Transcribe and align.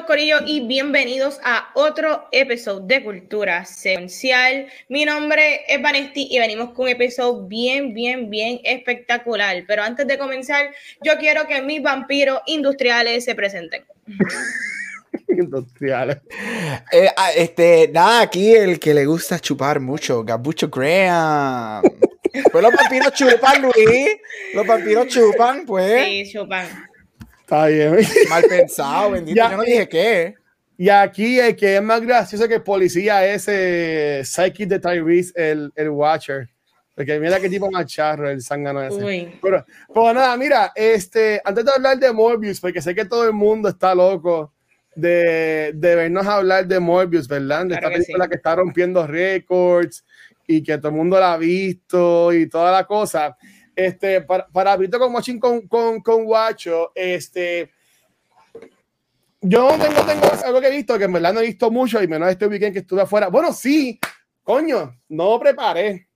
Saludos 0.00 0.16
Corillo 0.16 0.36
y 0.46 0.66
bienvenidos 0.66 1.38
a 1.44 1.68
otro 1.74 2.26
episodio 2.32 2.80
de 2.80 3.04
Cultura 3.04 3.66
Secuencial. 3.66 4.66
Mi 4.88 5.04
nombre 5.04 5.60
es 5.68 5.82
Vanesti 5.82 6.26
y 6.30 6.38
venimos 6.38 6.70
con 6.70 6.84
un 6.84 6.92
episodio 6.92 7.42
bien, 7.42 7.92
bien, 7.92 8.30
bien 8.30 8.60
espectacular. 8.64 9.62
Pero 9.66 9.82
antes 9.82 10.06
de 10.06 10.16
comenzar, 10.16 10.70
yo 11.02 11.18
quiero 11.18 11.46
que 11.46 11.60
mis 11.60 11.82
vampiros 11.82 12.40
industriales 12.46 13.26
se 13.26 13.34
presenten. 13.34 13.84
industriales. 15.28 16.16
Eh, 16.92 17.08
ah, 17.14 17.32
este, 17.36 17.90
nada, 17.92 18.22
aquí 18.22 18.54
el 18.54 18.80
que 18.80 18.94
le 18.94 19.04
gusta 19.04 19.38
chupar 19.38 19.80
mucho, 19.80 20.24
Gabucho 20.24 20.70
Graham. 20.70 21.82
Pues 22.52 22.62
los 22.62 22.72
vampiros 22.72 23.12
chupan, 23.12 23.60
Luis. 23.60 24.16
Los 24.54 24.64
vampiros 24.64 25.08
chupan, 25.08 25.66
pues. 25.66 26.04
Sí, 26.04 26.32
chupan. 26.32 26.89
Está 27.50 27.66
bien. 27.66 27.98
Mal 28.28 28.44
pensado, 28.44 29.10
bendito. 29.10 29.36
Ya, 29.36 29.50
yo 29.50 29.56
no 29.56 29.64
dije 29.64 29.88
qué. 29.88 30.34
Y 30.78 30.88
aquí 30.88 31.40
el 31.40 31.56
que 31.56 31.76
es 31.76 31.82
más 31.82 32.00
gracioso 32.00 32.46
que 32.46 32.54
el 32.54 32.62
policía 32.62 33.26
es 33.26 33.46
eh, 33.48 34.22
Psyche 34.24 34.66
de 34.66 34.78
Tyrese, 34.78 35.32
el, 35.34 35.72
el 35.74 35.90
Watcher. 35.90 36.48
Porque 36.94 37.18
mira 37.18 37.40
qué 37.40 37.48
tipo 37.48 37.68
más 37.68 37.86
charro 37.86 38.30
el 38.30 38.40
zángano 38.40 38.80
ese. 38.84 39.32
Pero, 39.42 39.64
pero, 39.92 40.14
nada, 40.14 40.36
mira, 40.36 40.70
este, 40.76 41.40
antes 41.44 41.64
de 41.64 41.72
hablar 41.74 41.98
de 41.98 42.12
Morbius, 42.12 42.60
porque 42.60 42.80
sé 42.80 42.94
que 42.94 43.04
todo 43.04 43.26
el 43.26 43.32
mundo 43.32 43.68
está 43.68 43.96
loco 43.96 44.52
de, 44.94 45.72
de 45.74 45.96
vernos 45.96 46.26
hablar 46.26 46.68
de 46.68 46.78
Morbius, 46.78 47.26
¿verdad? 47.26 47.66
De 47.66 47.74
esta 47.74 47.88
película 47.88 48.28
que 48.28 48.36
está 48.36 48.54
rompiendo 48.54 49.04
récords 49.08 50.04
y 50.46 50.62
que 50.62 50.78
todo 50.78 50.90
el 50.90 50.94
mundo 50.94 51.18
la 51.18 51.32
ha 51.32 51.36
visto 51.36 52.32
y 52.32 52.48
toda 52.48 52.70
la 52.70 52.86
cosa. 52.86 53.36
Este, 53.74 54.20
para, 54.22 54.46
para 54.48 54.76
con 54.76 55.12
Machine 55.12 55.40
con, 55.40 55.66
con, 55.68 56.00
con 56.00 56.24
Guacho, 56.24 56.92
este, 56.94 57.70
yo 59.42 59.68
tengo, 59.78 60.02
tengo 60.04 60.26
algo 60.44 60.60
que 60.60 60.66
he 60.66 60.76
visto 60.76 60.98
que 60.98 61.04
en 61.04 61.12
verdad 61.14 61.32
no 61.32 61.40
he 61.40 61.46
visto 61.46 61.70
mucho 61.70 62.02
y 62.02 62.08
menos 62.08 62.28
este 62.28 62.46
weekend 62.46 62.74
que 62.74 62.80
estuve 62.80 63.02
afuera. 63.02 63.28
Bueno, 63.28 63.52
sí, 63.54 63.98
coño, 64.42 64.94
no 65.08 65.40
preparé. 65.40 66.08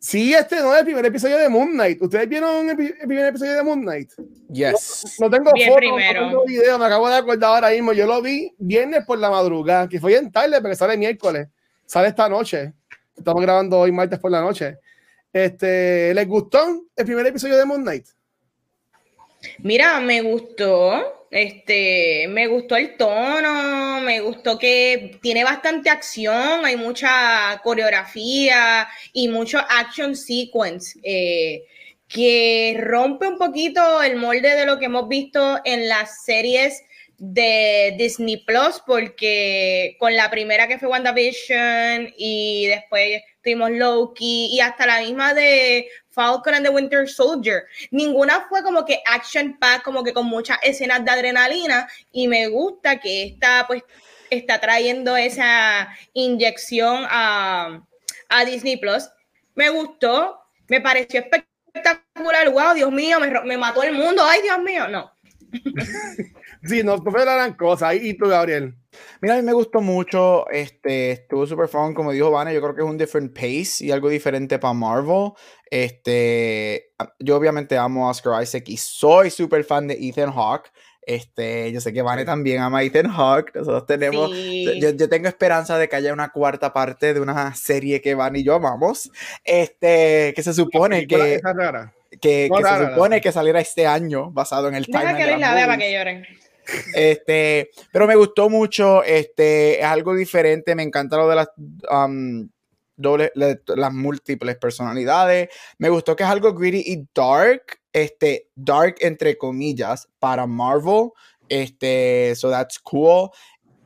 Sí, 0.00 0.34
este 0.34 0.56
no 0.56 0.72
es 0.72 0.80
el 0.80 0.84
primer 0.84 1.06
episodio 1.06 1.38
de 1.38 1.48
Moon 1.48 1.70
Knight. 1.72 2.02
¿Ustedes 2.02 2.28
vieron 2.28 2.70
el, 2.70 2.76
primer 2.76 3.26
episodio 3.26 3.54
de 3.54 3.62
Moon 3.62 3.82
Knight? 3.82 4.12
Yes. 4.48 5.16
No, 5.20 5.30
tengo 5.30 5.50
fotos, 5.50 5.90
no 5.90 6.28
tengo 6.28 6.44
video, 6.44 6.78
me 6.78 6.86
acabo 6.86 7.08
de 7.08 7.16
acordar 7.16 7.50
ahora 7.50 7.70
mismo. 7.70 7.92
Yo 7.92 8.06
lo 8.06 8.20
vi 8.20 8.52
viernes 8.58 9.04
por 9.04 9.18
la 9.18 9.30
madrugada, 9.30 9.88
que 9.88 10.00
fue 10.00 10.16
en 10.16 10.30
tarde, 10.30 10.60
porque 10.60 10.76
sale 10.76 10.96
miércoles. 10.96 11.48
Sale 11.84 12.08
esta 12.08 12.28
noche. 12.28 12.72
Estamos 13.16 13.42
grabando 13.42 13.78
hoy 13.78 13.92
martes 13.92 14.18
por 14.18 14.30
la 14.30 14.40
noche. 14.40 14.78
Este, 15.32 16.14
¿Les 16.14 16.26
gustó 16.26 16.86
el 16.96 17.04
primer 17.04 17.26
episodio 17.26 17.56
de 17.56 17.64
Moon 17.64 17.82
Knight? 17.82 18.06
Mira, 19.58 20.00
me 20.00 20.20
gustó. 20.22 21.14
Este, 21.30 22.26
me 22.28 22.46
gustó 22.46 22.76
el 22.76 22.96
tono, 22.96 24.00
me 24.00 24.20
gustó 24.20 24.58
que 24.58 25.18
tiene 25.20 25.44
bastante 25.44 25.90
acción, 25.90 26.64
hay 26.64 26.76
mucha 26.76 27.60
coreografía 27.62 28.88
y 29.12 29.28
mucho 29.28 29.58
action 29.58 30.16
sequence. 30.16 30.98
Eh, 31.02 31.64
que 32.08 32.80
rompe 32.80 33.26
un 33.26 33.36
poquito 33.36 34.02
el 34.02 34.16
molde 34.16 34.56
de 34.56 34.64
lo 34.64 34.78
que 34.78 34.86
hemos 34.86 35.08
visto 35.08 35.60
en 35.64 35.88
las 35.88 36.24
series 36.24 36.82
de 37.18 37.96
Disney 37.98 38.36
Plus, 38.36 38.80
porque 38.86 39.96
con 39.98 40.14
la 40.14 40.30
primera 40.30 40.68
que 40.68 40.78
fue 40.78 40.88
WandaVision 40.88 42.14
y 42.16 42.66
después 42.68 43.22
tuvimos 43.42 43.72
Loki 43.72 44.48
y 44.52 44.60
hasta 44.60 44.86
la 44.86 45.00
misma 45.00 45.34
de 45.34 45.88
Falcon 46.10 46.54
and 46.54 46.64
the 46.64 46.70
Winter 46.70 47.08
Soldier. 47.08 47.64
Ninguna 47.90 48.46
fue 48.48 48.62
como 48.62 48.84
que 48.84 49.02
action 49.04 49.58
pack, 49.58 49.82
como 49.82 50.04
que 50.04 50.12
con 50.12 50.26
muchas 50.26 50.58
escenas 50.62 51.04
de 51.04 51.10
adrenalina 51.10 51.88
y 52.12 52.28
me 52.28 52.46
gusta 52.48 53.00
que 53.00 53.24
esta 53.24 53.64
pues 53.66 53.82
está 54.30 54.60
trayendo 54.60 55.16
esa 55.16 55.88
inyección 56.12 57.04
a, 57.08 57.82
a 58.28 58.44
Disney 58.44 58.76
Plus. 58.76 59.08
Me 59.56 59.70
gustó, 59.70 60.40
me 60.68 60.80
pareció 60.80 61.20
espectacular. 61.20 62.48
Wow, 62.50 62.74
Dios 62.74 62.92
mío, 62.92 63.18
me, 63.18 63.28
me 63.40 63.56
mató 63.56 63.82
el 63.82 63.94
mundo. 63.94 64.22
Ay, 64.24 64.42
Dios 64.42 64.60
mío, 64.60 64.86
no. 64.86 65.12
sí, 66.64 66.82
no, 66.82 66.98
fue 66.98 67.24
la 67.24 67.34
gran 67.34 67.54
cosa. 67.54 67.94
¿Y 67.94 68.14
tú, 68.14 68.28
Gabriel? 68.28 68.74
Mira, 69.20 69.34
a 69.34 69.36
mí 69.38 69.42
me 69.42 69.52
gustó 69.52 69.80
mucho, 69.80 70.48
este, 70.50 71.12
estuvo 71.12 71.46
super 71.46 71.68
fun, 71.68 71.94
como 71.94 72.12
dijo 72.12 72.30
Vane, 72.30 72.54
yo 72.54 72.60
creo 72.60 72.74
que 72.74 72.82
es 72.82 72.86
un 72.86 72.98
different 72.98 73.34
pace 73.34 73.84
y 73.84 73.90
algo 73.90 74.08
diferente 74.08 74.58
para 74.58 74.74
Marvel. 74.74 75.32
Este, 75.70 76.92
yo 77.18 77.36
obviamente 77.36 77.76
amo 77.76 78.06
a 78.06 78.10
Oscar 78.10 78.42
Isaac 78.42 78.64
y 78.68 78.76
soy 78.76 79.30
super 79.30 79.64
fan 79.64 79.88
de 79.88 79.94
Ethan 79.94 80.32
Hawke. 80.32 80.70
Este, 81.02 81.72
yo 81.72 81.80
sé 81.80 81.92
que 81.94 82.02
Vane 82.02 82.26
también 82.26 82.60
ama 82.60 82.78
a 82.78 82.82
Ethan 82.82 83.08
Hawke. 83.08 83.54
Nosotros 83.54 83.86
tenemos, 83.86 84.30
yo, 84.30 84.90
yo, 84.90 85.08
tengo 85.08 85.28
esperanza 85.28 85.78
de 85.78 85.88
que 85.88 85.96
haya 85.96 86.12
una 86.12 86.30
cuarta 86.30 86.72
parte 86.72 87.14
de 87.14 87.20
una 87.20 87.54
serie 87.54 88.02
que 88.02 88.14
Van 88.14 88.36
y 88.36 88.44
yo 88.44 88.54
amamos. 88.54 89.10
Este, 89.42 90.34
que 90.36 90.42
se 90.42 90.52
supone 90.52 91.06
que, 91.06 91.40
que, 92.20 92.50
que 92.50 92.62
se 92.62 92.86
supone 92.86 93.20
que 93.20 93.32
saliera 93.32 93.60
este 93.60 93.86
año 93.86 94.30
basado 94.30 94.68
en 94.68 94.74
el 94.74 94.86
timeline. 94.86 95.16
que 95.16 95.36
la 95.38 95.54
para 95.54 95.78
que 95.78 95.92
lloren. 95.92 96.26
Este, 96.94 97.70
pero 97.92 98.06
me 98.06 98.16
gustó 98.16 98.48
mucho, 98.48 99.02
este, 99.02 99.80
es 99.80 99.84
algo 99.84 100.14
diferente, 100.14 100.74
me 100.74 100.82
encanta 100.82 101.16
lo 101.16 101.28
de 101.28 101.36
las 101.36 101.48
um, 101.90 102.48
las 102.96 103.92
múltiples 103.92 104.56
personalidades, 104.56 105.48
me 105.78 105.88
gustó 105.88 106.16
que 106.16 106.24
es 106.24 106.28
algo 106.28 106.52
gritty 106.52 106.92
y 106.92 107.08
dark, 107.14 107.78
este, 107.92 108.50
dark 108.56 108.96
entre 109.00 109.38
comillas, 109.38 110.08
para 110.18 110.46
Marvel, 110.46 111.10
este, 111.48 112.34
so 112.34 112.50
that's 112.50 112.78
cool. 112.78 113.30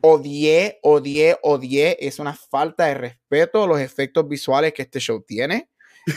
Odié, 0.01 0.79
odié, 0.81 1.37
odié, 1.43 1.97
es 1.99 2.19
una 2.19 2.33
falta 2.33 2.87
de 2.87 2.95
respeto 2.95 3.65
los 3.65 3.79
efectos 3.79 4.27
visuales 4.27 4.73
que 4.73 4.81
este 4.81 4.99
show 4.99 5.21
tiene. 5.21 5.69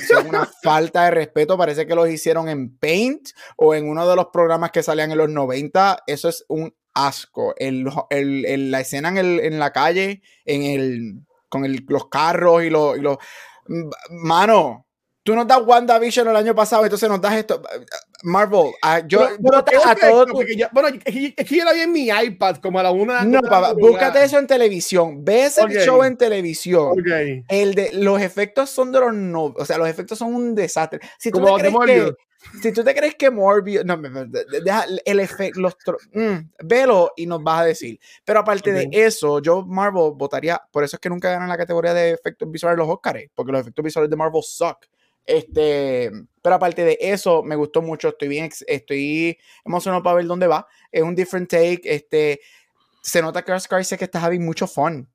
Son 0.08 0.28
una 0.28 0.46
falta 0.62 1.04
de 1.04 1.10
respeto. 1.10 1.56
Parece 1.56 1.86
que 1.86 1.94
los 1.94 2.08
hicieron 2.08 2.48
en 2.48 2.76
Paint 2.76 3.30
o 3.56 3.74
en 3.74 3.88
uno 3.88 4.08
de 4.08 4.16
los 4.16 4.26
programas 4.32 4.70
que 4.70 4.82
salían 4.82 5.12
en 5.12 5.18
los 5.18 5.28
90. 5.28 6.02
Eso 6.06 6.28
es 6.28 6.44
un 6.48 6.74
asco. 6.94 7.54
El, 7.58 7.88
el, 8.10 8.70
la 8.70 8.80
escena 8.80 9.08
en, 9.10 9.18
el, 9.18 9.40
en, 9.40 9.58
la 9.58 9.72
calle, 9.72 10.22
en 10.44 10.62
el, 10.62 11.26
con 11.48 11.64
los 11.88 12.08
carros 12.08 12.64
y 12.64 12.70
los, 12.70 12.98
y 12.98 13.00
los. 13.00 13.18
Mano, 14.10 14.85
Tú 15.26 15.34
nos 15.34 15.44
das 15.44 15.60
WandaVision 15.60 16.28
el 16.28 16.36
año 16.36 16.54
pasado, 16.54 16.84
entonces 16.84 17.08
nos 17.08 17.20
das 17.20 17.34
esto. 17.34 17.60
Marvel, 18.22 18.70
yo 19.08 19.28
pero, 19.42 19.64
pero 19.64 19.80
a 19.84 19.96
todo 19.96 20.24
tu... 20.24 20.34
bueno, 20.70 20.88
es 21.04 21.34
que, 21.34 21.56
yo 21.56 21.64
la 21.64 21.72
vi 21.72 21.80
en 21.80 21.90
mi 21.90 22.08
iPad 22.08 22.58
como 22.58 22.78
a 22.78 22.84
la 22.84 22.92
una. 22.92 23.24
No, 23.24 23.42
papá, 23.42 23.72
búscate 23.72 24.22
eso 24.22 24.38
en 24.38 24.46
televisión. 24.46 25.24
Ves 25.24 25.58
el 25.58 25.80
show 25.80 26.04
en 26.04 26.16
televisión. 26.16 27.00
Okay. 27.00 27.42
El 27.48 27.74
de 27.74 27.90
los 27.94 28.22
efectos 28.22 28.70
son 28.70 28.92
de 28.92 29.00
los 29.00 29.12
no, 29.12 29.46
o 29.46 29.64
sea, 29.64 29.78
los 29.78 29.88
efectos 29.88 30.16
son 30.16 30.32
un 30.32 30.54
desastre. 30.54 31.00
Si 31.18 31.32
tú 31.32 31.40
como 31.40 31.56
te 31.56 31.72
crees 31.72 32.04
que 32.04 32.14
si 32.62 32.70
tú 32.70 32.84
te 32.84 32.94
crees 32.94 33.16
que 33.16 33.28
Morbius, 33.28 33.84
no, 33.84 33.96
deja 33.96 34.84
el 35.04 35.18
efecto, 35.18 35.60
los 35.60 35.76
mm, 36.12 36.50
velo 36.62 37.12
y 37.16 37.26
nos 37.26 37.42
vas 37.42 37.62
a 37.62 37.64
decir. 37.64 37.98
Pero 38.24 38.38
aparte 38.38 38.70
de 38.72 38.88
eso, 38.92 39.40
yo 39.40 39.64
Marvel 39.66 40.12
votaría, 40.14 40.62
por 40.70 40.84
eso 40.84 40.94
es 40.94 41.00
que 41.00 41.08
nunca 41.08 41.32
ganan 41.32 41.48
la 41.48 41.56
categoría 41.56 41.92
de 41.94 42.12
efectos 42.12 42.48
visuales 42.48 42.78
los 42.78 42.88
Oscars, 42.88 43.24
porque 43.34 43.50
los 43.50 43.60
efectos 43.62 43.84
visuales 43.84 44.08
de 44.08 44.14
Marvel 44.14 44.42
suck. 44.44 44.86
Este, 45.26 46.10
pero 46.40 46.54
aparte 46.54 46.84
de 46.84 46.96
eso, 47.00 47.42
me 47.42 47.56
gustó 47.56 47.82
mucho. 47.82 48.08
Estoy 48.08 48.28
bien, 48.28 48.50
estoy 48.66 49.36
emocionado 49.64 50.02
para 50.02 50.16
ver 50.16 50.26
dónde 50.26 50.46
va. 50.46 50.66
Es 50.92 51.02
un 51.02 51.14
different 51.14 51.50
take. 51.50 51.80
Este, 51.84 52.40
se 53.02 53.20
nota 53.20 53.42
que 53.42 53.52
Oscar 53.52 53.84
que 53.84 54.04
está 54.04 54.24
having 54.24 54.44
mucho 54.44 54.66
fun. 54.66 55.08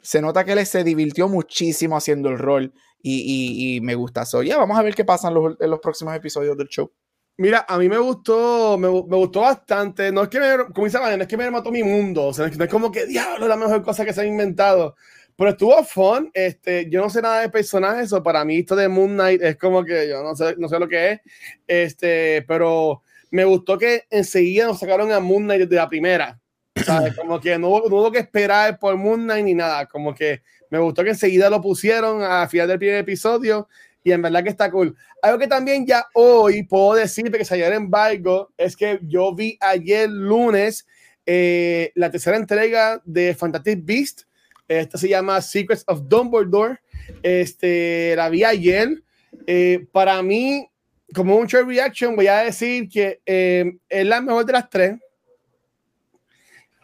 Se 0.00 0.20
nota 0.20 0.44
que 0.44 0.52
él 0.52 0.66
se 0.66 0.84
divirtió 0.84 1.28
muchísimo 1.28 1.96
haciendo 1.96 2.28
el 2.28 2.38
rol 2.38 2.72
y, 3.02 3.76
y, 3.76 3.80
me 3.80 3.94
gusta. 3.94 4.22
eso. 4.22 4.42
ya, 4.42 4.58
vamos 4.58 4.78
a 4.78 4.82
ver 4.82 4.94
qué 4.94 5.04
pasa 5.04 5.28
en 5.28 5.34
los, 5.34 5.56
en 5.60 5.70
los, 5.70 5.80
próximos 5.80 6.14
episodios 6.14 6.56
del 6.56 6.68
show. 6.68 6.92
Mira, 7.38 7.66
a 7.68 7.78
mí 7.78 7.88
me 7.88 7.98
gustó, 7.98 8.78
me, 8.78 8.88
me 8.88 9.16
gustó 9.16 9.42
bastante. 9.42 10.10
No 10.12 10.22
es 10.22 10.28
que 10.28 10.40
me, 10.40 10.56
como 10.72 10.86
dice 10.86 10.98
no 10.98 11.22
es 11.22 11.28
que 11.28 11.36
me 11.36 11.50
mató 11.50 11.70
mi 11.70 11.82
mundo. 11.82 12.26
O 12.26 12.34
sea, 12.34 12.48
no 12.48 12.64
es 12.64 12.70
como 12.70 12.90
que 12.90 13.06
diablo, 13.06 13.46
la 13.46 13.56
mejor 13.56 13.82
cosa 13.82 14.04
que 14.04 14.12
se 14.12 14.22
ha 14.22 14.26
inventado. 14.26 14.96
Pero 15.36 15.50
estuvo 15.50 15.84
fun. 15.84 16.30
Este, 16.32 16.88
yo 16.88 17.02
no 17.02 17.10
sé 17.10 17.20
nada 17.22 17.40
de 17.40 17.50
personajes, 17.50 18.12
o 18.12 18.22
para 18.22 18.44
mí 18.44 18.58
esto 18.58 18.74
de 18.76 18.88
Moon 18.88 19.12
Knight 19.14 19.42
es 19.42 19.56
como 19.56 19.84
que 19.84 20.08
yo 20.08 20.22
no 20.22 20.34
sé, 20.34 20.54
no 20.58 20.68
sé 20.68 20.78
lo 20.78 20.88
que 20.88 21.12
es. 21.12 21.20
Este, 21.66 22.42
pero 22.48 23.02
me 23.30 23.44
gustó 23.44 23.76
que 23.76 24.04
enseguida 24.10 24.66
nos 24.66 24.78
sacaron 24.78 25.12
a 25.12 25.20
Moon 25.20 25.44
Knight 25.44 25.62
desde 25.62 25.76
la 25.76 25.88
primera. 25.88 26.40
¿sabes? 26.84 27.14
Como 27.16 27.40
que 27.40 27.58
no, 27.58 27.68
no 27.68 27.96
hubo 27.96 28.12
que 28.12 28.18
esperar 28.18 28.78
por 28.78 28.96
Moon 28.96 29.24
Knight 29.24 29.44
ni 29.44 29.54
nada. 29.54 29.86
Como 29.86 30.14
que 30.14 30.42
me 30.70 30.78
gustó 30.78 31.04
que 31.04 31.10
enseguida 31.10 31.50
lo 31.50 31.60
pusieron 31.60 32.22
a 32.22 32.48
final 32.48 32.68
del 32.68 32.78
primer 32.78 32.96
episodio 32.96 33.68
y 34.02 34.12
en 34.12 34.22
verdad 34.22 34.42
que 34.42 34.50
está 34.50 34.70
cool. 34.70 34.96
Algo 35.22 35.38
que 35.38 35.48
también 35.48 35.86
ya 35.86 36.06
hoy 36.14 36.62
puedo 36.62 36.94
decir 36.94 37.30
que 37.30 37.44
salió 37.44 37.66
en 37.66 37.72
embargo 37.72 38.52
es 38.56 38.76
que 38.76 39.00
yo 39.02 39.34
vi 39.34 39.58
ayer 39.60 40.08
lunes 40.08 40.86
eh, 41.24 41.90
la 41.96 42.10
tercera 42.10 42.36
entrega 42.36 43.02
de 43.04 43.34
Fantastic 43.34 43.84
Beast. 43.84 44.22
Esta 44.68 44.98
se 44.98 45.08
llama 45.08 45.40
Secrets 45.40 45.84
of 45.86 46.02
Dumbledore. 46.04 46.78
Este, 47.22 48.14
la 48.16 48.28
vi 48.28 48.44
ayer. 48.44 49.02
Eh, 49.46 49.86
para 49.92 50.22
mí, 50.22 50.68
como 51.14 51.36
un 51.36 51.46
short 51.46 51.68
reaction, 51.68 52.16
voy 52.16 52.26
a 52.26 52.38
decir 52.38 52.88
que 52.88 53.20
eh, 53.26 53.76
es 53.88 54.06
la 54.06 54.20
mejor 54.20 54.44
de 54.44 54.52
las 54.52 54.68
tres. 54.68 54.96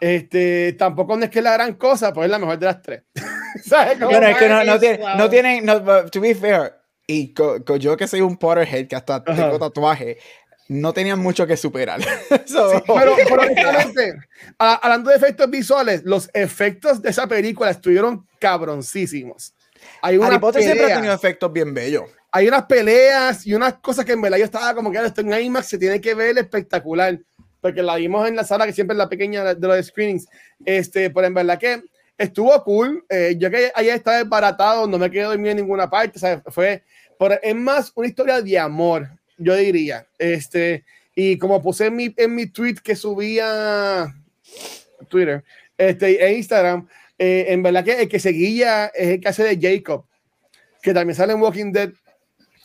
Este, 0.00 0.72
tampoco 0.72 1.16
no 1.16 1.24
es 1.24 1.30
que 1.30 1.38
es 1.38 1.44
la 1.44 1.52
gran 1.52 1.74
cosa, 1.74 2.12
pero 2.12 2.24
es 2.24 2.30
la 2.30 2.38
mejor 2.38 2.58
de 2.58 2.66
las 2.66 2.82
tres. 2.82 3.02
¿Sabes? 3.64 3.98
Bueno, 4.00 4.26
es 4.26 4.36
que 4.36 4.48
no, 4.48 4.64
no, 4.64 4.78
tiene, 4.78 4.98
no 5.16 5.30
tienen, 5.30 5.64
no, 5.64 6.06
to 6.06 6.20
be 6.20 6.34
fair, 6.34 6.72
y 7.06 7.34
yo 7.78 7.96
que 7.96 8.08
soy 8.08 8.20
un 8.20 8.36
Potterhead, 8.36 8.88
que 8.88 8.96
hasta 8.96 9.22
tengo 9.22 9.58
tatuaje, 9.58 10.18
no 10.80 10.92
tenían 10.92 11.18
mucho 11.18 11.46
que 11.46 11.56
superar. 11.56 12.00
pero, 12.86 13.14
honestamente, 13.14 14.14
hablando 14.58 15.10
de 15.10 15.16
efectos 15.16 15.50
visuales, 15.50 16.02
los 16.04 16.30
efectos 16.32 17.02
de 17.02 17.10
esa 17.10 17.26
película 17.26 17.70
estuvieron 17.70 18.26
cabroncísimos. 18.38 19.54
Hay 20.00 20.18
Harry 20.20 20.38
Potter 20.38 20.62
siempre 20.62 20.92
ha 20.92 20.96
tenido 20.96 21.14
efectos 21.14 21.52
bien 21.52 21.74
bellos. 21.74 22.04
Hay 22.30 22.48
unas 22.48 22.64
peleas 22.64 23.46
y 23.46 23.54
unas 23.54 23.74
cosas 23.74 24.04
que 24.04 24.12
en 24.12 24.22
verdad 24.22 24.38
yo 24.38 24.44
estaba 24.44 24.74
como 24.74 24.90
que 24.90 25.04
esto 25.04 25.20
en 25.20 25.32
IMAX 25.32 25.66
se 25.66 25.78
tiene 25.78 26.00
que 26.00 26.14
ver 26.14 26.38
espectacular, 26.38 27.18
porque 27.60 27.82
la 27.82 27.96
vimos 27.96 28.26
en 28.26 28.36
la 28.36 28.44
sala 28.44 28.66
que 28.66 28.72
siempre 28.72 28.94
es 28.94 28.98
la 28.98 29.08
pequeña 29.08 29.54
de 29.54 29.68
los 29.68 29.86
screenings. 29.86 30.26
Este, 30.64 31.10
pero 31.10 31.26
en 31.26 31.34
verdad 31.34 31.58
que 31.58 31.82
estuvo 32.16 32.62
cool. 32.64 33.04
Eh, 33.08 33.34
yo 33.38 33.50
que 33.50 33.70
allá 33.74 33.94
estaba 33.94 34.18
desbaratado, 34.18 34.86
no 34.86 34.98
me 34.98 35.10
quedé 35.10 35.24
dormido 35.24 35.50
en 35.50 35.58
ninguna 35.58 35.90
parte. 35.90 36.18
Fue, 36.48 36.82
por, 37.18 37.38
es 37.42 37.54
más 37.54 37.92
una 37.94 38.08
historia 38.08 38.40
de 38.40 38.58
amor, 38.58 39.08
yo 39.42 39.54
diría. 39.56 40.06
Este, 40.18 40.84
y 41.14 41.38
como 41.38 41.62
puse 41.62 41.86
en 41.86 41.96
mi, 41.96 42.14
en 42.16 42.34
mi 42.34 42.46
tweet 42.46 42.76
que 42.82 42.96
subía 42.96 44.14
Twitter 45.08 45.44
este, 45.76 46.24
e 46.24 46.34
Instagram, 46.34 46.88
eh, 47.18 47.46
en 47.48 47.62
verdad 47.62 47.84
que 47.84 48.02
el 48.02 48.08
que 48.08 48.18
seguía 48.18 48.86
es 48.86 49.08
el 49.08 49.20
que 49.20 49.28
hace 49.28 49.44
de 49.44 49.58
Jacob, 49.60 50.06
que 50.82 50.94
también 50.94 51.16
sale 51.16 51.32
en 51.32 51.40
Walking 51.40 51.72
Dead. 51.72 51.90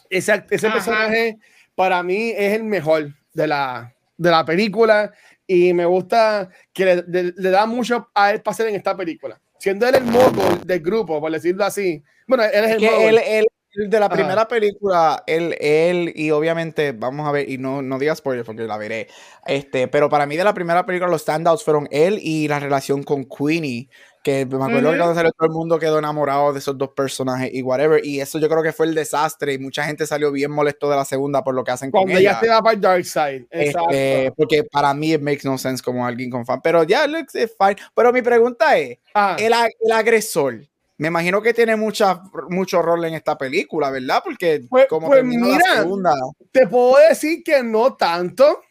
Ese, 0.10 0.46
ese 0.50 0.70
personaje 0.70 1.38
para 1.76 2.02
mí 2.02 2.32
es 2.36 2.54
el 2.54 2.64
mejor 2.64 3.14
de 3.34 3.48
la, 3.48 3.94
de 4.18 4.32
la 4.32 4.46
película 4.46 5.12
y 5.46 5.74
me 5.74 5.86
gusta 5.86 6.50
que 6.74 6.86
le, 6.86 7.34
le, 7.36 7.50
da 7.50 7.66
mucho 7.66 8.10
a 8.14 8.32
él 8.32 8.42
pasar 8.42 8.68
en 8.68 8.76
esta 8.76 8.96
película. 8.96 9.40
Siendo 9.60 9.88
él 9.88 9.96
el 9.96 10.04
mogul 10.06 10.66
del 10.66 10.80
grupo, 10.80 11.20
por 11.20 11.32
decirlo 11.32 11.66
así. 11.66 12.04
Bueno, 12.28 12.44
él 12.44 12.66
es, 12.66 12.72
el 12.72 12.78
que 12.80 13.44
de 13.86 14.00
la 14.00 14.10
primera 14.10 14.48
película, 14.48 15.24
él, 15.28 15.56
él, 15.60 16.12
y 16.16 16.32
obviamente, 16.32 16.94
vamos 16.94 17.28
a 17.28 17.32
ver, 17.32 17.48
y 17.48 17.60
no, 17.60 17.84
no 17.84 18.00
digas 18.00 18.18
spoilers 18.18 18.46
porque 18.46 18.64
la 18.64 18.78
veré, 18.78 19.08
este, 19.46 19.88
pero 19.88 20.10
para 20.10 20.26
mí 20.26 20.36
de 20.36 20.44
la 20.44 20.54
primera 20.54 20.86
película 20.86 21.12
los 21.12 21.22
standouts 21.22 21.64
fueron 21.64 21.88
él 21.92 22.20
y 22.22 22.48
la 22.48 22.60
relación 22.60 23.04
con 23.04 23.26
Queenie, 23.26 23.88
que 24.24 24.46
me 24.48 24.56
acuerdo 24.56 24.92
que 24.92 24.98
cuando 24.98 25.16
salió 25.16 25.32
todo 25.32 25.48
el 25.48 25.54
mundo 25.54 25.80
quedó 25.80 26.00
enamorado 26.00 26.52
de 26.52 26.60
esos 26.60 26.78
dos 26.78 26.90
personajes 26.90 27.50
y 27.54 27.62
whatever, 27.62 28.04
y 28.04 28.20
eso 28.20 28.40
yo 28.40 28.50
creo 28.50 28.64
que 28.64 28.74
fue 28.74 28.88
el 28.88 28.96
desastre 28.96 29.54
y 29.54 29.60
mucha 29.60 29.84
gente 29.84 30.08
salió 30.08 30.32
bien 30.32 30.52
molesto 30.52 30.90
de 30.90 30.96
la 30.96 31.06
segunda 31.06 31.44
por 31.44 31.54
lo 31.54 31.64
que 31.64 31.72
hacen 31.72 31.92
con 31.92 32.10
ella. 32.10 32.40
se 32.40 32.50
va 32.50 32.62
para 32.62 32.78
Dark 32.78 33.06
Side, 33.06 33.48
este, 33.52 34.34
porque 34.36 34.64
para 34.64 34.94
mí 34.96 35.14
it 35.14 35.22
makes 35.22 35.42
no 35.44 35.58
sense 35.58 35.84
como 35.84 36.06
alguien 36.06 36.32
con 36.32 36.46
fan, 36.46 36.62
pero 36.62 36.84
ya, 36.84 37.06
looks 37.06 37.34
fine. 37.34 37.78
Pero 37.96 38.12
mi 38.12 38.24
pregunta 38.24 38.76
es, 38.78 38.98
ah. 39.14 39.38
el, 39.40 39.54
el 39.54 39.92
agresor, 39.92 40.62
me 40.98 41.10
imagino 41.10 41.42
que 41.42 41.54
tiene 41.54 41.76
mucha, 41.76 42.22
mucho 42.50 42.82
rol 42.82 43.06
en 43.06 43.14
esta 43.14 43.38
película, 43.38 43.92
¿verdad? 43.92 44.22
Porque 44.24 44.64
pues, 44.68 44.88
como 44.88 45.08
pues 45.08 45.24
mira, 45.24 45.60
la 45.60 45.76
segunda. 45.82 46.14
Te 46.52 46.66
puedo 46.68 46.98
decir 47.08 47.44
que 47.44 47.62
no 47.62 47.96
tanto. 47.96 48.62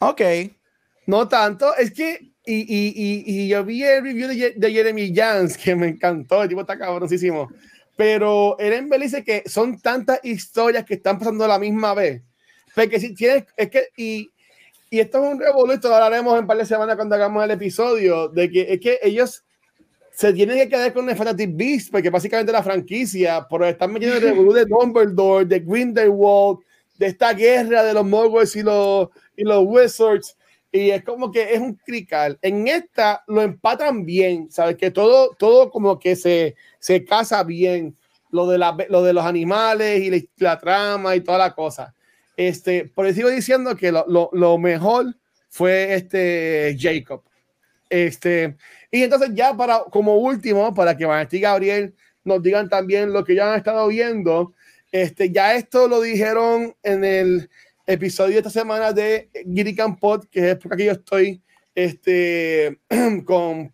Ok. 0.00 0.20
No 1.06 1.28
tanto. 1.28 1.76
Es 1.76 1.92
que, 1.92 2.32
y, 2.44 2.54
y, 2.54 2.92
y, 2.96 3.44
y 3.44 3.48
yo 3.48 3.64
vi 3.64 3.84
el 3.84 4.02
review 4.02 4.28
de, 4.56 4.72
Jeremy 4.72 5.14
Jans, 5.14 5.56
que 5.56 5.76
me 5.76 5.88
encantó, 5.88 6.42
el 6.42 6.48
tipo 6.48 6.62
está 6.62 6.76
cabroncísimo. 6.76 7.48
Pero 7.96 8.58
Eren 8.58 8.88
Bell 8.88 9.02
dice 9.02 9.22
que 9.22 9.44
son 9.46 9.80
tantas 9.80 10.18
historias 10.24 10.84
que 10.84 10.94
están 10.94 11.18
pasando 11.18 11.44
a 11.44 11.48
la 11.48 11.60
misma 11.60 11.94
vez. 11.94 12.22
Porque 12.74 12.98
si 12.98 13.14
tienes, 13.14 13.44
es 13.56 13.70
que, 13.70 13.88
y, 13.96 14.32
y 14.90 14.98
esto 14.98 15.24
es 15.24 15.32
un 15.32 15.38
revoluto, 15.38 15.88
lo 15.88 15.94
hablaremos 15.94 16.32
en 16.34 16.40
un 16.40 16.46
par 16.46 16.56
de 16.56 16.66
semanas 16.66 16.96
cuando 16.96 17.14
hagamos 17.14 17.44
el 17.44 17.52
episodio, 17.52 18.28
de 18.28 18.50
que 18.50 18.72
es 18.72 18.80
que 18.80 18.98
ellos 19.02 19.44
se 20.12 20.32
tienen 20.32 20.58
que 20.58 20.68
quedar 20.68 20.92
con 20.92 21.08
el 21.08 21.16
Fantastic 21.16 21.56
Beast, 21.56 21.90
porque 21.90 22.10
básicamente 22.10 22.52
la 22.52 22.62
franquicia, 22.62 23.46
por 23.48 23.64
estar 23.64 23.88
metiendo 23.88 24.16
el 24.16 24.22
revolú 24.22 24.52
de 24.52 24.66
Dumbledore, 24.66 25.46
de 25.46 25.60
Grindelwald, 25.60 26.58
de 26.98 27.06
esta 27.06 27.32
guerra 27.32 27.82
de 27.82 27.94
los 27.94 28.06
Mogwai 28.06 28.46
y 28.54 28.62
los, 28.62 29.08
y 29.36 29.44
los 29.44 29.64
Wizards, 29.66 30.36
y 30.70 30.90
es 30.90 31.02
como 31.04 31.30
que 31.30 31.54
es 31.54 31.60
un 31.60 31.74
crical. 31.74 32.38
En 32.42 32.68
esta 32.68 33.24
lo 33.26 33.42
empatan 33.42 34.04
bien, 34.04 34.50
¿sabes? 34.50 34.76
Que 34.76 34.90
todo, 34.90 35.34
todo 35.34 35.70
como 35.70 35.98
que 35.98 36.16
se, 36.16 36.56
se 36.78 37.04
casa 37.04 37.42
bien, 37.42 37.96
lo 38.30 38.46
de, 38.46 38.58
la, 38.58 38.76
lo 38.88 39.02
de 39.02 39.12
los 39.12 39.24
animales 39.24 40.00
y 40.00 40.10
la, 40.10 40.22
la, 40.38 40.58
trama 40.58 41.16
y 41.16 41.20
toda 41.20 41.38
la 41.38 41.54
cosa. 41.54 41.94
Este, 42.36 42.86
por 42.86 43.06
eso 43.06 43.16
sigo 43.16 43.28
diciendo 43.28 43.76
que 43.76 43.92
lo, 43.92 44.06
lo, 44.08 44.30
lo 44.32 44.56
mejor 44.58 45.14
fue 45.48 45.94
este 45.94 46.76
Jacob. 46.78 47.22
Este, 47.90 48.56
y 48.92 49.02
entonces 49.02 49.30
ya 49.32 49.56
para, 49.56 49.84
como 49.90 50.16
último, 50.16 50.72
para 50.74 50.94
que 50.94 51.06
Vanessa 51.06 51.34
y 51.34 51.40
Gabriel 51.40 51.94
nos 52.24 52.42
digan 52.42 52.68
también 52.68 53.10
lo 53.10 53.24
que 53.24 53.34
ya 53.34 53.50
han 53.50 53.58
estado 53.58 53.88
viendo, 53.88 54.52
este, 54.92 55.32
ya 55.32 55.54
esto 55.54 55.88
lo 55.88 56.02
dijeron 56.02 56.76
en 56.82 57.02
el 57.02 57.50
episodio 57.86 58.34
de 58.34 58.38
esta 58.38 58.50
semana 58.50 58.92
de 58.92 59.30
Giri 59.50 59.74
Pod, 59.98 60.26
que 60.30 60.50
es 60.50 60.56
porque 60.58 60.74
aquí 60.74 60.84
yo 60.84 60.92
estoy 60.92 61.42
este, 61.74 62.78
con 63.24 63.72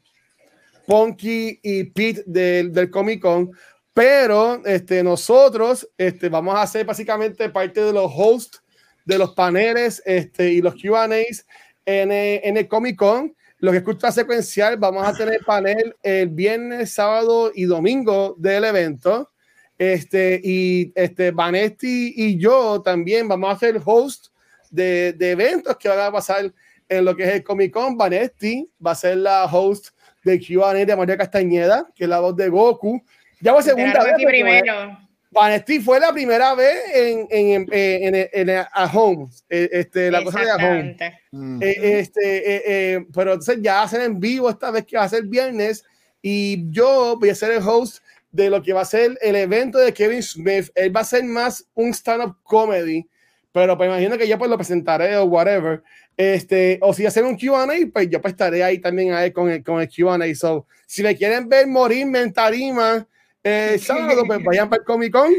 Ponky 0.87 1.59
y 1.65 1.85
Pete 1.85 2.23
del, 2.25 2.73
del 2.73 2.89
Comic 2.89 3.21
Con, 3.21 3.51
pero 3.93 4.65
este, 4.65 5.03
nosotros 5.03 5.89
este, 5.99 6.29
vamos 6.29 6.55
a 6.55 6.63
hacer 6.63 6.87
básicamente 6.87 7.49
parte 7.49 7.83
de 7.83 7.93
los 7.93 8.11
hosts 8.15 8.63
de 9.05 9.19
los 9.19 9.35
paneles 9.35 10.01
este, 10.07 10.53
y 10.53 10.63
los 10.63 10.75
QAs 10.81 11.45
en, 11.85 12.13
en 12.13 12.57
el 12.57 12.69
Comic 12.69 12.95
Con. 12.95 13.35
Lo 13.61 13.73
que 13.73 13.79
escucha 13.79 14.13
secuencial, 14.13 14.77
vamos 14.77 15.07
a 15.07 15.13
tener 15.13 15.41
panel 15.45 15.97
el 16.03 16.29
viernes, 16.29 16.93
sábado 16.93 17.51
y 17.55 17.65
domingo 17.65 18.37
del 18.39 18.65
evento. 18.65 19.31
Este, 19.77 20.41
y 20.43 20.93
este, 20.95 21.31
Vanesti 21.31 22.13
y 22.17 22.39
yo 22.39 22.83
también 22.83 23.29
vamos 23.29 23.55
a 23.55 23.59
ser 23.59 23.81
host 23.85 24.29
de, 24.71 25.13
de 25.13 25.31
eventos 25.33 25.77
que 25.77 25.89
van 25.89 26.01
a 26.01 26.13
pasar 26.13 26.53
en 26.89 27.05
lo 27.05 27.17
que 27.17 27.25
es 27.25 27.31
el 27.31 27.45
Comic 27.45 27.73
Con. 27.73 27.97
Vanesti 27.97 28.69
va 28.85 28.93
a 28.93 28.97
ser 28.97 29.19
la 29.19 29.45
host 29.47 29.89
de 30.25 30.41
QA 30.41 30.75
de 30.75 30.97
María 30.97 31.17
Castañeda, 31.17 31.89
que 31.95 32.05
es 32.05 32.11
la 32.11 32.21
voz 32.21 32.37
de 32.37 32.49
Goku. 32.49 33.03
Ya 33.41 33.53
va 33.53 33.63
segunda 33.63 34.05
vez. 34.05 34.15
Primero. 34.25 35.08
Vanesti 35.31 35.81
fue 35.81 36.01
la 36.01 36.13
primera 36.13 36.55
vez 36.55 36.77
en, 36.95 37.27
en, 37.31 37.67
en, 37.71 38.29
en, 38.33 38.51
a 38.73 38.91
Home, 38.93 39.29
eh, 39.49 39.69
este, 39.73 40.11
la 40.11 40.25
cosa 40.25 40.41
de 40.41 40.51
a 40.51 40.57
Home. 40.57 40.97
Mm. 41.33 41.63
Eh, 41.63 41.99
este, 42.01 42.95
eh, 42.95 43.07
pero 43.13 43.33
entonces 43.33 43.59
ya 43.61 43.83
hacen 43.83 44.01
en 44.01 44.21
vivo 44.21 44.49
esta 44.49 44.71
vez 44.71 44.87
que 44.87 44.97
va 44.97 45.05
a 45.05 45.09
ser 45.09 45.25
viernes 45.25 45.85
y 46.23 46.71
yo 46.71 47.17
voy 47.19 47.29
a 47.29 47.35
ser 47.35 47.53
el 47.53 47.63
host 47.63 48.03
de 48.31 48.51
lo 48.51 48.63
que 48.63 48.73
va 48.73 48.83
a 48.83 48.87
ser 48.87 49.19
el 49.21 49.37
evento 49.37 49.79
de 49.79 49.93
Kevin 49.93 50.23
Smith. 50.23 50.71
Él 50.75 50.95
va 50.95 51.01
a 51.01 51.05
ser 51.05 51.25
más 51.25 51.67
un 51.75 51.93
stand-up 51.93 52.37
comedy, 52.43 53.07
pero 53.53 53.77
pues 53.77 53.89
imagino 53.89 54.17
que 54.17 54.29
ya 54.29 54.39
pues 54.39 54.51
lo 54.51 54.57
presentaré 54.57 55.17
o 55.17 55.25
whatever. 55.25 55.83
Este, 56.17 56.79
o 56.83 56.93
si 56.93 57.07
hacen 57.07 57.27
un 57.27 57.37
QA, 57.37 57.67
pues 57.93 58.09
yo 58.11 58.21
pues 58.21 58.33
estaré 58.33 58.65
ahí 58.65 58.79
también 58.79 59.13
ahí 59.13 59.31
con 59.31 59.51
el, 59.51 59.63
con 59.63 59.81
el 59.81 59.89
QA. 59.89 60.19
So, 60.35 60.67
si 60.87 61.03
me 61.03 61.17
quieren 61.17 61.49
ver 61.49 61.67
morirme 61.67 62.21
en 62.21 62.33
tarima, 62.33 63.07
eh, 63.45 63.79
sábado, 63.83 64.23
pues 64.27 64.43
vayan 64.45 64.69
para 64.69 64.81
el 64.81 64.87
Comic 64.87 65.13
Con. 65.13 65.33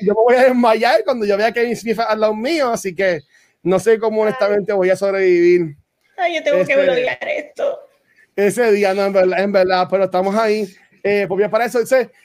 yo, 0.00 0.14
me 0.14 0.14
voy 0.14 0.34
a 0.36 0.44
desmayar 0.44 1.04
cuando 1.04 1.26
yo 1.26 1.36
vea 1.36 1.48
a 1.48 1.52
Kevin 1.52 1.76
Smith 1.76 1.98
al 2.00 2.20
lado 2.20 2.34
mío, 2.34 2.70
así 2.70 2.94
que 2.94 3.20
no 3.62 3.78
sé 3.78 3.98
cómo 3.98 4.22
honestamente 4.22 4.72
voy 4.72 4.90
a 4.90 4.96
sobrevivir. 4.96 5.76
Ay, 6.16 6.36
yo 6.36 6.42
tengo 6.42 6.64
que 6.64 6.76
bloquear 6.76 7.18
esto. 7.28 7.80
Ese 8.34 8.70
día, 8.72 8.94
no, 8.94 9.06
en 9.06 9.12
verdad, 9.12 9.40
en 9.40 9.52
verdad 9.52 9.88
pero 9.90 10.04
estamos 10.04 10.34
ahí. 10.34 10.68
Eh, 11.02 11.26
pues 11.28 11.48
para 11.48 11.66
eso, 11.66 11.78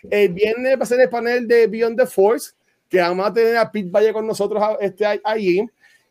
el 0.10 0.30
viernes 0.30 0.80
va 0.80 0.84
a 0.84 0.88
ser 0.88 1.00
el 1.02 1.10
panel 1.10 1.48
de 1.48 1.68
Beyond 1.68 2.00
the 2.00 2.06
Force, 2.08 2.54
que 2.90 3.00
vamos 3.00 3.28
a 3.28 3.34
tener 3.34 3.58
a 3.58 3.72
Pete 3.72 3.90
Valle 3.90 4.12
con 4.12 4.26
nosotros 4.26 4.64
este, 4.80 5.06
allí. 5.24 5.66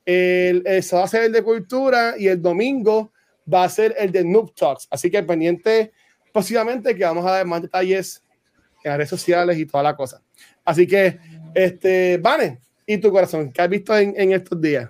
El, 0.06 0.62
el, 0.64 0.82
va 0.94 1.04
a 1.04 1.08
ser 1.08 1.24
el 1.24 1.32
de 1.32 1.42
cultura 1.42 2.14
y 2.16 2.28
el 2.28 2.40
domingo 2.40 3.12
va 3.52 3.64
a 3.64 3.68
ser 3.68 3.94
el 3.98 4.12
de 4.12 4.24
Noob 4.24 4.54
Talks. 4.54 4.86
Así 4.90 5.10
que 5.10 5.22
pendiente 5.22 5.92
posiblemente 6.32 6.94
que 6.94 7.04
vamos 7.04 7.26
a 7.26 7.32
dar 7.32 7.46
más 7.46 7.62
detalles 7.62 8.22
en 8.84 8.96
redes 8.96 9.10
sociales 9.10 9.58
y 9.58 9.66
toda 9.66 9.82
la 9.82 9.96
cosa. 9.96 10.22
Así 10.64 10.87
que, 10.87 11.18
este, 11.54 12.18
Vane, 12.18 12.58
¿y 12.87 12.99
tu 12.99 13.10
corazón? 13.10 13.52
¿Qué 13.52 13.62
has 13.62 13.68
visto 13.68 13.96
en, 13.96 14.14
en 14.16 14.32
estos 14.32 14.60
días? 14.60 14.88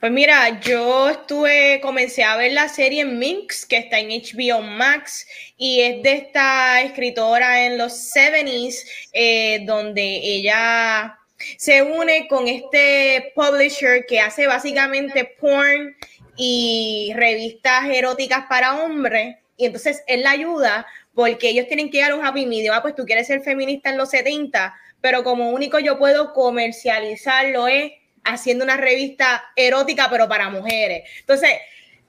Pues 0.00 0.12
mira, 0.12 0.60
yo 0.60 1.08
estuve, 1.08 1.80
comencé 1.80 2.24
a 2.24 2.36
ver 2.36 2.52
la 2.52 2.68
serie 2.68 3.04
Minx, 3.04 3.64
que 3.64 3.78
está 3.78 3.98
en 3.98 4.08
HBO 4.08 4.62
Max, 4.62 5.26
y 5.56 5.80
es 5.80 6.02
de 6.02 6.12
esta 6.14 6.82
escritora 6.82 7.66
en 7.66 7.78
los 7.78 7.92
70s, 7.92 8.84
eh, 9.12 9.64
donde 9.66 10.02
ella 10.02 11.18
se 11.56 11.82
une 11.82 12.26
con 12.28 12.48
este 12.48 13.32
publisher 13.34 14.04
que 14.06 14.20
hace 14.20 14.46
básicamente 14.46 15.36
porn 15.40 15.96
y 16.36 17.12
revistas 17.14 17.84
eróticas 17.86 18.46
para 18.48 18.82
hombres, 18.82 19.36
y 19.58 19.66
entonces 19.66 20.02
él 20.06 20.22
la 20.22 20.30
ayuda 20.30 20.86
porque 21.12 21.50
ellos 21.50 21.66
tienen 21.66 21.90
que 21.90 22.00
dar 22.00 22.14
un 22.14 22.24
happy 22.24 22.46
medium. 22.46 22.74
Ah, 22.74 22.80
pues 22.80 22.94
tú 22.94 23.04
quieres 23.04 23.26
ser 23.26 23.42
feminista 23.42 23.90
en 23.90 23.98
los 23.98 24.10
70, 24.10 24.74
pero 25.00 25.24
como 25.24 25.50
único 25.50 25.80
yo 25.80 25.98
puedo 25.98 26.32
comercializarlo 26.32 27.66
es 27.66 27.92
haciendo 28.24 28.64
una 28.64 28.76
revista 28.76 29.44
erótica, 29.56 30.08
pero 30.10 30.28
para 30.28 30.48
mujeres. 30.48 31.08
Entonces, 31.20 31.50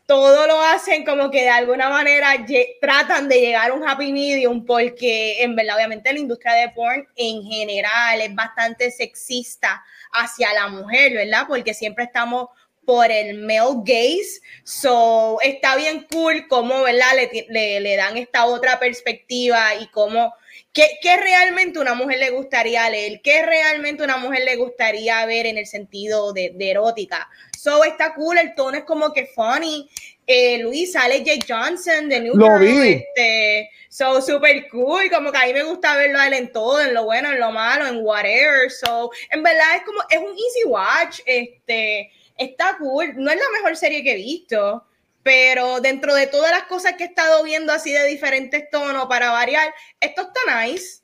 todo 0.06 0.46
lo 0.46 0.62
hacen 0.62 1.04
como 1.06 1.32
que 1.32 1.42
de 1.42 1.50
alguna 1.50 1.90
manera 1.90 2.36
tratan 2.80 3.28
de 3.28 3.42
llegar 3.42 3.72
a 3.72 3.74
un 3.74 3.88
happy 3.88 4.12
medium 4.12 4.66
porque 4.66 5.44
en 5.44 5.56
verdad 5.56 5.76
obviamente 5.76 6.14
la 6.14 6.20
industria 6.20 6.54
de 6.54 6.70
porn 6.70 7.08
en 7.16 7.44
general 7.44 8.22
es 8.22 8.34
bastante 8.36 8.92
sexista 8.92 9.84
hacia 10.12 10.54
la 10.54 10.68
mujer, 10.68 11.14
¿verdad? 11.14 11.46
Porque 11.48 11.74
siempre 11.74 12.06
estamos 12.06 12.50
por 12.90 13.12
el 13.12 13.38
male 13.38 13.84
gaze, 13.84 14.42
so 14.64 15.38
está 15.44 15.76
bien 15.76 16.08
cool 16.12 16.48
cómo, 16.48 16.82
¿verdad? 16.82 17.12
Le, 17.48 17.80
le, 17.82 17.96
dan 17.96 18.18
esta 18.18 18.48
otra 18.48 18.80
perspectiva 18.80 19.76
y 19.80 19.86
cómo 19.90 20.34
¿Qué, 20.74 21.18
realmente 21.18 21.78
una 21.78 21.94
mujer 21.94 22.18
le 22.18 22.32
gustaría 22.32 22.90
leer? 22.90 23.22
¿Qué 23.22 23.46
realmente 23.46 24.04
una 24.04 24.18
mujer 24.18 24.44
le 24.44 24.56
gustaría 24.56 25.24
ver 25.28 25.46
en 25.46 25.60
el 25.60 25.68
sentido 25.68 26.34
de, 26.34 26.56
erótica? 26.58 27.30
So 27.56 27.84
está 27.84 28.16
cool, 28.16 28.40
el 28.40 28.56
tono 28.56 28.80
es 28.80 28.86
como 28.86 29.14
que 29.14 29.28
funny. 29.28 29.88
Eh, 30.26 30.58
Luis 30.58 30.94
sale 30.94 31.24
Jake 31.24 31.46
Johnson 31.48 32.10
de 32.10 32.22
New 32.22 32.40
York. 32.40 32.64
Este, 32.64 33.70
so 33.90 34.20
super 34.20 34.68
cool, 34.70 35.12
como 35.12 35.32
que 35.32 35.38
a 35.38 35.46
mí 35.46 35.54
me 35.54 35.64
gusta 35.64 35.96
verlo 35.96 36.18
a 36.18 36.28
él 36.28 36.34
en 36.34 36.52
todo, 36.52 36.82
en 36.82 36.96
lo 36.96 37.06
bueno, 37.06 37.32
en 37.32 37.40
lo 37.40 37.52
malo, 37.52 37.86
en 37.86 38.04
whatever. 38.04 38.72
So, 38.72 39.12
en 39.30 39.44
verdad 39.44 39.76
es 39.76 39.84
como, 39.84 40.00
es 40.10 40.18
un 40.18 40.32
easy 40.32 40.64
watch. 40.66 41.20
Este, 41.26 42.12
está 42.40 42.78
cool. 42.80 43.14
No 43.18 43.30
es 43.30 43.38
la 43.38 43.60
mejor 43.60 43.78
serie 43.78 44.04
que 44.04 44.14
he 44.14 44.18
visto 44.18 44.86
pero 45.24 45.80
dentro 45.82 46.16
de 46.16 46.28
todas 46.28 46.52
las 46.52 46.64
cosas 46.64 46.94
que 46.94 47.04
he 47.04 47.08
estado 47.08 47.44
viendo 47.44 47.72
así 47.72 47.92
de 47.92 48.08
diferentes 48.08 48.70
tonos 48.70 49.06
para 49.08 49.32
variar, 49.32 49.74
esto 50.00 50.22
está 50.22 50.66
nice. 50.66 51.02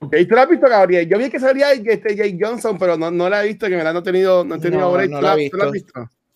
Ok, 0.00 0.14
¿tú 0.28 0.34
lo 0.34 0.40
has 0.40 0.48
visto, 0.48 0.68
Gabriel? 0.68 1.08
Yo 1.08 1.18
vi 1.18 1.28
que 1.28 1.40
salía 1.40 1.72
este 1.72 2.14
Jake 2.14 2.38
Johnson, 2.40 2.78
pero 2.78 2.96
no, 2.96 3.10
no 3.10 3.28
la 3.28 3.42
he 3.44 3.48
visto, 3.48 3.66
que 3.66 3.76
me 3.76 3.82
la 3.82 3.92
no 3.92 4.00
he 4.00 4.02
tenido, 4.02 4.44
no 4.44 4.54
he 4.54 4.60
tenido 4.60 4.96
no, 4.96 5.06
no 5.08 5.20
la, 5.20 5.34
he 5.34 5.36
visto? 5.36 5.72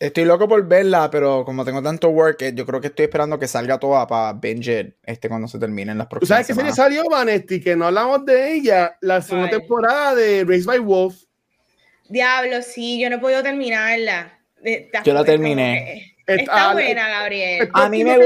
Estoy 0.01 0.25
loco 0.25 0.49
por 0.49 0.67
verla, 0.67 1.09
pero 1.09 1.45
como 1.45 1.65
tengo 1.65 1.81
tanto 1.81 2.09
work, 2.09 2.43
eh, 2.43 2.53
yo 2.53 2.67
creo 2.67 2.81
que 2.81 2.89
estoy 2.89 3.05
esperando 3.05 3.39
que 3.39 3.47
salga 3.47 3.79
toda 3.79 4.05
para 4.09 4.33
binge 4.33 4.97
este 5.05 5.29
cuando 5.29 5.47
se 5.47 5.61
terminen 5.61 5.97
las 5.97 6.09
próximas 6.09 6.27
¿Tú 6.27 6.27
sabes 6.27 6.47
que 6.49 6.55
serie 6.55 6.73
salió, 6.73 7.09
Vanetti? 7.09 7.61
Que 7.61 7.77
no 7.77 7.87
hablamos 7.87 8.25
de 8.25 8.55
ella, 8.55 8.97
la 9.01 9.23
segunda 9.23 9.51
temporada 9.51 10.17
de 10.17 10.43
Race 10.45 10.65
by 10.65 10.81
Wolf. 10.81 11.23
Diablo, 12.13 12.61
sí, 12.61 13.01
yo 13.01 13.09
no 13.09 13.17
he 13.17 13.19
podido 13.19 13.43
terminarla. 13.43 14.39
Yo 15.03 15.15
la 15.15 15.25
terminé. 15.25 16.15
Está 16.27 16.75
buena, 16.75 17.09
Gabriel. 17.09 17.71
A 17.73 17.89
mí, 17.89 18.05
me, 18.05 18.17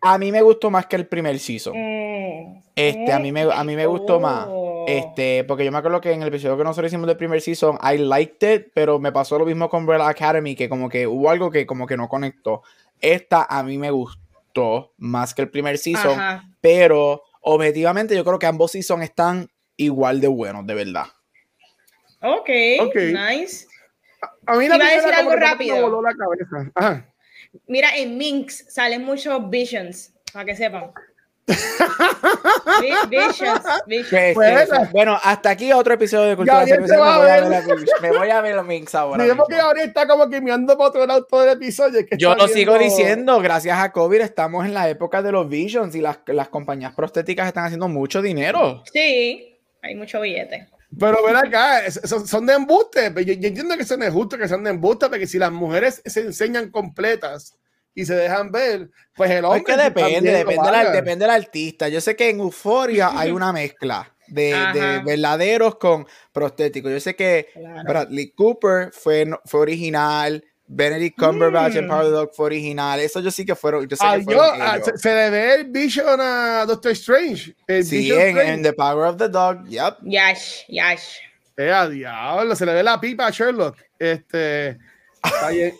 a 0.00 0.18
mí 0.18 0.32
me 0.32 0.42
gustó 0.42 0.70
más 0.70 0.86
que 0.86 0.96
el 0.96 1.06
primer 1.06 1.38
season. 1.38 1.74
Mm. 1.76 2.62
Este, 2.76 3.12
a 3.12 3.18
mí 3.18 3.32
me, 3.32 3.42
a 3.42 3.64
mí 3.64 3.74
me 3.74 3.86
gustó 3.86 4.20
más. 4.20 4.46
Oh. 4.48 4.84
Este, 4.86 5.42
porque 5.44 5.64
yo 5.64 5.72
me 5.72 5.78
acuerdo 5.78 6.00
que 6.00 6.12
en 6.12 6.22
el 6.22 6.28
episodio 6.28 6.56
que 6.56 6.62
nosotros 6.62 6.90
hicimos 6.90 7.08
del 7.08 7.16
primer 7.16 7.40
season, 7.40 7.78
I 7.82 7.98
liked 7.98 8.54
it, 8.54 8.68
pero 8.72 9.00
me 9.00 9.10
pasó 9.10 9.38
lo 9.38 9.44
mismo 9.44 9.68
con 9.68 9.80
Umbrella 9.80 10.08
Academy, 10.08 10.54
que 10.54 10.68
como 10.68 10.88
que 10.88 11.06
hubo 11.06 11.28
algo 11.28 11.50
que 11.50 11.66
como 11.66 11.86
que 11.86 11.96
no 11.96 12.08
conectó. 12.08 12.62
Esta 13.00 13.44
a 13.44 13.64
mí 13.64 13.76
me 13.76 13.90
gustó 13.90 14.92
más 14.98 15.34
que 15.34 15.42
el 15.42 15.50
primer 15.50 15.78
season, 15.78 16.18
pero 16.60 17.22
objetivamente 17.40 18.14
yo 18.14 18.24
creo 18.24 18.38
que 18.38 18.46
ambos 18.46 18.70
seasons 18.70 19.02
están 19.02 19.48
igual 19.76 20.20
de 20.20 20.28
buenos, 20.28 20.64
de 20.64 20.74
verdad. 20.74 21.06
Ok, 22.22 22.50
okay. 22.80 23.12
nice. 23.12 23.66
A, 24.46 24.56
mí 24.56 24.68
la 24.68 24.76
Iba 24.76 24.86
a 24.86 24.94
decir 24.94 25.14
algo 25.14 25.36
rápido. 25.36 26.02
La 26.02 26.14
cabeza. 26.14 26.70
Ajá. 26.74 27.12
Mira, 27.66 27.96
en 27.96 28.16
Minx 28.16 28.66
salen 28.68 29.04
muchos 29.04 29.48
visions, 29.50 30.12
para 30.32 30.44
que 30.44 30.56
sepan. 30.56 30.92
visions, 33.08 33.62
visions. 33.86 34.34
Pues, 34.34 34.92
bueno, 34.92 35.18
hasta 35.22 35.50
aquí 35.50 35.72
otro 35.72 35.94
episodio 35.94 36.30
de 36.30 36.36
Cultura 36.36 36.64
me, 36.64 38.10
voy 38.10 38.30
a 38.30 38.40
ver 38.40 38.56
los 38.56 38.66
Minx 38.66 38.94
ahora. 38.94 39.22
Digamos 39.22 39.46
que 39.48 39.54
ahora 39.54 39.82
está 39.82 40.08
como 40.08 40.28
que 40.28 40.40
mirando 40.40 40.76
para 40.76 40.88
otro 40.88 41.06
lado 41.06 41.24
todo 41.24 41.44
el 41.44 41.50
episodio. 41.50 42.04
Yo 42.18 42.34
lo 42.34 42.48
sigo 42.48 42.76
diciendo, 42.78 43.40
gracias 43.40 43.78
a 43.78 43.92
COVID 43.92 44.20
estamos 44.20 44.66
en 44.66 44.74
la 44.74 44.88
época 44.88 45.22
de 45.22 45.32
los 45.32 45.48
visions 45.48 45.94
y 45.94 46.00
las, 46.00 46.18
las 46.26 46.48
compañías 46.48 46.94
prostéticas 46.94 47.46
están 47.46 47.64
haciendo 47.64 47.88
mucho 47.88 48.22
dinero. 48.22 48.82
Sí, 48.92 49.56
hay 49.82 49.94
mucho 49.94 50.20
billete. 50.20 50.68
Pero 50.98 51.24
ven 51.24 51.36
acá, 51.36 51.90
son, 51.90 52.46
de 52.46 52.54
embuste. 52.54 53.12
Yo, 53.24 53.32
entiendo 53.32 53.76
que 53.76 53.84
son 53.84 54.00
de 54.00 54.10
justo 54.10 54.38
que 54.38 54.48
son 54.48 54.64
de 54.64 54.70
embuste, 54.70 55.08
porque 55.08 55.26
si 55.26 55.38
las 55.38 55.52
mujeres 55.52 56.02
se 56.04 56.20
enseñan 56.20 56.70
completas 56.70 57.54
y 57.94 58.04
se 58.04 58.14
dejan 58.14 58.52
ver, 58.52 58.90
pues 59.14 59.30
el 59.30 59.44
hombre. 59.44 59.60
Es 59.60 59.64
que 59.64 59.82
depende, 59.82 60.30
depende, 60.32 60.70
la, 60.70 60.90
depende 60.90 61.24
del 61.24 61.34
artista. 61.34 61.88
Yo 61.88 62.00
sé 62.00 62.14
que 62.14 62.30
en 62.30 62.40
Euforia 62.40 63.10
hay 63.14 63.30
una 63.30 63.52
mezcla 63.52 64.14
de, 64.28 64.54
de, 64.72 65.00
verdaderos 65.04 65.76
con 65.76 66.06
prostéticos. 66.32 66.92
Yo 66.92 67.00
sé 67.00 67.16
que 67.16 67.48
Bradley 67.84 68.30
Cooper 68.30 68.90
fue, 68.92 69.28
fue 69.44 69.60
original. 69.60 70.44
Benedict 70.68 71.18
Cumberbatch 71.18 71.76
en 71.76 71.86
mm. 71.86 71.88
Power 71.88 72.10
Dog 72.10 72.30
fue 72.34 72.46
original. 72.46 73.00
Eso 73.00 73.20
yo 73.20 73.30
sí 73.30 73.44
que 73.44 73.54
fueron. 73.54 73.86
Yo 73.88 73.96
sé 73.96 74.04
ah, 74.06 74.18
que 74.18 74.34
ah, 74.34 74.78
se, 74.96 75.14
le 75.14 75.30
ve 75.30 75.54
el 75.54 75.64
Vision 75.66 76.20
a 76.20 76.64
Doctor 76.66 76.92
Strange. 76.92 77.54
sí, 77.82 78.12
en, 78.12 78.62
The 78.62 78.72
Power 78.72 79.08
of 79.08 79.16
the 79.16 79.28
Dog. 79.28 79.66
Yep. 79.68 79.98
Yash, 80.02 80.62
yash. 80.68 81.16
Eh, 81.56 81.72
a 81.72 81.88
diablo, 81.88 82.54
se 82.54 82.66
le 82.66 82.74
ve 82.74 82.82
la 82.82 83.00
pipa 83.00 83.26
a 83.26 83.30
Sherlock. 83.30 83.76
Este. 83.98 84.78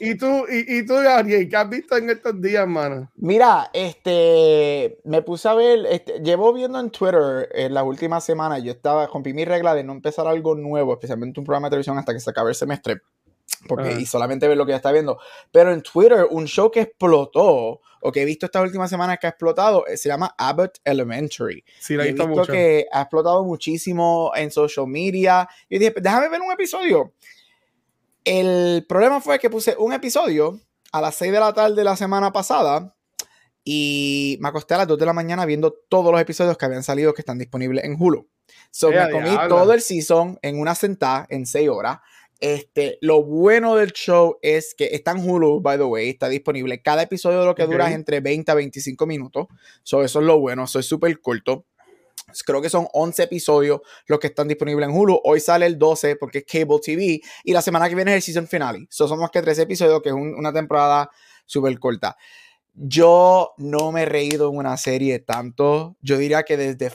¿Y 0.01 0.17
tú, 0.17 0.45
y, 0.49 0.79
y 0.79 0.87
tú, 0.87 0.95
Gabriel, 0.95 1.49
qué 1.49 1.57
has 1.57 1.69
visto 1.69 1.97
en 1.97 2.11
estos 2.11 2.41
días, 2.41 2.67
mano? 2.67 3.11
Mira, 3.17 3.71
este, 3.73 4.99
me 5.05 5.23
puse 5.23 5.49
a 5.49 5.55
ver, 5.55 5.87
este, 5.91 6.21
llevo 6.21 6.53
viendo 6.53 6.81
en 6.81 6.91
Twitter 6.91 7.49
en 7.53 7.75
las 7.75 7.85
últimas 7.85 8.25
semanas, 8.25 8.63
yo 8.63 8.73
estaba, 8.73 9.07
rompí 9.07 9.33
mi 9.33 9.45
regla 9.45 9.75
de 9.75 9.85
no 9.85 9.93
empezar 9.93 10.27
algo 10.27 10.55
nuevo, 10.55 10.95
especialmente 10.95 11.39
un 11.39 11.47
programa 11.47 11.69
de 11.69 11.71
televisión 11.71 11.99
hasta 11.99 12.13
que 12.13 12.21
se 12.21 12.31
acabe 12.31 12.51
el 12.51 12.57
semestre 12.57 13.03
porque, 13.69 13.93
y 14.01 14.07
solamente 14.07 14.49
ver 14.49 14.57
lo 14.57 14.67
que 14.67 14.71
ya 14.71 14.77
está 14.77 14.93
viendo. 14.93 15.19
Pero 15.51 15.73
en 15.73 15.83
Twitter, 15.83 16.27
un 16.31 16.47
show 16.47 16.71
que 16.71 16.83
explotó, 16.83 17.81
o 18.01 18.13
que 18.13 18.23
he 18.23 18.25
visto 18.25 18.47
estas 18.47 18.63
últimas 18.63 18.91
semanas 18.91 19.19
que 19.21 19.27
ha 19.27 19.31
explotado, 19.31 19.87
eh, 19.87 19.97
se 19.97 20.09
llama 20.09 20.35
Abbott 20.39 20.79
Elementary. 20.85 21.65
Sí, 21.81 21.95
he 21.95 21.99
visto 21.99 22.29
mucho. 22.29 22.53
que 22.53 22.87
ha 22.93 23.03
explotado 23.03 23.45
muchísimo 23.45 24.33
en 24.35 24.51
social 24.51 24.87
media. 24.87 25.49
Y 25.69 25.79
dije, 25.79 25.95
déjame 26.01 26.29
ver 26.29 26.41
un 26.41 26.53
episodio. 26.53 27.13
El 28.25 28.85
problema 28.89 29.21
fue 29.21 29.39
que 29.39 29.51
puse 29.51 29.77
un 29.79 29.93
episodio 29.93 30.61
a 30.93 31.01
las 31.01 31.15
6 31.17 31.33
de 31.33 31.41
la 31.41 31.53
tarde 31.53 31.77
de 31.77 31.85
la 31.85 31.97
semana 31.97 32.33
pasada 32.33 32.95
y 33.65 34.39
me 34.41 34.49
acosté 34.49 34.75
a 34.75 34.79
las 34.79 34.87
2 34.87 34.99
de 34.99 35.07
la 35.07 35.13
mañana 35.13 35.45
viendo 35.45 35.73
todos 35.73 36.13
los 36.13 36.21
episodios 36.21 36.57
que 36.57 36.65
habían 36.65 36.85
salido 36.85 37.13
que 37.13 37.23
están 37.23 37.39
disponibles 37.39 37.85
en 37.85 37.97
Hulu. 37.99 38.29
So, 38.71 38.91
me 38.91 39.11
comí 39.11 39.31
todo 39.49 39.73
el 39.73 39.81
season 39.81 40.39
en 40.43 40.61
una 40.61 40.75
sentada 40.75 41.27
en 41.29 41.47
6 41.47 41.69
horas. 41.69 41.99
Este, 42.41 42.99
lo 43.01 43.23
bueno 43.23 43.77
del 43.77 43.93
show 43.93 44.39
es 44.43 44.75
que 44.75 44.87
está 44.93 45.13
en 45.13 45.29
Hulu, 45.29 45.61
by 45.61 45.79
the 45.79 45.85
way, 45.85 46.11
está 46.11 46.29
disponible. 46.29 46.83
Cada 46.83 47.03
episodio 47.03 47.41
de 47.41 47.47
lo 47.47 47.55
que 47.55 47.65
dura 47.65 47.89
es 47.89 47.95
entre 47.95 48.21
20 48.21 48.53
a 48.53 48.55
25 48.55 49.07
minutos. 49.07 49.47
So, 49.83 50.03
eso 50.03 50.21
es 50.21 50.27
lo 50.27 50.39
bueno, 50.39 50.67
soy 50.67 50.83
súper 50.83 51.21
corto. 51.21 51.65
Creo 52.45 52.61
que 52.61 52.69
son 52.69 52.89
11 52.93 53.23
episodios 53.23 53.81
los 54.07 54.19
que 54.19 54.27
están 54.27 54.49
disponibles 54.49 54.89
en 54.89 54.95
Hulu. 54.95 55.21
Hoy 55.25 55.41
sale 55.41 55.65
el 55.65 55.79
12 55.79 56.17
porque 56.17 56.39
es 56.39 56.45
Cable 56.45 56.81
TV. 56.83 57.21
Y 57.45 57.53
la 57.53 57.63
semana 57.63 57.89
que 57.89 57.95
viene 57.95 58.11
es 58.13 58.17
el 58.17 58.23
season 58.23 58.49
finale. 58.49 58.87
So, 58.91 59.09
son 59.09 59.21
más 59.21 59.31
que 59.31 59.41
13 59.41 59.63
episodios, 59.63 60.03
que 60.03 60.11
es 60.11 60.15
una 60.15 60.53
temporada 60.53 61.11
súper 61.47 61.79
corta. 61.79 62.17
Yo 62.75 63.55
no 63.57 63.91
me 63.93 64.03
he 64.03 64.07
reído 64.07 64.51
en 64.51 64.59
una 64.59 64.77
serie 64.77 65.21
tanto. 65.21 65.97
Yo 66.03 66.19
diría 66.19 66.43
que 66.43 66.59
desde 66.59 66.91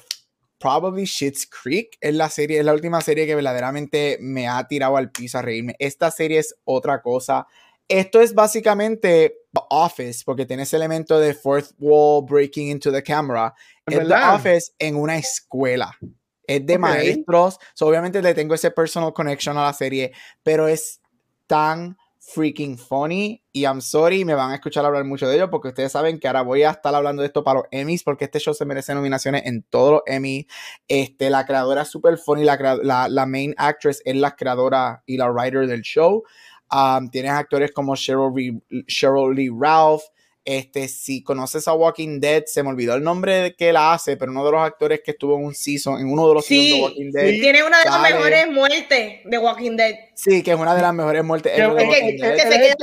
probably 0.61 1.05
Shit's 1.05 1.47
Creek 1.47 1.97
es 1.99 2.13
la 2.13 2.29
serie, 2.29 2.59
es 2.59 2.65
la 2.65 2.73
última 2.73 3.01
serie 3.01 3.25
que 3.25 3.35
verdaderamente 3.35 4.17
me 4.21 4.47
ha 4.47 4.65
tirado 4.67 4.95
al 4.95 5.11
piso 5.11 5.39
a 5.39 5.41
reírme. 5.41 5.75
Esta 5.79 6.11
serie 6.11 6.39
es 6.39 6.55
otra 6.63 7.01
cosa. 7.01 7.47
Esto 7.87 8.21
es 8.21 8.33
básicamente 8.33 9.35
The 9.51 9.61
Office, 9.69 10.21
porque 10.25 10.45
tiene 10.45 10.63
ese 10.63 10.77
elemento 10.77 11.19
de 11.19 11.33
fourth 11.33 11.71
wall 11.79 12.23
breaking 12.23 12.69
into 12.69 12.91
the 12.91 13.03
camera. 13.03 13.53
Es 13.85 14.07
The 14.07 14.13
Office 14.13 14.71
en 14.79 14.95
una 14.95 15.17
escuela. 15.17 15.97
Es 16.45 16.65
de 16.65 16.77
maestros. 16.77 17.57
obviamente 17.81 18.21
le 18.21 18.33
tengo 18.33 18.55
ese 18.55 18.71
personal 18.71 19.13
connection 19.13 19.57
a 19.57 19.63
la 19.63 19.73
serie, 19.73 20.13
pero 20.43 20.67
es 20.67 21.01
tan 21.47 21.97
freaking 22.21 22.77
funny 22.77 23.41
y 23.51 23.65
I'm 23.65 23.81
sorry, 23.81 24.23
me 24.23 24.35
van 24.35 24.51
a 24.51 24.55
escuchar 24.55 24.85
hablar 24.85 25.03
mucho 25.05 25.27
de 25.27 25.35
ello 25.35 25.49
porque 25.49 25.69
ustedes 25.69 25.91
saben 25.91 26.19
que 26.19 26.27
ahora 26.27 26.43
voy 26.43 26.61
a 26.61 26.69
estar 26.69 26.93
hablando 26.93 27.23
de 27.23 27.27
esto 27.27 27.43
para 27.43 27.61
los 27.61 27.67
Emmys 27.71 28.03
porque 28.03 28.25
este 28.25 28.39
show 28.39 28.53
se 28.53 28.63
merece 28.63 28.93
nominaciones 28.93 29.45
en 29.45 29.63
todos 29.63 29.91
los 29.93 30.01
Emmys. 30.05 30.45
Este, 30.87 31.31
la 31.31 31.45
creadora 31.45 31.81
es 31.81 31.89
super 31.89 32.17
funny, 32.17 32.43
la, 32.43 33.07
la, 33.09 33.25
main 33.25 33.55
actress 33.57 34.03
es 34.05 34.15
la 34.15 34.35
creadora 34.35 35.03
y 35.07 35.17
la 35.17 35.31
writer 35.31 35.65
del 35.65 35.81
show. 35.81 36.23
Um, 36.71 37.09
tienes 37.09 37.31
actores 37.31 37.71
como 37.71 37.95
Cheryl, 37.95 38.61
Cheryl 38.87 39.35
Lee 39.35 39.49
Ralph, 39.49 40.03
este, 40.43 40.87
si 40.87 41.23
conoces 41.23 41.67
a 41.67 41.73
Walking 41.73 42.19
Dead, 42.19 42.43
se 42.47 42.63
me 42.63 42.69
olvidó 42.69 42.95
el 42.95 43.03
nombre 43.03 43.35
de 43.35 43.55
que 43.55 43.71
la 43.71 43.93
hace, 43.93 44.17
pero 44.17 44.31
uno 44.31 44.43
de 44.43 44.51
los 44.51 44.61
actores 44.61 45.01
que 45.03 45.11
estuvo 45.11 45.37
en 45.37 45.45
un 45.45 45.53
season, 45.53 45.99
en 45.99 46.11
uno 46.11 46.27
de 46.27 46.33
los 46.33 46.45
sí, 46.45 46.73
de 46.73 46.81
Walking 46.81 47.11
Dead. 47.11 47.29
Sí, 47.29 47.41
tiene 47.41 47.63
una 47.63 47.79
de 47.79 47.85
las 47.85 48.01
mejores 48.01 48.47
muertes 48.49 49.19
de 49.23 49.37
Walking 49.37 49.77
Dead. 49.77 49.95
Sí, 50.15 50.41
que 50.41 50.51
es 50.51 50.57
una 50.57 50.73
de 50.73 50.81
las 50.81 50.93
mejores 50.93 51.23
muertes. 51.23 51.55
de 51.55 51.61
Dead. 51.61 51.75
que, 51.75 52.17
se 52.17 52.49
queda 52.49 52.75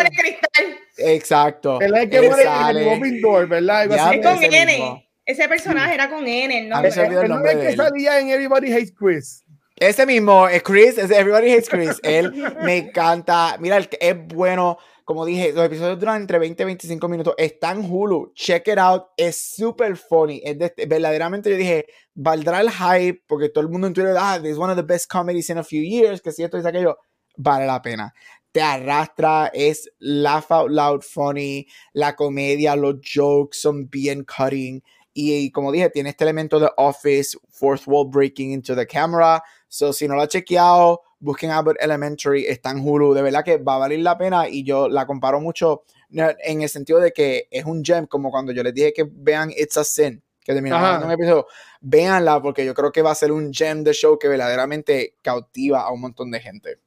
en 0.00 0.06
el 0.06 0.12
cristal. 0.12 0.78
Exacto. 0.98 1.80
Él 1.80 1.94
es 1.94 2.02
el 2.02 2.10
que 2.10 2.22
muere 2.22 2.42
en 2.44 2.76
el 2.76 2.84
Moving 2.84 3.20
Door, 3.22 3.48
¿verdad? 3.48 3.84
es 3.84 4.26
con 4.26 4.42
N. 4.42 5.02
Ese 5.24 5.48
personaje 5.48 5.94
era 5.94 6.08
con 6.08 6.26
N, 6.26 6.68
¿no? 6.68 6.84
Ese 6.84 7.04
el 7.04 7.28
nombre 7.28 7.52
es 7.52 7.58
que 7.58 7.76
salía 7.76 8.20
en 8.20 8.28
Everybody 8.28 8.72
Hates 8.72 8.92
Chris. 8.92 9.42
Ese 9.78 10.06
mismo, 10.06 10.46
Chris, 10.62 10.96
Everybody 10.98 11.52
Hates 11.52 11.68
Chris. 11.68 12.00
Él 12.02 12.32
me 12.62 12.76
encanta. 12.76 13.56
Mira, 13.58 13.78
es 13.78 14.26
bueno 14.28 14.78
como 15.06 15.24
dije, 15.24 15.52
los 15.52 15.64
episodios 15.64 16.00
duran 16.00 16.20
entre 16.20 16.40
20 16.40 16.64
y 16.64 16.66
25 16.66 17.08
minutos. 17.08 17.34
Está 17.38 17.70
en 17.70 17.88
Hulu. 17.88 18.32
Check 18.34 18.66
it 18.66 18.78
out. 18.78 19.04
Es 19.16 19.40
súper 19.40 19.96
funny. 19.96 20.42
Es 20.44 20.58
verdaderamente 20.88 21.48
yo 21.48 21.56
dije, 21.56 21.86
valdrá 22.12 22.60
el 22.60 22.72
hype 22.72 23.22
porque 23.28 23.48
todo 23.48 23.62
el 23.62 23.70
mundo 23.70 23.86
en 23.86 23.92
Twitter, 23.92 24.16
ah, 24.18 24.40
this 24.42 24.50
is 24.50 24.58
one 24.58 24.68
of 24.68 24.76
the 24.76 24.82
best 24.82 25.08
comedies 25.08 25.48
in 25.48 25.58
a 25.58 25.62
few 25.62 25.80
years, 25.80 26.20
que 26.20 26.32
si 26.32 26.42
esto 26.42 26.58
es 26.58 26.66
aquello. 26.66 26.98
Vale 27.36 27.66
la 27.66 27.80
pena. 27.80 28.12
Te 28.50 28.60
arrastra, 28.60 29.52
es 29.54 29.88
laugh 30.00 30.50
out 30.50 30.72
loud 30.72 31.02
funny. 31.02 31.68
La 31.92 32.16
comedia, 32.16 32.74
los 32.74 32.96
jokes 33.00 33.60
son 33.60 33.88
bien 33.88 34.24
cutting. 34.24 34.82
Y, 35.18 35.50
como 35.50 35.72
dije, 35.72 35.88
tiene 35.88 36.10
este 36.10 36.24
elemento 36.24 36.60
de 36.60 36.68
Office, 36.76 37.38
fourth 37.48 37.84
wall 37.86 38.06
breaking 38.06 38.52
into 38.52 38.76
the 38.76 38.86
camera. 38.86 39.42
So, 39.66 39.94
si 39.94 40.06
no 40.06 40.14
lo 40.14 40.20
has 40.20 40.28
chequeado, 40.28 41.00
busquen 41.18 41.50
Abbott 41.50 41.78
Elementary, 41.80 42.44
está 42.44 42.70
en 42.70 42.86
Hulu, 42.86 43.14
de 43.14 43.22
verdad 43.22 43.42
que 43.42 43.56
va 43.56 43.76
a 43.76 43.78
valer 43.78 44.00
la 44.00 44.18
pena 44.18 44.46
y 44.46 44.62
yo 44.62 44.90
la 44.90 45.06
comparo 45.06 45.40
mucho 45.40 45.84
en 46.10 46.60
el 46.60 46.68
sentido 46.68 47.00
de 47.00 47.12
que 47.12 47.48
es 47.50 47.64
un 47.64 47.82
gem, 47.82 48.06
como 48.06 48.30
cuando 48.30 48.52
yo 48.52 48.62
les 48.62 48.74
dije 48.74 48.92
que 48.92 49.08
vean 49.10 49.50
It's 49.56 49.78
a 49.78 49.84
Sin, 49.84 50.22
que 50.44 50.52
terminamos 50.52 51.02
un 51.02 51.10
episodio, 51.10 51.46
véanla 51.80 52.42
porque 52.42 52.66
yo 52.66 52.74
creo 52.74 52.92
que 52.92 53.00
va 53.00 53.12
a 53.12 53.14
ser 53.14 53.32
un 53.32 53.54
gem 53.54 53.82
de 53.84 53.94
show 53.94 54.18
que 54.18 54.28
verdaderamente 54.28 55.16
cautiva 55.22 55.80
a 55.80 55.92
un 55.92 56.02
montón 56.02 56.30
de 56.30 56.40
gente. 56.40 56.78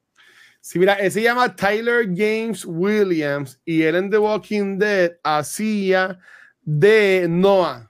Sí, 0.60 0.78
mira, 0.78 0.94
él 0.94 1.10
se 1.10 1.22
llama 1.22 1.56
Tyler 1.56 2.06
James 2.14 2.64
Williams 2.64 3.60
y 3.64 3.82
él 3.82 3.96
en 3.96 4.08
The 4.08 4.18
Walking 4.18 4.78
Dead 4.78 5.12
hacía 5.24 6.20
de 6.62 7.26
Noah. 7.28 7.89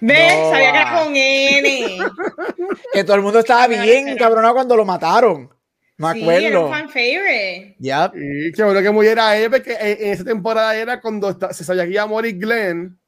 ¿Ves? 0.00 0.32
Sabía 0.50 0.72
que 0.72 0.78
era 0.78 1.02
con 1.02 1.16
N. 1.16 1.98
que 2.92 3.04
todo 3.04 3.16
el 3.16 3.22
mundo 3.22 3.38
estaba 3.40 3.66
bien 3.66 4.16
cabronado 4.16 4.54
cuando 4.54 4.76
lo 4.76 4.84
mataron. 4.84 5.50
Me 5.96 6.08
acuerdo. 6.08 6.40
Sí, 6.40 6.46
era 6.46 6.60
un 6.60 6.70
fan 6.70 6.88
favorite. 6.88 7.76
Yep. 7.78 8.12
Y 8.16 8.52
qué 8.52 8.64
bueno 8.64 8.82
que 8.82 8.90
muriera 8.90 9.36
él, 9.36 9.50
porque 9.50 9.76
en 9.80 10.12
esa 10.12 10.24
temporada 10.24 10.74
era 10.76 11.00
cuando 11.00 11.38
se 11.52 11.64
sabía 11.64 11.84
que 11.84 11.92
iba 11.92 12.02
a 12.02 12.06
morir 12.06 12.38
Glenn 12.38 12.98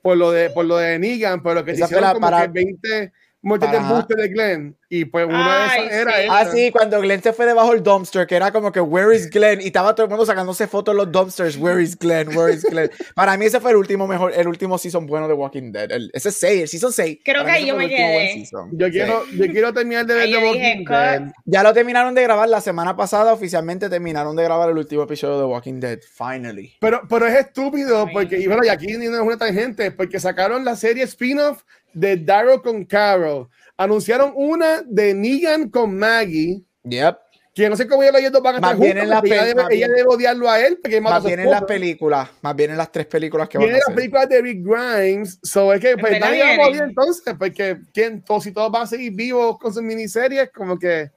por 0.00 0.16
lo 0.16 0.30
de, 0.30 0.50
por 0.50 0.66
lo 0.66 0.76
de 0.76 0.98
Negan, 0.98 1.42
pero 1.42 1.64
que 1.64 1.74
se 1.74 1.84
hicieron 1.84 2.12
como 2.12 2.20
para... 2.20 2.42
que 2.42 2.48
20 2.48 3.12
muertes 3.44 3.70
de 3.70 3.76
embuste 3.76 4.14
de 4.16 4.28
Glenn. 4.28 4.76
Y 4.88 5.04
pues 5.06 5.26
una 5.26 5.60
de 5.60 5.66
esas 5.66 5.92
era 5.92 6.12
Ah, 6.30 6.46
sí, 6.50 6.70
cuando 6.70 7.00
Glenn 7.00 7.22
se 7.22 7.32
fue 7.32 7.46
debajo 7.46 7.72
del 7.72 7.82
dumpster, 7.82 8.26
que 8.26 8.36
era 8.36 8.52
como 8.52 8.70
que, 8.70 8.80
where 8.80 9.14
is 9.14 9.28
Glenn? 9.28 9.60
Y 9.60 9.66
estaba 9.66 9.94
todo 9.94 10.04
el 10.04 10.10
mundo 10.10 10.24
sacándose 10.24 10.66
fotos 10.66 10.92
en 10.92 10.98
los 10.98 11.10
dumpsters, 11.10 11.56
where 11.56 11.82
is 11.82 11.98
Glenn, 11.98 12.36
where 12.36 12.52
is 12.52 12.62
Glenn. 12.62 12.90
Para 13.14 13.36
mí 13.36 13.46
ese 13.46 13.60
fue 13.60 13.72
el 13.72 13.76
último 13.76 14.06
mejor, 14.06 14.32
el 14.34 14.46
último 14.46 14.78
season 14.78 15.06
bueno 15.06 15.26
de 15.26 15.34
Walking 15.34 15.72
Dead. 15.72 15.90
ese 16.12 16.28
es 16.28 16.36
6, 16.36 16.62
el 16.62 16.68
season 16.68 16.92
6. 16.92 17.18
Creo 17.24 17.44
que 17.44 17.50
ahí 17.50 17.66
yo 17.66 17.76
me 17.76 17.88
quedé. 17.88 18.44
Yo 18.72 18.90
quiero, 18.90 19.24
yo 19.32 19.46
quiero 19.46 19.72
terminar 19.72 20.06
de 20.06 20.14
ver 20.14 20.30
The 20.30 20.38
Walking 20.38 20.84
Dead. 20.84 21.32
Ya 21.44 21.62
lo 21.62 21.72
terminaron 21.72 22.14
de 22.14 22.22
grabar 22.22 22.48
la 22.48 22.60
semana 22.60 22.96
pasada, 22.96 23.32
oficialmente 23.32 23.88
terminaron 23.88 24.36
de 24.36 24.44
grabar 24.44 24.70
el 24.70 24.78
último 24.78 25.02
episodio 25.02 25.38
de 25.38 25.44
Walking 25.44 25.80
Dead, 25.80 25.98
finally. 26.00 26.74
Pero, 26.80 27.02
pero 27.08 27.26
es 27.26 27.34
estúpido, 27.34 28.06
porque, 28.12 28.38
y 28.38 28.46
bueno, 28.46 28.64
y 28.64 28.68
aquí 28.68 28.92
no 28.96 29.16
es 29.16 29.20
una 29.20 29.36
tangente, 29.36 29.90
porque 29.90 30.20
sacaron 30.20 30.64
la 30.64 30.76
serie 30.76 31.04
spin-off 31.04 31.62
de 31.94 32.16
Daryl 32.16 32.60
con 32.60 32.84
Carol 32.84 33.48
anunciaron 33.76 34.32
una 34.34 34.82
de 34.82 35.14
Negan 35.14 35.68
con 35.70 35.96
Maggie. 35.96 36.62
Yep. 36.84 37.18
Que 37.54 37.68
no 37.68 37.76
sé 37.76 37.86
cómo 37.86 38.02
ellos 38.02 38.32
dos 38.32 38.42
van 38.42 38.56
a 38.56 38.58
estar 38.58 38.76
juntos. 38.76 39.06
La 39.06 39.22
ella, 39.24 39.44
debe, 39.44 39.62
ella 39.70 39.86
debe 39.86 40.08
odiarlo 40.08 40.50
a 40.50 40.58
él. 40.58 40.78
Porque 40.82 41.00
más 41.00 41.22
bien 41.24 41.38
en 41.38 41.50
las 41.50 41.62
películas. 41.62 42.28
Más 42.42 42.56
bien 42.56 42.72
en 42.72 42.76
las 42.76 42.90
tres 42.90 43.06
películas 43.06 43.48
que 43.48 43.58
van 43.58 43.68
a 43.68 43.70
hacer. 43.70 43.82
las 43.86 43.94
películas 43.94 44.28
de 44.28 44.42
Rick 44.42 44.64
Grimes. 44.64 45.38
So 45.40 45.72
es 45.72 45.80
que 45.80 45.96
pues, 45.96 46.18
nadie 46.18 46.42
va 46.42 46.54
a 46.54 46.56
morir 46.56 46.82
entonces. 46.82 47.34
Porque 47.38 47.78
¿quién, 47.92 48.22
todos, 48.22 48.42
si 48.42 48.50
todos 48.50 48.72
van 48.72 48.82
a 48.82 48.86
seguir 48.86 49.12
vivos 49.12 49.56
con 49.60 49.72
sus 49.72 49.82
miniseries, 49.82 50.50
como 50.50 50.76
que. 50.76 51.12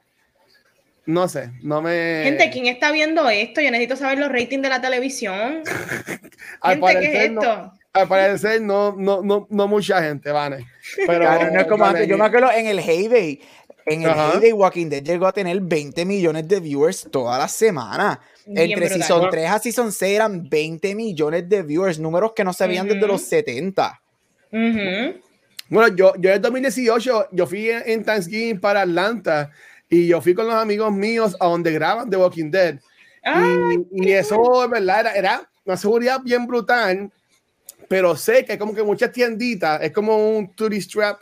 No 1.08 1.28
sé, 1.28 1.52
no 1.64 1.82
me. 1.82 2.22
Gente, 2.26 2.52
¿quién 2.52 2.68
está 2.68 2.92
viendo 2.92 3.28
esto? 3.30 3.62
Yo 3.62 3.72
necesito 3.72 3.96
saber 3.96 4.20
los 4.20 4.30
ratings 4.30 4.62
de 4.62 4.70
la 4.70 4.82
televisión. 4.82 5.64
Gente, 6.64 7.00
¿qué 7.00 7.26
es 7.26 7.32
esto? 7.32 7.72
Al 7.98 8.08
parecer 8.08 8.62
no, 8.62 8.96
no, 8.98 9.22
no, 9.22 9.48
no 9.50 9.68
mucha 9.68 10.02
gente, 10.02 10.32
Vane. 10.32 10.66
Pero 11.06 11.52
no 11.52 11.60
es 11.60 11.68
como 11.68 11.86
antes. 11.86 12.08
Yo 12.08 12.18
me 12.18 12.26
acuerdo 12.26 12.52
en 12.52 12.68
el 12.68 12.80
heyday, 12.80 13.40
en 13.86 14.04
el 14.04 14.10
heyday 14.10 14.52
Walking 14.52 14.88
Dead 14.88 15.04
llegó 15.04 15.28
a 15.28 15.32
tener 15.32 15.60
20 15.62 16.06
millones 16.06 16.48
de 16.48 16.60
viewers 16.60 17.08
toda 17.10 17.38
la 17.38 17.48
semana. 17.48 18.20
Entre 18.46 18.90
Season 18.90 19.30
3 19.30 19.50
a 19.50 19.60
Season 19.60 19.92
6 19.92 20.16
eran 20.16 20.50
20 20.50 20.96
millones 20.96 21.50
de 21.50 21.64
viewers, 21.64 22.00
números 22.00 22.34
que 22.34 22.44
no 22.44 22.54
se 22.54 22.68
veían 22.68 22.88
desde 22.88 23.08
los 23.08 23.22
70. 23.24 24.02
Bueno, 25.70 25.96
yo, 25.96 26.14
yo 26.18 26.32
en 26.32 26.42
2018, 26.42 27.30
yo 27.32 27.48
fui 27.48 27.70
en 27.70 28.04
Thanksgiving 28.04 28.60
para 28.60 28.82
Atlanta 28.82 29.52
y 29.90 30.08
yo 30.08 30.22
fui 30.22 30.34
con 30.34 30.48
los 30.48 30.56
amigos 30.56 30.94
míos 30.94 31.36
a 31.40 31.48
donde 31.48 31.72
graban 31.72 32.10
The 32.10 32.18
Walking 32.18 32.52
Dead. 32.52 32.80
y, 33.92 34.12
eso, 34.12 34.62
de 34.62 34.68
verdad, 34.68 35.00
era, 35.02 35.12
era 35.14 35.50
una 35.66 35.76
seguridad 35.76 36.22
bien 36.22 36.48
brutal 36.48 37.12
pero 37.88 38.16
sé 38.16 38.46
que 38.46 38.54
hay 38.54 38.58
como 38.58 38.74
que 38.76 38.84
muchas 38.84 39.12
tienditas, 39.12 39.82
es 39.82 39.92
como 39.92 40.38
un 40.38 40.54
tourist 40.54 40.92
trap. 40.92 41.22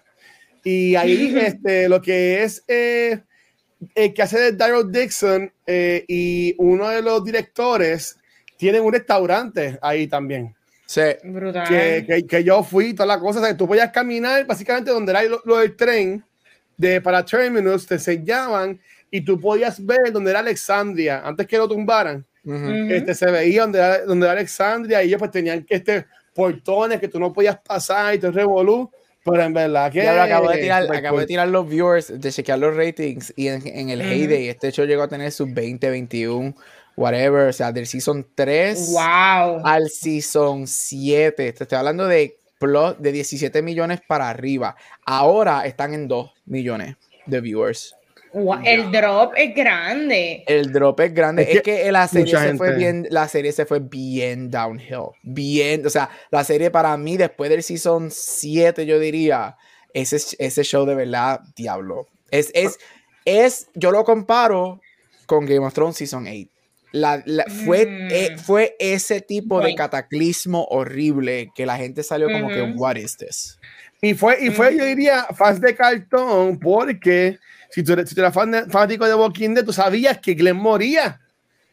Y 0.63 0.95
ahí 0.95 1.35
este, 1.37 1.87
lo 1.87 2.01
que 2.01 2.43
es 2.43 2.63
eh, 2.67 3.21
el 3.93 4.13
que 4.13 4.21
hace 4.21 4.39
de 4.39 4.51
Daryl 4.53 4.91
Dixon 4.91 5.51
eh, 5.67 6.03
y 6.07 6.55
uno 6.57 6.89
de 6.89 7.01
los 7.01 7.23
directores 7.23 8.17
tienen 8.57 8.83
un 8.83 8.93
restaurante 8.93 9.77
ahí 9.81 10.07
también. 10.07 10.55
Sí. 10.85 11.01
Brutal. 11.23 11.67
Que, 11.67 12.25
que, 12.27 12.43
yo 12.43 12.63
fui, 12.63 12.93
toda 12.93 13.07
la 13.07 13.19
cosa, 13.19 13.39
o 13.39 13.43
sea, 13.43 13.57
tú 13.57 13.67
podías 13.67 13.91
caminar 13.91 14.45
básicamente 14.45 14.91
donde 14.91 15.11
era 15.11 15.21
lo, 15.23 15.57
del 15.57 15.75
tren 15.75 16.23
de 16.77 17.01
para 17.01 17.25
Terminus, 17.25 17.87
te 17.87 17.97
sellaban 17.97 18.79
y 19.09 19.21
tú 19.21 19.39
podías 19.39 19.83
ver 19.83 20.11
donde 20.11 20.31
era 20.31 20.39
Alexandria, 20.39 21.21
antes 21.25 21.47
que 21.47 21.57
lo 21.57 21.67
tumbaran. 21.67 22.25
este, 22.89 23.15
se 23.15 23.31
veía 23.31 23.63
donde 23.63 23.79
era, 23.79 24.05
donde 24.05 24.25
era 24.25 24.33
Alexandria 24.33 25.03
y 25.03 25.07
ellos 25.07 25.19
pues 25.19 25.31
tenían 25.31 25.63
que 25.63 25.75
este, 25.75 26.05
portones 26.35 26.99
que 26.99 27.07
tú 27.07 27.19
no 27.19 27.33
podías 27.33 27.57
pasar 27.57 28.13
y 28.13 28.19
te 28.19 28.29
revolú. 28.29 28.91
Pero 29.23 29.41
en 29.41 29.53
verdad 29.53 29.91
que. 29.91 30.07
acabo, 30.07 30.51
de 30.51 30.59
tirar, 30.59 30.95
acabo 30.95 31.19
de 31.19 31.25
tirar 31.25 31.47
los 31.47 31.67
viewers, 31.67 32.21
de 32.21 32.31
chequear 32.31 32.59
los 32.59 32.75
ratings. 32.75 33.33
Y 33.35 33.47
en, 33.47 33.89
el 33.89 34.01
heyday, 34.01 34.49
este 34.49 34.71
show 34.71 34.85
llegó 34.85 35.01
a 35.01 35.07
tener 35.07 35.31
sus 35.31 35.51
20, 35.51 35.89
21, 35.89 36.53
whatever. 36.95 37.47
O 37.47 37.53
sea, 37.53 37.71
del 37.71 37.87
season 37.87 38.27
3 38.35 38.91
wow. 38.91 39.61
al 39.65 39.89
season 39.89 40.67
7. 40.67 41.53
Te 41.53 41.63
estoy 41.63 41.75
hablando 41.75 42.05
de 42.05 42.37
plot 42.59 42.99
de 42.99 43.11
17 43.11 43.63
millones 43.63 44.01
para 44.07 44.29
arriba. 44.29 44.75
Ahora 45.03 45.65
están 45.65 45.95
en 45.95 46.07
2 46.07 46.31
millones 46.45 46.97
de 47.25 47.41
viewers 47.41 47.95
el 48.63 48.91
drop 48.91 49.33
es 49.37 49.55
grande. 49.55 50.43
El 50.47 50.71
drop 50.71 50.99
es 50.99 51.13
grande. 51.13 51.47
Es, 51.49 51.61
que, 51.61 51.91
la 51.91 52.07
serie 52.07 52.37
se 52.37 52.55
fue 52.55 52.75
bien, 52.75 53.07
la 53.09 53.27
serie 53.27 53.51
se 53.51 53.65
fue 53.65 53.79
bien 53.79 54.51
downhill. 54.51 55.11
Bien, 55.23 55.85
o 55.85 55.89
sea, 55.89 56.09
la 56.31 56.43
serie 56.43 56.69
para 56.69 56.95
mí 56.97 57.17
después 57.17 57.49
del 57.49 57.63
season 57.63 58.09
7, 58.11 58.85
yo 58.85 58.99
diría, 58.99 59.55
ese, 59.93 60.17
ese 60.39 60.63
show 60.63 60.85
de 60.85 60.95
verdad, 60.95 61.41
diablo. 61.55 62.07
Es, 62.29 62.51
es, 62.53 62.77
es, 63.23 63.67
yo 63.73 63.91
lo 63.91 64.03
comparo 64.03 64.81
con 65.25 65.45
Game 65.45 65.65
of 65.65 65.73
Thrones 65.73 65.97
Season 65.97 66.27
8. 66.27 66.49
La, 66.91 67.23
fue, 67.65 67.81
eh, 68.09 68.35
mm. 68.35 68.39
fue 68.39 68.75
ese 68.79 69.19
tipo 69.19 69.59
de 69.59 69.75
cataclismo 69.75 70.65
horrible 70.69 71.51
que 71.53 71.65
la 71.65 71.75
gente 71.75 72.03
salió 72.03 72.29
como 72.31 72.47
que, 72.47 72.61
what 72.61 72.95
is 72.95 73.17
this? 73.17 73.59
Y 74.01 74.13
fue, 74.13 74.37
y 74.41 74.49
fue 74.49 74.77
yo 74.77 74.85
diría, 74.85 75.25
fans 75.35 75.59
de 75.59 75.75
cartón, 75.75 76.57
porque 76.59 77.37
si 77.75 77.83
tú 77.83 77.91
eres, 77.91 78.07
si 78.07 78.15
tú 78.15 78.21
eras 78.21 78.33
fanático 78.33 79.05
de 79.05 79.13
Walking 79.15 79.53
Dead, 79.53 79.65
tú 79.65 79.73
sabías 79.73 80.17
que 80.19 80.33
Glenn 80.33 80.55
moría, 80.55 81.19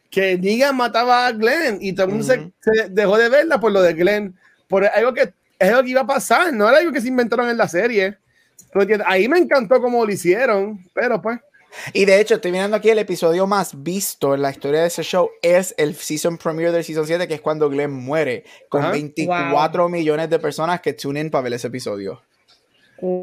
que 0.09 0.37
Negan 0.37 0.75
mataba 0.75 1.27
a 1.27 1.31
Glenn 1.31 1.77
y 1.79 1.93
todo 1.93 2.07
el 2.07 2.11
mundo 2.11 2.25
se, 2.25 2.89
dejó 2.89 3.17
de 3.17 3.29
verla 3.29 3.57
por 3.57 3.71
lo 3.71 3.81
de 3.81 3.93
Glenn, 3.93 4.37
por 4.67 4.85
algo 4.85 5.13
que 5.13 5.33
es 5.57 5.69
algo 5.69 5.81
que 5.81 5.91
iba 5.91 6.01
a 6.01 6.05
pasar, 6.05 6.51
no 6.51 6.67
era 6.67 6.79
algo 6.79 6.91
que 6.91 6.99
se 6.99 7.07
inventaron 7.07 7.49
en 7.49 7.55
la 7.55 7.69
serie. 7.69 8.17
Ahí 9.05 9.29
me 9.29 9.37
encantó 9.37 9.79
cómo 9.79 10.05
lo 10.05 10.11
hicieron, 10.11 10.85
pero 10.93 11.21
pues. 11.21 11.39
Y 11.93 12.03
de 12.03 12.19
hecho, 12.19 12.35
estoy 12.35 12.51
mirando 12.51 12.75
aquí 12.75 12.89
el 12.89 12.99
episodio 12.99 13.47
más 13.47 13.81
visto 13.81 14.35
en 14.35 14.41
la 14.41 14.51
historia 14.51 14.81
de 14.81 14.87
ese 14.87 15.03
show 15.03 15.29
es 15.41 15.73
el 15.77 15.95
season 15.95 16.37
premiere 16.37 16.73
del 16.73 16.83
season 16.83 17.07
7, 17.07 17.29
que 17.29 17.35
es 17.35 17.41
cuando 17.41 17.69
Glenn 17.69 17.93
muere, 17.93 18.43
con 18.67 18.91
24 18.91 19.87
millones 19.87 20.29
de 20.29 20.37
personas 20.37 20.81
que 20.81 20.91
tunen 20.91 21.31
para 21.31 21.43
ver 21.43 21.53
ese 21.53 21.67
episodio. 21.67 22.21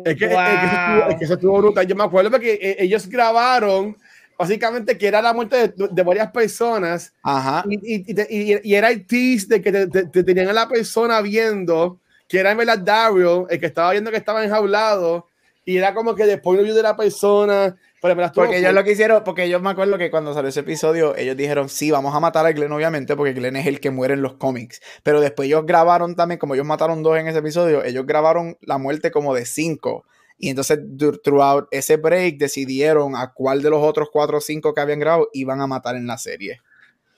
Es 0.05 0.17
que, 0.17 1.25
eso 1.25 1.35
estuvo, 1.35 1.59
brutal. 1.59 1.87
Yo 1.87 1.97
me 1.97 2.05
acuerdo 2.05 2.31
porque 2.31 2.59
eh, 2.61 2.77
ellos 2.81 3.09
grabaron 3.09 3.97
básicamente 4.39 4.97
que 4.97 5.07
era 5.07 5.23
la 5.23 5.33
muerte 5.33 5.73
de, 5.77 6.03
varias 6.03 6.31
personas. 6.31 7.13
Ajá. 7.23 7.65
Y, 7.69 8.05
y, 8.11 8.75
era 8.75 8.91
el 8.91 9.07
tease 9.07 9.47
de 9.49 9.63
que 9.63 9.73
te, 9.87 10.25
tenían 10.25 10.49
a 10.49 10.53
la 10.53 10.69
persona 10.69 11.21
viendo, 11.23 11.99
que 12.29 12.39
era 12.41 12.51
en 12.51 12.59
verdad 12.59 12.79
Daryl, 12.79 13.47
el 13.49 13.61
que 13.61 13.67
estaba 13.67 13.93
viendo 13.93 14.11
que 14.11 14.17
estaba 14.19 14.45
enjaulado, 14.45 15.27
y 15.65 15.77
era 15.77 15.95
como 15.95 16.15
que 16.15 16.27
después 16.27 16.61
no 16.61 16.75
de 16.75 16.83
la 16.83 16.97
persona. 16.97 17.77
Porque 18.01 18.59
ellos 18.59 18.73
lo 18.73 18.83
que 18.83 18.93
hicieron, 18.93 19.23
porque 19.25 19.49
yo 19.49 19.61
me 19.61 19.71
acuerdo 19.71 19.99
que 19.99 20.11
cuando 20.11 20.33
salió 20.33 20.49
ese 20.49 20.61
episodio, 20.61 21.15
ellos 21.17 21.37
dijeron, 21.37 21.69
sí, 21.69 21.91
vamos 21.91 22.15
a 22.15 22.21
matar 22.21 22.47
a 22.47 22.53
Glenn, 22.53 22.73
obviamente, 22.73 23.15
porque 23.15 23.35
Glenn 23.35 23.57
es 23.57 23.67
el 23.67 23.79
que 23.79 23.91
muere 23.91 24.15
en 24.15 24.23
los 24.23 24.35
cómics. 24.35 24.81
Pero 25.03 25.21
después 25.21 25.47
ellos 25.47 25.67
grabaron 25.67 26.17
también, 26.17 26.39
como 26.39 26.55
ellos 26.55 26.67
mataron 26.67 27.03
dos 27.03 27.19
en 27.19 27.29
ese 27.29 27.41
episodio, 27.41 27.85
ellos 27.85 28.07
grabaron 28.07 28.57
la 28.63 28.79
muerte 28.79 29.11
como 29.11 29.35
de 29.35 29.45
cinco. 29.45 30.07
Y 30.39 30.49
entonces, 30.49 30.79
throughout 31.23 31.69
ese 31.71 31.99
break, 31.99 32.39
decidieron 32.39 33.15
a 33.15 33.33
cuál 33.35 33.61
de 33.61 33.69
los 33.69 33.83
otros 33.83 34.09
cuatro 34.11 34.39
o 34.39 34.41
cinco 34.41 34.73
que 34.73 34.81
habían 34.81 34.99
grabado 34.99 35.29
iban 35.35 35.61
a 35.61 35.67
matar 35.67 35.97
en 35.97 36.07
la 36.07 36.17
serie. 36.17 36.63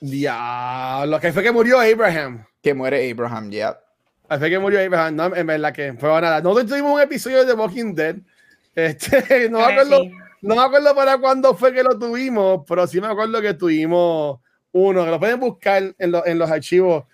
Ya, 0.01 1.05
lo 1.07 1.17
que 1.21 1.31
fue 1.31 1.43
que 1.43 1.51
murió 1.53 1.79
Abraham. 1.79 2.45
Que 2.61 2.73
muere 2.73 3.09
Abraham, 3.09 3.49
ya. 3.49 3.79
Yeah. 4.29 4.37
Fue 4.37 4.49
que 4.49 4.59
murió 4.59 4.81
Abraham, 4.81 5.15
no, 5.15 5.33
en 5.33 5.47
verdad 5.47 5.73
que 5.73 5.93
fue 5.93 6.09
nada. 6.19 6.41
Nosotros 6.41 6.67
tuvimos 6.67 6.95
un 6.95 7.01
episodio 7.01 7.45
de 7.45 7.53
Walking 7.53 7.93
Dead. 7.93 8.17
Este, 8.75 9.47
no, 9.49 9.59
me 9.59 9.65
acuerdo, 9.65 10.01
no 10.43 10.55
me 10.55 10.61
acuerdo 10.61 10.93
para 10.93 11.17
cuándo 11.17 11.55
fue 11.55 11.73
que 11.73 11.83
lo 11.83 11.97
tuvimos, 11.97 12.61
pero 12.67 12.85
sí 12.85 13.01
me 13.01 13.07
acuerdo 13.07 13.41
que 13.41 13.55
tuvimos 13.55 14.39
uno, 14.71 15.03
que 15.03 15.11
lo 15.11 15.19
pueden 15.19 15.39
buscar 15.39 15.83
en, 15.97 16.13
en 16.25 16.37
los 16.37 16.51
archivos. 16.51 17.05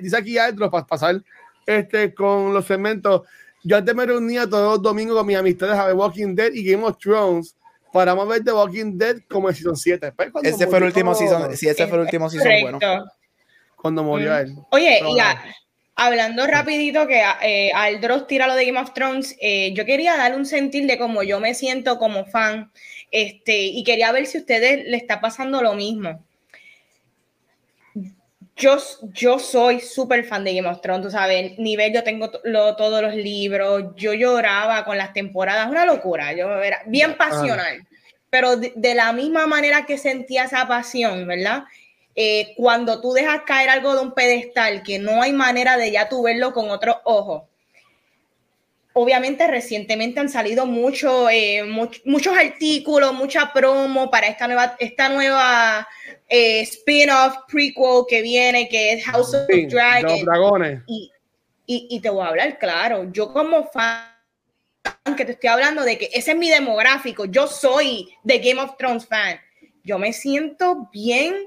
Dice 0.00 0.16
aquí 0.16 0.36
adentro 0.36 0.70
para 0.70 0.86
pasar 0.86 1.22
este, 1.66 2.14
con 2.14 2.52
los 2.52 2.66
segmentos 2.66 3.22
yo 3.64 3.76
antes 3.76 3.94
me 3.94 4.06
reunía 4.06 4.48
todos 4.48 4.74
los 4.74 4.82
domingos 4.82 5.16
con 5.16 5.26
mis 5.26 5.36
amistades 5.36 5.74
a 5.74 5.86
ver 5.86 5.94
Walking 5.94 6.34
Dead 6.34 6.52
y 6.52 6.64
Game 6.64 6.84
of 6.84 6.96
Thrones 6.98 7.56
para 7.92 8.14
más 8.14 8.28
ver 8.28 8.44
The 8.44 8.52
Walking 8.52 8.96
Dead 8.96 9.16
como 9.28 9.48
en 9.48 9.54
Season 9.54 9.76
7. 9.76 10.12
Ese 10.42 10.66
fue 10.66 10.78
el 10.78 10.84
último 10.84 11.14
season, 11.14 11.56
sí, 11.56 11.68
ese 11.68 11.86
fue 11.86 11.98
el 11.98 12.04
último 12.04 12.30
season 12.30 12.50
bueno. 12.62 12.78
Cuando 13.76 14.02
murió 14.02 14.32
mm. 14.32 14.36
él. 14.36 14.56
Oye, 14.70 15.00
ya, 15.16 15.42
hablando 15.98 16.46
rapidito 16.46 17.06
que 17.06 17.22
eh, 17.42 17.70
Aldros 17.74 18.26
tira 18.26 18.46
lo 18.46 18.54
de 18.54 18.64
Game 18.64 18.80
of 18.80 18.94
Thrones, 18.94 19.36
eh, 19.40 19.74
yo 19.74 19.84
quería 19.84 20.16
darle 20.16 20.38
un 20.38 20.46
sentir 20.46 20.86
de 20.86 20.96
cómo 20.96 21.22
yo 21.22 21.40
me 21.40 21.52
siento 21.52 21.98
como 21.98 22.24
fan, 22.24 22.72
este, 23.10 23.64
y 23.64 23.84
quería 23.84 24.10
ver 24.12 24.24
si 24.26 24.38
a 24.38 24.40
ustedes 24.40 24.86
le 24.86 24.96
está 24.96 25.20
pasando 25.20 25.62
lo 25.62 25.74
mismo 25.74 26.24
yo, 28.58 28.76
yo 29.12 29.38
soy 29.38 29.80
súper 29.80 30.24
fan 30.24 30.42
de 30.44 30.54
Game 30.54 30.68
of 30.68 30.80
Thrones, 30.80 31.06
tú 31.06 31.10
sabes, 31.10 31.58
nivel 31.58 31.94
yo 31.94 32.02
tengo 32.02 32.28
todos 32.30 33.02
los 33.02 33.14
libros, 33.14 33.94
yo 33.96 34.12
lloraba 34.12 34.84
con 34.84 34.98
las 34.98 35.12
temporadas, 35.12 35.70
una 35.70 35.86
locura, 35.86 36.32
yo 36.32 36.60
era 36.60 36.82
bien 36.86 37.16
pasional, 37.16 37.86
pero 38.30 38.56
de, 38.56 38.94
la 38.94 39.12
misma 39.12 39.46
manera 39.46 39.86
que 39.86 39.96
sentía 39.96 40.44
esa 40.44 40.66
pasión, 40.66 41.26
¿verdad? 41.26 41.64
Eh, 42.20 42.52
cuando 42.56 43.00
tú 43.00 43.12
dejas 43.12 43.42
caer 43.42 43.70
algo 43.70 43.94
de 43.94 44.00
un 44.00 44.12
pedestal, 44.12 44.82
que 44.82 44.98
no 44.98 45.22
hay 45.22 45.32
manera 45.32 45.76
de 45.76 45.92
ya 45.92 46.08
tú 46.08 46.24
verlo 46.24 46.52
con 46.52 46.68
otros 46.68 46.96
ojos. 47.04 47.44
Obviamente 48.92 49.46
recientemente 49.46 50.18
han 50.18 50.28
salido 50.28 50.66
mucho, 50.66 51.30
eh, 51.30 51.62
muchos 52.04 52.36
artículos, 52.36 53.14
mucha 53.14 53.52
promo 53.52 54.10
para 54.10 54.26
esta 54.26 54.48
nueva, 54.48 54.74
esta 54.80 55.08
nueva 55.08 55.86
eh, 56.28 56.62
spin-off 56.62 57.36
prequel 57.46 58.02
que 58.08 58.20
viene, 58.20 58.68
que 58.68 58.94
es 58.94 59.04
House 59.04 59.34
of 59.34 59.46
Dragons. 59.68 60.82
Y, 60.88 61.12
y, 61.66 62.00
te 62.00 62.10
voy 62.10 62.24
a 62.24 62.30
hablar 62.30 62.58
claro, 62.58 63.12
yo 63.12 63.32
como 63.32 63.64
fan 63.70 64.08
que 65.16 65.24
te 65.24 65.32
estoy 65.32 65.50
hablando 65.50 65.84
de 65.84 65.96
que 65.98 66.10
ese 66.12 66.32
es 66.32 66.36
mi 66.36 66.50
demográfico, 66.50 67.26
yo 67.26 67.46
soy 67.46 68.12
de 68.24 68.38
Game 68.40 68.60
of 68.60 68.76
Thrones 68.76 69.06
fan, 69.06 69.38
yo 69.84 70.00
me 70.00 70.12
siento 70.12 70.88
bien 70.92 71.46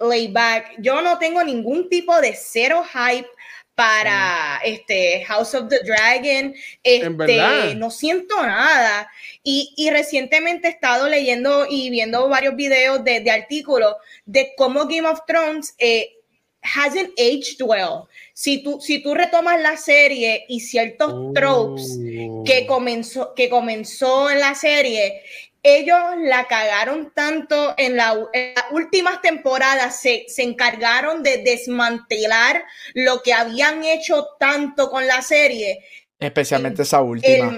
laid 0.00 0.32
back, 0.32 0.76
yo 0.78 1.00
no 1.02 1.18
tengo 1.18 1.42
ningún 1.42 1.88
tipo 1.88 2.20
de 2.20 2.34
cero 2.34 2.84
hype 2.84 3.28
para 3.74 4.58
este 4.64 5.22
House 5.26 5.54
of 5.54 5.68
the 5.68 5.80
Dragon, 5.84 6.54
este, 6.82 7.74
no 7.76 7.90
siento 7.90 8.34
nada. 8.42 9.08
Y, 9.42 9.74
y, 9.76 9.90
recientemente 9.90 10.68
he 10.68 10.70
estado 10.70 11.08
leyendo 11.08 11.66
y 11.68 11.90
viendo 11.90 12.26
varios 12.28 12.56
videos 12.56 13.04
de, 13.04 13.20
de 13.20 13.30
artículos 13.30 13.94
de 14.24 14.54
cómo 14.56 14.86
Game 14.86 15.06
of 15.06 15.20
Thrones 15.26 15.74
eh, 15.78 16.16
hasn't 16.62 17.10
aged 17.18 17.60
well. 17.62 18.08
Si 18.32 18.62
tú, 18.62 18.80
si 18.80 19.02
tú 19.02 19.14
retomas 19.14 19.60
la 19.60 19.76
serie 19.76 20.44
y 20.48 20.60
ciertos 20.60 21.32
tropes 21.32 21.98
que 22.44 22.64
oh. 22.64 22.66
comenzó, 22.66 23.34
que 23.34 23.48
comenzó 23.48 24.30
en 24.30 24.40
la 24.40 24.54
serie, 24.54 25.22
ellos 25.66 25.98
la 26.18 26.46
cagaron 26.46 27.12
tanto 27.12 27.74
en, 27.76 27.96
la, 27.96 28.14
las 28.14 28.64
últimas 28.70 29.20
temporadas, 29.20 30.00
se, 30.00 30.24
se, 30.28 30.42
encargaron 30.42 31.22
de 31.22 31.38
desmantelar 31.38 32.64
lo 32.94 33.20
que 33.22 33.32
habían 33.32 33.84
hecho 33.84 34.28
tanto 34.38 34.90
con 34.90 35.06
la 35.06 35.22
serie. 35.22 35.84
Especialmente 36.20 36.82
esa 36.82 37.02
última. 37.02 37.48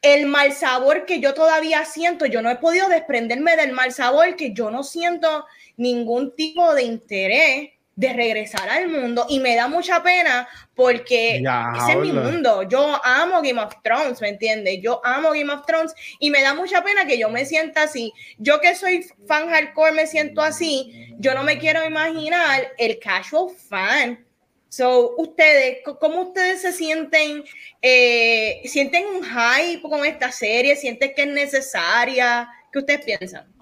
El, 0.00 0.20
el, 0.20 0.26
mal 0.26 0.52
sabor 0.52 1.04
que 1.04 1.20
yo 1.20 1.34
todavía 1.34 1.84
siento, 1.84 2.24
yo 2.24 2.40
no 2.40 2.50
he 2.50 2.56
podido 2.56 2.88
desprenderme 2.88 3.56
del 3.56 3.72
mal 3.72 3.92
sabor, 3.92 4.34
que 4.36 4.54
yo 4.54 4.70
no 4.70 4.82
siento 4.82 5.44
ningún 5.76 6.34
tipo 6.34 6.74
de 6.74 6.84
interés 6.84 7.70
de 7.98 8.12
regresar 8.12 8.68
al 8.68 8.86
mundo 8.86 9.26
y 9.28 9.40
me 9.40 9.56
da 9.56 9.66
mucha 9.66 10.00
pena 10.04 10.48
porque 10.76 11.42
ese 11.76 11.92
es 11.92 11.96
mi 11.96 12.12
mundo. 12.12 12.62
Yo 12.62 13.00
amo 13.04 13.42
Game 13.42 13.60
of 13.60 13.74
Thrones, 13.82 14.20
¿me 14.20 14.28
entiendes? 14.28 14.78
Yo 14.80 15.00
amo 15.04 15.32
Game 15.32 15.52
of 15.52 15.66
Thrones 15.66 15.92
y 16.20 16.30
me 16.30 16.40
da 16.40 16.54
mucha 16.54 16.84
pena 16.84 17.06
que 17.06 17.18
yo 17.18 17.28
me 17.28 17.44
sienta 17.44 17.82
así. 17.82 18.12
Yo 18.38 18.60
que 18.60 18.76
soy 18.76 19.04
fan 19.26 19.48
hardcore 19.48 19.90
me 19.90 20.06
siento 20.06 20.42
así. 20.42 21.12
Yo 21.18 21.34
no 21.34 21.42
me 21.42 21.58
quiero 21.58 21.84
imaginar 21.84 22.68
el 22.78 23.00
casual 23.00 23.48
fan. 23.68 24.24
So, 24.68 25.16
ustedes, 25.16 25.78
¿cómo 25.98 26.20
ustedes 26.20 26.62
se 26.62 26.70
sienten? 26.70 27.42
Eh, 27.82 28.60
¿Sienten 28.66 29.06
un 29.06 29.24
hype 29.24 29.82
con 29.82 30.06
esta 30.06 30.30
serie? 30.30 30.76
¿Sienten 30.76 31.14
que 31.16 31.22
es 31.22 31.28
necesaria? 31.28 32.48
¿Qué 32.72 32.78
ustedes 32.80 33.04
piensan? 33.04 33.52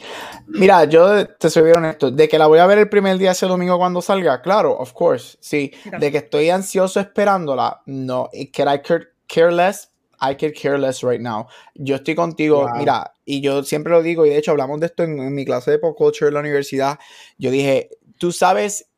Mira, 0.46 0.84
yo 0.84 1.26
te 1.28 1.48
soy 1.48 1.64
bien 1.64 1.76
honesto, 1.76 2.10
de 2.10 2.28
que 2.28 2.38
la 2.38 2.46
voy 2.46 2.58
a 2.58 2.66
ver 2.66 2.78
el 2.78 2.88
primer 2.88 3.18
día 3.18 3.32
ese 3.32 3.46
domingo 3.46 3.78
cuando 3.78 4.02
salga, 4.02 4.42
claro, 4.42 4.76
of 4.76 4.92
course, 4.92 5.38
sí. 5.40 5.72
De 5.98 6.10
que 6.10 6.18
estoy 6.18 6.50
ansioso 6.50 6.98
esperándola, 7.00 7.82
no. 7.86 8.28
Can 8.52 8.74
I 8.74 8.80
care 9.26 9.52
less? 9.52 9.90
I 10.20 10.34
could 10.34 10.54
care 10.54 10.78
less 10.78 11.02
right 11.02 11.20
now. 11.20 11.46
Yo 11.74 11.96
estoy 11.96 12.14
contigo, 12.14 12.68
mira, 12.76 13.12
y 13.24 13.40
yo 13.40 13.62
siempre 13.62 13.92
lo 13.92 14.02
digo, 14.02 14.24
y 14.24 14.30
de 14.30 14.38
hecho 14.38 14.50
hablamos 14.50 14.80
de 14.80 14.86
esto 14.86 15.02
en, 15.02 15.34
mi 15.34 15.44
clase 15.44 15.72
de 15.72 15.78
pop 15.78 15.96
culture 15.96 16.28
en 16.28 16.34
la 16.34 16.40
universidad. 16.40 16.98
Yo 17.38 17.50
dije, 17.50 17.90
tú 18.18 18.32
sabes 18.32 18.88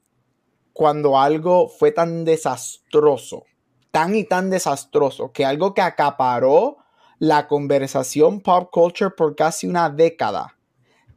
cuando 0.72 1.18
algo 1.18 1.68
fue 1.68 1.90
tan 1.90 2.24
desastroso, 2.24 3.44
tan 3.90 4.14
y 4.14 4.24
tan 4.24 4.48
desastroso, 4.48 5.32
que 5.32 5.44
algo 5.44 5.74
que 5.74 5.82
acaparó 5.82 6.78
la 7.18 7.46
conversación 7.48 8.40
pop 8.40 8.70
culture 8.72 9.10
por 9.10 9.34
casi 9.34 9.66
una 9.66 9.90
década 9.90 10.56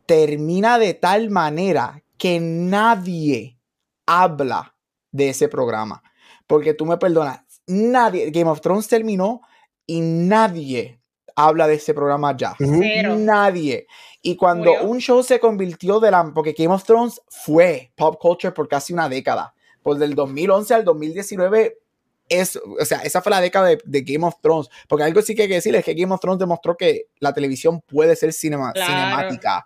termina 0.05 0.77
de 0.79 0.93
tal 0.93 1.29
manera 1.29 2.03
que 2.17 2.39
nadie 2.39 3.57
habla 4.05 4.75
de 5.11 5.29
ese 5.29 5.47
programa. 5.47 6.03
Porque 6.47 6.73
tú 6.73 6.85
me 6.85 6.97
perdonas, 6.97 7.41
nadie, 7.67 8.29
Game 8.31 8.49
of 8.49 8.61
Thrones 8.61 8.87
terminó 8.87 9.41
y 9.85 10.01
nadie 10.01 10.99
habla 11.35 11.67
de 11.67 11.75
ese 11.75 11.93
programa 11.93 12.35
ya. 12.35 12.55
Nadie. 12.59 13.87
Y 14.21 14.35
cuando 14.35 14.83
un 14.83 14.99
show 14.99 15.23
se 15.23 15.39
convirtió 15.39 15.99
de 15.99 16.11
la... 16.11 16.31
Porque 16.33 16.53
Game 16.57 16.73
of 16.73 16.83
Thrones 16.83 17.21
fue 17.29 17.91
pop 17.95 18.17
culture 18.19 18.53
por 18.53 18.67
casi 18.67 18.93
una 18.93 19.07
década. 19.07 19.53
Pues 19.81 19.97
del 19.97 20.13
2011 20.13 20.73
al 20.73 20.83
2019 20.83 21.79
es, 22.31 22.55
o 22.55 22.85
sea, 22.85 22.99
esa 22.99 23.21
fue 23.21 23.29
la 23.29 23.41
década 23.41 23.67
de, 23.67 24.01
Game 24.01 24.25
of 24.25 24.35
Thrones. 24.41 24.69
Porque 24.87 25.03
algo 25.03 25.21
sí 25.21 25.35
que 25.35 25.43
hay 25.43 25.47
que 25.49 25.55
decir 25.55 25.75
es 25.75 25.83
que 25.83 25.93
Game 25.93 26.13
of 26.13 26.21
Thrones 26.21 26.39
demostró 26.39 26.77
que 26.77 27.07
la 27.19 27.33
televisión 27.33 27.81
puede 27.81 28.15
ser 28.15 28.31
cinemática. 28.31 29.65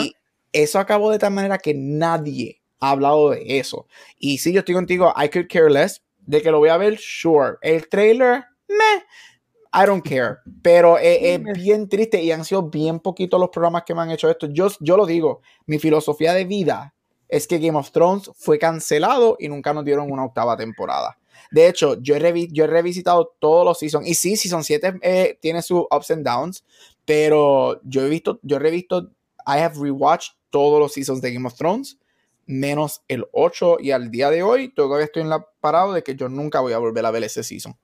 Y 0.00 0.16
eso 0.52 0.78
acabó 0.78 1.10
de 1.10 1.18
tal 1.18 1.32
manera 1.32 1.58
que 1.58 1.74
nadie 1.74 2.62
ha 2.80 2.90
hablado 2.90 3.30
de 3.30 3.58
eso. 3.58 3.86
Y 4.18 4.38
si 4.38 4.52
yo 4.52 4.60
estoy 4.60 4.74
contigo, 4.74 5.12
I 5.16 5.28
could 5.28 5.48
care 5.48 5.70
less. 5.70 6.02
De 6.18 6.40
que 6.40 6.50
lo 6.50 6.58
voy 6.58 6.70
a 6.70 6.78
ver, 6.78 6.98
sure. 6.98 7.56
El 7.60 7.88
trailer, 7.88 8.44
meh. 8.68 9.04
I 9.74 9.86
don't 9.86 10.06
care. 10.06 10.36
Pero 10.62 10.96
es, 10.98 11.42
bien 11.42 11.88
triste 11.88 12.22
y 12.22 12.32
han 12.32 12.44
sido 12.44 12.70
bien 12.70 13.00
poquitos 13.00 13.38
los 13.38 13.50
programas 13.50 13.82
que 13.84 13.94
me 13.94 14.00
han 14.00 14.10
hecho 14.10 14.30
esto. 14.30 14.46
Yo, 14.46 14.68
yo 14.80 14.96
lo 14.96 15.04
digo, 15.04 15.42
mi 15.66 15.78
filosofía 15.78 16.32
de 16.32 16.44
vida 16.44 16.94
es 17.28 17.46
que 17.46 17.58
Game 17.58 17.78
of 17.78 17.90
Thrones 17.90 18.30
fue 18.34 18.58
cancelado 18.58 19.36
y 19.38 19.48
nunca 19.48 19.74
nos 19.74 19.84
dieron 19.84 20.10
una 20.10 20.24
octava 20.24 20.56
temporada. 20.56 21.18
De 21.52 21.68
hecho, 21.68 22.00
yo 22.00 22.16
he, 22.16 22.48
yo 22.50 22.64
he 22.64 22.66
revisitado 22.66 23.34
todos 23.38 23.64
los 23.64 23.78
seasons. 23.78 24.08
Y 24.08 24.14
sí, 24.14 24.36
Season 24.36 24.64
7 24.64 24.94
eh, 25.02 25.38
tiene 25.40 25.60
sus 25.60 25.84
ups 25.90 26.10
and 26.10 26.24
downs. 26.24 26.64
Pero 27.04 27.80
yo 27.84 28.06
he 28.06 28.08
visto, 28.08 28.40
yo 28.42 28.56
he 28.56 28.58
revisto, 28.58 29.10
I 29.46 29.58
have 29.58 29.76
rewatched 29.76 30.32
todos 30.50 30.80
los 30.80 30.94
seasons 30.94 31.20
de 31.20 31.30
Game 31.32 31.46
of 31.46 31.54
Thrones. 31.54 31.98
Menos 32.46 33.02
el 33.06 33.26
8. 33.32 33.78
Y 33.80 33.90
al 33.90 34.10
día 34.10 34.30
de 34.30 34.42
hoy 34.42 34.72
todavía 34.72 35.04
estoy 35.04 35.22
en 35.22 35.28
la 35.28 35.46
parada 35.60 35.92
de 35.92 36.02
que 36.02 36.16
yo 36.16 36.30
nunca 36.30 36.60
voy 36.60 36.72
a 36.72 36.78
volver 36.78 37.04
a 37.04 37.10
ver 37.10 37.24
ese 37.24 37.42
season. 37.42 37.76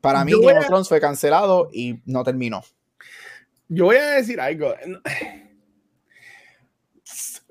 Para 0.00 0.24
mí, 0.24 0.32
Game 0.32 0.58
of 0.58 0.66
Thrones 0.66 0.88
fue 0.88 1.00
cancelado 1.00 1.70
y 1.72 2.00
no 2.06 2.22
terminó. 2.22 2.62
Yo 3.68 3.86
voy 3.86 3.96
a 3.96 4.10
decir 4.12 4.40
algo. 4.40 4.74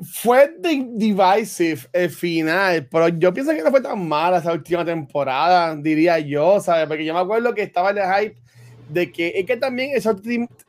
Fue 0.04 0.56
divisive 0.60 1.82
el 1.94 2.10
final, 2.10 2.88
pero 2.90 3.10
yo 3.10 3.34
pienso 3.34 3.54
que 3.54 3.62
no 3.62 3.70
fue 3.70 3.82
tan 3.82 4.08
mala 4.08 4.38
esa 4.38 4.54
última 4.54 4.84
temporada, 4.84 5.76
diría 5.76 6.20
yo, 6.20 6.60
¿sabes? 6.60 6.88
Porque 6.88 7.06
yo 7.06 7.14
me 7.14 7.20
acuerdo 7.20 7.54
que 7.54 7.64
estaba 7.64 7.92
el 7.92 8.00
hype 8.00 8.42
de 8.90 9.12
que 9.12 9.34
es 9.36 9.46
que 9.46 9.58
también 9.58 9.92
esa, 9.96 10.16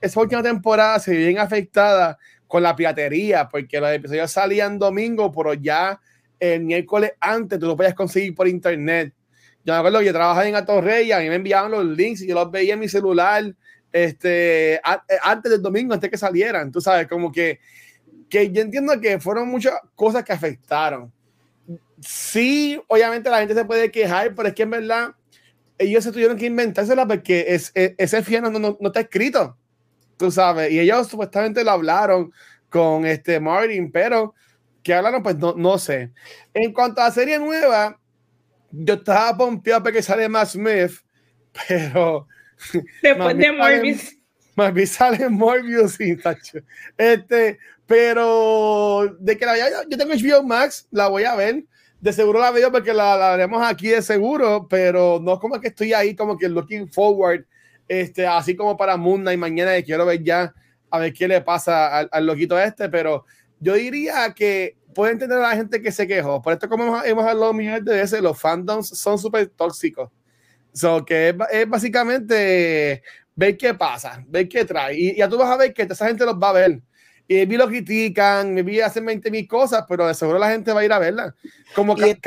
esa 0.01 0.21
última 0.21 0.43
temporada 0.43 0.99
se 0.99 1.13
vio 1.13 1.27
bien 1.27 1.39
afectada 1.39 2.19
con 2.47 2.63
la 2.63 2.77
piratería, 2.77 3.49
porque 3.49 3.81
los 3.81 3.91
episodios 3.91 4.31
salían 4.31 4.79
domingo, 4.79 5.33
pero 5.33 5.55
ya 5.55 5.99
el 6.39 6.61
miércoles 6.61 7.13
antes 7.19 7.59
tú 7.59 7.67
lo 7.67 7.77
podías 7.77 7.95
conseguir 7.95 8.35
por 8.35 8.47
internet. 8.47 9.15
Yo 9.65 9.73
me 9.73 9.79
acuerdo 9.79 10.01
que 10.01 10.07
yo 10.07 10.13
trabajaba 10.13 10.47
en 10.47 10.57
Atorrey 10.57 11.07
y 11.07 11.13
a 11.13 11.21
mí 11.21 11.29
me 11.29 11.37
enviaban 11.37 11.71
los 11.71 11.87
links 11.87 12.21
y 12.21 12.27
yo 12.27 12.35
los 12.35 12.51
veía 12.51 12.75
en 12.75 12.81
mi 12.81 12.89
celular 12.89 13.45
este, 13.93 14.75
eh, 14.75 14.81
antes 15.23 15.53
del 15.53 15.63
domingo, 15.63 15.95
antes 15.95 16.11
que 16.11 16.19
salieran. 16.19 16.73
Tú 16.73 16.81
sabes, 16.81 17.07
como 17.07 17.31
que, 17.31 17.61
que 18.33 18.51
yo 18.51 18.63
entiendo 18.63 18.99
que 18.99 19.21
fueron 19.21 19.49
muchas 19.49 19.75
cosas 19.95 20.25
que 20.25 20.33
afectaron. 20.33 21.13
Sí, 22.01 22.81
obviamente 22.89 23.29
la 23.29 23.41
gente 23.41 23.55
se 23.55 23.65
puede 23.65 23.91
quejar, 23.91 24.35
pero 24.35 24.49
es 24.49 24.55
que 24.55 24.63
en 24.63 24.71
verdad 24.71 25.15
ellos 25.77 26.03
se 26.03 26.13
tuvieron 26.13 26.39
que 26.39 26.47
inventársela 26.47 27.07
porque 27.07 27.45
es, 27.49 27.71
ese 27.75 28.23
final 28.23 28.51
no, 28.53 28.59
no, 28.59 28.79
no 28.81 28.89
está 28.89 29.01
escrito 29.01 29.57
tú 30.23 30.31
sabes, 30.31 30.71
y 30.71 30.79
ellos 30.79 31.09
supuestamente 31.09 31.65
lo 31.65 31.73
hablaron 31.73 32.33
con 32.71 33.05
este 33.05 33.41
Martin, 33.41 33.91
pero 33.91 34.35
que 34.81 34.95
hablaron, 34.95 35.21
pues 35.21 35.37
no, 35.37 35.55
no 35.55 35.79
sé. 35.79 36.13
En 36.55 36.73
cuanto 36.73 37.01
a 37.01 37.07
la 37.07 37.11
serie 37.11 37.41
nueva, 37.41 37.99
yo 38.71 38.95
estaba 38.95 39.37
pompeado 39.37 39.83
porque 39.83 40.01
sale 40.01 40.29
Matt 40.29 40.51
Smith, 40.51 40.93
pero 41.67 42.29
después 43.03 43.37
de 43.37 43.53
Morbius. 43.53 44.17
Más 44.55 44.91
sale 44.91 45.29
Morbius 45.29 46.01
y 46.01 46.15
tacho. 46.15 46.59
Este, 46.97 47.59
pero 47.93 49.15
de 49.21 49.37
que 49.37 49.45
la 49.45 49.53
vaya, 49.53 49.69
yo 49.87 49.99
tengo 49.99 50.15
HBO 50.15 50.43
Max, 50.43 50.89
la 50.91 51.09
voy 51.09 51.25
a 51.25 51.35
ver. 51.35 51.63
De 52.01 52.11
seguro 52.11 52.41
la 52.41 52.51
veo 52.51 52.73
porque 52.73 52.95
la, 52.95 53.19
la 53.19 53.35
haremos 53.35 53.63
aquí 53.63 53.89
de 53.89 54.01
seguro, 54.01 54.67
pero 54.67 55.21
no 55.23 55.39
como 55.39 55.61
que 55.61 55.69
estoy 55.69 55.93
ahí 55.93 56.17
como 56.17 56.39
que 56.39 56.49
looking 56.49 56.89
forward 56.91 57.45
este, 57.87 58.27
así 58.27 58.57
como 58.57 58.79
para 58.79 58.97
Munda 58.97 59.31
y 59.31 59.37
mañana 59.37 59.73
quiero 59.83 60.07
ver 60.07 60.23
ya 60.23 60.55
a 60.89 60.99
ver 60.99 61.13
qué 61.13 61.29
le 61.29 61.43
pasa 61.43 61.99
al, 61.99 62.27
loquito 62.27 62.59
este, 62.59 62.89
pero 62.89 63.27
yo 63.61 63.75
diría 63.75 64.33
que 64.35 64.79
puede 64.95 65.13
entender 65.13 65.37
a 65.37 65.49
la 65.51 65.57
gente 65.57 65.83
que 65.83 65.93
se 65.93 66.07
quejó. 66.07 66.41
Por 66.41 66.55
esto, 66.55 66.71
como 66.71 67.03
hemos, 67.03 67.27
hablado 67.27 67.53
millones 67.53 67.85
de 67.85 67.95
veces, 67.95 68.23
los 68.23 68.41
fandoms 68.41 68.89
son 68.89 69.19
súper 69.19 69.49
tóxicos. 69.49 70.09
So, 70.73 71.05
que 71.05 71.37
es, 71.51 71.69
básicamente 71.69 73.03
ver 73.37 73.59
qué 73.59 73.75
pasa, 73.75 74.25
ver 74.27 74.49
qué 74.49 74.65
trae. 74.65 74.99
Y 74.99 75.17
ya 75.17 75.29
tú 75.29 75.37
vas 75.37 75.51
a 75.51 75.59
ver 75.59 75.75
que 75.75 75.83
esa 75.83 76.07
gente 76.07 76.25
los 76.25 76.37
va 76.37 76.49
a 76.49 76.55
ver. 76.55 76.81
Y 77.33 77.47
vi 77.47 77.57
lo 77.57 77.67
critican, 77.67 78.53
me 78.53 78.63
vi 78.63 78.83
hacen 78.83 79.07
20 79.07 79.31
mil 79.31 79.49
cosas, 79.49 79.87
pero 79.89 80.07
de 80.07 80.13
seguro 80.13 80.39
la 80.39 80.51
gente 80.51 80.71
va 80.71 80.81
a 80.81 80.85
ir 80.85 80.93
a 80.93 80.99
verla. 80.99 81.35
Como 81.75 81.97
que 81.97 82.19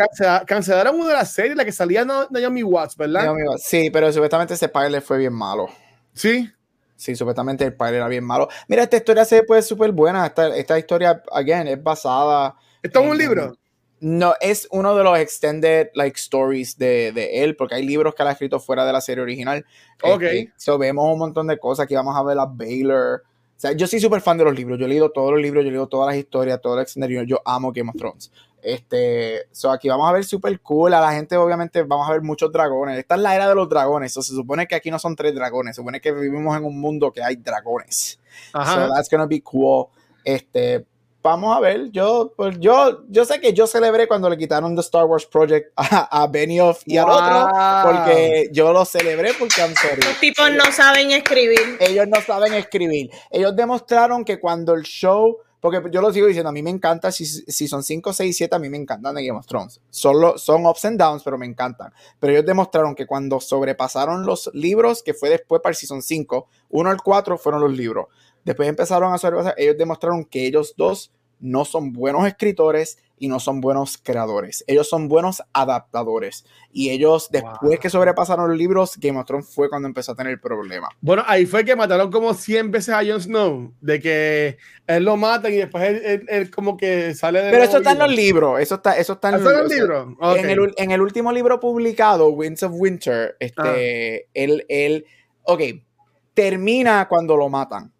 cancelaron 0.47 0.95
una 0.95 1.09
de 1.09 1.13
las 1.13 1.31
series, 1.31 1.55
la 1.55 1.63
que 1.63 1.71
salía 1.71 2.03
Naomi 2.03 2.63
Watts, 2.63 2.97
¿verdad? 2.97 3.31
Sí, 3.57 3.91
pero 3.93 4.11
supuestamente 4.11 4.55
ese 4.55 4.67
pilot 4.67 5.03
fue 5.03 5.19
bien 5.19 5.33
malo. 5.33 5.67
Sí. 6.13 6.49
Sí, 6.95 7.15
supuestamente 7.15 7.65
el 7.65 7.75
pilot 7.75 7.93
era 7.93 8.07
bien 8.07 8.23
malo. 8.23 8.49
Mira, 8.67 8.81
esta 8.81 8.97
historia 8.97 9.25
se 9.25 9.43
puede 9.43 9.61
súper 9.61 9.91
buena. 9.91 10.25
Esta, 10.25 10.55
esta 10.55 10.79
historia, 10.79 11.21
again, 11.31 11.67
es 11.67 11.83
basada. 11.83 12.55
¿Esto 12.81 13.01
es 13.01 13.07
un 13.07 13.17
libro? 13.19 13.55
No, 13.99 14.33
es 14.41 14.67
uno 14.71 14.95
de 14.95 15.03
los 15.03 15.19
extended 15.19 15.89
like 15.93 16.17
stories 16.17 16.79
de, 16.79 17.11
de, 17.11 17.43
él, 17.43 17.55
porque 17.55 17.75
hay 17.75 17.85
libros 17.85 18.15
que 18.15 18.23
él 18.23 18.29
ha 18.29 18.31
escrito 18.31 18.59
fuera 18.59 18.83
de 18.87 18.93
la 18.93 19.01
serie 19.01 19.21
original. 19.21 19.63
Ok. 20.01 20.23
Este, 20.23 20.53
so, 20.57 20.79
vemos 20.79 21.07
un 21.13 21.19
montón 21.19 21.45
de 21.45 21.59
cosas. 21.59 21.83
Aquí 21.83 21.93
vamos 21.93 22.17
a 22.17 22.23
ver 22.23 22.39
a 22.39 22.45
Baylor 22.45 23.21
o 23.55 23.59
sea, 23.59 23.71
yo 23.71 23.87
soy 23.87 24.01
súper 24.01 24.19
fan 24.19 24.37
de 24.37 24.43
los 24.43 24.53
libros. 24.53 24.77
Yo 24.77 24.85
he 24.85 24.89
leído 24.89 25.11
todos 25.11 25.31
los 25.31 25.41
libros, 25.41 25.63
yo 25.63 25.69
he 25.69 25.71
leído 25.71 25.87
todas 25.87 26.07
las 26.07 26.17
historias, 26.17 26.59
todo 26.61 26.77
el 26.77 26.83
escenario. 26.83 27.23
Yo 27.23 27.41
amo 27.45 27.71
Game 27.71 27.89
of 27.89 27.95
Thrones. 27.95 28.31
Este, 28.61 29.47
so 29.51 29.71
aquí 29.71 29.87
vamos 29.87 30.09
a 30.09 30.11
ver 30.11 30.25
súper 30.25 30.59
cool. 30.59 30.93
A 30.93 30.99
la 30.99 31.13
gente, 31.13 31.37
obviamente, 31.37 31.83
vamos 31.83 32.09
a 32.09 32.11
ver 32.11 32.21
muchos 32.21 32.51
dragones. 32.51 32.99
Esta 32.99 33.15
es 33.15 33.21
la 33.21 33.33
era 33.33 33.47
de 33.47 33.55
los 33.55 33.69
dragones. 33.69 34.11
So, 34.11 34.21
se 34.21 34.33
supone 34.33 34.67
que 34.67 34.75
aquí 34.75 34.91
no 34.91 34.99
son 34.99 35.15
tres 35.15 35.33
dragones. 35.33 35.75
Se 35.75 35.81
supone 35.81 36.01
que 36.01 36.11
vivimos 36.11 36.57
en 36.57 36.65
un 36.65 36.81
mundo 36.81 37.13
que 37.13 37.23
hay 37.23 37.37
dragones. 37.37 38.19
Ajá. 38.51 38.87
So 38.87 38.93
that's 38.93 39.09
gonna 39.09 39.27
be 39.27 39.41
cool. 39.41 39.85
Este, 40.25 40.85
vamos 41.25 41.57
a 41.57 41.59
ver. 41.59 41.89
Yo, 41.91 42.33
pues 42.37 42.55
yo, 42.59 43.03
yo 43.09 43.25
sé 43.25 43.41
que 43.41 43.51
yo 43.51 43.65
celebré 43.65 44.07
cuando 44.07 44.29
le 44.29 44.37
quitaron 44.37 44.75
The 44.75 44.81
Star 44.81 45.05
Wars 45.05 45.25
Project 45.25 45.73
a, 45.75 46.27
Benioff 46.27 46.83
y 46.85 46.97
al 46.97 47.09
otro, 47.09 47.49
porque 47.83 48.49
yo 48.53 48.71
lo 48.71 48.85
celebré 48.85 49.33
porque 49.33 49.61
I'm 49.61 49.73
sorry. 49.75 50.03
Los 50.03 50.19
tipos 50.19 50.51
no 50.51 50.71
saben 50.71 51.11
escribir. 51.11 51.77
Ellos 51.79 52.07
no 52.07 52.21
saben 52.21 52.53
escribir. 52.53 53.09
Ellos 53.31 53.55
demostraron 53.55 54.23
que 54.23 54.39
cuando 54.39 54.75
el 54.75 54.83
show, 54.83 55.37
porque 55.59 55.81
yo 55.91 55.99
lo 55.99 56.13
sigo 56.13 56.27
diciendo, 56.27 56.49
a 56.49 56.53
mí 56.53 56.61
me 56.61 56.69
encanta, 56.69 57.11
si, 57.11 57.25
si 57.25 57.67
son 57.67 57.81
5, 57.81 58.13
6, 58.13 58.37
7, 58.37 58.55
a 58.55 58.59
mí 58.59 58.69
me 58.69 58.77
encantan 58.77 59.15
de 59.15 59.25
Game 59.25 59.39
of 59.39 59.47
Thrones. 59.47 59.81
Solo, 59.89 60.37
son 60.37 60.63
ups 60.67 60.85
and 60.85 60.99
downs, 60.99 61.23
pero 61.23 61.39
me 61.39 61.47
encantan. 61.47 61.91
Pero 62.19 62.33
ellos 62.33 62.45
demostraron 62.45 62.93
que 62.93 63.07
cuando 63.07 63.39
sobrepasaron 63.39 64.27
los 64.27 64.51
libros, 64.53 65.01
que 65.01 65.15
fue 65.15 65.29
después 65.29 65.59
para 65.63 65.71
el 65.71 65.75
Season 65.75 66.03
5, 66.03 66.47
1 66.69 66.89
al 66.91 67.01
4 67.01 67.39
fueron 67.39 67.61
los 67.61 67.71
libros. 67.71 68.05
Después 68.45 68.69
empezaron 68.69 69.13
a 69.13 69.17
sobrepasar, 69.17 69.55
ellos 69.57 69.77
demostraron 69.77 70.23
que 70.23 70.45
ellos 70.45 70.73
dos 70.77 71.11
no 71.39 71.65
son 71.65 71.91
buenos 71.91 72.25
escritores 72.25 72.97
y 73.17 73.27
no 73.27 73.39
son 73.39 73.61
buenos 73.61 73.97
creadores. 74.01 74.63
Ellos 74.67 74.89
son 74.89 75.07
buenos 75.07 75.41
adaptadores. 75.53 76.45
Y 76.71 76.89
ellos, 76.89 77.29
después 77.31 77.79
que 77.79 77.89
sobrepasaron 77.89 78.49
los 78.49 78.57
libros, 78.57 78.97
Game 78.97 79.17
of 79.19 79.25
Thrones 79.25 79.47
fue 79.47 79.69
cuando 79.69 79.87
empezó 79.87 80.11
a 80.11 80.15
tener 80.15 80.39
problemas. 80.41 80.89
Bueno, 80.99 81.23
ahí 81.25 81.45
fue 81.45 81.63
que 81.63 81.75
mataron 81.75 82.11
como 82.11 82.33
100 82.33 82.71
veces 82.71 82.93
a 82.93 83.05
Jon 83.05 83.21
Snow. 83.21 83.73
De 83.79 83.99
que 83.99 84.57
él 84.87 85.05
lo 85.05 85.15
matan 85.15 85.53
y 85.53 85.57
después 85.57 86.01
él, 86.27 86.51
como 86.51 86.75
que 86.75 87.13
sale 87.13 87.41
de. 87.41 87.51
Pero 87.51 87.63
eso 87.63 87.77
está 87.77 87.91
en 87.91 87.99
los 87.99 88.13
libros. 88.13 88.59
Eso 88.59 88.75
está, 88.75 88.97
eso 88.97 89.13
está 89.13 89.29
en, 89.29 89.43
los 89.43 89.69
libros. 89.71 90.07
En, 90.77 90.91
el, 90.91 91.01
último 91.01 91.31
libro 91.31 91.59
publicado, 91.59 92.29
Winds 92.29 92.63
of 92.63 92.73
Winter, 92.75 93.37
este, 93.39 94.25
ah. 94.25 94.29
él, 94.33 94.65
él. 94.67 95.05
Ok, 95.43 95.61
termina 96.33 97.07
cuando 97.07 97.37
lo 97.37 97.49
matan. 97.49 97.94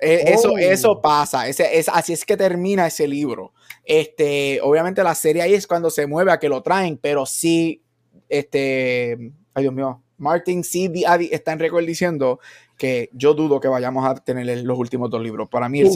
E, 0.00 0.32
eso, 0.32 0.52
oh. 0.52 0.58
eso 0.58 1.00
pasa, 1.00 1.48
ese, 1.48 1.78
es, 1.78 1.88
así 1.88 2.12
es 2.12 2.24
que 2.24 2.36
termina 2.36 2.86
ese 2.86 3.08
libro. 3.08 3.52
Este, 3.84 4.60
obviamente 4.62 5.02
la 5.02 5.14
serie 5.14 5.42
ahí 5.42 5.54
es 5.54 5.66
cuando 5.66 5.90
se 5.90 6.06
mueve 6.06 6.32
a 6.32 6.38
que 6.38 6.48
lo 6.48 6.62
traen, 6.62 6.98
pero 6.98 7.24
sí, 7.24 7.82
este, 8.28 9.32
ay 9.54 9.62
Dios 9.62 9.74
mío, 9.74 10.02
Martin 10.18 10.64
sí 10.64 10.90
está 11.30 11.52
en 11.52 11.58
récord 11.58 11.84
diciendo 11.84 12.40
que 12.76 13.08
yo 13.12 13.34
dudo 13.34 13.60
que 13.60 13.68
vayamos 13.68 14.06
a 14.06 14.14
tener 14.14 14.64
los 14.64 14.78
últimos 14.78 15.10
dos 15.10 15.22
libros. 15.22 15.48
Para 15.48 15.68
mí, 15.68 15.80
él 15.80 15.90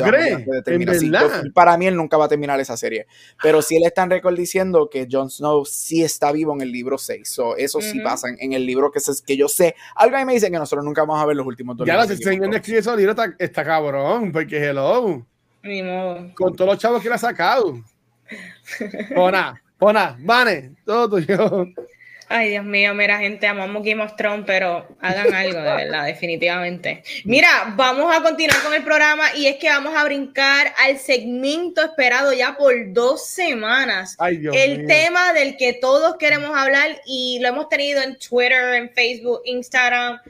para 1.55 1.77
mí 1.77 1.87
él 1.87 1.97
nunca 1.97 2.17
va 2.17 2.25
a 2.25 2.29
terminar 2.29 2.59
esa 2.61 2.77
serie. 2.77 3.07
Pero 3.43 3.63
si 3.63 3.77
él 3.77 3.83
está 3.85 4.03
en 4.03 4.11
récord 4.11 4.37
diciendo 4.37 4.89
que 4.91 5.07
Jon 5.11 5.31
Snow 5.31 5.65
sí 5.65 6.03
está 6.03 6.33
vivo 6.33 6.55
en 6.55 6.63
el 6.63 6.73
libro 6.73 6.99
6. 6.99 7.41
eso 7.59 7.81
sí 7.81 8.01
pasa 8.01 8.29
en, 8.39 8.53
el 8.53 8.65
libro 8.65 8.91
que, 8.91 9.01
que 9.27 9.37
yo 9.37 9.49
sé. 9.49 9.75
Algo 9.95 10.17
ahí 10.17 10.25
me 10.25 10.33
dice 10.33 10.51
que 10.51 10.59
nosotros 10.59 10.85
nunca 10.85 11.03
vamos 11.03 11.23
a 11.23 11.27
ver 11.27 11.37
los 11.37 11.47
últimos 11.47 11.77
dos 11.77 11.87
libros. 11.87 12.09
Ya, 12.09 12.17
si 12.17 12.23
señor 12.23 12.55
escribe 12.55 12.79
esos 12.81 12.97
libros 12.97 13.17
está, 13.17 13.35
está, 13.39 13.65
cabrón, 13.65 14.33
porque 14.33 14.57
hello. 14.57 15.27
Con 16.35 16.57
todos 16.57 16.71
los 16.71 16.79
chavos 16.79 17.03
que 17.03 17.09
le 17.09 17.15
ha 17.17 17.19
sacado. 17.19 17.83
Pona, 19.15 19.61
pona, 19.79 20.17
Vane, 20.21 20.77
todo 20.85 21.11
tuyo. 21.11 21.67
Ay, 22.33 22.51
Dios 22.51 22.65
mío, 22.65 22.95
mira, 22.95 23.19
gente, 23.19 23.45
amamos 23.49 23.83
Game 23.83 24.01
of 24.01 24.15
Thrones, 24.15 24.45
pero 24.47 24.87
hagan 25.01 25.35
algo, 25.35 25.61
de 25.61 25.75
verdad, 25.75 26.07
definitivamente. 26.07 27.03
Mira, 27.25 27.75
vamos 27.75 28.15
a 28.17 28.23
continuar 28.23 28.63
con 28.63 28.73
el 28.73 28.85
programa 28.85 29.25
y 29.35 29.49
es 29.49 29.57
que 29.57 29.69
vamos 29.69 29.97
a 29.97 30.05
brincar 30.05 30.73
al 30.79 30.97
segmento 30.99 31.83
esperado 31.83 32.33
ya 32.33 32.57
por 32.57 32.73
dos 32.93 33.27
semanas. 33.27 34.15
Ay, 34.21 34.37
Dios 34.37 34.55
el 34.57 34.87
tema 34.87 35.33
del 35.33 35.57
que 35.57 35.73
todos 35.73 36.19
queremos 36.19 36.57
hablar 36.57 37.01
y 37.05 37.41
lo 37.43 37.49
hemos 37.49 37.69
tenido 37.69 38.01
en 38.01 38.17
Twitter, 38.17 38.75
en 38.75 38.91
Facebook, 38.91 39.43
Instagram 39.45 40.21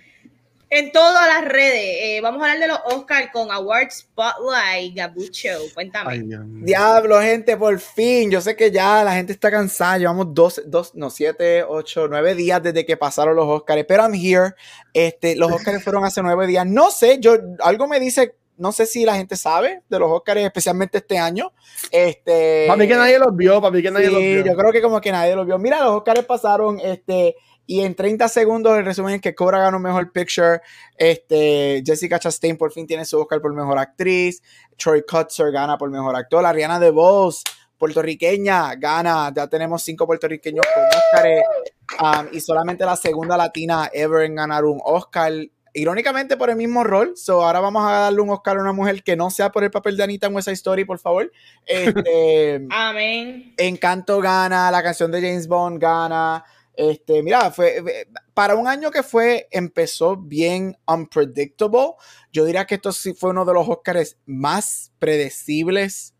en 0.70 0.92
todas 0.92 1.26
las 1.26 1.44
redes. 1.44 1.96
Eh, 2.00 2.20
vamos 2.22 2.40
a 2.40 2.44
hablar 2.44 2.60
de 2.60 2.68
los 2.68 2.78
Oscars 2.96 3.30
con 3.32 3.50
Award 3.50 3.90
Spotlight, 3.90 4.96
Gabucho. 4.96 5.48
Cuéntame. 5.74 6.22
Diablo, 6.62 7.20
gente, 7.20 7.56
por 7.56 7.78
fin. 7.80 8.30
Yo 8.30 8.40
sé 8.40 8.54
que 8.54 8.70
ya 8.70 9.02
la 9.02 9.14
gente 9.14 9.32
está 9.32 9.50
cansada. 9.50 9.98
Llevamos 9.98 10.32
dos, 10.32 10.62
dos, 10.66 10.94
no, 10.94 11.10
siete, 11.10 11.64
ocho, 11.64 12.06
nueve 12.08 12.36
días 12.36 12.62
desde 12.62 12.86
que 12.86 12.96
pasaron 12.96 13.34
los 13.34 13.46
Oscars. 13.46 13.84
Pero 13.86 14.04
I'm 14.04 14.14
here. 14.14 14.54
Este, 14.94 15.34
los 15.34 15.50
Oscars 15.50 15.82
fueron 15.82 16.04
hace 16.04 16.22
nueve 16.22 16.46
días. 16.46 16.64
No 16.64 16.92
sé, 16.92 17.18
yo, 17.18 17.36
algo 17.58 17.88
me 17.88 17.98
dice 17.98 18.36
no 18.60 18.72
sé 18.72 18.84
si 18.84 19.06
la 19.06 19.16
gente 19.16 19.36
sabe 19.36 19.82
de 19.88 19.98
los 19.98 20.10
Oscars, 20.12 20.42
especialmente 20.42 20.98
este 20.98 21.18
año. 21.18 21.50
Este, 21.90 22.66
para 22.68 22.76
mí 22.76 22.86
que 22.86 22.94
nadie 22.94 23.18
los 23.18 23.34
vio, 23.34 23.58
para 23.58 23.74
mí 23.74 23.82
que 23.82 23.90
nadie 23.90 24.10
los 24.10 24.20
vio. 24.20 24.44
Yo 24.44 24.54
creo 24.54 24.70
que 24.70 24.82
como 24.82 25.00
que 25.00 25.10
nadie 25.10 25.34
los 25.34 25.46
vio. 25.46 25.58
Mira, 25.58 25.82
los 25.82 25.92
Oscars 25.92 26.26
pasaron, 26.26 26.78
este, 26.78 27.36
y 27.70 27.82
en 27.82 27.94
30 27.94 28.28
segundos, 28.28 28.76
el 28.76 28.84
resumen 28.84 29.14
es 29.14 29.20
que 29.20 29.32
Cobra 29.32 29.60
ganó 29.60 29.78
Mejor 29.78 30.10
Picture. 30.10 30.60
Este, 30.96 31.84
Jessica 31.86 32.18
Chastain 32.18 32.56
por 32.56 32.72
fin 32.72 32.84
tiene 32.84 33.04
su 33.04 33.16
Oscar 33.20 33.40
por 33.40 33.54
Mejor 33.54 33.78
Actriz. 33.78 34.42
Troy 34.76 35.04
Kutzer 35.08 35.52
gana 35.52 35.78
por 35.78 35.88
Mejor 35.88 36.16
Actor. 36.16 36.44
Ariana 36.44 36.80
DeVos, 36.80 37.44
puertorriqueña, 37.78 38.74
gana. 38.74 39.32
Ya 39.32 39.46
tenemos 39.46 39.84
cinco 39.84 40.04
puertorriqueños 40.04 40.66
con 40.74 40.82
Oscar. 40.82 42.24
Um, 42.24 42.34
y 42.34 42.40
solamente 42.40 42.84
la 42.84 42.96
segunda 42.96 43.36
latina 43.36 43.88
ever 43.92 44.24
en 44.24 44.34
ganar 44.34 44.64
un 44.64 44.80
Oscar. 44.84 45.32
irónicamente 45.72 46.36
por 46.36 46.50
el 46.50 46.56
mismo 46.56 46.82
rol. 46.82 47.12
So 47.14 47.44
ahora 47.44 47.60
vamos 47.60 47.84
a 47.86 47.92
darle 47.92 48.20
un 48.20 48.30
Oscar 48.30 48.56
a 48.56 48.62
una 48.62 48.72
mujer 48.72 49.04
que 49.04 49.14
no 49.14 49.30
sea 49.30 49.52
por 49.52 49.62
el 49.62 49.70
papel 49.70 49.96
de 49.96 50.02
Anita 50.02 50.26
en 50.26 50.42
Side 50.42 50.54
Story, 50.54 50.84
por 50.84 50.98
favor. 50.98 51.30
Este, 51.64 52.66
Amén. 52.70 53.54
Encanto 53.56 54.20
gana, 54.20 54.72
la 54.72 54.82
canción 54.82 55.12
de 55.12 55.20
James 55.20 55.46
Bond 55.46 55.80
gana. 55.80 56.44
Este, 56.74 57.22
mira, 57.22 57.50
fue 57.50 58.06
para 58.32 58.54
un 58.54 58.66
año 58.66 58.90
que 58.90 59.02
fue, 59.02 59.48
empezó 59.50 60.16
bien 60.16 60.76
unpredictable. 60.86 61.94
Yo 62.32 62.44
diría 62.44 62.64
que 62.64 62.76
esto 62.76 62.92
sí 62.92 63.12
fue 63.12 63.30
uno 63.30 63.44
de 63.44 63.54
los 63.54 63.68
Oscars 63.68 64.16
más 64.24 64.92
predecibles 64.98 66.14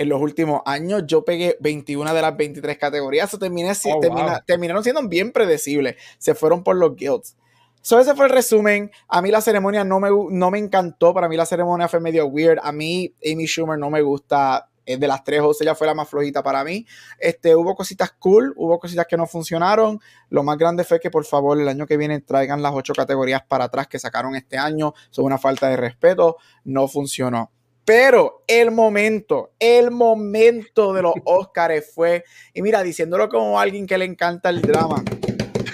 en 0.00 0.08
los 0.08 0.20
últimos 0.22 0.62
años. 0.64 1.02
Yo 1.06 1.24
pegué 1.24 1.58
21 1.60 2.14
de 2.14 2.22
las 2.22 2.34
23 2.34 2.78
categorías. 2.78 3.30
terminé, 3.38 3.72
oh, 3.92 4.40
terminaron 4.46 4.82
siendo 4.82 5.06
bien 5.06 5.32
predecibles. 5.32 5.96
Se 6.16 6.34
fueron 6.34 6.64
por 6.64 6.76
los 6.76 6.96
guilds. 6.96 7.36
So, 7.82 7.98
ese 8.00 8.14
fue 8.14 8.24
el 8.24 8.32
resumen. 8.32 8.90
A 9.08 9.20
mí 9.20 9.30
la 9.30 9.42
ceremonia 9.42 9.84
no 9.84 10.00
me, 10.00 10.08
no 10.08 10.50
me 10.50 10.58
encantó. 10.58 11.12
Para 11.12 11.28
mí 11.28 11.36
la 11.36 11.44
ceremonia 11.44 11.88
fue 11.88 12.00
medio 12.00 12.26
weird. 12.26 12.58
A 12.62 12.72
mí 12.72 13.14
Amy 13.22 13.44
Schumer 13.44 13.78
no 13.78 13.90
me 13.90 14.00
gusta. 14.00 14.69
Eh, 14.90 14.98
de 14.98 15.08
las 15.08 15.22
tres 15.22 15.40
José 15.40 15.64
ella 15.64 15.74
fue 15.74 15.86
la 15.86 15.94
más 15.94 16.08
flojita 16.08 16.42
para 16.42 16.64
mí. 16.64 16.86
Este, 17.18 17.54
hubo 17.54 17.74
cositas 17.74 18.12
cool, 18.18 18.52
hubo 18.56 18.78
cositas 18.78 19.06
que 19.06 19.16
no 19.16 19.26
funcionaron. 19.26 20.00
Lo 20.28 20.42
más 20.42 20.58
grande 20.58 20.84
fue 20.84 20.98
que 20.98 21.10
por 21.10 21.24
favor 21.24 21.60
el 21.60 21.68
año 21.68 21.86
que 21.86 21.96
viene 21.96 22.20
traigan 22.20 22.62
las 22.62 22.72
ocho 22.74 22.92
categorías 22.92 23.42
para 23.46 23.64
atrás 23.64 23.86
que 23.86 23.98
sacaron 23.98 24.34
este 24.34 24.58
año. 24.58 24.94
Son 25.10 25.24
una 25.24 25.38
falta 25.38 25.68
de 25.68 25.76
respeto. 25.76 26.36
No 26.64 26.88
funcionó. 26.88 27.52
Pero 27.84 28.44
el 28.46 28.70
momento, 28.70 29.52
el 29.58 29.90
momento 29.90 30.92
de 30.92 31.02
los 31.02 31.14
Oscars 31.24 31.92
fue, 31.94 32.24
y 32.52 32.62
mira, 32.62 32.82
diciéndolo 32.82 33.28
como 33.28 33.58
alguien 33.58 33.86
que 33.86 33.98
le 33.98 34.04
encanta 34.04 34.50
el 34.50 34.62
drama, 34.62 35.02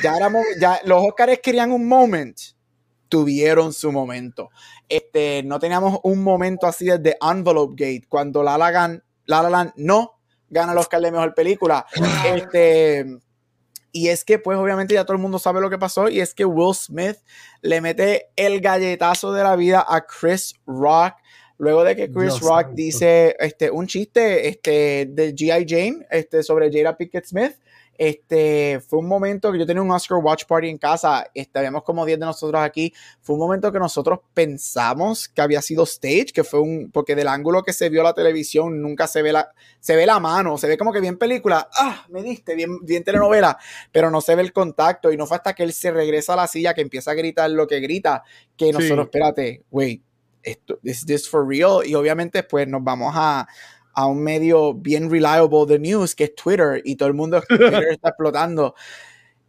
ya, 0.03 0.17
éramos, 0.17 0.45
ya 0.61 0.81
los 0.85 1.05
Oscars 1.05 1.41
querían 1.43 1.73
un 1.73 1.87
moment, 1.87 2.39
tuvieron 3.09 3.73
su 3.73 3.93
momento. 3.93 4.51
Este, 4.89 5.43
no 5.43 5.59
teníamos 5.59 6.01
un 6.05 6.23
momento 6.23 6.67
así 6.67 6.87
desde 6.87 7.17
Envelope 7.21 7.75
Gate, 7.77 8.07
cuando 8.09 8.43
La 8.43 8.57
La, 9.27 9.43
La, 9.43 9.51
Land 9.51 9.73
no 9.77 10.19
gana 10.49 10.73
el 10.73 10.79
Oscar 10.79 11.01
de 11.01 11.11
Mejor 11.11 11.35
Película. 11.35 11.87
Este, 12.27 13.05
y 13.93 14.09
es 14.09 14.25
que, 14.25 14.39
pues, 14.39 14.59
obviamente 14.59 14.95
ya 14.95 15.05
todo 15.05 15.17
el 15.17 15.23
mundo 15.23 15.39
sabe 15.39 15.61
lo 15.61 15.71
que 15.71 15.79
pasó. 15.79 16.09
Y 16.09 16.21
es 16.21 16.35
que 16.35 16.45
Will 16.45 16.75
Smith 16.75 17.17
le 17.63 17.81
mete 17.81 18.31
el 18.37 18.61
galletazo 18.61 19.33
de 19.33 19.43
la 19.43 19.57
vida 19.57 19.85
a 19.87 20.05
Chris 20.07 20.55
Rock 20.67 21.15
Luego 21.59 21.85
de 21.85 21.97
que 21.97 22.11
Chris 22.11 22.41
Rock 22.41 22.73
dice 22.73 23.35
este, 23.39 23.71
un 23.71 23.87
chiste 23.87 24.49
este, 24.49 25.07
de 25.09 25.35
G.I. 25.35 25.65
Jane 25.67 26.07
este, 26.11 26.43
sobre 26.43 26.71
Jada 26.71 26.97
Pickett 26.97 27.25
Smith, 27.25 27.53
este, 27.99 28.81
fue 28.81 28.99
un 28.99 29.07
momento 29.07 29.53
que 29.53 29.59
yo 29.59 29.67
tenía 29.67 29.83
un 29.83 29.91
Oscar 29.91 30.19
Watch 30.19 30.45
Party 30.45 30.69
en 30.69 30.79
casa, 30.79 31.27
habíamos 31.55 31.83
como 31.83 32.05
10 32.05 32.21
de 32.21 32.27
nosotros 32.27 32.61
aquí, 32.63 32.93
fue 33.21 33.35
un 33.35 33.41
momento 33.41 33.73
que 33.73 33.79
nosotros 33.79 34.21
pensamos 34.35 35.29
que 35.29 35.41
había 35.41 35.63
sido 35.63 35.85
stage, 35.85 36.27
que 36.35 36.45
fue 36.45 36.61
un, 36.61 36.91
porque 36.93 37.15
del 37.15 37.29
ángulo 37.29 37.63
que 37.63 37.73
se 37.73 37.89
vio 37.89 38.03
la 38.03 38.13
televisión 38.13 38.81
nunca 38.81 39.07
se 39.07 39.23
ve 39.23 39.33
la, 39.33 39.51
se 39.81 39.97
ve 39.97 40.07
la 40.07 40.21
mano, 40.21 40.59
se 40.59 40.69
ve 40.69 40.77
como 40.77 40.93
que 40.93 41.01
bien 41.01 41.19
película, 41.19 41.69
ah, 41.77 42.05
me 42.11 42.23
diste, 42.23 42.55
bien, 42.55 42.79
bien 42.85 43.05
telenovela, 43.05 43.59
pero 43.93 44.11
no 44.11 44.21
se 44.21 44.35
ve 44.35 44.43
el 44.43 44.53
contacto 44.53 45.13
y 45.13 45.17
no 45.17 45.27
fue 45.27 45.37
hasta 45.37 45.55
que 45.55 45.63
él 45.63 45.73
se 45.73 45.91
regresa 45.91 46.35
a 46.35 46.37
la 46.37 46.47
silla 46.47 46.75
que 46.75 46.83
empieza 46.83 47.13
a 47.13 47.15
gritar 47.15 47.51
lo 47.51 47.67
que 47.67 47.81
grita, 47.81 48.23
que 48.57 48.73
nosotros, 48.73 49.07
espérate, 49.07 49.65
wait, 49.71 50.03
esto, 50.43 50.79
¿is 50.85 51.05
this 51.05 51.29
for 51.29 51.47
real? 51.47 51.85
Y 51.85 51.95
obviamente 51.95 52.43
pues 52.45 52.69
nos 52.69 52.83
vamos 52.83 53.13
a, 53.17 53.47
a 53.97 54.07
un 54.07 54.23
medio 54.23 54.75
bien 54.75 55.11
reliable 55.11 55.65
de 55.67 55.79
news 55.79 56.15
que 56.15 56.25
es 56.25 56.35
Twitter 56.35 56.83
y 56.85 56.97
todo 56.97 57.09
el 57.09 57.15
mundo 57.15 57.43
Twitter 57.49 57.89
está 57.91 58.11
explotando. 58.11 58.75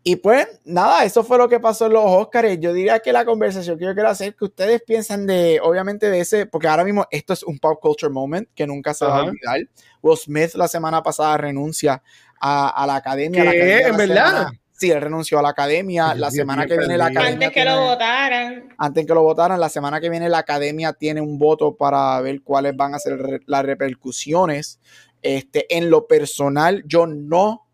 Y 0.04 0.16
pues 0.16 0.48
nada, 0.64 1.04
eso 1.04 1.22
fue 1.22 1.38
lo 1.38 1.50
que 1.50 1.60
pasó 1.60 1.88
en 1.88 1.94
los 1.94 2.06
Oscars. 2.06 2.58
Yo 2.62 2.72
diría 2.72 3.00
que 3.00 3.12
la 3.12 3.26
conversación 3.26 3.78
que 3.78 3.84
yo 3.84 3.94
quiero 3.94 4.08
hacer, 4.08 4.34
que 4.36 4.46
ustedes 4.46 4.82
piensan 4.82 5.28
de, 5.28 5.60
obviamente 5.62 6.10
de 6.10 6.22
ese, 6.22 6.46
porque 6.46 6.70
ahora 6.70 6.86
mismo 6.86 7.06
esto 7.12 7.34
es 7.34 7.44
un 7.44 7.60
pop 7.60 7.78
culture 7.82 8.10
moment 8.10 8.48
que 8.56 8.66
nunca 8.66 8.94
se 8.94 9.04
va 9.04 9.20
a 9.20 9.24
olvidar. 9.26 9.60
Will 10.02 10.18
Smith 10.18 10.54
la 10.54 10.70
semana 10.70 11.04
pasada 11.04 11.36
renuncia 11.36 12.02
a, 12.40 12.70
a 12.70 12.88
la 12.88 12.96
academia. 12.96 13.52
¿Qué? 13.52 13.82
¿En 13.82 13.98
verdad? 13.98 14.48
Sí, 14.78 14.92
él 14.92 15.02
renunció 15.02 15.40
a 15.40 15.42
la 15.42 15.50
academia. 15.50 16.14
La 16.14 16.30
semana 16.30 16.68
que 16.68 16.78
viene 16.78 16.98
la 16.98 17.08
academia. 17.08 17.48
Antes 17.48 17.52
que 17.52 17.66
lo 17.66 17.82
votaran. 17.82 18.76
Antes 18.78 19.06
que 19.08 19.14
lo 19.16 19.24
votaran, 19.24 19.60
la 19.60 19.70
semana 19.70 20.00
que 20.00 20.10
viene 20.10 20.30
la 20.30 20.38
academia 20.38 20.94
tiene 20.94 21.20
un 21.20 21.40
voto 21.40 21.76
para 21.76 22.22
ver 22.22 22.44
cuáles 22.44 22.78
van 22.78 22.94
a 22.94 23.00
ser 23.00 23.42
las 23.48 23.66
repercusiones. 23.66 24.80
Este, 25.24 25.76
en 25.76 25.90
lo 25.90 26.06
personal, 26.06 26.84
yo 26.86 27.08
no 27.08 27.66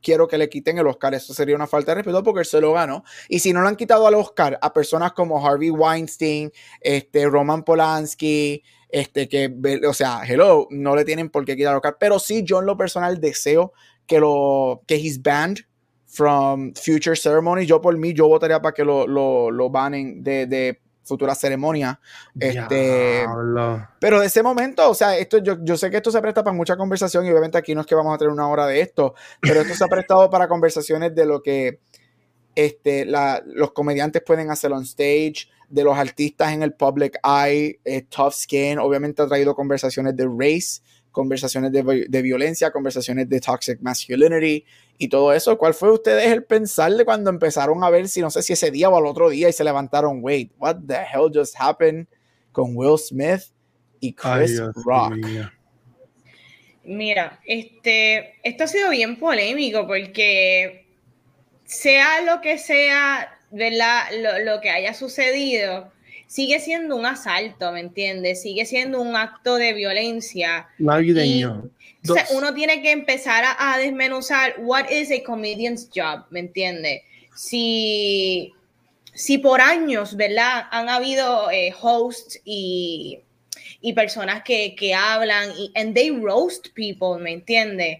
quiero 0.00 0.28
que 0.28 0.38
le 0.38 0.48
quiten 0.48 0.78
el 0.78 0.86
Oscar. 0.86 1.14
Eso 1.14 1.34
sería 1.34 1.56
una 1.56 1.66
falta 1.66 1.90
de 1.90 1.96
respeto 1.96 2.22
porque 2.22 2.40
él 2.40 2.46
se 2.46 2.60
lo 2.60 2.72
ganó. 2.72 3.02
Y 3.28 3.40
si 3.40 3.52
no 3.52 3.60
le 3.60 3.66
han 3.66 3.76
quitado 3.76 4.06
al 4.06 4.14
Oscar 4.14 4.56
a 4.62 4.72
personas 4.72 5.12
como 5.14 5.44
Harvey 5.44 5.70
Weinstein, 5.70 6.52
este, 6.80 7.26
Roman 7.26 7.64
Polanski, 7.64 8.62
este, 8.88 9.28
que, 9.28 9.52
o 9.84 9.94
sea, 9.94 10.22
hello, 10.24 10.68
no 10.70 10.94
le 10.94 11.04
tienen 11.04 11.28
por 11.28 11.44
qué 11.44 11.56
quitar 11.56 11.72
el 11.72 11.78
Oscar. 11.78 11.96
Pero 11.98 12.20
sí, 12.20 12.44
yo 12.44 12.60
en 12.60 12.66
lo 12.66 12.76
personal 12.76 13.20
deseo 13.20 13.72
que 14.06 14.20
lo, 14.20 14.82
que 14.86 14.94
his 14.94 15.20
band 15.20 15.58
from 16.12 16.74
future 16.74 17.16
ceremony. 17.16 17.64
Yo 17.64 17.80
por 17.80 17.96
mí, 17.96 18.12
yo 18.12 18.28
votaría 18.28 18.60
para 18.60 18.74
que 18.74 18.84
lo, 18.84 19.06
lo, 19.06 19.50
lo 19.50 19.70
banen 19.70 20.22
de, 20.22 20.46
de 20.46 20.80
futura 21.02 21.34
ceremonia. 21.34 21.98
Este, 22.38 23.24
pero 23.98 24.20
de 24.20 24.26
ese 24.26 24.42
momento, 24.42 24.88
o 24.90 24.94
sea, 24.94 25.16
esto 25.16 25.38
yo, 25.38 25.56
yo 25.62 25.76
sé 25.76 25.90
que 25.90 25.96
esto 25.96 26.10
se 26.10 26.20
presta 26.20 26.44
para 26.44 26.54
mucha 26.54 26.76
conversación 26.76 27.24
y 27.26 27.30
obviamente 27.30 27.58
aquí 27.58 27.74
no 27.74 27.80
es 27.80 27.86
que 27.86 27.94
vamos 27.94 28.14
a 28.14 28.18
tener 28.18 28.32
una 28.32 28.48
hora 28.48 28.66
de 28.66 28.80
esto, 28.80 29.14
pero 29.40 29.62
esto 29.62 29.74
se 29.74 29.84
ha 29.84 29.88
prestado 29.88 30.28
para 30.30 30.48
conversaciones 30.48 31.14
de 31.14 31.26
lo 31.26 31.42
que 31.42 31.80
este, 32.54 33.06
la, 33.06 33.42
los 33.46 33.72
comediantes 33.72 34.22
pueden 34.24 34.50
hacer 34.50 34.70
on 34.72 34.82
stage, 34.82 35.48
de 35.70 35.84
los 35.84 35.96
artistas 35.96 36.52
en 36.52 36.62
el 36.62 36.74
public 36.74 37.18
eye, 37.24 37.80
eh, 37.86 38.02
Tough 38.02 38.34
Skin, 38.34 38.78
obviamente 38.78 39.22
ha 39.22 39.26
traído 39.26 39.54
conversaciones 39.54 40.14
de 40.14 40.26
race, 40.26 40.82
conversaciones 41.12 41.70
de, 41.70 42.06
de, 42.08 42.22
violencia, 42.22 42.70
conversaciones 42.70 43.28
de 43.28 43.40
toxic 43.40 43.80
masculinity 43.80 44.64
y 44.98 45.08
todo 45.08 45.32
eso. 45.32 45.56
¿Cuál 45.56 45.74
fue 45.74 45.92
ustedes 45.92 46.26
el 46.26 46.44
pensar 46.44 46.92
de 46.92 47.04
cuando 47.04 47.30
empezaron 47.30 47.84
a 47.84 47.90
ver 47.90 48.08
si 48.08 48.20
no 48.20 48.30
sé 48.30 48.42
si 48.42 48.54
ese 48.54 48.70
día 48.70 48.88
o 48.88 48.96
al 48.96 49.06
otro 49.06 49.30
día 49.30 49.48
y 49.48 49.52
se 49.52 49.62
levantaron, 49.62 50.18
wait, 50.22 50.50
what 50.58 50.76
the 50.86 50.94
hell 50.94 51.30
just 51.32 51.54
happened 51.58 52.06
con 52.50 52.74
Will 52.74 52.98
Smith 52.98 53.42
y 54.00 54.12
Chris 54.14 54.60
Rock? 54.84 55.14
Mira, 56.84 57.38
este, 57.46 58.34
esto 58.42 58.64
ha 58.64 58.66
sido 58.66 58.90
bien 58.90 59.16
polémico 59.18 59.86
porque 59.86 60.86
sea 61.64 62.22
lo 62.22 62.40
que 62.40 62.58
sea, 62.58 63.38
¿verdad? 63.50 64.02
Lo, 64.18 64.44
lo 64.44 64.60
que 64.60 64.70
haya 64.70 64.92
sucedido, 64.92 65.92
sigue 66.32 66.60
siendo 66.60 66.96
un 66.96 67.04
asalto, 67.04 67.72
¿me 67.72 67.80
entiendes? 67.80 68.40
Sigue 68.40 68.64
siendo 68.64 69.02
un 69.02 69.16
acto 69.16 69.56
de 69.56 69.74
violencia. 69.74 70.66
Navideño. 70.78 71.68
uno 72.30 72.54
tiene 72.54 72.80
que 72.80 72.90
empezar 72.90 73.44
a, 73.58 73.76
desmenuzar 73.76 74.54
what 74.60 74.88
is 74.90 75.10
a 75.10 75.22
comedian's 75.22 75.90
job, 75.94 76.24
¿me 76.30 76.40
entiendes? 76.40 77.02
Si, 77.36 78.54
si 79.12 79.36
por 79.36 79.60
años, 79.60 80.16
¿verdad? 80.16 80.68
Han 80.70 80.88
habido 80.88 81.50
eh, 81.50 81.74
hosts 81.78 82.40
y, 82.46 83.20
personas 83.94 84.42
que, 84.42 84.94
hablan 84.96 85.50
y 85.58 85.70
and 85.74 85.94
they 85.94 86.08
roast 86.10 86.68
people, 86.74 87.22
¿me 87.22 87.32
entiendes? 87.32 87.98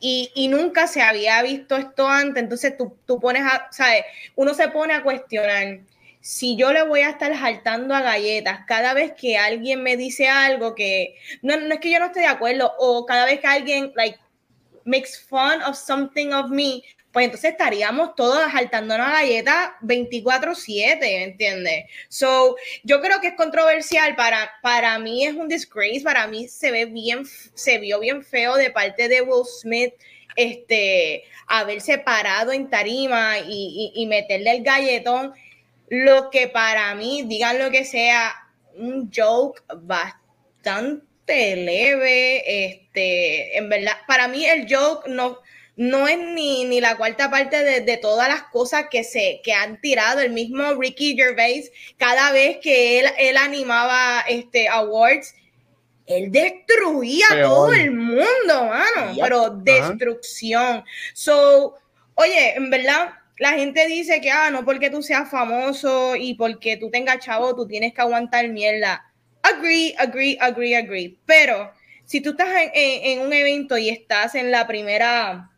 Y, 0.00 0.30
y, 0.34 0.48
nunca 0.48 0.86
se 0.86 1.02
había 1.02 1.42
visto 1.42 1.76
esto 1.76 2.08
antes, 2.08 2.42
entonces 2.42 2.78
tú, 2.78 2.96
tú 3.04 3.20
pones 3.20 3.42
a, 3.42 3.68
¿sabes? 3.70 4.04
Uno 4.36 4.54
se 4.54 4.68
pone 4.68 4.94
a 4.94 5.02
cuestionar 5.02 5.80
si 6.24 6.56
yo 6.56 6.72
le 6.72 6.82
voy 6.84 7.00
a 7.00 7.10
estar 7.10 7.38
saltando 7.38 7.94
a 7.94 8.00
galletas 8.00 8.60
cada 8.66 8.94
vez 8.94 9.12
que 9.12 9.36
alguien 9.36 9.82
me 9.82 9.98
dice 9.98 10.26
algo 10.26 10.74
que 10.74 11.16
no, 11.42 11.54
no 11.58 11.74
es 11.74 11.80
que 11.80 11.90
yo 11.90 11.98
no 11.98 12.06
esté 12.06 12.20
de 12.20 12.26
acuerdo 12.26 12.72
o 12.78 13.04
cada 13.04 13.26
vez 13.26 13.40
que 13.40 13.46
alguien 13.46 13.92
like 13.94 14.18
makes 14.86 15.18
fun 15.28 15.60
of 15.66 15.76
something 15.76 16.28
of 16.28 16.48
me, 16.48 16.82
pues 17.12 17.26
entonces 17.26 17.50
estaríamos 17.50 18.14
todos 18.14 18.40
saltándonos 18.50 19.06
a 19.06 19.12
galletas 19.12 19.72
24/7, 19.82 20.98
¿me 20.98 21.24
entiendes? 21.24 21.84
So, 22.08 22.56
yo 22.84 23.02
creo 23.02 23.20
que 23.20 23.28
es 23.28 23.34
controversial 23.34 24.16
para 24.16 24.50
para 24.62 24.98
mí 24.98 25.26
es 25.26 25.34
un 25.34 25.46
disgrace, 25.46 26.00
para 26.02 26.26
mí 26.26 26.48
se 26.48 26.70
ve 26.70 26.86
bien 26.86 27.26
se 27.26 27.76
vio 27.76 28.00
bien 28.00 28.24
feo 28.24 28.54
de 28.54 28.70
parte 28.70 29.08
de 29.08 29.20
Will 29.20 29.44
Smith 29.44 29.92
este 30.36 31.24
haberse 31.46 31.98
parado 31.98 32.50
en 32.50 32.70
tarima 32.70 33.40
y, 33.40 33.92
y 33.94 34.06
meterle 34.06 34.52
el 34.52 34.62
galletón 34.62 35.34
lo 35.88 36.30
que 36.30 36.48
para 36.48 36.94
mí, 36.94 37.22
digan 37.26 37.58
lo 37.58 37.70
que 37.70 37.84
sea, 37.84 38.34
un 38.76 39.10
joke 39.14 39.62
bastante 39.82 41.56
leve, 41.56 42.66
este, 42.66 43.56
en 43.56 43.68
verdad, 43.68 43.96
para 44.06 44.28
mí 44.28 44.44
el 44.46 44.66
joke 44.68 45.06
no, 45.08 45.38
no 45.76 46.06
es 46.06 46.18
ni, 46.18 46.64
ni 46.64 46.80
la 46.80 46.96
cuarta 46.96 47.30
parte 47.30 47.62
de, 47.80 47.96
todas 47.96 48.28
las 48.28 48.44
cosas 48.44 48.86
que 48.90 49.04
se 49.04 49.40
que 49.42 49.52
han 49.52 49.80
tirado. 49.80 50.20
El 50.20 50.32
mismo 50.32 50.74
Ricky 50.74 51.16
Gervais, 51.16 51.70
cada 51.96 52.32
vez 52.32 52.58
que 52.58 53.00
él, 53.00 53.06
él 53.18 53.36
animaba 53.36 54.24
este 54.28 54.68
awards, 54.68 55.34
él 56.06 56.30
destruía 56.30 57.26
a 57.30 57.42
todo 57.42 57.72
el 57.72 57.90
mundo, 57.92 58.24
mano, 58.48 59.16
pero 59.20 59.50
destrucción. 59.50 60.84
So, 61.14 61.76
oye, 62.14 62.54
en 62.54 62.70
verdad, 62.70 63.14
la 63.38 63.52
gente 63.52 63.86
dice 63.86 64.20
que, 64.20 64.30
ah, 64.30 64.50
no 64.50 64.64
porque 64.64 64.90
tú 64.90 65.02
seas 65.02 65.28
famoso 65.28 66.14
y 66.16 66.34
porque 66.34 66.76
tú 66.76 66.90
tengas 66.90 67.24
chavo, 67.24 67.54
tú 67.54 67.66
tienes 67.66 67.92
que 67.92 68.00
aguantar 68.00 68.48
mierda. 68.48 69.10
Agree, 69.42 69.94
agree, 69.98 70.38
agree, 70.40 70.76
agree. 70.76 71.18
Pero 71.26 71.72
si 72.04 72.20
tú 72.20 72.30
estás 72.30 72.48
en, 72.74 73.20
un 73.20 73.32
evento 73.32 73.76
y 73.76 73.88
estás 73.88 74.34
en 74.36 74.50
la 74.50 74.66
primera, 74.66 75.50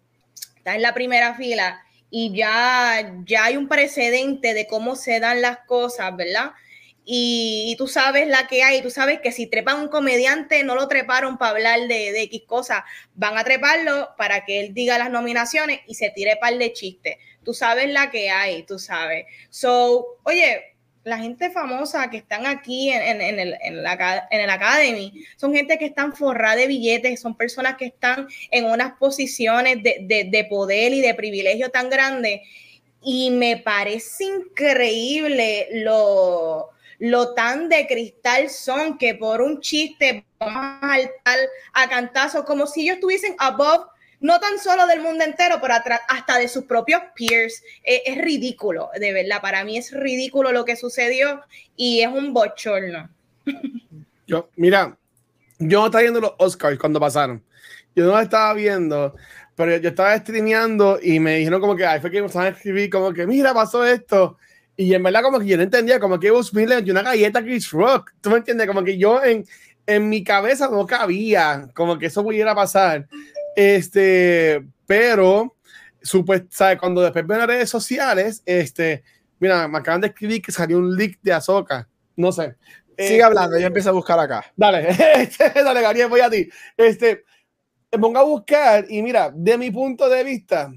estás 0.57 0.77
en 0.77 0.83
la 0.83 0.95
primera 0.95 1.35
fila 1.35 1.83
y 2.11 2.33
ya, 2.35 3.15
ya 3.25 3.45
hay 3.45 3.57
un 3.57 3.69
precedente 3.69 4.55
de 4.55 4.67
cómo 4.67 4.97
se 4.97 5.21
dan 5.21 5.43
las 5.43 5.59
cosas, 5.67 6.17
¿verdad? 6.17 6.53
Y, 7.05 7.77
tú 7.79 7.87
sabes 7.87 8.27
la 8.27 8.49
que 8.49 8.65
hay, 8.65 8.83
tú 8.83 8.91
sabes 8.91 9.21
que 9.21 9.31
si 9.31 9.47
trepan 9.47 9.81
un 9.81 9.89
comediante, 9.89 10.65
no 10.65 10.75
lo 10.75 10.89
treparon 10.89 11.39
para 11.39 11.53
hablar 11.53 11.81
de, 11.83 12.11
de 12.11 12.23
X 12.23 12.43
cosas, 12.47 12.83
van 13.15 13.39
a 13.39 13.45
treparlo 13.45 14.09
para 14.17 14.45
que 14.45 14.61
él 14.61 14.75
diga 14.75 14.99
las 14.99 15.11
nominaciones 15.11 15.81
y 15.87 15.95
se 15.95 16.11
tire 16.11 16.37
par 16.41 16.57
de 16.57 16.73
chistes. 16.73 17.17
Tú 17.47 17.55
sabes 17.55 17.89
la 17.89 18.11
que 18.11 18.29
hay, 18.29 18.65
tú 18.65 18.77
sabes. 18.77 19.25
So, 19.51 20.19
oye, 20.25 20.75
la 21.05 21.19
gente 21.19 21.49
famosa 21.51 22.11
que 22.11 22.17
están 22.17 22.45
aquí 22.45 22.91
en, 22.91 23.21
el, 23.21 23.57
en, 23.63 23.83
la, 23.85 24.27
en 24.33 24.41
el 24.41 24.51
Academy 24.51 25.25
son 25.37 25.55
gente 25.55 25.79
que 25.79 25.85
están 25.85 26.13
forrada 26.13 26.57
de 26.57 26.67
billetes, 26.67 27.21
son 27.21 27.37
personas 27.37 27.77
que 27.77 27.85
están 27.85 28.27
en 28.51 28.65
unas 28.65 28.95
posiciones 28.95 29.81
de, 29.81 30.29
de 30.29 30.45
poder 30.51 30.93
y 30.93 31.01
de 31.03 31.15
privilegio 31.15 31.71
tan 31.71 31.89
grandes. 31.89 32.41
Y 33.01 33.31
me 33.31 33.59
parece 33.59 34.25
increíble 34.25 35.69
lo, 35.71 36.71
lo 36.99 37.35
tan 37.35 37.69
de 37.69 37.87
cristal 37.87 38.51
son 38.51 38.99
que 38.99 39.15
por 39.15 39.41
un 39.41 39.61
chiste 39.61 40.25
vamos 40.41 40.57
a 40.57 40.81
saltar 40.81 41.39
a 41.75 41.89
cantazos 41.89 42.45
como 42.45 42.67
si 42.67 42.83
ellos 42.83 42.97
estuviesen 42.97 43.37
above 43.39 43.87
no 44.21 44.41
tan 44.41 44.59
solo 44.59 44.87
del 44.87 45.01
mundo 45.01 45.25
entero, 45.25 45.59
pero 45.61 45.75
hasta 46.09 46.39
de 46.39 46.49
sus 46.49 46.65
propios 46.65 47.03
peers. 47.17 47.63
Es, 47.83 48.03
es, 48.07 48.19
ridículo, 48.19 48.91
de 48.99 49.13
verdad. 49.13 49.41
Para 49.41 49.65
mí 49.65 49.79
es 49.79 49.93
ridículo 49.93 50.53
lo 50.53 50.65
que 50.65 50.77
sucedió 50.77 51.43
y 51.77 52.01
es 52.01 52.09
un 52.09 52.33
bochorno. 52.33 53.11
Yo, 54.27 54.51
mira, 54.57 54.99
yo 55.59 55.87
estaba 55.87 56.03
viendo 56.03 56.21
los 56.21 56.33
Oscars 56.39 56.79
cuando 56.79 56.99
pasaron. 57.01 57.43
Yo 57.95 58.05
no 58.05 58.13
lo 58.13 58.21
estaba 58.21 58.53
viendo, 58.55 59.15
pero 59.55 59.77
yo 59.77 59.89
estaba 59.89 60.17
streameando 60.19 60.99
y 61.03 61.19
me 61.19 61.37
dijeron 61.37 61.61
como 61.61 61.77
que, 61.77 61.87
ay, 61.87 62.01
fue 62.01 62.11
que 62.11 62.21
me 62.21 62.29
a 62.29 62.49
escribir 62.49 62.91
como 62.91 63.13
que, 63.13 63.27
mira, 63.27 63.55
pasó 63.55 63.85
esto. 63.85 64.37
Y 64.77 64.93
en 64.93 65.03
verdad 65.03 65.23
como 65.23 65.39
que 65.39 65.47
yo 65.47 65.57
no 65.57 65.63
entendía, 65.63 65.99
como 65.99 66.21
que 66.21 66.31
Will 66.31 66.45
Smith 66.45 66.69
una 66.91 67.03
galleta 67.03 67.39
a 67.39 67.43
Chris 67.43 67.71
Rock. 67.71 68.13
¿Tú 68.21 68.31
me 68.31 68.37
entiendes? 68.37 68.67
Como 68.67 68.85
que 68.85 68.99
yo 68.99 69.25
en, 69.25 69.47
en 69.87 70.09
mi 70.11 70.23
cabeza 70.23 70.69
no 70.69 70.87
cabía 70.87 71.71
como 71.75 71.99
que 71.99 72.07
eso 72.07 72.23
pudiera 72.23 72.55
pasar. 72.55 73.09
Este, 73.57 74.63
pero, 74.85 75.57
supuestamente, 76.03 76.79
cuando 76.79 77.01
después 77.01 77.27
veo 77.27 77.37
en 77.37 77.41
las 77.41 77.49
redes 77.49 77.71
sociales, 77.71 78.43
este, 78.45 79.03
mira, 79.41 79.67
me 79.67 79.79
acaban 79.79 80.03
de 80.03 80.09
escribir 80.09 80.43
que 80.43 80.53
salió 80.53 80.79
un 80.79 80.95
leak 80.95 81.19
de 81.23 81.33
Azoka. 81.33 81.89
No 82.15 82.31
sé. 82.33 82.55
Sigue 82.99 83.23
hablando, 83.23 83.59
yo 83.59 83.67
empiezo 83.67 83.91
a 83.91 83.93
buscar 83.93 84.19
acá. 84.19 84.45
Dale, 84.57 84.89
dale, 85.55 85.81
Gabriel, 85.83 86.09
voy 86.09 86.21
a 86.21 86.31
ti. 86.31 86.49
Este, 86.77 87.25
me 87.93 87.99
pongo 87.99 88.19
a 88.19 88.25
buscar 88.25 88.85
y 88.89 89.03
mira, 89.03 89.31
de 89.35 89.57
mi 89.57 89.71
punto 89.71 90.09
de 90.09 90.23
vista, 90.23 90.73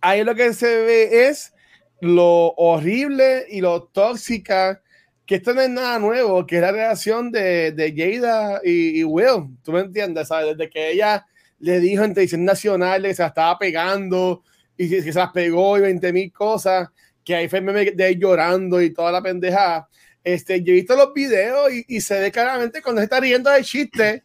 ahí 0.00 0.24
lo 0.24 0.34
que 0.34 0.52
se 0.52 0.66
ve 0.66 1.28
es 1.28 1.54
lo 2.00 2.52
horrible 2.56 3.46
y 3.48 3.60
lo 3.60 3.84
tóxica, 3.84 4.82
que 5.24 5.36
esto 5.36 5.54
no 5.54 5.62
es 5.62 5.70
nada 5.70 5.98
nuevo, 5.98 6.46
que 6.46 6.56
es 6.56 6.62
la 6.62 6.72
relación 6.72 7.30
de, 7.30 7.72
de 7.72 7.94
Jada 7.94 8.60
y, 8.62 9.04
Will, 9.04 9.56
¿tú 9.62 9.72
me 9.72 9.80
entiendes? 9.80 10.28
¿sabes? 10.28 10.56
Desde 10.56 10.70
que 10.70 10.92
ella 10.92 11.26
le 11.60 11.80
dijo 11.80 12.04
en 12.04 12.14
televisión 12.14 12.44
nacional 12.44 13.02
que 13.02 13.14
se 13.14 13.22
la 13.22 13.28
estaba 13.28 13.58
pegando 13.58 14.42
y 14.76 14.88
que, 14.88 15.02
se 15.02 15.12
las 15.12 15.32
pegó 15.32 15.78
y 15.78 15.82
20 15.82 16.12
mil 16.12 16.32
cosas, 16.32 16.88
que 17.24 17.34
ahí 17.34 17.48
fue 17.48 17.60
meme 17.60 17.90
de 17.92 18.16
llorando 18.16 18.80
y 18.80 18.92
toda 18.92 19.12
la 19.12 19.22
pendejada. 19.22 19.88
Este, 20.22 20.62
yo 20.62 20.72
he 20.72 20.76
visto 20.76 20.96
los 20.96 21.12
videos 21.12 21.72
y, 21.72 21.84
y 21.88 22.00
se 22.00 22.20
ve 22.20 22.30
claramente 22.30 22.82
cuando 22.82 23.00
se 23.00 23.04
está 23.04 23.20
riendo 23.20 23.50
del 23.50 23.64
chiste 23.64 24.24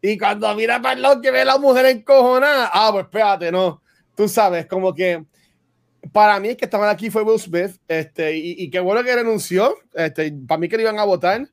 y 0.00 0.16
cuando 0.16 0.54
mira 0.54 0.80
para 0.80 1.12
el 1.12 1.20
que 1.20 1.30
ve 1.30 1.44
la 1.44 1.58
mujer 1.58 1.86
encojonada, 1.86 2.70
ah, 2.72 2.90
pues 2.92 3.04
espérate, 3.04 3.50
no, 3.50 3.82
tú 4.14 4.28
sabes, 4.28 4.66
como 4.66 4.94
que 4.94 5.24
para 6.12 6.38
mí 6.38 6.50
el 6.50 6.56
que 6.56 6.64
estaban 6.66 6.88
aquí 6.88 7.10
fue 7.10 7.22
Will 7.22 7.40
Smith, 7.40 7.76
este, 7.88 8.36
y, 8.36 8.62
y 8.62 8.70
qué 8.70 8.78
bueno 8.80 9.02
que 9.02 9.14
renunció, 9.14 9.74
este, 9.94 10.32
para 10.46 10.58
mí 10.58 10.68
que 10.68 10.76
le 10.76 10.84
iban 10.84 10.98
a 10.98 11.04
votar, 11.04 11.48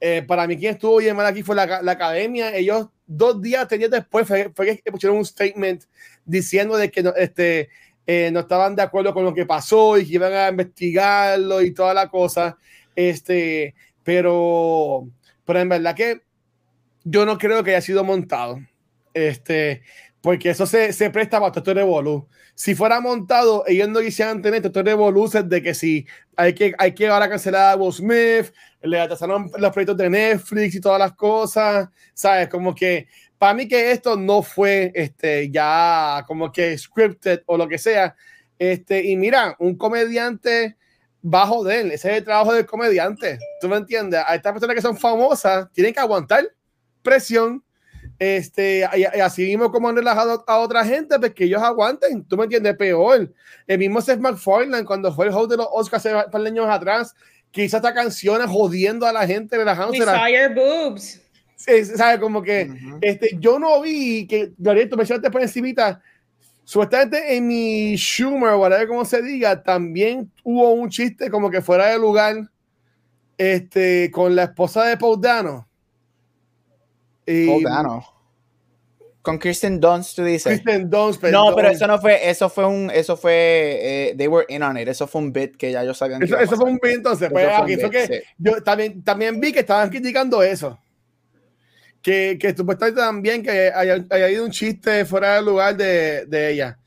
eh, 0.00 0.22
para 0.26 0.46
mí 0.46 0.56
quien 0.56 0.72
estuvo 0.72 0.96
bien 0.96 1.14
mal 1.14 1.26
aquí 1.26 1.42
fue 1.42 1.54
la, 1.54 1.82
la, 1.82 1.92
academia, 1.92 2.56
ellos 2.56 2.88
dos 3.06 3.42
días, 3.42 3.68
tres 3.68 3.80
días 3.80 3.90
después 3.90 4.26
fue, 4.26 4.50
que 4.82 4.90
pusieron 4.90 5.18
un 5.18 5.26
statement 5.26 5.84
diciendo 6.24 6.76
de 6.78 6.90
que 6.90 7.02
no, 7.02 7.14
este, 7.14 7.68
eh, 8.06 8.30
no 8.32 8.40
estaban 8.40 8.74
de 8.74 8.82
acuerdo 8.82 9.12
con 9.12 9.24
lo 9.24 9.34
que 9.34 9.44
pasó 9.44 9.98
y 9.98 10.06
que 10.06 10.14
iban 10.14 10.32
a 10.32 10.48
investigarlo 10.48 11.60
y 11.60 11.74
toda 11.74 11.92
la 11.92 12.08
cosa, 12.08 12.56
este, 12.96 13.74
pero, 14.02 15.06
pero 15.44 15.60
en 15.60 15.68
verdad 15.68 15.94
que 15.94 16.22
yo 17.04 17.26
no 17.26 17.36
creo 17.36 17.62
que 17.62 17.72
haya 17.72 17.82
sido 17.82 18.02
montado, 18.02 18.58
este, 19.12 19.82
porque 20.22 20.50
eso 20.50 20.64
se, 20.64 20.94
se 20.94 21.10
presta 21.10 21.40
para 21.40 21.52
todo 21.52 21.74
revolú. 21.74 22.26
Si 22.54 22.74
fuera 22.74 23.00
montado, 23.00 23.64
ellos 23.66 23.88
no 23.88 24.00
quisieran 24.00 24.42
tener 24.42 24.62
todo 24.62 24.82
revoluces 24.82 25.48
de 25.48 25.62
que 25.62 25.74
si 25.74 26.06
hay 26.36 26.54
que, 26.54 26.74
hay 26.78 26.92
que 26.92 27.06
ahora 27.08 27.28
cancelar 27.28 27.72
a 27.72 27.76
Will 27.76 27.92
Smith, 27.92 28.52
le 28.82 29.00
atrasaron 29.00 29.50
los 29.58 29.72
proyectos 29.72 29.96
de 29.96 30.10
Netflix 30.10 30.74
y 30.74 30.80
todas 30.80 30.98
las 30.98 31.12
cosas, 31.12 31.88
¿sabes? 32.14 32.48
Como 32.48 32.74
que 32.74 33.08
para 33.38 33.54
mí 33.54 33.68
que 33.68 33.90
esto 33.90 34.16
no 34.16 34.42
fue 34.42 34.92
este, 34.94 35.50
ya 35.50 36.24
como 36.26 36.50
que 36.52 36.76
scripted 36.76 37.42
o 37.46 37.56
lo 37.56 37.68
que 37.68 37.78
sea. 37.78 38.14
Este, 38.58 39.04
y 39.04 39.16
mira, 39.16 39.56
un 39.58 39.76
comediante 39.76 40.76
bajo 41.22 41.64
de 41.64 41.80
él, 41.80 41.92
ese 41.92 42.10
es 42.10 42.18
el 42.18 42.24
trabajo 42.24 42.52
del 42.52 42.66
comediante. 42.66 43.38
¿Tú 43.60 43.68
me 43.68 43.76
entiendes? 43.76 44.22
A 44.26 44.34
estas 44.34 44.52
personas 44.52 44.76
que 44.76 44.82
son 44.82 44.96
famosas 44.96 45.70
tienen 45.72 45.92
que 45.92 46.00
aguantar 46.00 46.44
presión 47.02 47.62
este, 48.20 48.86
y, 48.96 49.04
así 49.04 49.46
mismo 49.46 49.72
como 49.72 49.88
han 49.88 49.96
relajado 49.96 50.44
a 50.46 50.58
otra 50.58 50.84
gente, 50.84 51.18
pues 51.18 51.32
que 51.32 51.44
ellos 51.44 51.62
aguanten, 51.62 52.22
tú 52.26 52.36
me 52.36 52.44
entiendes, 52.44 52.76
peor. 52.76 53.32
El 53.66 53.78
mismo 53.78 54.02
Seth 54.02 54.20
MacFarlane, 54.20 54.84
cuando 54.84 55.10
fue 55.12 55.26
el 55.26 55.32
host 55.32 55.50
de 55.50 55.56
los 55.56 55.66
Oscars 55.72 56.04
hace 56.04 56.30
par 56.30 56.42
de 56.42 56.48
años 56.48 56.66
atrás, 56.68 57.14
que 57.52 57.64
hizo 57.64 57.76
esta 57.76 57.94
canción 57.94 58.46
jodiendo 58.46 59.06
a 59.06 59.12
la 59.12 59.26
gente, 59.26 59.56
relajándose. 59.56 60.04
We 60.04 60.48
boobs. 60.54 61.20
Sí, 61.56 61.84
¿sabes? 61.84 62.18
Como 62.20 62.42
que 62.42 62.70
este, 63.02 63.36
yo 63.38 63.58
no 63.58 63.82
vi 63.82 64.26
que, 64.26 64.52
Gabriel, 64.56 64.88
tú 64.88 64.96
mencionaste 64.96 65.30
por 65.30 65.42
encimita, 65.42 66.00
supuestamente 66.64 67.36
en 67.36 67.46
mi 67.46 67.96
Schumer, 67.96 68.50
o 68.50 68.60
whatever 68.60 68.88
como 68.88 69.04
se 69.04 69.20
diga, 69.20 69.62
también 69.62 70.30
hubo 70.42 70.72
un 70.72 70.88
chiste 70.88 71.30
como 71.30 71.50
que 71.50 71.60
fuera 71.60 71.88
de 71.88 71.98
lugar 71.98 72.48
este, 73.36 74.10
con 74.10 74.34
la 74.34 74.44
esposa 74.44 74.84
de 74.84 74.96
Paul 74.96 75.20
Dano 75.20 75.66
con 79.22 79.38
Kristen 79.38 79.80
Dunst, 79.80 80.16
tú 80.16 80.24
dices. 80.24 80.60
Kristen 80.60 80.88
Dunst, 80.88 81.22
No, 81.24 81.54
pero 81.54 81.68
eso 81.68 81.86
no 81.86 82.00
fue, 82.00 82.28
eso 82.28 82.48
fue 82.48 82.66
un, 82.66 82.90
eso 82.90 83.16
fue, 83.16 83.32
eh, 83.32 84.14
they 84.16 84.26
were 84.26 84.46
in 84.48 84.62
on 84.62 84.78
it, 84.78 84.88
eso 84.88 85.06
fue 85.06 85.20
un 85.20 85.32
bit 85.32 85.56
que 85.56 85.72
ya 85.72 85.82
ellos 85.82 85.98
sabían. 85.98 86.22
Eso, 86.22 86.38
eso 86.38 86.56
fue 86.56 86.70
un 86.70 86.78
bit 86.82 86.94
entonces, 86.96 87.28
pues 87.30 87.46
aquí 87.52 87.76
fue 87.76 87.90
que 87.90 88.22
yo 88.38 88.62
también, 88.62 89.02
también 89.02 89.38
vi 89.40 89.52
que 89.52 89.60
estaban 89.60 89.90
criticando 89.90 90.42
eso. 90.42 90.78
Que, 92.00 92.38
que 92.40 92.56
supuestamente 92.56 92.98
también 92.98 93.42
que 93.42 93.70
haya, 93.74 94.02
haya 94.08 94.30
ido 94.30 94.44
un 94.44 94.50
chiste 94.50 95.04
fuera 95.04 95.34
del 95.34 95.44
lugar 95.44 95.76
de, 95.76 96.24
de 96.24 96.50
ella. 96.50 96.78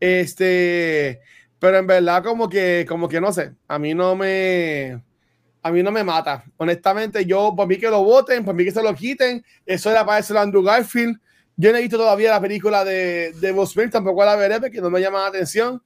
Este, 0.00 1.20
pero 1.60 1.78
en 1.78 1.86
verdad 1.86 2.24
como 2.24 2.48
que, 2.48 2.84
como 2.88 3.08
que 3.08 3.20
no 3.20 3.32
sé, 3.32 3.52
a 3.68 3.78
mí 3.78 3.94
no 3.94 4.16
me, 4.16 5.00
a 5.62 5.70
mí 5.70 5.82
no 5.82 5.92
me 5.92 6.02
mata. 6.04 6.44
Honestamente, 6.56 7.24
yo, 7.24 7.54
por 7.56 7.66
mí 7.66 7.76
que 7.76 7.88
lo 7.88 8.02
voten, 8.02 8.44
por 8.44 8.54
mí 8.54 8.64
que 8.64 8.72
se 8.72 8.82
lo 8.82 8.94
quiten, 8.94 9.44
eso 9.64 9.90
era 9.90 10.04
para 10.04 10.18
eso 10.18 10.38
Andrew 10.38 10.62
Garfield. 10.62 11.20
Yo 11.56 11.72
no 11.72 11.78
he 11.78 11.82
visto 11.82 11.96
todavía 11.96 12.30
la 12.30 12.40
película 12.40 12.84
de, 12.84 13.32
de 13.32 13.66
Smith, 13.66 13.90
tampoco 13.90 14.24
la 14.24 14.36
veré 14.36 14.60
porque 14.60 14.80
no 14.80 14.90
me 14.90 15.00
llama 15.00 15.22
la 15.22 15.28
atención, 15.28 15.82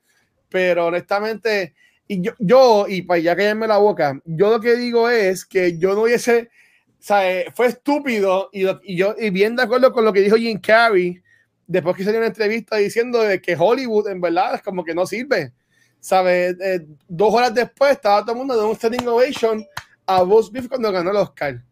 pero 0.49 0.87
honestamente, 0.87 1.75
y 2.09 2.21
yo, 2.21 2.33
yo 2.39 2.87
y 2.89 3.03
para 3.03 3.21
ya 3.21 3.37
callarme 3.37 3.69
la 3.69 3.79
boca, 3.79 4.21
yo 4.25 4.51
lo 4.51 4.61
que 4.61 4.75
digo 4.75 5.09
es 5.09 5.45
que 5.45 5.79
yo 5.79 5.95
no 5.95 6.03
hubiese, 6.03 6.51
sea, 6.99 7.31
eh, 7.31 7.47
fue 7.55 7.69
estúpido 7.69 8.51
y, 8.53 8.67
y, 8.83 8.97
yo, 8.97 9.15
y 9.17 9.31
bien 9.31 9.55
de 9.55 9.63
acuerdo 9.63 9.93
con 9.93 10.05
lo 10.05 10.13
que 10.13 10.21
dijo 10.21 10.37
Jim 10.37 10.61
Carrey, 10.61 11.23
después 11.67 11.97
que 11.97 12.05
salió 12.05 12.19
una 12.19 12.27
entrevista 12.27 12.77
diciendo 12.77 13.23
de 13.23 13.41
que 13.41 13.57
Hollywood 13.57 14.09
en 14.09 14.21
verdad 14.21 14.57
es 14.57 14.63
como 14.63 14.85
que 14.85 14.95
no 14.95 15.07
sirve 15.07 15.53
¿sabes? 16.01 16.57
Eh, 16.61 16.87
dos 17.07 17.33
horas 17.33 17.55
después 17.55 17.93
estaba 17.93 18.23
todo 18.23 18.33
el 18.33 18.39
mundo 18.39 18.57
dando 18.57 18.71
un 18.71 18.77
standing 18.77 19.07
ovation 19.07 19.65
a 20.07 20.25
Smith 20.43 20.69
cuando 20.69 20.91
ganó 20.91 21.11
el 21.11 21.17
Oscar. 21.19 21.63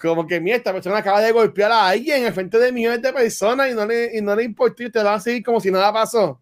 Como 0.00 0.26
que, 0.26 0.40
mira, 0.40 0.56
esta 0.56 0.72
persona 0.72 0.98
acaba 0.98 1.20
de 1.20 1.30
golpear 1.30 1.70
a 1.70 1.88
alguien 1.88 2.24
en 2.24 2.32
frente 2.32 2.58
de 2.58 2.72
millones 2.72 3.02
de 3.02 3.12
personas 3.12 3.70
y 3.70 3.74
no 3.74 3.84
le, 3.84 4.16
y 4.16 4.22
no 4.22 4.34
le 4.34 4.44
importó 4.44 4.82
y 4.82 4.90
te 4.90 5.02
van 5.02 5.14
a 5.14 5.20
seguir 5.20 5.42
como 5.42 5.60
si 5.60 5.70
nada 5.70 5.92
pasó. 5.92 6.40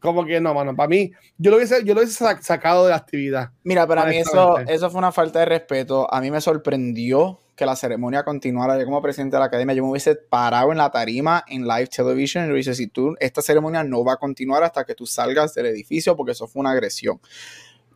Como 0.00 0.24
que 0.24 0.40
no, 0.40 0.54
mano, 0.54 0.76
para 0.76 0.88
mí, 0.88 1.10
yo 1.36 1.50
lo 1.50 1.56
hubiese, 1.56 1.84
yo 1.84 1.94
lo 1.94 2.00
hubiese 2.00 2.24
sacado 2.40 2.84
de 2.84 2.90
la 2.90 2.96
actividad. 2.96 3.50
Mira, 3.64 3.86
para 3.86 4.04
mí 4.04 4.16
eso, 4.16 4.58
eso 4.58 4.90
fue 4.90 4.98
una 4.98 5.12
falta 5.12 5.40
de 5.40 5.46
respeto. 5.46 6.12
A 6.12 6.20
mí 6.20 6.30
me 6.30 6.40
sorprendió 6.40 7.40
que 7.58 7.66
la 7.66 7.74
ceremonia 7.74 8.22
continuara. 8.22 8.78
Yo 8.78 8.84
como 8.84 9.02
presidente 9.02 9.36
de 9.36 9.40
la 9.40 9.46
academia, 9.46 9.74
yo 9.74 9.82
me 9.82 9.90
hubiese 9.90 10.14
parado 10.14 10.70
en 10.70 10.78
la 10.78 10.90
tarima 10.90 11.44
en 11.48 11.66
live 11.66 11.88
television 11.88 12.44
y 12.44 12.46
le 12.46 12.52
hubiese 12.52 12.74
si 12.74 12.86
tú, 12.86 13.16
esta 13.18 13.42
ceremonia 13.42 13.82
no 13.82 14.04
va 14.04 14.14
a 14.14 14.16
continuar 14.16 14.62
hasta 14.62 14.84
que 14.84 14.94
tú 14.94 15.04
salgas 15.04 15.54
del 15.54 15.66
edificio 15.66 16.16
porque 16.16 16.32
eso 16.32 16.46
fue 16.46 16.60
una 16.60 16.70
agresión. 16.70 17.20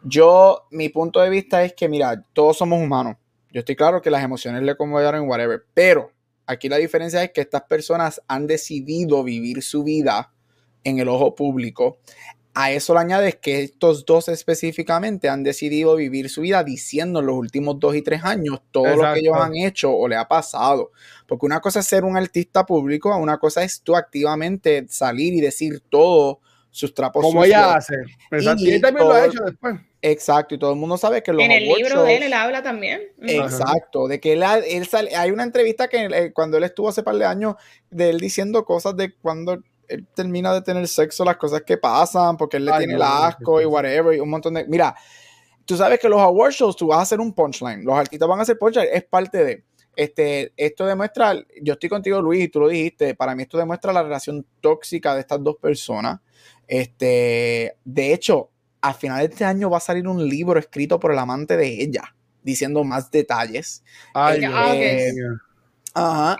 Yo, 0.02 0.66
mi 0.72 0.88
punto 0.88 1.20
de 1.20 1.30
vista 1.30 1.62
es 1.62 1.74
que, 1.74 1.88
mira, 1.88 2.20
todos 2.32 2.58
somos 2.58 2.80
humanos. 2.82 3.16
Yo 3.52 3.60
estoy 3.60 3.76
claro 3.76 4.02
que 4.02 4.10
las 4.10 4.24
emociones 4.24 4.62
le 4.62 4.72
acomodaron, 4.72 5.28
whatever, 5.28 5.64
pero 5.74 6.12
aquí 6.46 6.68
la 6.68 6.76
diferencia 6.76 7.22
es 7.22 7.32
que 7.32 7.42
estas 7.42 7.62
personas 7.62 8.20
han 8.28 8.46
decidido 8.46 9.22
vivir 9.22 9.62
su 9.62 9.84
vida 9.84 10.32
en 10.84 10.98
el 10.98 11.08
ojo 11.08 11.34
público 11.34 11.98
a 12.54 12.70
eso 12.70 12.92
le 12.92 13.00
añades 13.00 13.36
que 13.36 13.62
estos 13.62 14.04
dos 14.04 14.28
específicamente 14.28 15.28
han 15.28 15.42
decidido 15.42 15.96
vivir 15.96 16.28
su 16.28 16.42
vida 16.42 16.62
diciendo 16.62 17.20
en 17.20 17.26
los 17.26 17.36
últimos 17.36 17.80
dos 17.80 17.94
y 17.96 18.02
tres 18.02 18.24
años 18.24 18.60
todo 18.70 18.94
lo 18.94 19.12
que 19.14 19.20
ellos 19.20 19.36
han 19.38 19.54
hecho 19.56 19.92
o 19.92 20.06
le 20.06 20.16
ha 20.16 20.28
pasado. 20.28 20.92
Porque 21.26 21.46
una 21.46 21.60
cosa 21.60 21.80
es 21.80 21.86
ser 21.86 22.04
un 22.04 22.16
artista 22.16 22.66
público, 22.66 23.16
una 23.16 23.38
cosa 23.38 23.62
es 23.62 23.80
tú 23.80 23.96
activamente 23.96 24.86
salir 24.88 25.32
y 25.32 25.40
decir 25.40 25.82
todo 25.88 26.40
sus 26.70 26.94
trapos 26.94 27.22
Como 27.22 27.44
ella 27.44 27.74
hace. 27.74 27.94
Exacto. 28.30 28.64
Y, 28.64 28.72
él 28.72 28.80
también 28.80 29.08
lo 29.08 29.14
ha 29.14 29.26
hecho 29.26 29.42
después. 29.44 29.80
Exacto, 30.04 30.56
y 30.56 30.58
todo 30.58 30.72
el 30.72 30.78
mundo 30.78 30.98
sabe 30.98 31.22
que 31.22 31.32
los 31.32 31.40
En 31.40 31.52
el 31.52 31.62
libro 31.62 32.02
de 32.02 32.16
él, 32.16 32.22
él 32.24 32.32
habla 32.32 32.60
también. 32.60 33.02
Exacto, 33.20 34.08
de 34.08 34.18
que 34.18 34.32
él, 34.32 34.42
él 34.42 34.84
sale, 34.88 35.14
hay 35.14 35.30
una 35.30 35.44
entrevista 35.44 35.86
que 35.86 36.06
eh, 36.06 36.32
cuando 36.32 36.56
él 36.56 36.64
estuvo 36.64 36.88
hace 36.88 37.04
par 37.04 37.14
de 37.14 37.24
años, 37.24 37.54
de 37.88 38.10
él 38.10 38.18
diciendo 38.18 38.64
cosas 38.64 38.96
de 38.96 39.14
cuando 39.14 39.62
él 39.86 40.06
termina 40.12 40.52
de 40.52 40.62
tener 40.62 40.88
sexo, 40.88 41.24
las 41.24 41.36
cosas 41.36 41.62
que 41.62 41.76
pasan, 41.76 42.36
porque 42.36 42.56
él 42.56 42.64
le 42.64 42.72
tiene 42.78 42.94
el 42.94 43.02
asco 43.02 43.60
y 43.60 43.64
whatever, 43.64 44.16
y 44.16 44.18
un 44.18 44.28
montón 44.28 44.54
de... 44.54 44.66
Mira, 44.66 44.92
tú 45.64 45.76
sabes 45.76 46.00
que 46.00 46.08
los 46.08 46.20
award 46.20 46.50
shows 46.52 46.74
tú 46.74 46.88
vas 46.88 46.98
a 46.98 47.02
hacer 47.02 47.20
un 47.20 47.32
punchline, 47.32 47.84
los 47.84 47.94
artistas 47.94 48.28
van 48.28 48.40
a 48.40 48.42
hacer 48.42 48.58
punchline, 48.58 48.88
es 48.92 49.04
parte 49.04 49.44
de... 49.44 49.64
Este, 49.94 50.52
esto 50.56 50.86
demuestra, 50.86 51.34
yo 51.60 51.74
estoy 51.74 51.90
contigo 51.90 52.20
Luis 52.20 52.44
y 52.44 52.48
tú 52.48 52.60
lo 52.60 52.68
dijiste, 52.68 53.14
para 53.14 53.36
mí 53.36 53.42
esto 53.42 53.58
demuestra 53.58 53.92
la 53.92 54.02
relación 54.02 54.44
tóxica 54.60 55.14
de 55.14 55.20
estas 55.20 55.44
dos 55.44 55.56
personas. 55.60 56.18
Este, 56.66 57.76
de 57.84 58.14
hecho, 58.14 58.51
a 58.82 58.92
final 58.92 59.18
de 59.20 59.26
este 59.26 59.44
año 59.44 59.70
va 59.70 59.78
a 59.78 59.80
salir 59.80 60.06
un 60.08 60.28
libro 60.28 60.58
escrito 60.58 61.00
por 61.00 61.12
el 61.12 61.18
amante 61.18 61.56
de 61.56 61.82
ella, 61.82 62.14
diciendo 62.42 62.84
más 62.84 63.10
detalles. 63.10 63.84
Ay, 64.12 64.44
eh, 64.44 65.12
Ajá. 65.94 66.36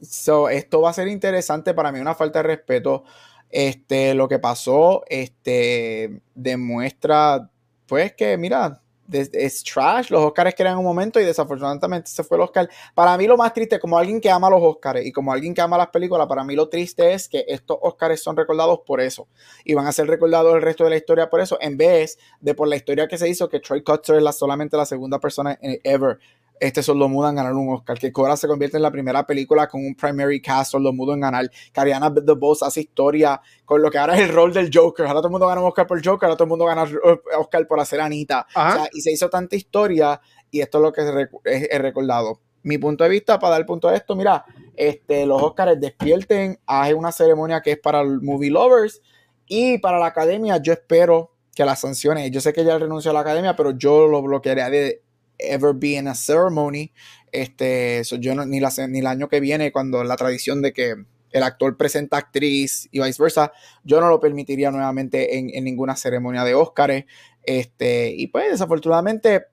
So, 0.00 0.48
esto 0.48 0.80
va 0.80 0.90
a 0.90 0.94
ser 0.94 1.08
interesante 1.08 1.74
para 1.74 1.92
mí, 1.92 2.00
una 2.00 2.14
falta 2.14 2.40
de 2.40 2.48
respeto. 2.48 3.04
Este, 3.50 4.14
lo 4.14 4.28
que 4.28 4.38
pasó, 4.38 5.04
este, 5.08 6.20
demuestra, 6.34 7.50
pues 7.86 8.14
que, 8.14 8.36
mira, 8.36 8.80
es 9.10 9.62
trash. 9.64 10.10
Los 10.10 10.22
Oscars 10.22 10.54
querían 10.54 10.78
un 10.78 10.84
momento 10.84 11.20
y 11.20 11.24
desafortunadamente 11.24 12.10
se 12.10 12.24
fue 12.24 12.36
el 12.36 12.42
Oscar. 12.42 12.68
Para 12.94 13.16
mí 13.16 13.26
lo 13.26 13.36
más 13.36 13.52
triste, 13.52 13.78
como 13.78 13.98
alguien 13.98 14.20
que 14.20 14.30
ama 14.30 14.50
los 14.50 14.60
Oscars 14.62 15.04
y 15.04 15.12
como 15.12 15.32
alguien 15.32 15.54
que 15.54 15.60
ama 15.60 15.78
las 15.78 15.88
películas, 15.88 16.26
para 16.26 16.44
mí 16.44 16.54
lo 16.54 16.68
triste 16.68 17.12
es 17.12 17.28
que 17.28 17.44
estos 17.48 17.78
Oscars 17.80 18.22
son 18.22 18.36
recordados 18.36 18.80
por 18.86 19.00
eso 19.00 19.28
y 19.64 19.74
van 19.74 19.86
a 19.86 19.92
ser 19.92 20.06
recordados 20.06 20.54
el 20.54 20.62
resto 20.62 20.84
de 20.84 20.90
la 20.90 20.96
historia 20.96 21.30
por 21.30 21.40
eso, 21.40 21.58
en 21.60 21.76
vez 21.76 22.18
de 22.40 22.54
por 22.54 22.68
la 22.68 22.76
historia 22.76 23.08
que 23.08 23.18
se 23.18 23.28
hizo, 23.28 23.48
que 23.48 23.60
Troy 23.60 23.82
Cutter 23.82 24.16
es 24.16 24.22
la, 24.22 24.32
solamente 24.32 24.76
la 24.76 24.86
segunda 24.86 25.18
persona 25.18 25.58
ever 25.60 26.18
este 26.66 26.82
Solo 26.82 27.08
Mudo 27.08 27.28
en 27.28 27.34
ganar 27.34 27.52
un 27.52 27.74
Oscar, 27.74 27.98
que 27.98 28.10
Cora 28.10 28.36
se 28.36 28.48
convierte 28.48 28.78
en 28.78 28.82
la 28.82 28.90
primera 28.90 29.26
película 29.26 29.68
con 29.68 29.84
un 29.84 29.94
primary 29.94 30.40
cast 30.40 30.72
Solo 30.72 30.92
Mudo 30.92 31.12
en 31.12 31.20
ganar, 31.20 31.50
que 31.50 31.80
Ariana 31.80 32.08
Boss 32.08 32.62
hace 32.62 32.80
historia 32.80 33.40
con 33.64 33.82
lo 33.82 33.90
que 33.90 33.98
ahora 33.98 34.14
es 34.14 34.22
el 34.22 34.34
rol 34.34 34.52
del 34.52 34.70
Joker, 34.72 35.06
ahora 35.06 35.18
todo 35.20 35.28
el 35.28 35.32
mundo 35.32 35.46
gana 35.46 35.60
un 35.60 35.66
Oscar 35.68 35.86
por 35.86 36.04
Joker, 36.04 36.26
ahora 36.26 36.36
todo 36.36 36.44
el 36.44 36.48
mundo 36.48 36.64
gana 36.64 36.84
uh, 36.84 37.40
Oscar 37.40 37.66
por 37.66 37.80
hacer 37.80 38.00
Anita, 38.00 38.46
y 38.92 39.00
se 39.02 39.12
hizo 39.12 39.28
tanta 39.28 39.56
historia 39.56 40.20
y 40.50 40.60
esto 40.60 40.78
es 40.78 40.82
lo 40.82 40.92
que 40.92 41.28
es, 41.44 41.80
recordado. 41.80 42.40
Mi 42.62 42.78
punto 42.78 43.04
de 43.04 43.10
vista, 43.10 43.38
para 43.38 43.52
dar 43.52 43.60
el 43.60 43.66
punto 43.66 43.88
de 43.88 43.96
esto, 43.96 44.16
mira, 44.16 44.44
este, 44.74 45.26
los 45.26 45.42
Oscars 45.42 45.78
despierten, 45.78 46.58
hay 46.66 46.94
una 46.94 47.12
ceremonia 47.12 47.60
que 47.60 47.72
es 47.72 47.78
para 47.78 48.00
el 48.00 48.22
movie 48.22 48.50
lovers 48.50 49.02
y 49.46 49.76
para 49.78 49.98
la 49.98 50.06
academia 50.06 50.56
yo 50.56 50.72
espero 50.72 51.32
que 51.54 51.64
las 51.64 51.80
sanciones, 51.80 52.30
yo 52.30 52.40
sé 52.40 52.52
que 52.52 52.64
ya 52.64 52.78
renunció 52.78 53.10
a 53.10 53.14
la 53.14 53.20
academia, 53.20 53.54
pero 53.54 53.72
yo 53.72 54.08
lo 54.08 54.22
bloquearía 54.22 54.70
de, 54.70 55.03
ever 55.38 55.74
be 55.74 55.96
in 55.96 56.08
a 56.08 56.14
ceremony. 56.14 56.92
Este, 57.32 58.02
yo 58.20 58.34
ni, 58.46 58.60
la, 58.60 58.70
ni 58.88 58.98
el 59.00 59.06
año 59.06 59.28
que 59.28 59.40
viene, 59.40 59.72
cuando 59.72 60.04
la 60.04 60.16
tradición 60.16 60.62
de 60.62 60.72
que 60.72 60.94
el 61.30 61.42
actor 61.42 61.76
presenta 61.76 62.16
actriz 62.16 62.88
y 62.92 63.02
viceversa, 63.02 63.52
yo 63.82 64.00
no 64.00 64.08
lo 64.08 64.20
permitiría 64.20 64.70
nuevamente 64.70 65.36
en, 65.36 65.64
ninguna 65.64 65.96
ceremonia 65.96 66.44
de 66.44 66.54
Óscares. 66.54 67.06
Este, 67.42 68.14
y 68.16 68.28
pues 68.28 68.52
desafortunadamente, 68.52 69.46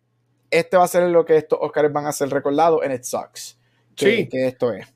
este 0.51 0.77
va 0.77 0.83
a 0.83 0.87
ser 0.87 1.09
lo 1.09 1.25
que 1.25 1.37
estos 1.37 1.57
Óscares 1.59 1.91
van 1.91 2.05
a 2.05 2.11
ser 2.11 2.29
recordados 2.29 2.83
en 2.83 2.91
It 2.91 3.03
Sucks. 3.03 3.57
Que, 3.95 4.17
sí. 4.17 4.29
que 4.29 4.47
esto 4.47 4.71
es. 4.73 4.87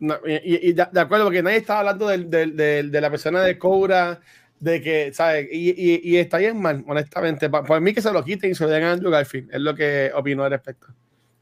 y, 0.00 0.72
de, 0.72 1.00
acuerdo, 1.00 1.24
porque 1.24 1.42
nadie 1.42 1.58
estaba 1.58 1.80
hablando 1.80 2.06
de 2.06 3.00
la 3.00 3.10
persona 3.10 3.42
de 3.42 3.58
Cobra 3.58 4.20
de 4.62 4.80
que, 4.80 5.12
¿sabes? 5.12 5.48
Y, 5.50 5.70
y, 5.70 6.00
y, 6.04 6.18
está 6.18 6.38
bien 6.38 6.56
mal, 6.56 6.84
honestamente. 6.86 7.50
Por, 7.50 7.80
mí 7.80 7.92
que 7.92 8.00
se 8.00 8.12
lo 8.12 8.22
quiten 8.22 8.52
y 8.52 8.54
se 8.54 8.62
lo 8.62 8.70
den 8.70 8.84
a 8.84 8.92
Andrew 8.92 9.10
Garfield, 9.10 9.52
es 9.52 9.60
lo 9.60 9.74
que 9.74 10.12
opino 10.14 10.44
al 10.44 10.52
respecto. 10.52 10.86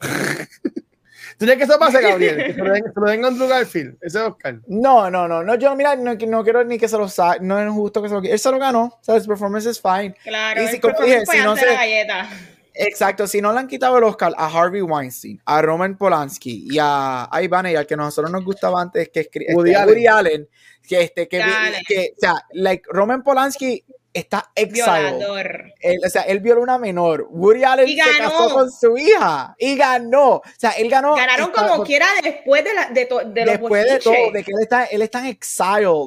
¿Tú 1.38 1.44
crees 1.44 1.58
que 1.58 1.64
eso 1.64 1.78
pase, 1.78 2.00
Gabriel? 2.00 2.46
Que 2.46 2.54
se 2.54 2.60
lo 2.62 2.72
den, 2.72 2.84
se 2.84 2.98
lo 2.98 3.06
den 3.06 3.22
a 3.22 3.28
Andrew 3.28 3.46
Garfield, 3.46 3.98
ese 4.00 4.20
Oscar. 4.20 4.60
No, 4.68 5.10
no, 5.10 5.28
no, 5.28 5.42
no, 5.42 5.54
yo 5.56 5.76
mira, 5.76 5.96
no, 5.96 6.14
no 6.14 6.44
quiero 6.44 6.64
ni 6.64 6.78
que 6.78 6.88
se 6.88 6.96
lo 6.96 7.08
no 7.42 7.60
es 7.60 7.70
justo 7.70 8.02
que 8.02 8.08
se 8.08 8.14
lo 8.14 8.22
Él 8.22 8.38
se 8.38 8.50
lo 8.50 8.58
ganó, 8.58 8.98
¿sabes? 9.02 9.26
Performance 9.26 9.66
es 9.66 9.82
fine. 9.82 10.14
Claro, 10.22 10.62
y 10.62 10.68
si, 10.68 10.80
como 10.80 10.98
dije, 11.02 11.26
si 11.26 11.38
no 11.40 11.56
se, 11.56 11.66
la 11.66 11.74
galleta. 11.74 12.30
Exacto, 12.80 13.26
si 13.26 13.40
no 13.40 13.52
le 13.52 13.58
han 13.58 13.66
quitado 13.66 13.98
el 13.98 14.04
Oscar 14.04 14.32
a 14.36 14.46
Harvey 14.46 14.80
Weinstein, 14.80 15.40
a 15.44 15.60
Roman 15.60 15.96
Polanski 15.96 16.66
y 16.70 16.78
a, 16.80 17.28
Iván 17.42 17.66
y 17.66 17.76
al 17.76 17.86
que 17.86 17.94
a 17.94 17.98
nosotros 17.98 18.32
nos 18.32 18.44
gustaba 18.44 18.80
antes, 18.80 19.10
que 19.10 19.20
es 19.20 19.28
este, 19.32 19.54
Woody, 19.54 20.06
Allen. 20.06 20.48
que 20.88 21.02
este, 21.02 21.28
que, 21.28 21.42
que, 21.86 22.14
o 22.16 22.20
sea, 22.20 22.34
like, 22.52 22.84
Roman 22.90 23.22
Polanski 23.22 23.84
está 24.12 24.50
exiled. 24.54 25.22
Él, 25.80 25.98
o 26.04 26.08
sea, 26.08 26.22
él 26.22 26.40
violó 26.40 26.62
una 26.62 26.78
menor. 26.78 27.26
Woody 27.30 27.64
Allen 27.64 27.86
se 27.86 28.18
casó 28.18 28.50
con 28.52 28.70
su 28.70 28.96
hija 28.96 29.54
y 29.58 29.76
ganó. 29.76 30.36
O 30.36 30.42
sea, 30.56 30.72
él 30.72 30.88
ganó. 30.88 31.14
Ganaron 31.14 31.50
como 31.50 31.84
quiera 31.84 32.06
después 32.22 32.64
de, 32.64 32.74
la, 32.74 32.90
de, 32.90 33.08
de 33.26 33.44
Después 33.44 33.84
de 33.84 33.98
todo, 33.98 34.30
de 34.32 34.42
que 34.42 34.50
él 34.52 34.62
está, 34.62 34.84
él 34.86 35.02
está 35.02 35.20
en 35.20 35.26
exile 35.26 35.60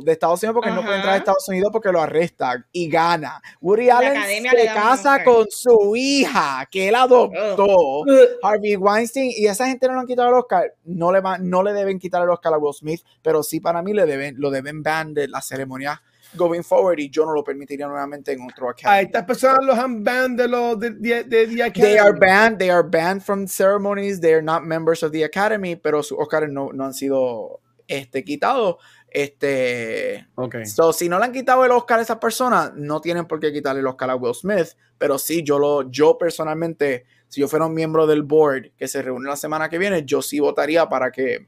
de 0.03 0.11
Estados 0.11 0.41
Unidos 0.43 0.55
porque 0.55 0.71
no 0.71 0.83
puede 0.83 0.97
entrar 0.97 1.13
a 1.13 1.17
Estados 1.17 1.47
Unidos 1.47 1.69
porque 1.71 1.91
lo 1.91 2.01
arrestan 2.01 2.65
y 2.71 2.89
gana. 2.89 3.41
Woody 3.61 3.89
Allen 3.89 4.21
se 4.49 4.65
casa 4.67 5.23
con 5.23 5.47
su 5.49 5.95
hija 5.95 6.67
que 6.69 6.89
él 6.89 6.95
adoptó. 6.95 8.03
Harvey 8.41 8.75
Weinstein 8.75 9.31
y 9.35 9.47
esa 9.47 9.67
gente 9.67 9.87
no 9.87 9.93
le 9.93 9.99
han 10.01 10.07
quitado 10.07 10.29
el 10.29 10.35
Oscar. 10.35 10.73
No 10.83 11.11
le, 11.11 11.21
no 11.39 11.63
le 11.63 11.73
deben 11.73 11.99
quitar 11.99 12.21
el 12.23 12.29
Oscar 12.29 12.53
a 12.53 12.57
Will 12.57 12.73
Smith, 12.73 13.01
pero 13.21 13.43
sí 13.43 13.59
para 13.59 13.81
mí 13.81 13.93
le 13.93 14.05
deben, 14.05 14.35
lo 14.37 14.51
deben 14.51 14.83
ban 14.83 15.13
de 15.13 15.27
la 15.27 15.41
ceremonia 15.41 16.01
going 16.35 16.63
forward 16.63 16.99
y 16.99 17.09
yo 17.09 17.25
no 17.25 17.33
lo 17.33 17.43
permitiría 17.43 17.87
nuevamente 17.87 18.31
en 18.31 18.41
otro 18.41 18.69
academy. 18.69 18.97
A 18.97 19.01
estas 19.01 19.23
personas 19.25 19.63
los 19.63 19.77
han 19.77 20.03
banned 20.03 20.37
de 20.37 20.47
los 20.47 20.79
de, 20.79 20.91
de, 20.91 21.23
de, 21.23 21.47
the 21.47 21.63
academy. 21.63 21.93
They 21.93 21.97
are 21.97 22.13
banned, 22.13 22.57
they 22.59 22.69
are 22.69 22.87
banned 22.87 23.23
from 23.23 23.47
ceremonies, 23.47 24.19
they 24.19 24.33
are 24.33 24.41
not 24.41 24.63
members 24.63 25.03
of 25.03 25.11
the 25.11 25.23
academy, 25.23 25.75
pero 25.75 26.03
sus 26.03 26.17
Oscars 26.17 26.49
no, 26.49 26.71
no 26.73 26.85
han 26.85 26.93
sido 26.93 27.61
este, 27.87 28.23
quitados. 28.23 28.77
Este, 29.09 30.27
okay. 30.33 30.65
so, 30.65 30.91
si 30.91 31.07
no 31.07 31.19
le 31.19 31.25
han 31.25 31.31
quitado 31.31 31.63
el 31.65 31.71
Oscar 31.71 31.99
a 31.99 32.01
esa 32.01 32.19
persona, 32.19 32.73
no 32.75 32.99
tienen 32.99 33.27
por 33.27 33.39
qué 33.39 33.53
quitarle 33.53 33.81
el 33.81 33.87
Oscar 33.87 34.09
a 34.09 34.15
Will 34.15 34.33
Smith, 34.33 34.69
pero 34.97 35.19
sí, 35.19 35.43
yo 35.43 35.59
lo, 35.59 35.91
yo 35.91 36.17
personalmente, 36.17 37.05
si 37.27 37.41
yo 37.41 37.47
fuera 37.47 37.67
un 37.67 37.75
miembro 37.75 38.07
del 38.07 38.23
board 38.23 38.71
que 38.75 38.87
se 38.87 39.03
reúne 39.03 39.29
la 39.29 39.35
semana 39.35 39.69
que 39.69 39.77
viene, 39.77 40.03
yo 40.03 40.23
sí 40.23 40.39
votaría 40.39 40.89
para 40.89 41.11
que 41.11 41.47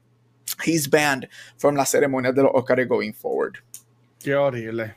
he's 0.64 0.88
banned 0.88 1.28
from 1.56 1.74
las 1.74 1.90
ceremonias 1.90 2.34
de 2.34 2.44
los 2.44 2.52
Oscars 2.54 2.86
going 2.86 3.12
forward. 3.12 3.58
Qué 4.22 4.34
horrible. 4.34 4.94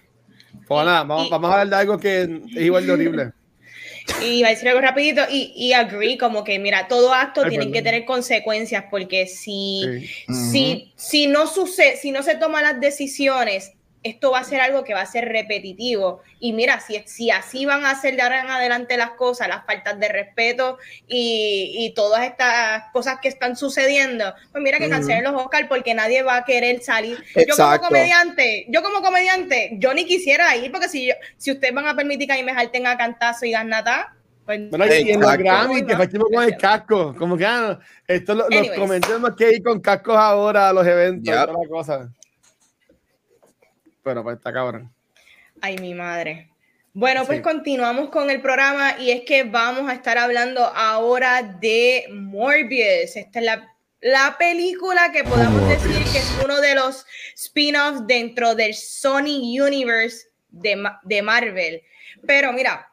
Pues 0.67 0.85
nada, 0.85 1.03
vamos, 1.03 1.29
vamos, 1.29 1.49
a 1.49 1.53
hablar 1.53 1.69
de 1.69 1.75
algo 1.75 1.99
que 1.99 2.21
es 2.21 2.29
igual 2.61 2.85
de 2.85 2.91
horrible. 2.91 3.31
Y 4.23 4.41
va 4.41 4.47
a 4.47 4.51
decir 4.51 4.67
algo 4.67 4.81
rapidito 4.81 5.21
y, 5.29 5.53
y 5.55 5.73
agree, 5.73 6.17
como 6.17 6.43
que 6.43 6.57
mira, 6.57 6.87
todo 6.87 7.13
acto 7.13 7.45
tiene 7.45 7.71
que 7.71 7.83
tener 7.83 8.05
consecuencias 8.05 8.85
porque 8.89 9.27
si, 9.27 10.09
si, 10.51 10.91
si, 10.95 11.27
no 11.27 11.45
sucede, 11.45 11.95
si 11.97 12.11
no 12.11 12.23
se 12.23 12.33
toman 12.33 12.63
las 12.63 12.79
decisiones 12.79 13.73
esto 14.03 14.31
va 14.31 14.39
a 14.39 14.43
ser 14.43 14.61
algo 14.61 14.83
que 14.83 14.93
va 14.93 15.01
a 15.01 15.05
ser 15.05 15.27
repetitivo. 15.27 16.21
Y 16.39 16.53
mira, 16.53 16.79
si, 16.79 17.01
si 17.05 17.31
así 17.31 17.65
van 17.65 17.85
a 17.85 17.91
hacer 17.91 18.15
de 18.15 18.21
ahora 18.21 18.41
en 18.41 18.49
adelante 18.49 18.97
las 18.97 19.11
cosas, 19.11 19.47
las 19.47 19.65
faltas 19.65 19.99
de 19.99 20.07
respeto 20.07 20.77
y, 21.07 21.75
y 21.77 21.93
todas 21.93 22.25
estas 22.25 22.83
cosas 22.93 23.19
que 23.21 23.27
están 23.27 23.55
sucediendo, 23.55 24.33
pues 24.51 24.63
mira 24.63 24.77
que 24.77 24.89
cancelen 24.89 25.23
los 25.23 25.33
Oscar 25.33 25.67
porque 25.67 25.93
nadie 25.93 26.23
va 26.23 26.37
a 26.37 26.45
querer 26.45 26.81
salir. 26.81 27.23
Yo 27.35 27.55
como 27.55 27.79
comediante, 27.79 28.65
yo 28.69 28.81
como 28.81 29.01
comediante, 29.01 29.71
yo 29.79 29.93
ni 29.93 30.05
quisiera 30.05 30.55
ir 30.55 30.71
porque 30.71 30.87
si, 30.87 31.07
yo, 31.07 31.13
si 31.37 31.51
ustedes 31.51 31.73
van 31.73 31.87
a 31.87 31.95
permitir 31.95 32.27
que 32.27 32.33
a 32.33 32.37
mí 32.37 32.43
me 32.43 32.53
jalten 32.53 32.87
a 32.87 32.97
cantazo 32.97 33.45
y 33.45 33.51
ganata, 33.51 34.15
pues, 34.45 34.67
bueno, 34.71 34.85
y 34.87 35.11
en 35.11 35.19
los 35.19 35.37
Grammy, 35.37 35.85
que 35.85 35.95
partimos 35.95 36.27
con 36.33 36.43
el 36.43 36.57
casco, 36.57 37.15
como 37.15 37.37
que 37.37 37.45
ah, 37.45 37.77
esto 38.07 38.33
lo, 38.33 38.49
los 38.49 38.69
comentarios 38.69 39.35
que 39.37 39.51
ir 39.51 39.63
con 39.63 39.79
cascos 39.79 40.17
ahora 40.17 40.69
a 40.69 40.73
los 40.73 40.87
eventos, 40.87 41.27
y 41.27 41.29
toda 41.29 41.53
la 41.53 41.69
cosa. 41.69 42.11
Pero 44.03 44.23
pues 44.23 44.37
está 44.37 44.53
cabrón. 44.53 44.91
Ay, 45.61 45.77
mi 45.77 45.93
madre. 45.93 46.49
Bueno, 46.93 47.25
pues 47.25 47.41
continuamos 47.41 48.09
con 48.09 48.29
el 48.29 48.41
programa 48.41 48.99
y 48.99 49.11
es 49.11 49.21
que 49.21 49.43
vamos 49.43 49.89
a 49.89 49.93
estar 49.93 50.17
hablando 50.17 50.65
ahora 50.65 51.43
de 51.43 52.05
Morbius. 52.11 53.15
Esta 53.15 53.39
es 53.39 53.45
la, 53.45 53.73
la 54.01 54.35
película 54.39 55.11
que 55.11 55.23
podamos 55.23 55.67
decir 55.69 56.03
que 56.11 56.17
es 56.17 56.39
uno 56.43 56.59
de 56.59 56.75
los 56.75 57.05
spin-offs 57.35 58.07
dentro 58.07 58.55
del 58.55 58.73
Sony 58.73 59.61
Universe 59.61 60.27
de, 60.49 60.83
de 61.03 61.21
Marvel. 61.21 61.83
Pero 62.25 62.51
mira, 62.53 62.89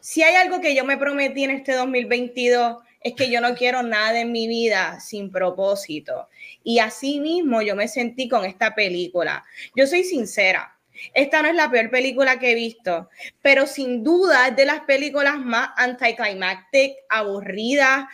si 0.00 0.22
hay 0.22 0.34
algo 0.34 0.60
que 0.60 0.74
yo 0.74 0.84
me 0.84 0.98
prometí 0.98 1.44
en 1.44 1.52
este 1.52 1.72
2022 1.72 2.78
es 3.06 3.14
que 3.14 3.30
yo 3.30 3.40
no 3.40 3.54
quiero 3.54 3.84
nada 3.84 4.20
en 4.20 4.32
mi 4.32 4.48
vida 4.48 4.98
sin 4.98 5.30
propósito. 5.30 6.28
Y 6.64 6.80
así 6.80 7.20
mismo 7.20 7.62
yo 7.62 7.76
me 7.76 7.86
sentí 7.86 8.28
con 8.28 8.44
esta 8.44 8.74
película. 8.74 9.44
Yo 9.76 9.86
soy 9.86 10.02
sincera, 10.02 10.76
esta 11.14 11.40
no 11.40 11.48
es 11.48 11.54
la 11.54 11.70
peor 11.70 11.88
película 11.88 12.40
que 12.40 12.50
he 12.50 12.54
visto, 12.56 13.08
pero 13.42 13.68
sin 13.68 14.02
duda 14.02 14.48
es 14.48 14.56
de 14.56 14.64
las 14.64 14.80
películas 14.80 15.38
más 15.38 15.68
anticlimactic, 15.76 16.96
aburridas, 17.08 18.06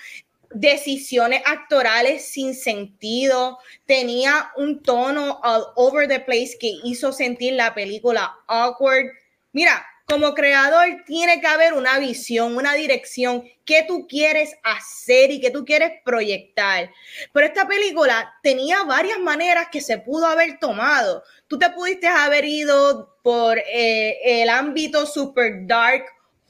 decisiones 0.51 1.41
actorales 1.47 2.27
sin 2.27 2.55
sentido, 2.55 3.61
tenía 3.87 4.51
un 4.59 4.83
tono 4.83 5.41
all 5.43 5.69
over 5.77 6.07
the 6.07 6.21
place 6.21 6.59
que 6.61 6.75
hizo 6.85 7.15
sentir 7.15 7.55
la 7.55 7.73
película 7.73 8.37
awkward. 8.47 9.07
Mira, 9.53 9.87
como 10.13 10.35
creador 10.35 11.05
tiene 11.07 11.41
que 11.41 11.47
haber 11.47 11.73
una 11.73 11.99
visión, 11.99 12.55
una 12.55 12.75
dirección, 12.75 13.45
qué 13.65 13.83
tú 13.89 14.07
quieres 14.07 14.55
hacer 14.63 15.31
y 15.31 15.41
qué 15.41 15.51
tú 15.51 15.65
quieres 15.65 16.03
proyectar. 16.05 16.91
Pero 17.33 17.47
esta 17.47 17.67
película 17.67 18.31
tenía 18.43 18.83
varias 18.83 19.19
maneras 19.19 19.69
que 19.73 19.81
se 19.81 19.97
pudo 19.97 20.27
haber 20.27 20.59
tomado. 20.59 21.23
Tú 21.47 21.59
te 21.59 21.71
pudiste 21.71 22.09
haber 22.09 22.45
ido 22.45 23.17
por 23.23 23.57
eh, 23.59 24.43
el 24.43 24.51
ámbito 24.51 25.07
super 25.07 25.67
dark 25.67 26.05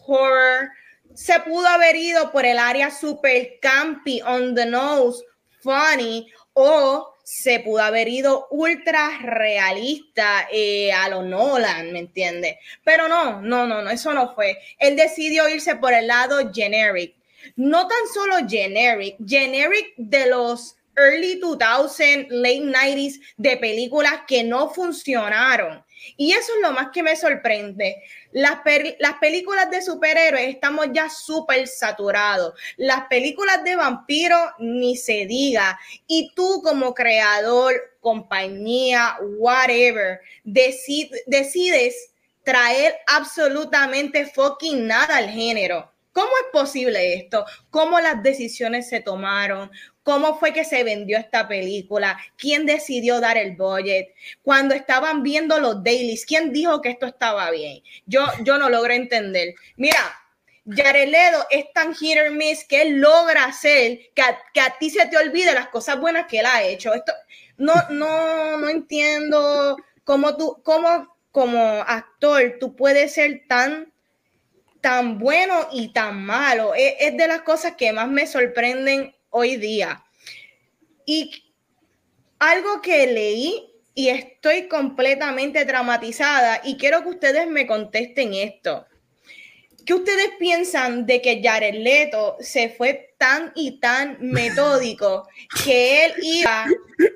horror, 0.07 0.69
se 1.15 1.39
pudo 1.39 1.69
haber 1.69 1.95
ido 1.95 2.33
por 2.33 2.45
el 2.45 2.59
área 2.59 2.91
super 2.91 3.61
campy, 3.61 4.21
on 4.23 4.57
the 4.57 4.67
nose, 4.67 5.23
funny, 5.61 6.27
o 6.55 7.12
se 7.25 7.61
pudo 7.61 7.83
haber 7.83 8.09
ido 8.09 8.49
ultra 8.51 9.18
realista 9.23 10.49
eh, 10.53 10.93
a 10.93 11.09
lo 11.09 11.23
Nolan, 11.23 11.93
¿me 11.93 12.01
entiendes? 12.01 12.57
Pero 12.85 13.09
no, 13.09 13.41
no, 13.41 13.66
no, 13.66 13.83
no, 13.83 13.91
eso 13.91 14.12
no 14.12 14.35
fue. 14.35 14.59
Él 14.79 14.97
decidió 14.97 15.49
irse 15.49 15.77
por 15.77 15.93
el 15.93 16.07
lado 16.07 16.51
generic. 16.53 17.14
No 17.57 17.89
tan 17.89 17.99
solo 18.12 18.49
generic, 18.49 19.16
generic 19.27 19.95
de 19.97 20.27
los 20.27 20.77
early 20.97 21.41
2000, 21.41 22.27
late 22.31 22.61
90s, 22.61 23.20
de 23.37 23.57
películas 23.57 24.20
que 24.27 24.45
no 24.45 24.70
funcionaron. 24.70 25.85
Y 26.16 26.33
eso 26.33 26.53
es 26.55 26.61
lo 26.62 26.73
más 26.73 26.89
que 26.93 27.03
me 27.03 27.16
sorprende. 27.16 28.03
Las, 28.33 28.59
las 28.99 29.14
películas 29.20 29.70
de 29.70 29.83
superhéroes 29.83 30.49
estamos 30.49 30.87
ya 30.93 31.09
súper 31.09 31.66
saturados. 31.68 32.55
Las 32.76 33.07
películas 33.07 33.62
de 33.64 33.76
vampiros 33.76 34.51
ni 34.59 34.97
se 34.97 35.26
diga. 35.26 35.78
Y 36.07 36.33
tú 36.35 36.61
como 36.62 36.95
creador, 36.95 37.74
compañía, 38.01 39.16
whatever, 39.39 40.20
decides 40.45 42.11
traer 42.43 42.97
absolutamente 43.07 44.26
fucking 44.26 44.87
nada 44.87 45.16
al 45.16 45.28
género. 45.28 45.93
¿Cómo 46.12 46.28
es 46.45 46.53
posible 46.53 47.14
esto? 47.14 47.47
¿Cómo 47.70 47.99
las 47.99 48.22
decisiones 48.22 48.89
se 48.89 49.01
tomaron? 49.01 49.70
¿Cómo 50.03 50.39
fue 50.39 50.53
que 50.53 50.65
se 50.65 50.83
vendió 50.85 51.19
esta 51.19 51.47
película? 51.47 52.19
¿Quién 52.37 52.67
decidió 52.67 53.21
dar 53.21 53.37
el 53.37 53.57
budget? 53.57 54.15
Cuando 54.43 54.75
estaban 54.75 55.23
viendo 55.23 55.61
los 55.61 55.83
dailies, 55.83 56.27
¿quién 56.27 56.53
dijo 56.53 56.81
que 56.81 56.91
esto 56.91 57.07
estaba 57.07 57.51
bien? 57.51 57.83
Yo, 58.07 58.27
yo 58.43 58.59
no 58.59 58.69
logro 58.69 58.93
entender. 58.93 59.55
Mira, 59.77 60.01
Jared 60.67 61.15
es 61.51 61.73
tan 61.73 61.95
hit 61.95 62.19
or 62.19 62.31
miss 62.31 62.65
que 62.65 62.83
él 62.83 63.01
logra 63.01 63.45
hacer 63.45 64.11
que 64.15 64.23
a, 64.23 64.39
que 64.53 64.61
a 64.61 64.77
ti 64.79 64.91
se 64.91 65.07
te 65.07 65.17
olvide 65.17 65.55
las 65.55 65.69
cosas 65.69 66.01
buenas 66.01 66.27
que 66.27 66.41
él 66.41 66.47
ha 66.47 66.63
hecho. 66.63 66.95
Esto, 66.95 67.13
no, 67.57 67.75
no, 67.91 68.59
no 68.59 68.69
entiendo 68.69 69.77
cómo 70.05 70.37
tú, 70.37 70.61
cómo 70.65 71.13
como 71.33 71.83
actor 71.87 72.59
tú 72.61 72.77
puedes 72.77 73.15
ser 73.15 73.43
tan 73.49 73.91
tan 74.81 75.19
bueno 75.19 75.69
y 75.73 75.93
tan 75.93 76.25
malo. 76.25 76.75
Es, 76.77 77.17
de 77.17 77.29
las 77.29 77.43
cosas 77.43 77.75
que 77.77 77.93
más 77.93 78.09
me 78.09 78.27
sorprenden 78.27 79.15
hoy 79.33 79.57
día. 79.57 80.05
Y 81.05 81.30
algo 82.39 82.80
que 82.80 83.07
leí 83.09 83.72
y 83.95 84.09
estoy 84.09 84.68
completamente 84.68 85.64
traumatizada 85.64 86.61
y 86.64 86.76
quiero 86.76 87.03
que 87.03 87.11
ustedes 87.11 87.47
me 87.49 87.66
contesten 87.66 88.35
esto. 88.35 88.87
¿Qué 89.85 89.95
ustedes 89.95 90.30
piensan 90.39 91.07
de 91.07 91.20
que 91.20 91.41
Jared 91.43 91.74
Leto 91.74 92.37
se 92.39 92.68
fue 92.68 93.14
tan 93.18 93.53
y 93.57 93.80
tan 93.80 94.16
metódico 94.20 95.28
que 95.64 96.05
él 96.05 96.12
iba, 96.22 96.66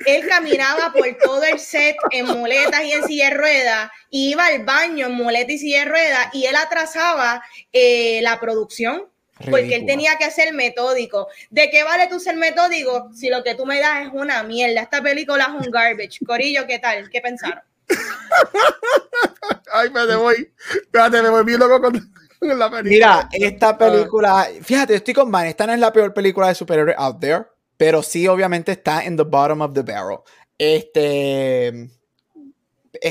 él 0.07 0.27
caminaba 0.29 0.93
por 0.93 1.07
todo 1.23 1.45
el 1.45 1.61
set 1.61 1.97
en 2.11 2.27
muletas 2.27 2.85
y 2.85 2.93
en 2.93 3.05
silla 3.05 3.31
de 3.31 3.37
ruedas, 3.37 3.91
iba 4.11 4.47
al 4.47 4.65
baño 4.65 5.07
en 5.07 5.13
muletas 5.13 5.55
y 5.55 5.59
silla 5.59 5.81
de 5.81 5.91
ruedas 5.91 6.29
y 6.33 6.47
él 6.47 6.57
atrasaba 6.57 7.43
eh, 7.73 8.21
la 8.23 8.41
producción? 8.41 9.09
Porque 9.51 9.77
él 9.77 9.87
tenía 9.87 10.17
que 10.17 10.31
ser 10.31 10.55
metódico. 10.55 11.29
¿De 11.51 11.69
qué 11.71 11.85
vale 11.85 12.07
tú 12.09 12.19
ser 12.19 12.37
metódico 12.37 13.11
si 13.15 13.29
lo 13.29 13.43
que 13.43 13.55
tú 13.55 13.67
me 13.67 13.81
das 13.81 14.07
es 14.07 14.13
una 14.13 14.43
mierda? 14.43 14.83
Esta 14.83 15.03
película 15.03 15.45
es 15.45 15.67
un 15.67 15.71
garbage. 15.71 16.25
Corillo, 16.25 16.67
¿qué 16.67 16.79
tal? 16.79 17.11
¿Qué 17.11 17.21
pensaron? 17.21 17.61
Ay, 19.73 19.91
me 19.91 20.07
debo 20.07 20.31
Espérate, 20.31 21.23
me 21.23 21.29
voy 21.29 21.45
bien 21.45 21.61
loco 21.61 21.81
con 21.81 22.11
Mira, 22.85 23.29
esta 23.33 23.77
película, 23.77 24.49
fíjate, 24.63 24.95
estoy 24.95 25.15
con 25.15 25.31
Van, 25.31 25.47
esta 25.47 25.67
no 25.67 25.73
es 25.73 25.81
la 25.81 25.93
peor 25.93 26.13
película 26.13 26.49
de 26.49 26.55
superhéroes 26.55 26.97
out 26.99 27.19
there, 27.19 27.47
pero 27.77 28.03
sí, 28.03 28.29
obviamente, 28.29 28.73
está 28.73 29.05
en 29.05 29.17
the 29.17 29.23
bottom 29.23 29.61
of 29.63 29.73
the 29.73 29.83
barrel. 29.83 30.19
Este. 30.59 31.91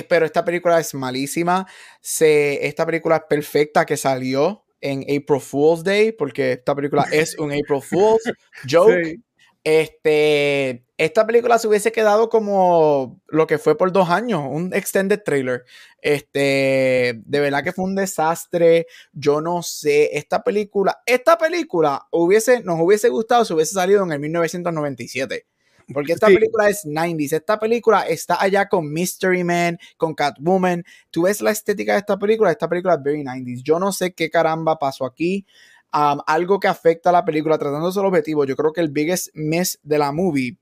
Pero 0.10 0.26
esta 0.26 0.44
película 0.44 0.80
es 0.80 0.94
malísima. 0.94 1.68
Se, 2.02 2.66
esta 2.66 2.86
película 2.86 3.18
es 3.18 3.24
perfecta 3.30 3.86
que 3.86 3.98
salió 3.98 4.65
en 4.86 5.02
April 5.02 5.42
Fool's 5.42 5.84
Day, 5.84 6.12
porque 6.12 6.54
esta 6.54 6.76
película 6.76 7.06
es 7.12 7.38
un 7.40 7.52
April 7.52 7.82
Fool's 7.82 8.22
joke. 8.70 9.20
Este, 9.64 10.86
esta 10.96 11.26
película 11.26 11.58
se 11.58 11.68
hubiese 11.68 11.92
quedado 11.92 12.30
como 12.30 13.20
lo 13.28 13.48
que 13.48 13.58
fue 13.58 13.76
por 13.76 13.92
dos 13.92 14.12
años, 14.12 14.44
un 14.48 14.72
extended 14.76 15.24
trailer. 15.26 15.66
Este, 16.02 17.20
de 17.26 17.40
verdad 17.40 17.64
que 17.64 17.74
fue 17.74 17.86
un 17.86 17.96
desastre. 17.96 18.86
Yo 19.12 19.42
no 19.42 19.64
sé, 19.64 20.16
esta 20.18 20.44
película, 20.44 21.02
esta 21.08 21.40
película 21.40 22.08
hubiese, 22.12 22.62
nos 22.62 22.80
hubiese 22.80 23.10
gustado 23.10 23.44
si 23.44 23.54
hubiese 23.54 23.74
salido 23.74 24.04
en 24.04 24.12
el 24.12 24.20
1997. 24.20 25.48
Porque 25.94 26.14
esta 26.14 26.28
película 26.28 26.70
es 26.70 26.86
90s. 26.86 27.34
Esta 27.34 27.60
película 27.60 28.02
está 28.02 28.42
allá 28.42 28.68
con 28.68 28.92
Mystery 28.92 29.44
Man, 29.44 29.78
con 29.98 30.14
Catwoman. 30.14 30.84
Tú 31.12 31.24
ves 31.24 31.42
la 31.42 31.52
estética 31.52 31.94
de 31.94 32.00
esta 32.00 32.18
película. 32.18 32.52
Esta 32.52 32.68
película 32.68 32.96
es 32.96 33.04
very 33.04 33.24
90s. 33.24 33.62
Yo 33.64 33.80
no 33.80 33.92
sé 33.92 34.14
qué 34.14 34.30
caramba 34.30 34.80
pasó 34.80 35.06
aquí 35.06 35.46
algo 35.92 36.60
que 36.60 36.68
afecta 36.68 37.10
a 37.10 37.14
la 37.14 37.26
película 37.26 37.58
tratándose 37.58 38.00
del 38.00 38.08
objetivo, 38.08 38.46
yo 38.46 38.56
creo 38.56 38.74
que 38.74 38.82
el 38.82 38.90
biggest 38.90 39.30
miss 39.34 39.80
de 39.84 39.98
la 39.98 40.12
movie 40.12 40.58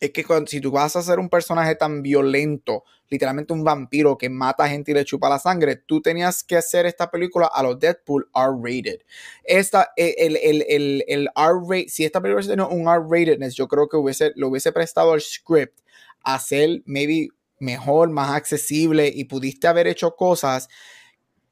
es 0.00 0.12
que 0.12 0.24
si 0.46 0.60
tú 0.62 0.70
vas 0.70 0.96
a 0.96 1.00
hacer 1.00 1.18
un 1.18 1.28
personaje 1.28 1.74
tan 1.74 2.02
violento, 2.02 2.84
literalmente 3.10 3.52
un 3.52 3.62
vampiro 3.62 4.16
que 4.16 4.30
mata 4.30 4.66
gente 4.66 4.92
y 4.92 4.94
le 4.94 5.04
chupa 5.04 5.28
la 5.28 5.38
sangre, 5.38 5.76
tú 5.76 6.00
tenías 6.00 6.42
que 6.42 6.56
hacer 6.56 6.86
esta 6.86 7.10
película 7.10 7.50
a 7.52 7.62
los 7.62 7.78
Deadpool 7.78 8.30
R-rated. 8.34 9.00
Esta, 9.44 9.90
e, 9.96 10.14
el, 10.18 10.36
el, 10.36 10.64
el, 10.68 11.04
el 11.06 11.28
R-rated, 11.36 11.88
si 11.88 12.06
esta 12.06 12.22
película 12.22 12.46
tenía 12.46 12.64
un 12.64 12.88
R-ratedness, 12.88 13.54
yo 13.54 13.68
creo 13.68 13.88
que 13.88 13.98
hubiese, 13.98 14.32
lo 14.36 14.48
hubiese 14.48 14.72
prestado 14.72 15.12
al 15.12 15.20
script 15.20 15.78
a 16.24 16.38
ser 16.38 16.82
maybe 16.86 17.28
mejor, 17.58 18.08
más 18.08 18.30
accesible 18.30 19.12
y 19.14 19.24
pudiste 19.24 19.68
haber 19.68 19.86
hecho 19.86 20.16
cosas 20.16 20.68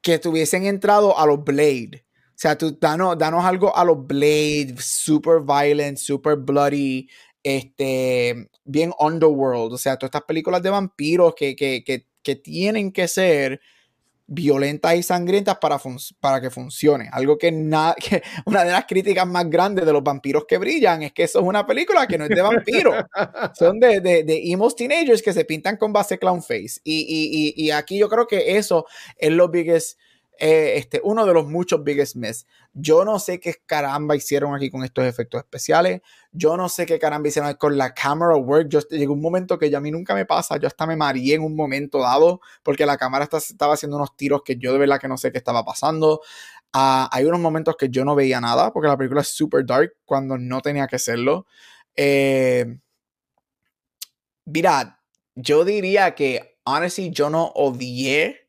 que 0.01 0.17
tuviesen 0.17 0.65
entrado 0.65 1.19
a 1.19 1.27
los 1.27 1.43
Blade 1.43 2.03
o 2.39 2.41
sea, 2.41 2.57
tú 2.57 2.77
danos, 2.79 3.17
danos 3.17 3.43
algo 3.43 3.75
a 3.75 3.83
los 3.83 4.07
Blade, 4.07 4.73
super 4.79 5.41
violent, 5.41 5.97
super 5.97 6.37
bloody, 6.37 7.09
este, 7.43 8.49
bien 8.65 8.93
underworld. 8.99 9.73
O 9.73 9.77
sea, 9.77 9.97
todas 9.97 10.09
estas 10.09 10.23
películas 10.23 10.61
de 10.61 10.69
vampiros 10.69 11.33
que, 11.35 11.55
que, 11.55 11.83
que, 11.83 12.05
que 12.21 12.35
tienen 12.35 12.91
que 12.91 13.07
ser 13.07 13.61
violentas 14.31 14.95
y 14.95 15.01
sangrientas 15.01 15.57
para, 15.57 15.79
para 16.19 16.39
que 16.39 16.49
funcione. 16.49 17.09
Algo 17.11 17.37
que, 17.37 17.49
que 18.09 18.21
una 18.45 18.63
de 18.63 18.71
las 18.71 18.85
críticas 18.85 19.27
más 19.27 19.49
grandes 19.49 19.85
de 19.85 19.93
los 19.93 20.03
vampiros 20.03 20.45
que 20.47 20.57
brillan 20.57 21.03
es 21.03 21.13
que 21.13 21.23
eso 21.23 21.39
es 21.39 21.45
una 21.45 21.65
película 21.65 22.07
que 22.07 22.17
no 22.17 22.25
es 22.25 22.29
de 22.29 22.41
vampiros. 22.41 22.95
Son 23.57 23.79
de, 23.79 23.99
de, 23.99 24.23
de 24.23 24.51
emos 24.51 24.75
teenagers 24.75 25.21
que 25.21 25.33
se 25.33 25.45
pintan 25.45 25.77
con 25.77 25.91
base 25.91 26.19
clown 26.19 26.41
face. 26.41 26.79
Y, 26.83 26.99
y, 26.99 27.53
y, 27.55 27.65
y, 27.65 27.71
aquí 27.71 27.97
yo 27.97 28.07
creo 28.07 28.27
que 28.27 28.57
eso 28.57 28.85
es 29.17 29.31
lo 29.31 29.49
biggest 29.49 29.99
eh, 30.41 30.77
este, 30.77 31.01
uno 31.03 31.25
de 31.25 31.33
los 31.33 31.47
muchos 31.47 31.83
biggest 31.83 32.15
myths. 32.15 32.47
Yo 32.73 33.03
no 33.03 33.19
sé 33.19 33.41
qué 33.41 33.55
caramba 33.65 34.15
hicieron 34.15 34.55
aquí 34.55 34.69
con 34.71 34.85
estos 34.85 35.03
efectos 35.03 35.41
especiales. 35.41 36.01
Yo 36.31 36.55
no 36.55 36.69
sé 36.69 36.85
qué 36.85 36.97
caramba 36.97 37.27
hicieron 37.27 37.53
con 37.55 37.77
la 37.77 37.93
camera 37.93 38.37
work. 38.37 38.69
Yo 38.69 38.79
llegó 38.89 39.13
un 39.13 39.21
momento 39.21 39.59
que 39.59 39.69
ya 39.69 39.79
a 39.79 39.81
mí 39.81 39.91
nunca 39.91 40.15
me 40.15 40.25
pasa. 40.25 40.55
Yo 40.57 40.67
hasta 40.67 40.87
me 40.87 40.95
mareé 40.95 41.35
en 41.35 41.43
un 41.43 41.57
momento 41.57 41.99
dado 41.99 42.39
porque 42.63 42.85
la 42.85 42.97
cámara 42.97 43.27
estaba 43.29 43.73
haciendo 43.73 43.97
unos 43.97 44.15
tiros 44.15 44.41
que 44.45 44.55
yo 44.55 44.71
de 44.71 44.79
verdad 44.79 44.99
que 44.99 45.09
no 45.09 45.17
sé 45.17 45.31
qué 45.33 45.37
estaba 45.37 45.65
pasando. 45.65 46.21
Ah, 46.71 47.09
hay 47.11 47.25
unos 47.25 47.41
momentos 47.41 47.75
que 47.77 47.89
yo 47.89 48.05
no 48.05 48.15
veía 48.15 48.39
nada 48.39 48.71
porque 48.71 48.87
la 48.87 48.97
película 48.97 49.21
es 49.21 49.27
super 49.27 49.65
dark 49.65 49.93
cuando 50.05 50.37
no 50.37 50.61
tenía 50.61 50.87
que 50.87 50.99
serlo. 50.99 51.47
Eh, 51.97 52.77
mira, 54.45 55.01
yo 55.35 55.65
diría 55.65 56.15
que, 56.15 56.57
honestly, 56.63 57.11
yo 57.11 57.29
no 57.29 57.47
odié 57.55 58.48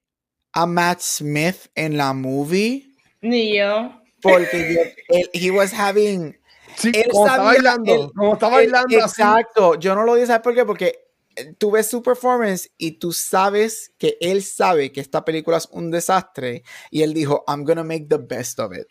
a 0.53 0.67
Matt 0.67 1.01
Smith 1.01 1.69
en 1.75 1.97
la 1.97 2.13
movie. 2.13 2.95
Ni 3.21 3.57
yo. 3.57 3.93
Porque 4.23 4.95
él, 5.09 5.31
he 5.33 5.51
was 5.51 5.73
having. 5.73 6.37
Sí, 6.77 6.93
como 7.11 7.27
está 7.27 7.43
bailando. 7.43 8.13
como 8.15 8.35
está 8.35 8.49
bailando. 8.49 8.97
exacto. 8.97 9.75
Yo 9.75 9.95
no 9.95 10.05
lo 10.05 10.15
dije, 10.15 10.27
¿sabes 10.27 10.43
por 10.43 10.55
qué? 10.55 10.65
Porque 10.65 11.11
tú 11.59 11.71
ves 11.71 11.89
su 11.89 12.03
performance 12.03 12.71
y 12.77 12.93
tú 12.93 13.13
sabes 13.13 13.93
que 13.99 14.17
él 14.21 14.43
sabe 14.43 14.93
que 14.93 15.01
esta 15.01 15.25
película 15.25 15.59
es 15.59 15.69
un 15.71 15.91
desastre 15.91 16.63
y 16.91 17.03
él 17.03 17.15
dijo, 17.15 17.45
I'm 17.47 17.65
gonna 17.65 17.85
make 17.85 18.07
the 18.09 18.19
best 18.19 18.59
of 18.59 18.73
it. 18.75 18.87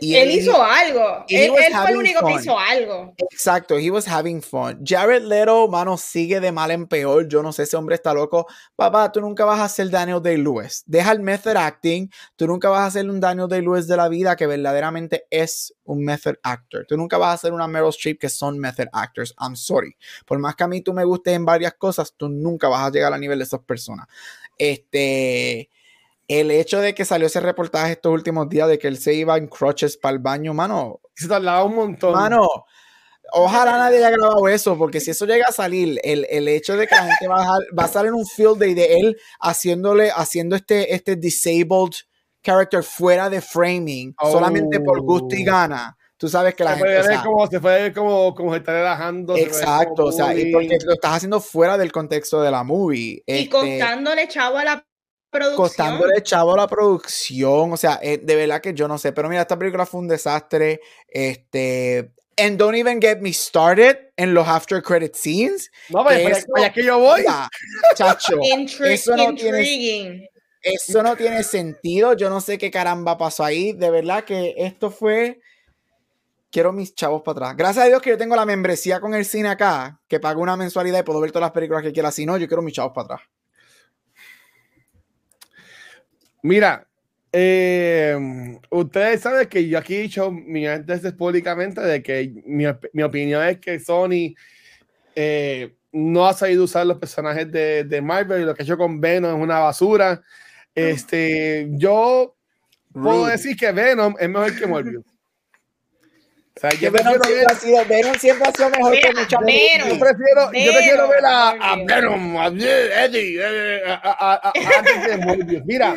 Y 0.00 0.16
él, 0.16 0.30
hizo 0.30 0.62
algo. 0.62 1.24
Él, 1.28 1.50
fue 1.50 1.90
el 1.90 1.96
único 1.96 2.26
que 2.26 2.34
hizo 2.34 2.58
algo. 2.58 3.14
Exacto, 3.30 3.78
he 3.78 3.90
was 3.90 4.06
having 4.08 4.40
fun. 4.42 4.80
Jared 4.84 5.22
Leto, 5.22 5.68
mano, 5.68 5.96
sigue 5.96 6.40
de 6.40 6.52
mal 6.52 6.70
en 6.70 6.86
peor. 6.86 7.28
Yo 7.28 7.42
no 7.42 7.52
sé, 7.52 7.64
ese 7.64 7.76
hombre 7.76 7.94
está 7.94 8.12
loco. 8.14 8.46
Papá, 8.76 9.10
tú 9.12 9.20
nunca 9.20 9.44
vas 9.44 9.60
a 9.60 9.68
ser 9.68 9.90
Daniel 9.90 10.22
Day-Lewis. 10.22 10.82
Deja 10.86 11.12
el 11.12 11.20
method 11.20 11.56
acting. 11.56 12.10
Tú 12.36 12.46
nunca 12.46 12.68
vas 12.68 12.88
a 12.88 12.90
ser 12.90 13.08
un 13.08 13.20
Daniel 13.20 13.48
Day-Lewis 13.48 13.86
de 13.86 13.96
la 13.96 14.08
vida 14.08 14.36
que 14.36 14.46
verdaderamente 14.46 15.26
es 15.30 15.74
un 15.84 16.04
method 16.04 16.36
actor. 16.42 16.84
Tú 16.86 16.96
nunca 16.96 17.18
vas 17.18 17.34
a 17.34 17.38
ser 17.38 17.52
una 17.52 17.68
Meryl 17.68 17.90
Streep 17.90 18.18
que 18.18 18.28
son 18.28 18.58
method 18.58 18.86
actors. 18.92 19.34
I'm 19.40 19.56
sorry. 19.56 19.96
Por 20.26 20.38
más 20.38 20.56
que 20.56 20.64
a 20.64 20.68
mí 20.68 20.80
tú 20.80 20.92
me 20.92 21.04
gustes 21.04 21.34
en 21.34 21.44
varias 21.44 21.74
cosas, 21.74 22.14
tú 22.16 22.28
nunca 22.28 22.68
vas 22.68 22.86
a 22.86 22.90
llegar 22.90 23.12
al 23.12 23.20
nivel 23.20 23.38
de 23.38 23.44
esas 23.44 23.60
personas. 23.60 24.06
Este 24.58 25.70
el 26.28 26.50
hecho 26.50 26.80
de 26.80 26.94
que 26.94 27.04
salió 27.04 27.26
ese 27.26 27.40
reportaje 27.40 27.92
estos 27.92 28.12
últimos 28.12 28.48
días 28.48 28.68
de 28.68 28.78
que 28.78 28.88
él 28.88 28.98
se 28.98 29.14
iba 29.14 29.36
en 29.36 29.46
crutches 29.48 29.96
para 29.96 30.14
el 30.14 30.18
baño, 30.20 30.54
mano. 30.54 31.00
Se 31.14 31.28
tardaba 31.28 31.64
un 31.64 31.74
montón. 31.74 32.12
Mano, 32.12 32.48
ojalá 33.32 33.78
nadie 33.78 33.98
haya 33.98 34.10
grabado 34.10 34.48
eso, 34.48 34.76
porque 34.78 35.00
si 35.00 35.10
eso 35.10 35.26
llega 35.26 35.46
a 35.48 35.52
salir, 35.52 36.00
el, 36.02 36.26
el 36.30 36.48
hecho 36.48 36.76
de 36.76 36.86
que 36.86 36.94
la 36.94 37.04
gente 37.04 37.28
va 37.28 37.42
a, 37.42 37.58
va 37.78 37.82
a 37.84 37.86
estar 37.86 38.06
en 38.06 38.14
un 38.14 38.26
field 38.26 38.58
day 38.58 38.74
de 38.74 38.96
él 38.98 39.16
haciéndole, 39.40 40.10
haciendo 40.10 40.56
este, 40.56 40.94
este 40.94 41.16
disabled 41.16 41.94
character 42.42 42.82
fuera 42.82 43.30
de 43.30 43.40
framing, 43.40 44.14
solamente 44.20 44.80
por 44.80 45.00
gusto 45.00 45.34
y 45.34 45.42
oh. 45.42 45.46
gana. 45.46 45.96
Tú 46.16 46.28
sabes 46.28 46.54
que 46.54 46.64
la 46.64 46.76
gente. 46.76 47.02
Puede 47.02 47.22
como, 47.22 47.46
se 47.46 47.60
puede 47.60 47.82
ver 47.82 47.92
como, 47.92 48.34
como 48.34 48.52
se 48.52 48.58
está 48.58 48.72
relajando. 48.72 49.36
Exacto, 49.36 50.06
o 50.06 50.12
sea, 50.12 50.34
y 50.34 50.52
porque 50.52 50.78
lo 50.84 50.94
estás 50.94 51.16
haciendo 51.16 51.40
fuera 51.40 51.76
del 51.76 51.90
contexto 51.90 52.40
de 52.40 52.50
la 52.50 52.62
movie. 52.62 53.22
Y 53.26 53.32
este, 53.42 53.50
costándole 53.50 54.28
chavo 54.28 54.58
a 54.58 54.64
la 54.64 54.86
Costándole 55.56 56.22
chavo 56.22 56.56
la 56.56 56.66
producción. 56.66 57.72
O 57.72 57.76
sea, 57.76 57.98
eh, 58.02 58.18
de 58.18 58.36
verdad 58.36 58.60
que 58.60 58.74
yo 58.74 58.88
no 58.88 58.98
sé. 58.98 59.12
Pero 59.12 59.28
mira, 59.28 59.42
esta 59.42 59.58
película 59.58 59.86
fue 59.86 60.00
un 60.00 60.08
desastre. 60.08 60.80
Este. 61.08 62.12
And 62.36 62.58
don't 62.58 62.74
even 62.74 63.00
get 63.00 63.20
me 63.20 63.32
started 63.32 63.96
en 64.16 64.34
los 64.34 64.46
after 64.46 64.82
credit 64.82 65.14
scenes. 65.14 65.70
No, 65.88 66.04
que 66.04 66.24
es 66.24 66.46
que 66.74 66.84
yo 66.84 66.98
voy. 66.98 67.24
chacho. 67.94 68.38
eso 68.84 69.16
no 69.16 69.34
Tiene, 69.34 70.30
eso 70.62 71.02
no 71.02 71.16
tiene 71.16 71.44
sentido. 71.44 72.14
Yo 72.14 72.30
no 72.30 72.40
sé 72.40 72.58
qué 72.58 72.70
caramba 72.70 73.16
pasó 73.16 73.44
ahí. 73.44 73.72
De 73.72 73.90
verdad 73.90 74.24
que 74.24 74.54
esto 74.56 74.90
fue. 74.90 75.40
Quiero 76.50 76.72
mis 76.72 76.94
chavos 76.94 77.22
para 77.22 77.48
atrás. 77.48 77.56
Gracias 77.56 77.84
a 77.84 77.88
Dios 77.88 78.00
que 78.00 78.10
yo 78.10 78.18
tengo 78.18 78.36
la 78.36 78.46
membresía 78.46 79.00
con 79.00 79.12
el 79.12 79.24
cine 79.24 79.48
acá, 79.48 80.00
que 80.06 80.20
pago 80.20 80.40
una 80.40 80.56
mensualidad 80.56 81.00
y 81.00 81.02
puedo 81.02 81.20
ver 81.20 81.32
todas 81.32 81.46
las 81.46 81.50
películas 81.50 81.82
que 81.82 81.92
quiera. 81.92 82.12
Si 82.12 82.24
no, 82.24 82.36
yo 82.36 82.46
quiero 82.46 82.62
mis 82.62 82.74
chavos 82.74 82.92
para 82.94 83.16
atrás. 83.16 83.28
Mira, 86.44 86.86
eh, 87.32 88.58
ustedes 88.68 89.22
saben 89.22 89.48
que 89.48 89.66
yo 89.66 89.78
aquí 89.78 89.94
he 89.94 90.02
dicho 90.02 90.30
mi 90.30 90.66
antes 90.66 91.10
públicamente 91.14 91.80
de 91.80 92.02
que 92.02 92.34
mi, 92.44 92.66
mi, 92.92 93.02
opinión 93.02 93.42
es 93.42 93.58
que 93.60 93.80
Sony 93.80 94.34
eh, 95.14 95.74
no 95.90 96.26
ha 96.26 96.34
sabido 96.34 96.64
usar 96.64 96.86
los 96.86 96.98
personajes 96.98 97.50
de, 97.50 97.84
de, 97.84 98.02
Marvel 98.02 98.42
y 98.42 98.44
lo 98.44 98.54
que 98.54 98.62
ha 98.62 98.66
hecho 98.66 98.76
con 98.76 99.00
Venom 99.00 99.38
es 99.38 99.42
una 99.42 99.60
basura. 99.60 100.22
Este, 100.74 101.66
yo 101.70 102.36
puedo 102.92 103.24
decir 103.24 103.56
que 103.56 103.72
Venom 103.72 104.14
es 104.20 104.28
mejor 104.28 104.54
que 104.54 104.66
Morbius. 104.66 105.13
O 106.56 106.60
sea, 106.60 106.70
yo 106.70 106.92
Venom, 106.92 107.14
siempre 107.14 107.46
ha 107.46 107.54
sido, 107.56 107.84
Venom 107.84 108.14
siempre 108.14 108.48
ha 108.48 108.52
sido 108.52 108.70
mejor 108.70 108.92
que 108.92 109.12
mucha 109.12 109.38
Venom, 109.40 109.88
Yo 109.88 109.98
prefiero, 109.98 110.50
Venom, 110.50 110.66
yo 110.66 110.72
prefiero 110.72 111.08
ver 111.08 111.24
a, 111.24 111.50
a 111.50 111.76
Venom, 111.76 112.36
a 112.36 112.46
Eddie, 112.46 113.40
eh, 113.40 113.82
a, 113.86 113.94
a, 113.94 114.34
a, 114.34 114.52
antes 114.78 115.06
de 115.06 115.16
Morbius. 115.18 115.64
Mira, 115.64 115.96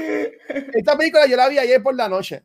esta 0.74 0.98
película 0.98 1.28
yo 1.28 1.38
la 1.38 1.48
vi 1.48 1.60
ayer 1.60 1.82
por 1.84 1.96
la 1.96 2.10
noche. 2.10 2.44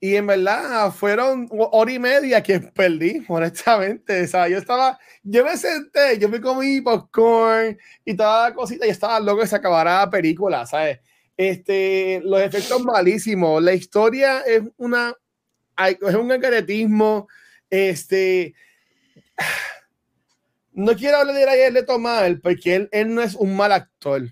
Y 0.00 0.16
en 0.16 0.26
verdad 0.26 0.90
fueron 0.90 1.48
hora 1.50 1.92
y 1.92 1.98
media 1.98 2.42
que 2.42 2.60
perdí, 2.60 3.24
honestamente. 3.28 4.22
O 4.22 4.26
sea, 4.26 4.48
yo 4.48 4.58
estaba, 4.58 4.98
yo 5.22 5.44
me 5.44 5.56
senté, 5.56 6.18
yo 6.18 6.28
me 6.28 6.40
comí 6.40 6.80
popcorn 6.80 7.78
y 8.04 8.14
toda 8.14 8.50
la 8.50 8.54
cosita 8.54 8.86
y 8.86 8.90
estaba 8.90 9.20
loco 9.20 9.40
que 9.40 9.46
se 9.46 9.56
acabara 9.56 10.00
la 10.00 10.10
película, 10.10 10.66
¿sabes? 10.66 11.00
Este, 11.36 12.20
los 12.24 12.40
efectos 12.40 12.82
malísimos. 12.84 13.62
La 13.62 13.72
historia 13.72 14.40
es 14.40 14.62
una 14.76 15.14
es 15.76 16.14
un 16.14 16.32
acaretismo. 16.32 17.28
Este. 17.70 18.54
No 20.72 20.96
quiero 20.96 21.18
hablar 21.18 21.36
de 21.36 21.48
ayer 21.48 21.72
de 21.72 21.84
Tomás, 21.84 22.32
porque 22.42 22.74
él, 22.74 22.88
él, 22.90 23.14
no 23.14 23.22
es 23.22 23.36
un 23.36 23.56
mal 23.56 23.70
actor. 23.70 24.22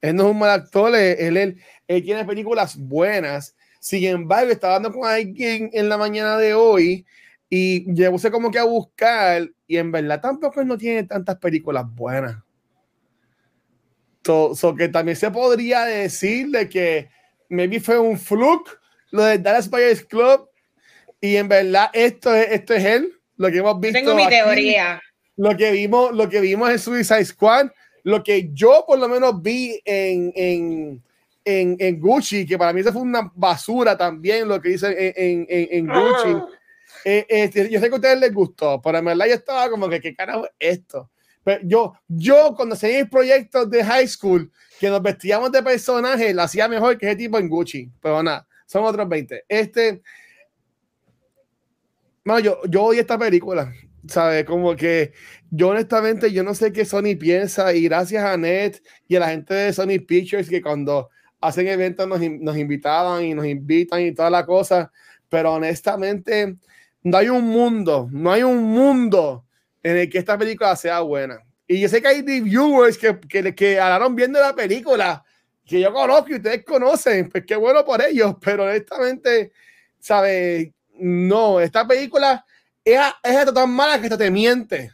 Él 0.00 0.14
no 0.14 0.26
es 0.26 0.30
un 0.30 0.38
mal 0.38 0.50
actor, 0.50 0.94
él, 0.94 1.36
él, 1.36 1.60
él 1.88 2.02
tiene 2.04 2.24
películas 2.24 2.76
buenas. 2.76 3.56
Sin 3.80 4.04
embargo, 4.04 4.52
estaba 4.52 4.76
hablando 4.76 4.96
con 4.96 5.08
alguien 5.08 5.70
en 5.72 5.88
la 5.88 5.98
mañana 5.98 6.38
de 6.38 6.54
hoy 6.54 7.04
y 7.50 7.92
yo 7.94 8.12
como 8.30 8.50
que 8.50 8.58
a 8.58 8.64
buscar 8.64 9.50
y 9.66 9.76
en 9.76 9.90
verdad 9.90 10.20
tampoco 10.20 10.60
él 10.60 10.66
no 10.66 10.76
tiene 10.76 11.04
tantas 11.04 11.36
películas 11.36 11.84
buenas. 11.94 12.36
So, 14.24 14.54
so 14.54 14.74
que 14.74 14.88
también 14.88 15.16
se 15.16 15.30
podría 15.30 15.84
decir 15.84 16.48
de 16.50 16.68
que 16.68 17.08
maybe 17.48 17.80
fue 17.80 17.98
un 17.98 18.18
fluke 18.18 18.78
lo 19.10 19.24
de 19.24 19.38
Dallas 19.38 19.70
Buyers 19.70 20.04
Club 20.04 20.47
y 21.20 21.36
en 21.36 21.48
verdad, 21.48 21.90
esto 21.92 22.34
es, 22.34 22.50
esto 22.52 22.74
es 22.74 22.84
él, 22.84 23.12
lo 23.36 23.50
que 23.50 23.58
hemos 23.58 23.80
visto. 23.80 23.98
tengo 23.98 24.14
mi 24.14 24.28
teoría. 24.28 25.00
Lo 25.36 25.56
que 25.56 25.70
vimos, 25.70 26.12
lo 26.14 26.28
que 26.28 26.40
vimos 26.40 26.70
en 26.70 26.78
Suicide 26.78 27.24
Squad, 27.24 27.68
lo 28.02 28.22
que 28.22 28.50
yo 28.52 28.84
por 28.86 28.98
lo 28.98 29.08
menos 29.08 29.40
vi 29.40 29.80
en, 29.84 30.32
en, 30.34 31.02
en, 31.44 31.76
en 31.78 32.00
Gucci, 32.00 32.44
que 32.44 32.58
para 32.58 32.72
mí 32.72 32.80
eso 32.80 32.92
fue 32.92 33.02
una 33.02 33.30
basura 33.34 33.96
también, 33.96 34.48
lo 34.48 34.60
que 34.60 34.70
hice 34.70 35.14
en, 35.16 35.46
en 35.48 35.86
Gucci. 35.86 36.30
Ah. 36.30 36.46
Eh, 37.04 37.26
este, 37.28 37.70
yo 37.70 37.80
sé 37.80 37.88
que 37.88 37.94
a 37.94 37.96
ustedes 37.96 38.20
les 38.20 38.32
gustó, 38.32 38.80
pero 38.82 38.98
en 38.98 39.04
verdad 39.04 39.26
yo 39.26 39.34
estaba 39.34 39.70
como 39.70 39.88
que, 39.88 40.00
¿qué 40.00 40.14
carajo 40.14 40.46
es 40.58 40.78
esto? 40.78 41.10
Pero 41.44 41.60
yo, 41.64 41.94
yo 42.08 42.54
cuando 42.56 42.74
hacía 42.74 43.06
proyectos 43.06 43.70
de 43.70 43.84
high 43.84 44.06
school, 44.06 44.50
que 44.78 44.88
nos 44.88 45.02
vestíamos 45.02 45.50
de 45.52 45.62
personajes, 45.62 46.34
lo 46.34 46.42
hacía 46.42 46.68
mejor 46.68 46.98
que 46.98 47.06
ese 47.06 47.16
tipo 47.16 47.38
en 47.38 47.48
Gucci, 47.48 47.90
pero 48.00 48.22
nada, 48.22 48.46
son 48.66 48.84
otros 48.84 49.08
20. 49.08 49.44
Este, 49.48 50.02
yo, 52.40 52.60
yo 52.68 52.84
odio 52.84 53.00
esta 53.00 53.18
película, 53.18 53.72
¿sabes? 54.06 54.44
Como 54.44 54.76
que 54.76 55.12
yo 55.50 55.68
honestamente, 55.68 56.32
yo 56.32 56.42
no 56.42 56.54
sé 56.54 56.72
qué 56.72 56.84
Sony 56.84 57.16
piensa 57.18 57.72
y 57.72 57.84
gracias 57.84 58.24
a 58.24 58.36
Net 58.36 58.82
y 59.06 59.16
a 59.16 59.20
la 59.20 59.30
gente 59.30 59.54
de 59.54 59.72
Sony 59.72 59.98
Pictures 60.06 60.48
que 60.48 60.60
cuando 60.60 61.08
hacen 61.40 61.68
eventos 61.68 62.06
nos, 62.06 62.20
nos 62.20 62.56
invitaban 62.56 63.24
y 63.24 63.34
nos 63.34 63.46
invitan 63.46 64.02
y 64.02 64.12
toda 64.12 64.30
la 64.30 64.44
cosa, 64.44 64.92
pero 65.28 65.54
honestamente 65.54 66.56
no 67.02 67.16
hay 67.16 67.28
un 67.28 67.44
mundo, 67.44 68.08
no 68.12 68.32
hay 68.32 68.42
un 68.42 68.62
mundo 68.62 69.46
en 69.82 69.96
el 69.96 70.10
que 70.10 70.18
esta 70.18 70.36
película 70.36 70.76
sea 70.76 71.00
buena. 71.00 71.40
Y 71.66 71.80
yo 71.80 71.88
sé 71.88 72.00
que 72.02 72.08
hay 72.08 72.22
reviewers 72.22 72.98
que, 72.98 73.18
que, 73.28 73.54
que 73.54 73.78
hablaron 73.78 74.14
bien 74.16 74.32
de 74.32 74.40
la 74.40 74.54
película, 74.54 75.24
que 75.64 75.80
yo 75.80 75.92
conozco 75.92 76.30
y 76.30 76.36
ustedes 76.36 76.64
conocen, 76.64 77.28
pues 77.28 77.44
qué 77.46 77.56
bueno 77.56 77.84
por 77.84 78.02
ellos, 78.02 78.36
pero 78.40 78.64
honestamente, 78.64 79.52
¿sabes? 79.98 80.70
No, 80.98 81.60
esta 81.60 81.86
película 81.86 82.44
es, 82.84 82.98
es 83.22 83.54
tan 83.54 83.70
mala 83.70 83.98
que 83.98 84.06
hasta 84.06 84.18
te 84.18 84.30
miente. 84.30 84.92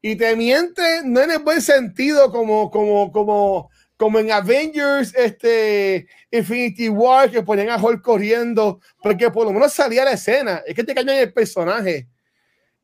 Y 0.00 0.16
te 0.16 0.36
miente 0.36 0.82
no 1.04 1.20
en 1.20 1.32
el 1.32 1.40
buen 1.40 1.60
sentido 1.60 2.30
como, 2.30 2.70
como, 2.70 3.10
como, 3.12 3.70
como 3.96 4.18
en 4.18 4.30
Avengers, 4.30 5.12
este, 5.14 6.06
Infinity 6.30 6.88
War, 6.88 7.30
que 7.30 7.42
ponían 7.42 7.70
a 7.70 7.82
Hulk 7.82 8.00
corriendo, 8.00 8.80
porque 9.02 9.30
por 9.30 9.46
lo 9.46 9.52
menos 9.52 9.72
salía 9.72 10.04
la 10.04 10.12
escena. 10.12 10.62
Es 10.66 10.74
que 10.74 10.84
te 10.84 10.94
cambian 10.94 11.18
el 11.18 11.32
personaje. 11.32 12.06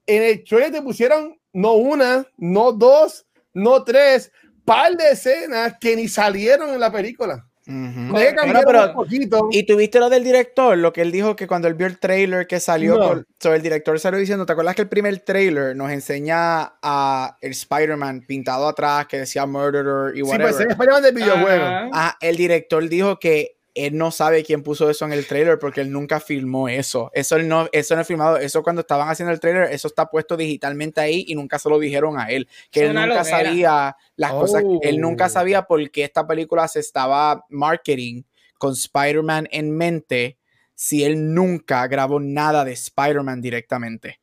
En 0.06 0.22
el 0.22 0.44
trailer 0.44 0.72
te 0.72 0.82
pusieron 0.82 1.38
no 1.52 1.74
una, 1.74 2.26
no 2.36 2.72
dos, 2.72 3.26
no 3.52 3.84
tres, 3.84 4.32
par 4.64 4.96
de 4.96 5.10
escenas 5.12 5.74
que 5.80 5.94
ni 5.94 6.08
salieron 6.08 6.70
en 6.70 6.80
la 6.80 6.90
película. 6.90 7.46
Y 7.66 9.62
tuviste 9.64 9.98
lo 9.98 10.10
del 10.10 10.22
director, 10.22 10.76
lo 10.76 10.92
que 10.92 11.00
él 11.00 11.10
dijo 11.10 11.34
que 11.34 11.46
cuando 11.46 11.66
él 11.66 11.74
vio 11.74 11.86
el 11.86 11.98
trailer 11.98 12.46
que 12.46 12.60
salió, 12.60 13.24
el 13.42 13.62
director 13.62 13.98
salió 13.98 14.18
diciendo, 14.18 14.44
¿te 14.44 14.52
acuerdas 14.52 14.74
que 14.74 14.82
el 14.82 14.88
primer 14.88 15.18
trailer 15.20 15.74
nos 15.74 15.90
enseña 15.90 16.74
a 16.82 17.36
el 17.40 17.52
Spider-Man 17.52 18.24
pintado 18.26 18.68
atrás 18.68 19.06
que 19.06 19.20
decía 19.20 19.46
Murderer 19.46 20.16
y 20.16 20.22
whatever? 20.22 20.52
Sí, 20.52 20.56
pues 20.56 20.60
el 20.60 20.70
Spider-Man 20.72 21.02
del 21.02 21.14
videojuego. 21.14 21.64
Ah, 21.92 22.16
el 22.20 22.36
director 22.36 22.86
dijo 22.88 23.18
que 23.18 23.53
él 23.74 23.96
no 23.96 24.12
sabe 24.12 24.44
quién 24.44 24.62
puso 24.62 24.88
eso 24.88 25.04
en 25.04 25.12
el 25.12 25.26
trailer 25.26 25.58
porque 25.58 25.80
él 25.80 25.90
nunca 25.90 26.20
filmó 26.20 26.68
eso. 26.68 27.10
Eso 27.12 27.38
no, 27.40 27.68
eso 27.72 27.94
no 27.96 28.00
es 28.00 28.06
filmado. 28.06 28.36
Eso 28.36 28.62
cuando 28.62 28.80
estaban 28.80 29.08
haciendo 29.08 29.32
el 29.32 29.40
trailer, 29.40 29.72
eso 29.72 29.88
está 29.88 30.06
puesto 30.06 30.36
digitalmente 30.36 31.00
ahí 31.00 31.24
y 31.26 31.34
nunca 31.34 31.58
se 31.58 31.68
lo 31.68 31.78
dijeron 31.78 32.18
a 32.18 32.28
él. 32.28 32.48
Que 32.70 32.86
él 32.86 32.94
nunca 32.94 33.24
sabía 33.24 33.96
las 34.16 34.30
cosas. 34.30 34.62
Él 34.82 35.00
nunca 35.00 35.26
oh. 35.26 35.28
sabía 35.28 35.62
por 35.62 35.90
qué 35.90 36.04
esta 36.04 36.26
película 36.26 36.68
se 36.68 36.80
estaba 36.80 37.44
marketing 37.48 38.22
con 38.58 38.72
Spider-Man 38.72 39.48
en 39.50 39.76
mente 39.76 40.38
si 40.74 41.02
él 41.04 41.34
nunca 41.34 41.86
grabó 41.88 42.20
nada 42.20 42.64
de 42.64 42.72
Spider-Man 42.72 43.40
directamente. 43.40 44.20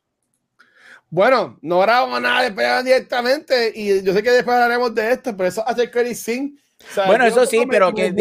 Bueno, 1.09 1.59
no 1.61 1.79
grabó 1.79 2.19
nada 2.21 2.41
de 2.41 2.47
Spider-Man 2.47 2.85
directamente 2.85 3.73
y 3.75 4.01
yo 4.01 4.13
sé 4.13 4.23
que 4.23 4.31
después 4.31 4.55
hablaremos 4.55 4.95
de 4.95 5.11
esto, 5.11 5.35
pero 5.35 5.49
eso 5.49 5.67
hace 5.67 5.91
Credit 5.91 6.15
Sin 6.15 6.59
bueno, 7.07 7.25
eso 7.25 7.45
sí, 7.45 7.65
pero 7.69 7.93
que. 7.93 8.13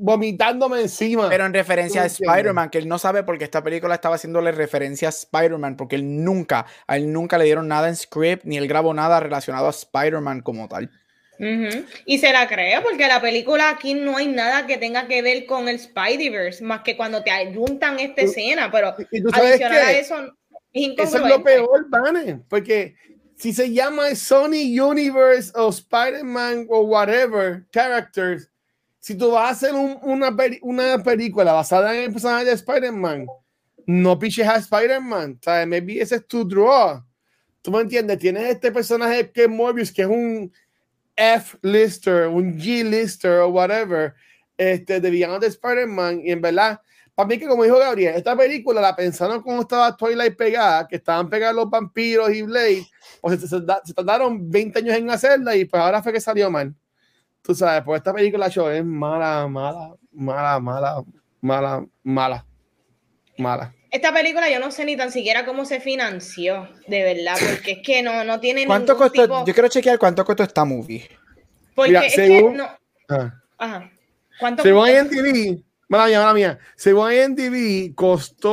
vomitándome 0.00 0.80
encima. 0.80 1.28
Pero 1.28 1.46
en 1.46 1.54
referencia 1.54 2.02
a 2.02 2.06
Spider-Man, 2.06 2.70
que 2.70 2.78
él 2.78 2.88
no 2.88 2.98
sabe 2.98 3.22
porque 3.22 3.44
esta 3.44 3.62
película 3.62 3.94
estaba 3.94 4.16
haciéndole 4.16 4.52
referencia 4.52 5.08
a 5.08 5.10
Spider-Man, 5.10 5.76
porque 5.76 5.96
él 5.96 6.24
nunca, 6.24 6.66
a 6.86 6.96
él 6.96 7.12
nunca 7.12 7.38
le 7.38 7.44
dieron 7.44 7.68
nada 7.68 7.88
en 7.88 7.96
script, 7.96 8.44
ni 8.44 8.56
él 8.56 8.68
grabó 8.68 8.94
nada 8.94 9.20
relacionado 9.20 9.66
a 9.66 9.70
Spider-Man 9.70 10.40
como 10.40 10.68
tal. 10.68 10.90
Y 12.06 12.18
se 12.18 12.32
la 12.32 12.48
creo, 12.48 12.82
porque 12.82 13.06
la 13.06 13.20
película 13.20 13.70
aquí 13.70 13.94
no 13.94 14.16
hay 14.16 14.26
nada 14.26 14.66
que 14.66 14.78
tenga 14.78 15.06
que 15.06 15.20
ver 15.22 15.44
con 15.46 15.68
el 15.68 15.78
Spideyverse, 15.78 16.64
más 16.64 16.80
que 16.80 16.96
cuando 16.96 17.22
te 17.22 17.30
ayuntan 17.30 17.98
esta 18.00 18.22
escena, 18.22 18.70
pero 18.70 18.88
adicional 19.32 19.80
a 19.80 19.92
eso, 19.92 20.16
es 20.72 20.92
Eso 20.98 21.16
es 21.18 21.28
lo 21.28 21.42
peor, 21.42 21.86
Vane, 21.88 22.40
porque 22.48 22.96
si 23.36 23.52
se 23.52 23.72
llama 23.72 24.14
Sony 24.14 24.80
Universe 24.80 25.52
o 25.54 25.68
Spider-Man 25.68 26.66
o 26.68 26.82
whatever 26.82 27.64
characters, 27.70 28.50
si 28.98 29.14
tú 29.14 29.30
vas 29.30 29.48
a 29.48 29.50
hacer 29.50 29.74
una, 29.74 30.34
una 30.62 31.02
película 31.02 31.52
basada 31.52 31.94
en 31.94 32.04
el 32.04 32.12
personaje 32.12 32.46
de 32.46 32.52
Spider-Man, 32.52 33.26
no 33.86 34.18
piches 34.18 34.48
a 34.48 34.56
Spider-Man. 34.56 35.38
¿Sabes? 35.42 35.66
Maybe 35.68 36.00
ese 36.00 36.16
es 36.16 36.26
tu 36.26 36.46
draw. 36.46 37.04
¿Tú 37.62 37.70
me 37.70 37.80
entiendes? 37.80 38.18
Tienes 38.18 38.44
este 38.50 38.72
personaje 38.72 39.30
que 39.30 39.44
es 39.44 39.48
Morbius, 39.48 39.92
que 39.92 40.02
es 40.02 40.08
un 40.08 40.52
F-lister, 41.14 42.28
un 42.28 42.58
G-lister 42.58 43.40
o 43.40 43.48
whatever, 43.48 44.14
este, 44.56 45.00
de 45.00 45.10
villano 45.10 45.38
de 45.38 45.48
Spider-Man, 45.48 46.20
y 46.24 46.30
en 46.32 46.40
verdad 46.40 46.80
para 47.16 47.28
mí 47.28 47.38
que 47.38 47.46
como 47.46 47.64
dijo 47.64 47.78
Gabriel, 47.78 48.14
esta 48.14 48.36
película 48.36 48.78
la 48.78 48.94
pensaron 48.94 49.42
como 49.42 49.62
estaba 49.62 49.96
Twilight 49.96 50.36
pegada, 50.36 50.86
que 50.86 50.96
estaban 50.96 51.30
pegados 51.30 51.56
los 51.56 51.70
vampiros 51.70 52.30
y 52.30 52.42
Blade, 52.42 52.86
pues 53.22 53.40
se, 53.40 53.48
se, 53.48 53.94
tardaron 53.94 54.50
20 54.50 54.80
años 54.80 54.96
en 54.96 55.08
hacerla 55.08 55.56
y 55.56 55.64
pues 55.64 55.82
ahora 55.82 56.02
fue 56.02 56.12
que 56.12 56.20
salió 56.20 56.50
mal. 56.50 56.74
Tú 57.40 57.54
sabes, 57.54 57.82
pues 57.84 58.00
esta 58.00 58.12
película 58.12 58.50
show 58.50 58.68
es 58.68 58.84
mala, 58.84 59.48
mala, 59.48 59.94
mala, 60.12 60.60
mala, 60.60 61.04
mala, 61.40 61.86
mala, 62.02 62.46
mala. 63.38 63.74
Esta 63.90 64.12
película 64.12 64.50
yo 64.50 64.60
no 64.60 64.70
sé 64.70 64.84
ni 64.84 64.94
tan 64.94 65.10
siquiera 65.10 65.46
cómo 65.46 65.64
se 65.64 65.80
financió, 65.80 66.68
de 66.86 67.02
verdad, 67.02 67.36
porque 67.40 67.72
es 67.72 67.78
que 67.82 68.02
no, 68.02 68.24
no 68.24 68.40
tiene 68.40 68.66
¿Cuánto 68.66 68.94
costó? 68.94 69.46
Yo 69.46 69.54
quiero 69.54 69.68
chequear 69.68 69.98
cuánto 69.98 70.22
costó 70.22 70.42
esta 70.42 70.66
movie. 70.66 71.08
Porque 71.74 71.96
es 71.96 72.14
que 72.14 72.42
no... 72.42 72.68
Ah. 73.08 73.32
Ajá. 73.56 73.90
¿Cuánto 74.38 74.62
según 74.62 74.86
IMDb, 74.88 75.64
Mala 75.88 76.06
mía, 76.06 76.18
mala 76.18 76.34
mía. 76.34 76.58
Según 76.74 77.12
IMDb, 77.12 77.94
costó 77.94 78.52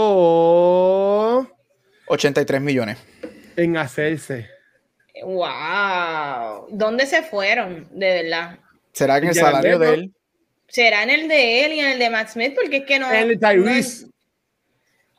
83 2.08 2.62
millones 2.62 3.00
en 3.56 3.76
hacerse. 3.78 4.48
Wow. 5.24 6.68
¿Dónde 6.70 7.08
se 7.08 7.24
fueron? 7.24 7.88
De 7.92 8.24
verdad. 8.24 8.60
¿Será 8.92 9.18
en 9.18 9.26
el 9.26 9.36
salario 9.36 9.80
de 9.80 9.94
él? 9.94 10.14
¿Será 10.68 11.04
en 11.04 11.10
el 11.10 11.28
de 11.28 11.66
él 11.66 11.74
y 11.74 11.80
en 11.80 11.88
el 11.88 12.00
de 12.00 12.10
Matt 12.10 12.30
Smith? 12.30 12.54
Porque 12.56 12.78
es 12.78 12.86
que 12.86 13.00
no. 13.00 13.12
En 13.12 13.30
el 13.30 13.30
de 13.30 13.38
Tyrese. 13.38 14.08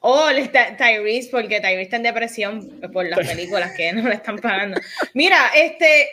Oh, 0.00 0.28
el 0.28 0.50
Tyrese, 0.50 1.28
porque 1.30 1.60
Tyrese 1.60 1.82
está 1.82 1.96
en 1.96 2.02
depresión 2.04 2.80
por 2.92 3.08
las 3.08 3.18
películas 3.28 3.72
que 3.76 3.92
no 3.92 4.08
le 4.08 4.14
están 4.14 4.38
pagando. 4.38 4.80
Mira, 5.14 5.50
este 5.56 6.08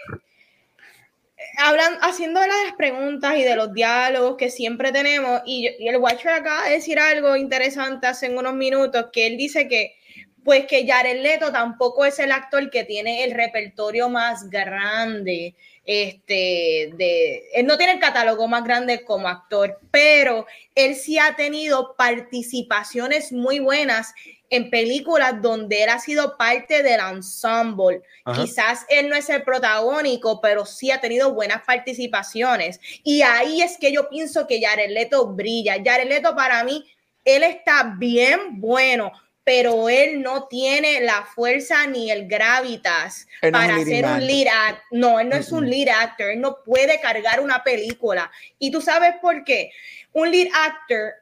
hablan, 1.58 1.98
haciendo 2.02 2.40
las 2.40 2.74
preguntas 2.78 3.36
y 3.38 3.44
de 3.44 3.56
los 3.56 3.74
diálogos 3.74 4.38
que 4.38 4.50
siempre 4.50 4.92
tenemos, 4.92 5.42
y, 5.46 5.68
el 5.68 5.98
Watcher 5.98 6.32
acaba 6.32 6.66
de 6.66 6.76
decir 6.76 7.00
algo 7.00 7.36
interesante 7.36 8.08
hace 8.08 8.30
unos 8.30 8.54
minutos, 8.54 9.08
que 9.12 9.28
él 9.28 9.38
dice 9.38 9.68
que 9.68 9.96
pues 10.44 10.66
que 10.66 10.88
Jared 10.88 11.22
Leto 11.22 11.52
tampoco 11.52 12.04
es 12.04 12.18
el 12.18 12.32
actor 12.32 12.72
que 12.72 12.84
tiene 12.84 13.24
el 13.24 13.32
repertorio 13.32 14.10
más 14.10 14.50
grande, 14.50 15.56
este, 15.86 16.92
de, 16.96 17.44
no 17.64 17.78
tiene 17.78 17.94
el 17.94 18.00
catálogo 18.00 18.48
más 18.48 18.64
grande 18.64 19.04
como 19.04 19.28
actor, 19.28 19.80
pero 19.92 20.48
él 20.74 20.96
sí 20.96 21.20
ha 21.20 21.36
tenido 21.36 21.96
participaciones 21.96 23.32
muy 23.32 23.60
buenas 23.60 24.14
en 24.52 24.70
películas 24.70 25.42
donde 25.42 25.82
él 25.84 25.90
ha 25.90 25.98
sido 25.98 26.38
parte 26.38 26.84
del 26.84 27.00
ensemble. 27.00 28.02
Quizás 28.36 28.86
él 28.90 29.10
no 29.10 29.16
es 29.16 29.30
el 29.30 29.44
protagónico, 29.44 30.42
pero 30.42 30.66
sí 30.66 30.92
ha 30.92 31.00
tenido 31.00 31.34
buenas 31.34 31.64
participaciones. 31.64 32.80
Y 33.04 33.22
ahí 33.22 33.62
es 33.62 33.78
que 33.78 33.94
yo 33.94 34.10
pienso 34.10 34.46
que 34.48 34.62
Jared 34.62 34.92
Leto 34.92 35.26
brilla. 35.28 35.78
Jared 35.84 36.08
Leto 36.08 36.36
para 36.36 36.66
mí, 36.66 36.86
él 37.24 37.44
está 37.44 37.96
bien 37.98 38.60
bueno, 38.60 39.14
pero 39.46 39.88
él 39.88 40.22
no 40.22 40.48
tiene 40.50 41.00
la 41.00 41.24
fuerza 41.24 41.88
ni 41.88 42.12
el 42.12 42.28
gravitas 42.28 43.28
para 43.54 43.82
ser 43.86 44.06
un 44.06 44.28
lead 44.28 44.48
actor. 44.48 44.84
No, 44.92 45.20
él 45.22 45.30
no 45.30 45.38
es 45.38 45.52
un 45.54 45.70
lead 45.70 45.88
actor, 45.88 46.30
él 46.30 46.42
no 46.42 46.58
puede 46.66 47.00
cargar 47.00 47.40
una 47.40 47.64
película. 47.64 48.30
Y 48.60 48.70
tú 48.70 48.82
sabes 48.82 49.14
por 49.22 49.46
qué. 49.46 49.72
Un 50.12 50.30
lead 50.30 50.50
actor 50.54 51.21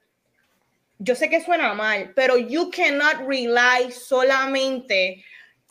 yo 1.00 1.16
sé 1.16 1.30
que 1.30 1.42
suena 1.42 1.74
mal, 1.74 2.12
pero 2.16 2.38
you 2.38 2.70
cannot 2.70 3.28
rely 3.28 3.92
solamente 3.92 5.24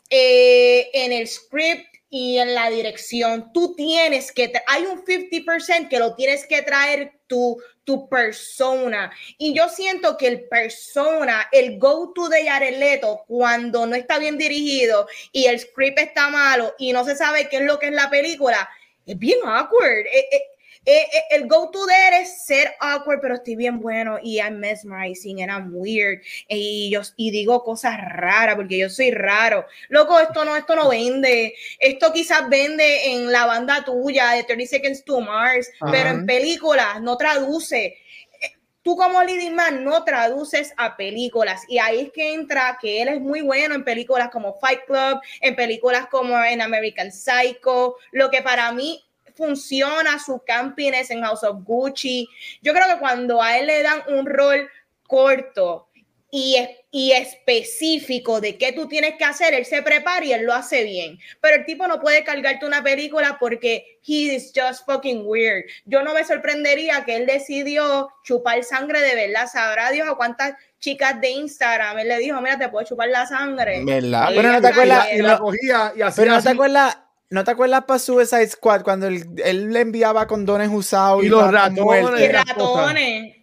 eh, 0.09 0.89
en 0.91 1.13
el 1.13 1.27
script 1.27 1.85
y 2.09 2.39
en 2.39 2.55
la 2.55 2.69
dirección. 2.71 3.53
Tú 3.53 3.75
tienes 3.75 4.31
que, 4.31 4.51
hay 4.65 4.83
un 4.83 5.05
50% 5.05 5.87
que 5.87 5.99
lo 5.99 6.15
tienes 6.15 6.47
que 6.47 6.63
traer 6.63 7.13
tu, 7.27 7.61
tu 7.83 8.09
persona. 8.09 9.11
Y 9.37 9.53
yo 9.53 9.69
siento 9.69 10.17
que 10.17 10.27
el 10.27 10.47
persona, 10.47 11.47
el 11.51 11.77
go-to 11.77 12.27
de 12.27 12.47
Jared 12.49 12.99
cuando 13.27 13.85
no 13.85 13.95
está 13.95 14.17
bien 14.17 14.39
dirigido 14.39 15.07
y 15.31 15.45
el 15.45 15.59
script 15.59 15.99
está 15.99 16.29
malo 16.29 16.73
y 16.79 16.91
no 16.91 17.05
se 17.05 17.15
sabe 17.15 17.47
qué 17.49 17.57
es 17.57 17.63
lo 17.63 17.77
que 17.77 17.87
es 17.87 17.93
la 17.93 18.09
película, 18.09 18.67
es 19.05 19.17
bien 19.17 19.39
awkward. 19.45 20.07
Eh, 20.07 20.27
eh, 20.31 20.41
eh, 20.85 21.07
eh, 21.11 21.23
el 21.31 21.47
go-to 21.47 21.85
de 21.85 21.93
él 22.07 22.13
es 22.21 22.45
ser 22.45 22.75
awkward, 22.79 23.19
pero 23.21 23.35
estoy 23.35 23.55
bien 23.55 23.79
bueno 23.79 24.17
y 24.23 24.37
I'm 24.37 24.59
mesmerizing 24.59 25.41
and 25.41 25.51
I'm 25.51 25.71
weird. 25.73 26.21
Y 26.47 26.89
yo 26.91 27.01
y 27.17 27.31
digo 27.31 27.63
cosas 27.63 27.97
raras 27.97 28.55
porque 28.55 28.77
yo 28.77 28.89
soy 28.89 29.11
raro. 29.11 29.65
Loco, 29.89 30.19
esto 30.19 30.45
no, 30.45 30.55
esto 30.55 30.75
no 30.75 30.89
vende. 30.89 31.53
Esto 31.79 32.13
quizás 32.13 32.47
vende 32.49 33.11
en 33.11 33.31
la 33.31 33.45
banda 33.45 33.83
tuya 33.83 34.31
de 34.31 34.43
30 34.43 34.65
Seconds 34.67 35.03
to 35.03 35.19
Mars, 35.19 35.69
pero 35.91 36.09
en 36.09 36.25
películas 36.25 37.01
no 37.01 37.17
traduce. 37.17 37.97
Eh, 38.41 38.53
tú 38.81 38.95
como 38.95 39.21
leading 39.21 39.55
man 39.55 39.83
no 39.83 40.03
traduces 40.05 40.73
a 40.77 40.95
películas. 40.95 41.63
Y 41.67 41.77
ahí 41.77 41.99
es 41.99 42.11
que 42.11 42.33
entra 42.33 42.77
que 42.81 43.01
él 43.01 43.09
es 43.09 43.21
muy 43.21 43.41
bueno 43.41 43.75
en 43.75 43.83
películas 43.83 44.29
como 44.29 44.57
Fight 44.59 44.85
Club, 44.87 45.19
en 45.41 45.55
películas 45.55 46.07
como 46.07 46.41
en 46.41 46.61
American 46.61 47.11
Psycho, 47.11 47.97
lo 48.11 48.29
que 48.31 48.41
para 48.41 48.71
mí 48.71 49.03
funciona 49.39 50.19
su 50.19 50.43
campiness 50.45 51.09
en 51.09 51.23
House 51.23 51.43
of 51.43 51.63
Gucci. 51.63 52.27
Yo 52.61 52.73
creo 52.73 52.85
que 52.87 52.99
cuando 52.99 53.41
a 53.41 53.57
él 53.57 53.67
le 53.67 53.81
dan 53.81 54.03
un 54.09 54.25
rol 54.25 54.69
corto 55.07 55.87
y, 56.29 56.57
y 56.91 57.13
específico 57.13 58.41
de 58.41 58.57
qué 58.57 58.73
tú 58.73 58.87
tienes 58.87 59.15
que 59.17 59.23
hacer, 59.23 59.53
él 59.53 59.65
se 59.65 59.81
prepara 59.81 60.25
y 60.25 60.33
él 60.33 60.43
lo 60.43 60.53
hace 60.53 60.83
bien. 60.83 61.17
Pero 61.39 61.55
el 61.55 61.65
tipo 61.65 61.87
no 61.87 62.01
puede 62.01 62.23
cargarte 62.23 62.65
una 62.65 62.83
película 62.83 63.37
porque 63.39 63.99
he 64.05 64.35
is 64.35 64.51
just 64.53 64.85
fucking 64.85 65.23
weird. 65.25 65.63
Yo 65.85 66.03
no 66.03 66.13
me 66.13 66.25
sorprendería 66.25 67.05
que 67.05 67.15
él 67.15 67.25
decidió 67.25 68.09
chupar 68.23 68.63
sangre 68.63 69.01
de 69.01 69.15
verdad. 69.15 69.47
Sabrá 69.47 69.89
Dios 69.89 70.07
a 70.07 70.15
cuántas 70.15 70.53
chicas 70.79 71.19
de 71.21 71.29
Instagram 71.29 71.97
él 71.99 72.09
le 72.09 72.17
dijo, 72.19 72.39
mira, 72.41 72.59
te 72.59 72.67
puedo 72.67 72.85
chupar 72.85 73.07
la 73.07 73.25
sangre. 73.25 73.83
¿Verdad? 73.85 74.29
Pero 74.35 74.51
no 74.51 74.61
te 74.61 74.67
acuerdas. 74.67 75.07
Y, 75.13 75.21
la 75.21 75.37
cogía 75.37 75.93
y 75.95 75.99
pero 76.15 76.31
no 76.31 76.43
te 76.43 76.49
acuerdas 76.49 76.97
¿No 77.29 77.43
te 77.43 77.51
acuerdas 77.51 77.83
para 77.85 77.99
Suicide 77.99 78.47
Squad 78.47 78.81
cuando 78.81 79.07
él, 79.07 79.23
le 79.71 79.79
enviaba 79.81 80.25
condones 80.25 80.69
usados 80.71 81.23
y, 81.23 81.27
los 81.27 81.51
ratones? 81.51 82.21
Y 82.21 82.27
ratones. 82.27 83.35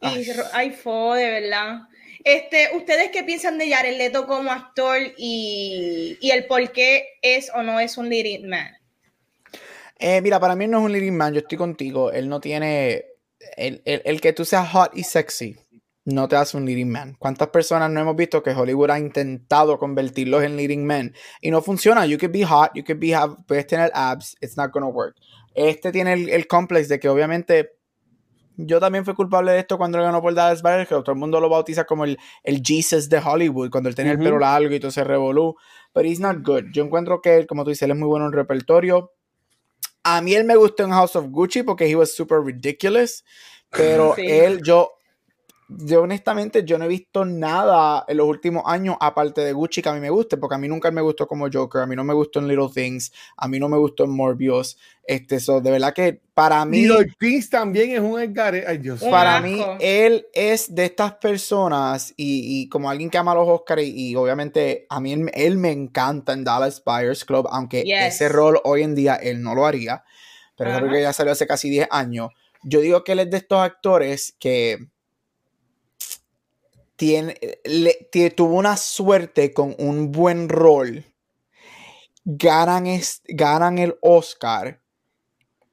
Y 0.00 0.26
ay, 0.52 0.70
fo, 0.70 1.14
de 1.14 1.30
verdad. 1.30 1.80
Este, 2.24 2.76
¿Ustedes 2.76 3.10
qué 3.10 3.24
piensan 3.24 3.58
de 3.58 3.72
Jared 3.72 3.96
Leto 3.96 4.26
como 4.26 4.50
actor 4.50 4.98
y, 5.16 6.18
el 6.22 6.46
por 6.46 6.72
qué 6.72 7.18
es 7.22 7.50
o 7.54 7.62
no 7.62 7.80
es 7.80 7.96
un 7.96 8.08
leading 8.08 8.48
man? 8.48 8.76
Eh, 9.98 10.20
mira, 10.20 10.38
para 10.38 10.54
mí 10.54 10.66
no 10.66 10.80
es 10.80 10.84
un 10.84 10.92
leading 10.92 11.16
man, 11.16 11.32
yo 11.32 11.40
estoy 11.40 11.56
contigo. 11.56 12.12
Él 12.12 12.28
no 12.28 12.40
tiene 12.40 13.06
el, 13.56 13.80
el, 13.84 14.02
el, 14.04 14.20
que 14.20 14.32
tú 14.32 14.44
seas 14.44 14.68
hot 14.70 14.90
y 14.94 15.04
sexy 15.04 15.56
no 16.04 16.28
te 16.28 16.36
hace 16.36 16.56
un 16.56 16.64
leading 16.64 16.90
man. 16.90 17.16
¿Cuántas 17.18 17.48
personas 17.48 17.90
no 17.90 18.00
hemos 18.00 18.16
visto 18.16 18.42
que 18.42 18.50
Hollywood 18.50 18.90
ha 18.90 18.98
intentado 18.98 19.78
convertirlos 19.78 20.42
en 20.42 20.56
leading 20.56 20.84
men 20.84 21.14
y 21.40 21.50
no 21.50 21.62
funciona? 21.62 22.06
You 22.06 22.18
could 22.18 22.32
be 22.32 22.44
hot, 22.44 22.70
you 22.74 22.84
could 22.84 23.00
be 23.00 23.14
have, 23.14 23.36
puedes 23.46 23.66
tener 23.66 23.90
abs, 23.94 24.36
it's 24.40 24.56
not 24.56 24.72
gonna 24.72 24.88
work. 24.88 25.16
Este 25.54 25.92
tiene 25.92 26.14
el, 26.14 26.28
el 26.28 26.46
complex 26.46 26.88
de 26.88 26.98
que 26.98 27.08
obviamente 27.08 27.72
yo 28.56 28.80
también 28.80 29.04
fui 29.04 29.14
culpable 29.14 29.52
de 29.52 29.60
esto 29.60 29.78
cuando 29.78 29.98
él 29.98 30.04
ganó 30.04 30.20
por 30.20 30.34
Dallas 30.34 30.62
Buyers, 30.62 30.88
que 30.88 30.94
todo 30.94 31.12
el 31.12 31.18
mundo 31.18 31.40
lo 31.40 31.48
bautiza 31.48 31.84
como 31.84 32.04
el, 32.04 32.18
el 32.42 32.62
Jesus 32.62 33.08
de 33.08 33.18
Hollywood, 33.18 33.70
cuando 33.70 33.88
él 33.88 33.94
tenía 33.94 34.12
el 34.12 34.18
pelo 34.18 34.38
largo 34.38 34.74
y 34.74 34.80
todo 34.80 34.90
se 34.90 35.04
revolú. 35.04 35.56
Pero 35.92 36.08
he's 36.08 36.20
not 36.20 36.38
good. 36.42 36.64
Yo 36.72 36.84
encuentro 36.84 37.20
que 37.20 37.36
él, 37.38 37.46
como 37.46 37.64
tú 37.64 37.70
dices, 37.70 37.82
él 37.82 37.92
es 37.92 37.96
muy 37.96 38.08
bueno 38.08 38.26
en 38.26 38.32
repertorio. 38.32 39.12
A 40.04 40.20
mí 40.20 40.34
él 40.34 40.44
me 40.44 40.56
gustó 40.56 40.84
en 40.84 40.90
House 40.90 41.16
of 41.16 41.26
Gucci 41.28 41.62
porque 41.62 41.86
he 41.86 41.96
was 41.96 42.14
super 42.14 42.40
ridiculous. 42.40 43.24
Pero 43.70 44.14
él, 44.16 44.60
yo, 44.62 44.92
yo 45.68 46.02
honestamente 46.02 46.64
yo 46.64 46.78
no 46.78 46.84
he 46.84 46.88
visto 46.88 47.24
nada 47.24 48.04
en 48.08 48.16
los 48.16 48.26
últimos 48.26 48.62
años 48.66 48.96
aparte 49.00 49.40
de 49.40 49.52
Gucci 49.52 49.82
que 49.82 49.88
a 49.88 49.94
mí 49.94 50.00
me 50.00 50.10
guste, 50.10 50.36
porque 50.36 50.54
a 50.56 50.58
mí 50.58 50.68
nunca 50.68 50.90
me 50.90 51.00
gustó 51.00 51.26
como 51.26 51.48
Joker, 51.52 51.82
a 51.82 51.86
mí 51.86 51.96
no 51.96 52.04
me 52.04 52.14
gustó 52.14 52.40
en 52.40 52.48
Little 52.48 52.68
Things, 52.72 53.12
a 53.36 53.48
mí 53.48 53.58
no 53.58 53.68
me 53.68 53.76
gustó 53.76 54.04
en 54.04 54.10
Morbius, 54.10 54.76
este, 55.04 55.40
so, 55.40 55.60
de 55.60 55.70
verdad 55.70 55.92
que 55.94 56.20
para 56.34 56.64
mí... 56.64 56.82
Little 56.82 57.12
Things 57.18 57.50
también 57.50 57.90
es 57.90 58.00
un 58.00 58.20
Edgar, 58.20 58.54
ay 58.66 58.78
Dios. 58.78 59.02
Para 59.02 59.40
mí, 59.40 59.60
él 59.80 60.26
es 60.32 60.74
de 60.74 60.84
estas 60.84 61.14
personas 61.14 62.12
y, 62.16 62.62
y 62.62 62.68
como 62.68 62.88
alguien 62.90 63.10
que 63.10 63.18
ama 63.18 63.34
los 63.34 63.48
Oscars 63.48 63.82
y, 63.82 64.14
obviamente 64.16 64.86
a 64.88 65.00
mí 65.00 65.12
él, 65.32 65.56
me 65.56 65.70
encanta 65.70 66.32
en 66.32 66.44
Dallas 66.44 66.82
Buyers 66.84 67.24
Club, 67.24 67.48
aunque 67.50 67.84
ese 67.86 68.28
rol 68.28 68.60
hoy 68.64 68.82
en 68.82 68.94
día 68.94 69.16
él 69.16 69.42
no 69.42 69.54
lo 69.54 69.66
haría, 69.66 70.04
pero 70.56 70.76
uh 70.76 70.90
que 70.90 71.02
ya 71.02 71.12
salió 71.12 71.32
hace 71.32 71.46
casi 71.46 71.70
10 71.70 71.88
años. 71.90 72.30
Yo 72.62 72.80
digo 72.80 73.02
que 73.02 73.12
él 73.12 73.20
es 73.20 73.30
de 73.30 73.38
estos 73.38 73.58
actores 73.58 74.36
que 74.38 74.78
tiene, 77.02 77.34
tuvo 78.36 78.54
una 78.54 78.76
suerte 78.76 79.52
con 79.52 79.74
un 79.80 80.12
buen 80.12 80.48
rol, 80.48 81.04
ganan, 82.24 82.86
ganan 83.26 83.78
el 83.78 83.96
Oscar 84.02 84.80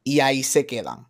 y 0.04 0.22
ahí 0.22 0.42
se 0.42 0.66
quedan. 0.66 1.08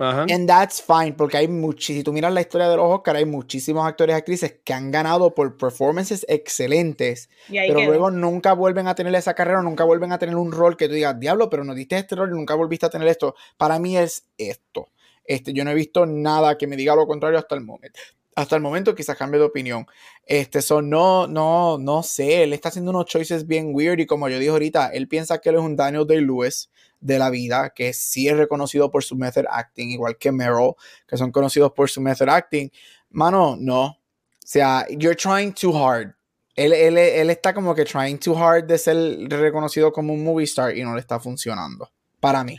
And 0.00 0.48
that's 0.48 0.82
fine, 0.82 1.12
porque 1.12 1.36
hay 1.36 1.46
muchísimos, 1.46 2.00
si 2.00 2.02
tú 2.02 2.12
miras 2.12 2.32
la 2.32 2.40
historia 2.40 2.68
de 2.68 2.78
los 2.78 2.86
Oscars, 2.86 3.18
hay 3.18 3.26
muchísimos 3.26 3.86
actores 3.86 4.14
y 4.14 4.16
actrices 4.16 4.56
que 4.64 4.72
han 4.72 4.90
ganado 4.90 5.36
por 5.36 5.56
performances 5.56 6.26
excelentes, 6.28 7.30
pero 7.48 7.84
luego 7.84 8.10
nunca 8.10 8.54
vuelven 8.54 8.88
a 8.88 8.96
tener 8.96 9.14
esa 9.14 9.34
carrera, 9.34 9.62
nunca 9.62 9.84
vuelven 9.84 10.10
a 10.10 10.18
tener 10.18 10.34
un 10.34 10.50
rol 10.50 10.76
que 10.76 10.88
tú 10.88 10.94
digas, 10.94 11.20
diablo, 11.20 11.48
pero 11.48 11.62
no 11.62 11.76
diste 11.76 11.96
este 11.96 12.16
rol 12.16 12.30
y 12.30 12.34
nunca 12.34 12.56
volviste 12.56 12.86
a 12.86 12.90
tener 12.90 13.06
esto. 13.06 13.36
Para 13.56 13.78
mí 13.78 13.96
es 13.96 14.26
esto. 14.36 14.88
Este, 15.24 15.52
yo 15.52 15.64
no 15.64 15.70
he 15.70 15.74
visto 15.74 16.06
nada 16.06 16.58
que 16.58 16.66
me 16.66 16.74
diga 16.74 16.96
lo 16.96 17.06
contrario 17.06 17.38
hasta 17.38 17.54
el 17.54 17.60
momento 17.60 18.00
hasta 18.34 18.56
el 18.56 18.62
momento 18.62 18.94
quizás 18.94 19.16
cambie 19.16 19.40
de 19.40 19.46
opinión. 19.46 19.86
Este, 20.24 20.62
son 20.62 20.88
no, 20.88 21.26
no, 21.26 21.78
no 21.78 22.02
sé, 22.02 22.42
él 22.42 22.52
está 22.52 22.68
haciendo 22.68 22.90
unos 22.90 23.06
choices 23.06 23.46
bien 23.46 23.70
weird 23.72 23.98
y 23.98 24.06
como 24.06 24.28
yo 24.28 24.38
dije 24.38 24.50
ahorita, 24.50 24.88
él 24.88 25.08
piensa 25.08 25.38
que 25.38 25.50
él 25.50 25.56
es 25.56 25.60
un 25.60 25.76
Daniel 25.76 26.06
Day-Lewis 26.06 26.70
de 27.00 27.18
la 27.18 27.30
vida, 27.30 27.70
que 27.74 27.92
sí 27.92 28.28
es 28.28 28.36
reconocido 28.36 28.90
por 28.90 29.02
su 29.02 29.16
method 29.16 29.46
acting, 29.50 29.90
igual 29.90 30.16
que 30.18 30.32
Meryl, 30.32 30.74
que 31.06 31.16
son 31.16 31.32
conocidos 31.32 31.72
por 31.72 31.88
su 31.88 32.00
method 32.00 32.28
acting. 32.28 32.70
Mano, 33.10 33.56
no. 33.58 33.84
O 33.84 33.96
sea, 34.38 34.86
you're 34.90 35.16
trying 35.16 35.52
too 35.52 35.72
hard. 35.72 36.14
Él, 36.56 36.72
él, 36.72 36.98
él 36.98 37.30
está 37.30 37.54
como 37.54 37.74
que 37.74 37.84
trying 37.84 38.18
too 38.18 38.36
hard 38.36 38.64
de 38.64 38.76
ser 38.76 38.96
reconocido 39.28 39.92
como 39.92 40.12
un 40.12 40.22
movie 40.22 40.44
star 40.44 40.76
y 40.76 40.82
no 40.82 40.94
le 40.94 41.00
está 41.00 41.18
funcionando. 41.18 41.90
Para 42.20 42.44
mí. 42.44 42.58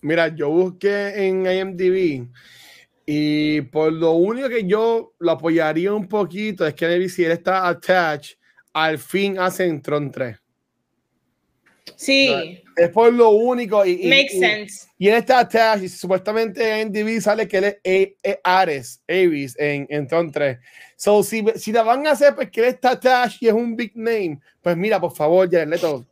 Mira, 0.00 0.28
yo 0.28 0.48
busqué 0.48 1.26
en 1.26 1.46
IMDb 1.46 2.28
y 3.14 3.60
por 3.60 3.92
lo 3.92 4.12
único 4.12 4.48
que 4.48 4.64
yo 4.64 5.12
lo 5.18 5.32
apoyaría 5.32 5.92
un 5.92 6.08
poquito 6.08 6.66
es 6.66 6.72
que 6.72 7.08
si 7.10 7.22
él 7.22 7.32
está 7.32 7.68
attached, 7.68 8.38
al 8.72 8.98
fin 8.98 9.38
hacen 9.38 9.82
Tron 9.82 10.10
3. 10.10 10.34
Sí. 11.94 12.62
Es 12.74 12.88
por 12.88 13.12
lo 13.12 13.28
único. 13.28 13.84
Y, 13.84 14.08
Makes 14.08 14.38
sense. 14.38 14.88
Y 14.96 15.08
él 15.08 15.16
está 15.16 15.40
attached 15.40 15.82
y 15.82 15.88
supuestamente 15.90 16.80
en 16.80 16.90
DV 16.90 17.20
sale 17.20 17.46
que 17.46 17.58
él 17.58 17.78
es 17.82 18.38
Ares, 18.42 19.02
Ares 19.06 19.56
en, 19.58 19.86
en 19.90 20.06
Tron 20.06 20.32
3. 20.32 20.56
So, 20.96 21.22
si, 21.22 21.44
si 21.56 21.70
la 21.70 21.82
van 21.82 22.06
a 22.06 22.12
hacer, 22.12 22.34
pues 22.34 22.50
que 22.50 22.60
él 22.60 22.68
está 22.68 22.92
attached 22.92 23.42
y 23.42 23.48
es 23.48 23.52
un 23.52 23.76
big 23.76 23.92
name, 23.94 24.40
pues 24.62 24.74
mira, 24.74 24.98
por 24.98 25.14
favor, 25.14 25.50
ya 25.50 25.66
Leto, 25.66 26.06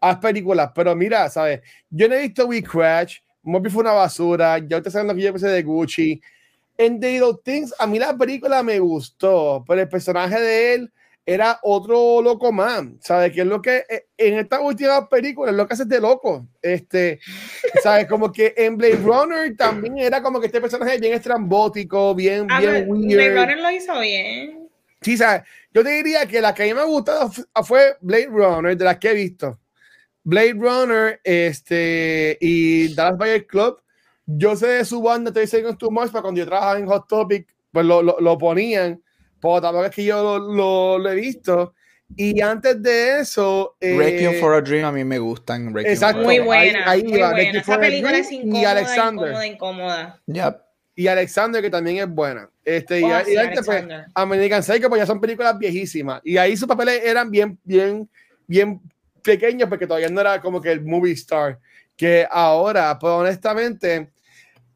haz 0.00 0.16
películas. 0.16 0.70
Pero 0.74 0.96
mira, 0.96 1.28
¿sabes? 1.28 1.60
Yo 1.90 2.08
no 2.08 2.14
he 2.14 2.22
visto 2.22 2.46
We 2.46 2.62
Crash 2.62 3.18
Moby 3.42 3.70
fue 3.70 3.82
una 3.82 3.92
basura. 3.92 4.58
Ya 4.58 4.76
ustedes 4.76 4.92
saben 4.92 5.08
lo 5.08 5.14
que 5.14 5.22
yo 5.22 5.32
pensé 5.32 5.48
de 5.48 5.62
Gucci. 5.62 6.20
En 6.76 6.98
The 6.98 7.12
Little 7.12 7.38
Things, 7.44 7.74
a 7.78 7.86
mí 7.86 7.98
la 7.98 8.16
película 8.16 8.62
me 8.62 8.78
gustó, 8.78 9.64
pero 9.66 9.82
el 9.82 9.88
personaje 9.88 10.40
de 10.40 10.74
él 10.74 10.92
era 11.26 11.58
otro 11.62 12.22
loco 12.22 12.50
más. 12.52 12.84
¿Sabes? 13.00 13.32
Que 13.32 13.42
es 13.42 13.46
lo 13.46 13.60
que 13.60 13.84
eh, 13.88 14.06
en 14.16 14.38
esta 14.38 14.60
última 14.60 15.08
película 15.08 15.50
es 15.50 15.56
lo 15.56 15.66
que 15.66 15.74
hace 15.74 15.84
de 15.84 16.00
loco. 16.00 16.46
Este, 16.62 17.20
¿sabes? 17.82 18.06
Como 18.06 18.32
que 18.32 18.54
en 18.56 18.76
Blade 18.76 18.96
Runner 18.96 19.56
también 19.56 19.98
era 19.98 20.22
como 20.22 20.40
que 20.40 20.46
este 20.46 20.60
personaje 20.60 20.98
bien 20.98 21.12
estrambótico, 21.12 22.14
bien, 22.14 22.46
ah, 22.50 22.60
bien 22.60 22.86
weird. 22.88 23.14
Blade 23.14 23.34
Runner 23.34 23.58
lo 23.58 23.70
hizo 23.70 24.00
bien. 24.00 24.68
Sí, 25.02 25.16
¿sabes? 25.16 25.42
Yo 25.72 25.84
te 25.84 25.90
diría 25.90 26.26
que 26.26 26.40
la 26.40 26.54
que 26.54 26.64
a 26.64 26.66
mí 26.66 26.74
me 26.74 26.80
ha 26.80 26.84
gustado 26.84 27.30
fue 27.64 27.96
Blade 28.00 28.26
Runner, 28.26 28.76
de 28.76 28.84
las 28.84 28.98
que 28.98 29.10
he 29.10 29.14
visto. 29.14 29.58
Blade 30.24 30.54
Runner 30.54 31.20
este, 31.24 32.36
y 32.40 32.94
Dallas 32.94 33.18
Buyers 33.18 33.46
Club. 33.46 33.80
Yo 34.26 34.54
sé 34.54 34.66
de 34.66 34.84
su 34.84 35.02
banda 35.02 35.32
30 35.32 35.50
Seconds 35.50 35.78
to 35.78 35.90
Mars, 35.90 36.10
pero 36.12 36.22
cuando 36.22 36.38
yo 36.38 36.46
trabajaba 36.46 36.78
en 36.78 36.86
Hot 36.86 37.08
Topic, 37.08 37.48
pues 37.72 37.84
lo, 37.84 38.02
lo, 38.02 38.20
lo 38.20 38.38
ponían. 38.38 39.02
Pero 39.40 39.60
tampoco 39.60 39.86
es 39.86 39.94
que 39.94 40.04
yo 40.04 40.38
lo, 40.38 40.98
lo, 40.98 41.10
he 41.10 41.14
visto. 41.14 41.74
Y 42.16 42.40
antes 42.40 42.82
de 42.82 43.20
eso. 43.20 43.76
Eh, 43.80 43.96
Requiem 43.96 44.40
for 44.40 44.54
a 44.54 44.60
Dream 44.60 44.84
a 44.84 44.92
mí 44.92 45.04
me 45.04 45.18
gustan. 45.18 45.76
exacto. 45.78 46.22
Muy 46.22 46.38
buena. 46.40 46.88
Ahí, 46.88 47.02
muy 47.02 47.18
buena. 47.18 47.40
Esa 47.40 47.78
película 47.78 48.18
es 48.18 48.30
incómoda, 48.30 48.60
y 48.60 48.64
Alexander. 48.64 49.28
incómoda, 49.46 49.46
incómoda. 49.46 50.64
Y 50.94 51.06
Alexander, 51.06 51.62
que 51.62 51.70
también 51.70 51.96
es 51.98 52.08
buena. 52.08 52.50
Este, 52.64 53.00
y, 53.00 53.04
y 53.04 53.36
antes, 53.36 53.64
pues, 53.64 53.84
American 54.14 54.62
Psycho, 54.62 54.88
pues 54.88 55.00
ya 55.00 55.06
son 55.06 55.20
películas 55.20 55.58
viejísimas. 55.58 56.20
Y 56.24 56.36
ahí 56.36 56.56
sus 56.56 56.68
papeles 56.68 57.00
eran 57.04 57.30
bien, 57.30 57.58
bien, 57.64 58.08
bien 58.46 58.80
pequeño 59.22 59.68
porque 59.68 59.86
todavía 59.86 60.08
no 60.08 60.20
era 60.20 60.40
como 60.40 60.60
que 60.60 60.72
el 60.72 60.84
movie 60.84 61.12
star 61.12 61.58
que 62.00 62.26
ahora, 62.30 62.98
pues 62.98 63.12
honestamente, 63.12 64.10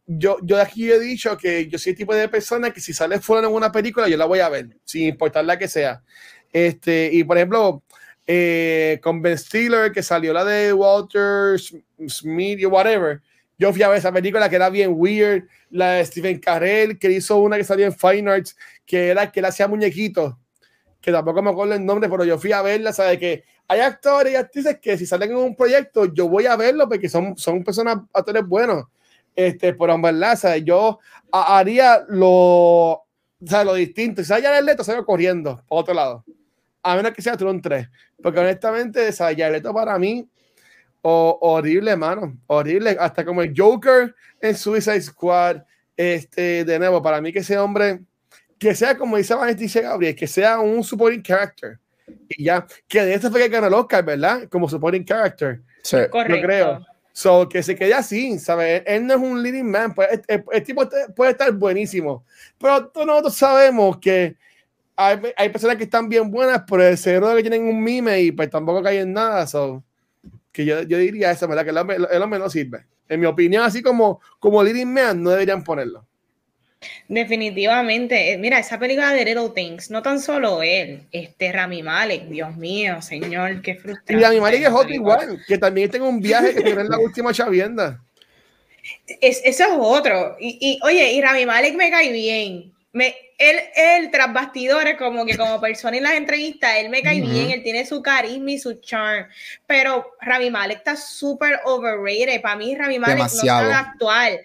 yo, 0.07 0.37
yo 0.43 0.61
aquí 0.61 0.93
he 0.93 1.01
dicho 1.01 1.39
que 1.39 1.67
yo 1.69 1.79
soy 1.79 1.93
el 1.93 1.97
tipo 1.97 2.15
de 2.15 2.29
persona 2.29 2.71
que 2.71 2.83
si 2.83 2.93
sale 2.93 3.19
fuera 3.19 3.49
en 3.49 3.55
una 3.55 3.73
película, 3.73 4.11
yo 4.11 4.19
la 4.19 4.27
voy 4.27 4.41
a 4.41 4.51
ver, 4.51 4.77
sin 4.85 5.05
importar 5.05 5.43
la 5.47 5.59
que 5.59 5.67
sea. 5.67 6.03
Este, 6.53 7.09
y 7.11 7.25
por 7.25 7.39
ejemplo, 7.39 7.83
eh, 8.27 9.01
con 9.03 9.23
Ben 9.23 9.39
Stiller, 9.39 9.91
que 9.91 10.03
salió 10.03 10.35
la 10.35 10.45
de 10.45 10.75
Walter 10.75 11.59
Smith 12.07 12.63
o 12.67 12.69
whatever, 12.69 13.23
yo 13.59 13.73
fui 13.73 13.83
a 13.83 13.89
ver 13.89 14.01
esa 14.01 14.13
película 14.13 14.51
que 14.51 14.57
era 14.57 14.69
bien 14.69 14.93
weird, 14.95 15.45
la 15.71 15.93
de 15.93 16.05
Stephen 16.05 16.41
Carell, 16.41 16.99
que 16.99 17.11
hizo 17.11 17.39
una 17.39 17.57
que 17.57 17.65
salió 17.65 17.87
en 17.87 17.95
Fine 17.95 18.31
Arts, 18.31 18.55
que 18.85 19.09
era 19.09 19.33
que 19.33 19.41
él 19.41 19.47
hacía 19.47 19.67
muñequitos, 19.67 20.35
que 21.01 21.11
tampoco 21.11 21.41
me 21.41 21.49
acuerdo 21.49 21.73
el 21.73 21.87
nombre, 21.87 22.11
pero 22.11 22.27
yo 22.27 22.39
fui 22.39 22.53
a 22.53 22.61
verla, 22.61 22.93
¿sabes? 22.93 23.19
Que 23.19 23.45
hay 23.67 23.81
actores 23.81 24.33
y 24.33 24.37
actrices 24.37 24.79
que 24.81 24.99
si 24.99 25.07
salen 25.07 25.31
en 25.31 25.37
un 25.37 25.57
proyecto, 25.57 26.07
yo 26.07 26.29
voy 26.29 26.47
a 26.47 26.57
verlo 26.57 26.89
porque 26.89 27.09
son, 27.09 27.37
son 27.37 27.65
personas, 27.65 27.99
actores 28.13 28.47
buenos. 28.47 28.85
Este, 29.35 29.73
pero 29.75 29.95
en 29.95 30.03
verdad, 30.03 30.39
yo 30.63 30.99
haría 31.33 32.05
lo, 32.09 33.05
sea, 33.45 33.65
lo 33.65 33.75
distinto. 33.75 34.23
Si 34.23 34.29
ya 34.29 34.59
el 34.59 34.67
Leto, 34.67 34.85
salgo 34.85 35.05
corriendo 35.05 35.63
por 35.67 35.81
otro 35.81 35.95
lado. 35.95 36.25
A 36.83 36.97
menos 36.97 37.13
que 37.13 37.23
sea 37.23 37.37
Tron 37.37 37.61
3. 37.61 37.89
Porque 38.23 38.41
honestamente, 38.41 39.11
ya 39.13 39.47
el 39.47 39.55
Leto 39.55 39.73
para 39.73 39.99
mí, 39.99 40.29
horrible, 41.03 41.97
mano. 41.97 42.37
Horrible. 42.47 42.97
Hasta 43.01 43.25
como 43.25 43.43
el 43.43 43.55
Joker 43.57 44.15
en 44.41 44.55
Suicide 44.55 45.01
Squad. 45.01 45.63
Este, 45.97 46.65
de 46.65 46.79
nuevo, 46.79 47.03
para 47.03 47.21
mí 47.21 47.33
que 47.33 47.39
ese 47.39 47.57
hombre, 47.57 48.01
que 48.59 48.75
sea 48.75 48.99
como 48.99 49.17
dice 49.17 49.35
Vanessa 49.35 49.81
Gabriel, 49.81 50.17
que 50.17 50.27
sea 50.27 50.59
un 50.59 50.83
supporting 50.83 51.23
character 51.23 51.79
y 52.29 52.45
ya, 52.45 52.67
que 52.89 53.03
de 53.03 53.15
esto 53.15 53.31
fue 53.31 53.41
que 53.41 53.49
ganó 53.49 53.67
el 53.67 53.75
Oscar, 53.75 54.05
¿verdad? 54.05 54.49
Como 54.49 54.69
supporting 54.69 55.05
character. 55.05 55.61
Sí. 55.83 55.97
Correcto. 56.11 56.37
Yo 56.37 56.43
creo. 56.43 56.87
So, 57.13 57.49
que 57.49 57.63
se 57.63 57.77
quede 57.77 57.95
así, 57.95 58.39
¿sabes? 58.41 58.83
Él 58.87 59.07
no 59.07 59.15
es 59.15 59.21
un 59.21 59.41
leading 59.41 59.71
man, 59.71 59.95
pues, 59.95 60.21
el, 60.27 60.65
tipo 60.65 60.83
puede 61.15 61.31
estar 61.31 61.53
buenísimo, 61.53 62.25
pero 62.59 62.89
todos 62.89 63.07
nosotros 63.07 63.37
sabemos 63.37 63.99
que 63.99 64.35
hay, 64.97 65.21
hay, 65.37 65.49
personas 65.49 65.77
que 65.77 65.85
están 65.85 66.09
bien 66.09 66.29
buenas, 66.29 66.65
pero 66.69 66.83
el 66.83 66.99
cerebro 66.99 67.37
que 67.37 67.43
tienen 67.43 67.69
un 67.69 67.81
mime 67.85 68.21
y 68.21 68.33
pues 68.33 68.51
tampoco 68.51 68.83
caen 68.83 69.03
en 69.03 69.13
nada, 69.13 69.47
so, 69.47 69.85
que 70.51 70.65
yo, 70.65 70.83
yo 70.83 70.99
diría 70.99 71.31
eso, 71.31 71.47
¿verdad? 71.47 71.63
Que 71.63 71.71
el 71.71 71.79
hombre, 71.79 71.99
el 72.11 72.23
hombre 72.23 72.41
no 72.41 72.51
sirve. 72.51 72.85
En 73.09 73.21
mi 73.21 73.27
opinión, 73.27 73.63
así 73.63 73.81
como, 73.81 74.21
como 74.41 74.61
leading 74.61 74.93
man, 74.93 75.23
no 75.23 75.31
deberían 75.31 75.63
ponerlo. 75.63 76.05
Definitivamente. 77.09 78.33
Eh, 78.33 78.39
mira, 78.39 78.59
esa 78.59 78.79
película 78.79 79.13
de 79.13 79.25
Little 79.25 79.51
Things, 79.55 79.91
no 79.91 80.03
tan 80.03 80.21
solo 80.21 80.63
él, 80.63 81.03
este 81.13 81.53
Rami 81.53 81.83
Malek, 81.83 82.29
Dios 82.29 82.57
mío, 82.57 83.03
señor, 83.03 83.63
qué 83.63 83.75
frustrante. 83.75 84.15
Y 84.15 84.17
Rami 84.17 84.41
Malek 84.41 84.63
es 84.63 84.73
otro 84.73 84.95
igual, 84.95 85.43
que 85.47 85.59
también 85.59 85.91
tengo 85.91 86.09
un 86.09 86.21
viaje 86.21 86.55
que 86.55 86.63
tiene 86.63 86.83
en 86.83 86.89
la 86.89 86.99
última 87.01 87.33
chavienda. 87.33 88.01
Es, 89.21 89.41
eso 89.45 89.65
es 89.65 89.71
otro. 89.79 90.37
Y, 90.39 90.59
y, 90.61 90.81
oye, 90.83 91.13
y 91.13 91.21
Rami 91.21 91.47
Malek 91.47 91.75
me 91.75 91.91
cae 91.91 92.13
bien. 92.13 92.73
Me, 92.93 93.15
él, 93.39 93.57
él, 93.75 94.11
tras 94.11 94.33
bastidores, 94.33 94.97
como 94.97 95.27
que 95.27 95.37
como 95.37 95.61
persona 95.61 95.97
en 95.97 96.05
las 96.05 96.15
entrevistas, 96.15 96.77
él 96.77 96.89
me 96.89 97.03
cae 97.03 97.21
bien, 97.21 97.51
él 97.51 97.63
tiene 97.63 97.85
su 97.85 98.01
carisma 98.03 98.53
y 98.53 98.59
su 98.59 98.75
charm. 98.75 99.27
Pero 99.67 100.15
Rami 100.21 100.51
Malek 100.51 100.79
está 100.79 100.97
súper 100.97 101.61
overrated. 101.65 102.41
Para 102.41 102.57
mí, 102.57 102.75
Rami 102.75 102.99
Malek 102.99 103.19
no 103.19 103.25
es 103.25 103.75
actual. 103.75 104.41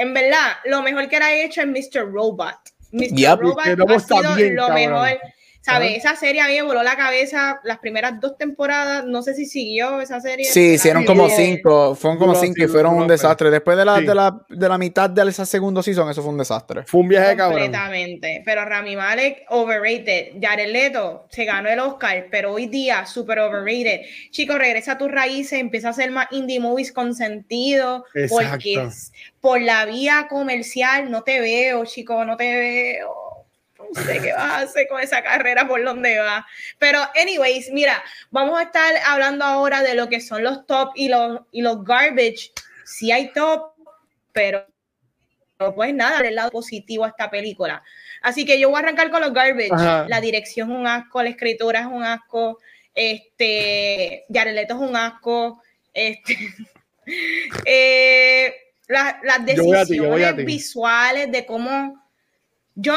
En 0.00 0.14
verdad, 0.14 0.56
lo 0.64 0.80
mejor 0.80 1.10
que 1.10 1.16
era 1.16 1.30
hecho 1.30 1.60
es 1.60 1.66
Mr. 1.66 2.10
Robot. 2.10 2.56
Mr. 2.92 3.38
Robot 3.38 3.58
ha 3.66 4.36
sido 4.36 4.54
lo 4.54 4.70
mejor 4.70 5.18
¿Sabes? 5.62 5.98
Esa 5.98 6.16
serie 6.16 6.40
a 6.40 6.46
mí 6.46 6.54
me 6.54 6.62
voló 6.62 6.82
la 6.82 6.96
cabeza 6.96 7.60
las 7.64 7.78
primeras 7.78 8.18
dos 8.18 8.38
temporadas. 8.38 9.04
No 9.04 9.22
sé 9.22 9.34
si 9.34 9.44
siguió 9.44 10.00
esa 10.00 10.20
serie. 10.20 10.46
Sí, 10.46 10.74
hicieron 10.74 11.04
como 11.04 11.28
cinco. 11.28 11.94
Fueron 11.94 12.18
como 12.18 12.34
cinco 12.34 12.64
y 12.64 12.66
fueron 12.66 12.94
un 12.94 13.06
desastre. 13.06 13.50
Después 13.50 13.76
de 13.76 13.84
la, 13.84 14.00
de, 14.00 14.14
la, 14.14 14.40
de 14.48 14.68
la 14.68 14.78
mitad 14.78 15.10
de 15.10 15.28
esa 15.28 15.44
segunda 15.44 15.82
season, 15.82 16.08
eso 16.08 16.22
fue 16.22 16.32
un 16.32 16.38
desastre. 16.38 16.84
Fue 16.86 17.00
un 17.00 17.08
viaje 17.08 17.36
cabrón. 17.36 17.60
Completamente. 17.60 18.42
Pero 18.44 18.64
Rami 18.64 18.96
Malek, 18.96 19.44
overrated. 19.50 20.32
Jared 20.40 20.72
Leto 20.72 21.26
se 21.28 21.44
ganó 21.44 21.68
el 21.68 21.78
Oscar, 21.78 22.28
pero 22.30 22.54
hoy 22.54 22.66
día, 22.66 23.04
super 23.04 23.38
overrated. 23.40 24.00
Chicos, 24.30 24.58
regresa 24.58 24.92
a 24.92 24.98
tus 24.98 25.10
raíces, 25.10 25.60
empieza 25.60 25.88
a 25.88 25.90
hacer 25.90 26.10
más 26.10 26.26
indie 26.30 26.58
movies 26.58 26.90
con 26.90 27.14
sentido. 27.14 28.06
Exacto. 28.14 28.50
Porque 28.50 28.88
por 29.40 29.60
la 29.60 29.84
vía 29.84 30.26
comercial 30.28 31.10
no 31.10 31.22
te 31.22 31.40
veo, 31.40 31.84
chicos, 31.84 32.26
no 32.26 32.36
te 32.36 32.56
veo 32.56 33.19
sé 33.94 34.20
qué 34.20 34.32
vas 34.32 34.52
a 34.52 34.60
hacer 34.60 34.88
con 34.88 35.00
esa 35.00 35.22
carrera, 35.22 35.66
por 35.66 35.82
dónde 35.84 36.18
va. 36.18 36.46
Pero, 36.78 37.00
anyways, 37.20 37.70
mira, 37.72 38.02
vamos 38.30 38.58
a 38.58 38.64
estar 38.64 38.94
hablando 39.06 39.44
ahora 39.44 39.82
de 39.82 39.94
lo 39.94 40.08
que 40.08 40.20
son 40.20 40.42
los 40.42 40.66
top 40.66 40.92
y 40.94 41.08
los, 41.08 41.40
y 41.50 41.62
los 41.62 41.84
garbage. 41.84 42.52
Sí 42.84 43.12
hay 43.12 43.32
top, 43.32 43.72
pero 44.32 44.66
pues 45.74 45.92
nada, 45.94 46.22
del 46.22 46.34
lado 46.34 46.50
positivo 46.50 47.04
a 47.04 47.08
esta 47.08 47.30
película. 47.30 47.82
Así 48.22 48.44
que 48.44 48.58
yo 48.58 48.70
voy 48.70 48.76
a 48.76 48.80
arrancar 48.80 49.10
con 49.10 49.20
los 49.20 49.32
garbage. 49.32 50.08
La 50.08 50.20
dirección 50.20 50.70
es 50.70 50.76
un 50.78 50.86
asco, 50.86 51.22
la 51.22 51.30
escritura 51.30 51.80
es 51.80 51.86
un 51.86 52.02
asco, 52.02 52.58
este, 52.94 54.24
Yareleto 54.28 54.74
es 54.74 54.80
un 54.80 54.96
asco, 54.96 55.62
este, 55.92 56.36
eh, 57.64 58.54
las 58.88 59.44
decisiones 59.44 60.36
visuales 60.44 61.30
de 61.30 61.46
cómo 61.46 62.02
yo 62.74 62.94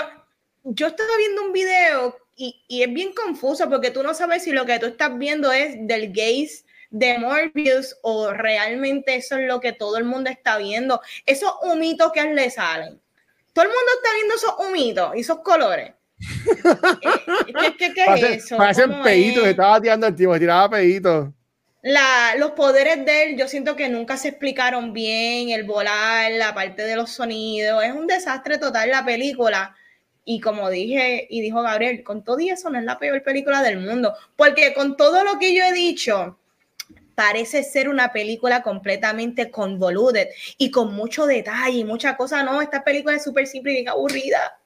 yo 0.64 0.88
estaba 0.88 1.18
viendo 1.18 1.44
un 1.44 1.54
video 1.54 2.18
y, 2.36 2.64
y, 2.68 2.84
es 2.84 2.92
bien 2.92 3.14
confuso 3.14 3.70
porque 3.70 3.92
tú 3.92 4.02
no 4.02 4.14
sabes 4.14 4.44
si 4.44 4.52
lo 4.52 4.66
que 4.66 4.80
tú 4.80 4.88
estás 4.88 5.18
viendo 5.18 5.52
es 5.52 5.76
del 5.88 6.12
gaze 6.12 6.64
de 6.90 7.18
Morbius 7.18 7.98
o 8.04 8.32
realmente 8.32 9.16
eso 9.16 9.38
es 9.38 9.48
lo 9.48 9.60
que 9.60 9.74
todo 9.74 9.98
el 9.98 10.04
mundo 10.04 10.30
está 10.30 10.58
viendo. 10.58 11.02
Esos 11.26 11.52
humitos 11.64 12.12
que 12.12 12.24
le 12.24 12.50
salen. 12.50 13.02
Todo 13.52 13.66
el 13.66 13.72
mundo 13.72 13.92
está 13.96 14.10
viendo 14.16 14.36
esos 14.36 14.54
humitos 14.60 15.16
y 15.16 15.20
esos 15.20 15.40
colores. 15.40 15.94
¿Qué, 16.20 17.76
qué, 17.78 17.94
qué 17.94 18.06
es 18.16 18.24
eso? 18.24 18.58
Parecen 18.58 19.02
peditos, 19.04 19.46
estaba 19.46 19.82
tirando 19.82 20.08
el 20.08 20.16
tipo, 20.16 20.38
tiraba 20.40 20.70
peditos. 20.70 21.30
La, 21.82 22.36
los 22.38 22.52
poderes 22.52 23.04
de 23.06 23.24
él, 23.24 23.38
yo 23.38 23.48
siento 23.48 23.76
que 23.76 23.90
nunca 23.90 24.16
se 24.16 24.30
explicaron 24.30 24.94
bien, 24.94 25.50
el 25.50 25.66
volar, 25.66 26.32
la 26.32 26.54
parte 26.54 26.84
de 26.84 26.96
los 26.96 27.12
sonidos, 27.12 27.84
es 27.84 27.92
un 27.92 28.08
desastre 28.08 28.58
total 28.58 28.90
la 28.90 29.04
película. 29.04 29.76
Y 30.26 30.40
como 30.40 30.70
dije 30.70 31.28
y 31.30 31.42
dijo 31.42 31.62
Gabriel, 31.62 32.04
con 32.04 32.24
todo 32.24 32.40
y 32.40 32.50
eso 32.50 32.70
no 32.70 32.80
es 32.80 32.86
la 32.86 32.98
peor 32.98 33.22
película 33.24 33.62
del 33.62 33.80
mundo, 33.80 34.14
porque 34.36 34.74
con 34.74 34.96
todo 34.96 35.24
lo 35.24 35.38
que 35.38 35.54
yo 35.54 35.64
he 35.66 35.74
dicho, 35.74 36.38
parece 37.16 37.64
ser 37.64 37.90
una 37.90 38.12
película 38.12 38.64
completamente 38.64 39.52
convoluted 39.52 40.30
y 40.58 40.72
con 40.72 40.94
mucho 40.94 41.26
detalle 41.26 41.80
y 41.80 41.84
mucha 41.84 42.16
cosa. 42.16 42.44
No, 42.44 42.62
esta 42.62 42.84
película 42.84 43.16
es 43.16 43.24
súper 43.24 43.48
simple 43.48 43.82
y 43.82 43.88
aburrida. 43.88 44.60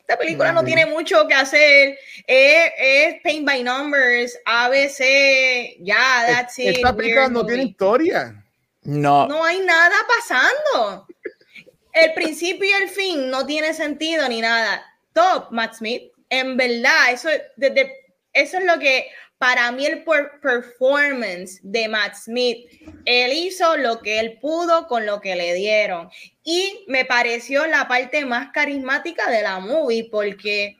Esta 0.00 0.18
película 0.18 0.52
no 0.52 0.62
tiene 0.62 0.86
mucho 0.86 1.26
que 1.26 1.34
hacer. 1.34 1.98
Es, 2.26 2.72
es 2.78 3.22
paint 3.22 3.44
by 3.44 3.62
numbers, 3.64 4.38
ABC, 4.44 5.78
ya, 5.80 6.24
that's 6.28 6.58
it. 6.60 6.76
Esta 6.76 6.94
película 6.94 7.28
no 7.28 7.44
tiene 7.44 7.64
historia. 7.64 8.44
No. 8.82 9.26
No 9.26 9.42
hay 9.42 9.58
nada 9.60 9.96
pasando 10.06 11.05
el 11.96 12.12
principio 12.12 12.68
y 12.68 12.82
el 12.82 12.88
fin 12.90 13.30
no 13.30 13.46
tiene 13.46 13.72
sentido 13.72 14.28
ni 14.28 14.40
nada. 14.40 14.84
Top, 15.14 15.50
Matt 15.50 15.74
Smith. 15.74 16.12
En 16.28 16.56
verdad, 16.56 17.10
eso, 17.10 17.28
desde, 17.56 17.90
eso 18.34 18.58
es 18.58 18.64
lo 18.64 18.78
que 18.78 19.06
para 19.38 19.72
mí 19.72 19.86
el 19.86 20.04
performance 20.04 21.60
de 21.62 21.88
Matt 21.88 22.14
Smith, 22.14 22.68
él 23.06 23.32
hizo 23.32 23.76
lo 23.78 24.00
que 24.00 24.20
él 24.20 24.38
pudo 24.40 24.86
con 24.88 25.06
lo 25.06 25.20
que 25.20 25.36
le 25.36 25.54
dieron. 25.54 26.10
Y 26.44 26.84
me 26.86 27.06
pareció 27.06 27.66
la 27.66 27.88
parte 27.88 28.26
más 28.26 28.50
carismática 28.52 29.30
de 29.30 29.42
la 29.42 29.58
movie 29.58 30.08
porque 30.10 30.76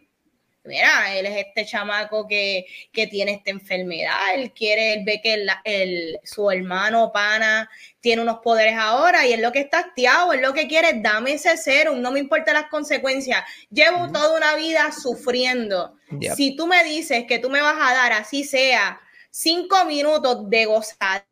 mira, 0.67 1.17
él 1.17 1.27
es 1.27 1.47
este 1.47 1.65
chamaco 1.65 2.27
que, 2.27 2.67
tiene 2.93 3.33
esta 3.33 3.51
enfermedad, 3.51 4.35
él 4.35 4.53
quiere, 4.53 4.95
él 4.95 5.05
ve 5.05 5.21
que 5.23 5.47
el, 5.65 6.19
su 6.25 6.51
hermano 6.51 7.13
pana 7.13 7.71
tiene 8.01 8.23
unos 8.23 8.39
poderes 8.39 8.77
ahora 8.77 9.27
y 9.27 9.33
es 9.33 9.41
lo 9.41 9.53
que 9.53 9.61
está 9.61 9.81
hastiado, 9.81 10.33
es 10.33 10.41
lo 10.41 10.53
que 10.53 10.67
quiere, 10.69 10.95
dame 10.95 11.35
ese 11.35 11.57
serum, 11.57 12.01
no 12.01 12.11
me 12.11 12.21
importan 12.21 12.55
las 12.55 12.69
consecuencias, 12.69 13.45
llevo 13.71 14.11
toda 14.13 14.37
una 14.37 14.55
vida 14.57 14.91
sufriendo. 14.93 15.97
Si 16.37 16.57
tú 16.57 16.67
me 16.67 16.85
dices 16.85 17.25
que 17.27 17.39
tú 17.39 17.51
me 17.51 17.61
vas 17.61 17.77
a 17.81 17.95
dar, 17.95 18.13
así 18.13 18.45
sea, 18.45 19.01
cinco 19.31 19.85
minutos 19.85 20.49
de 20.49 20.67
gozadera, 20.67 21.27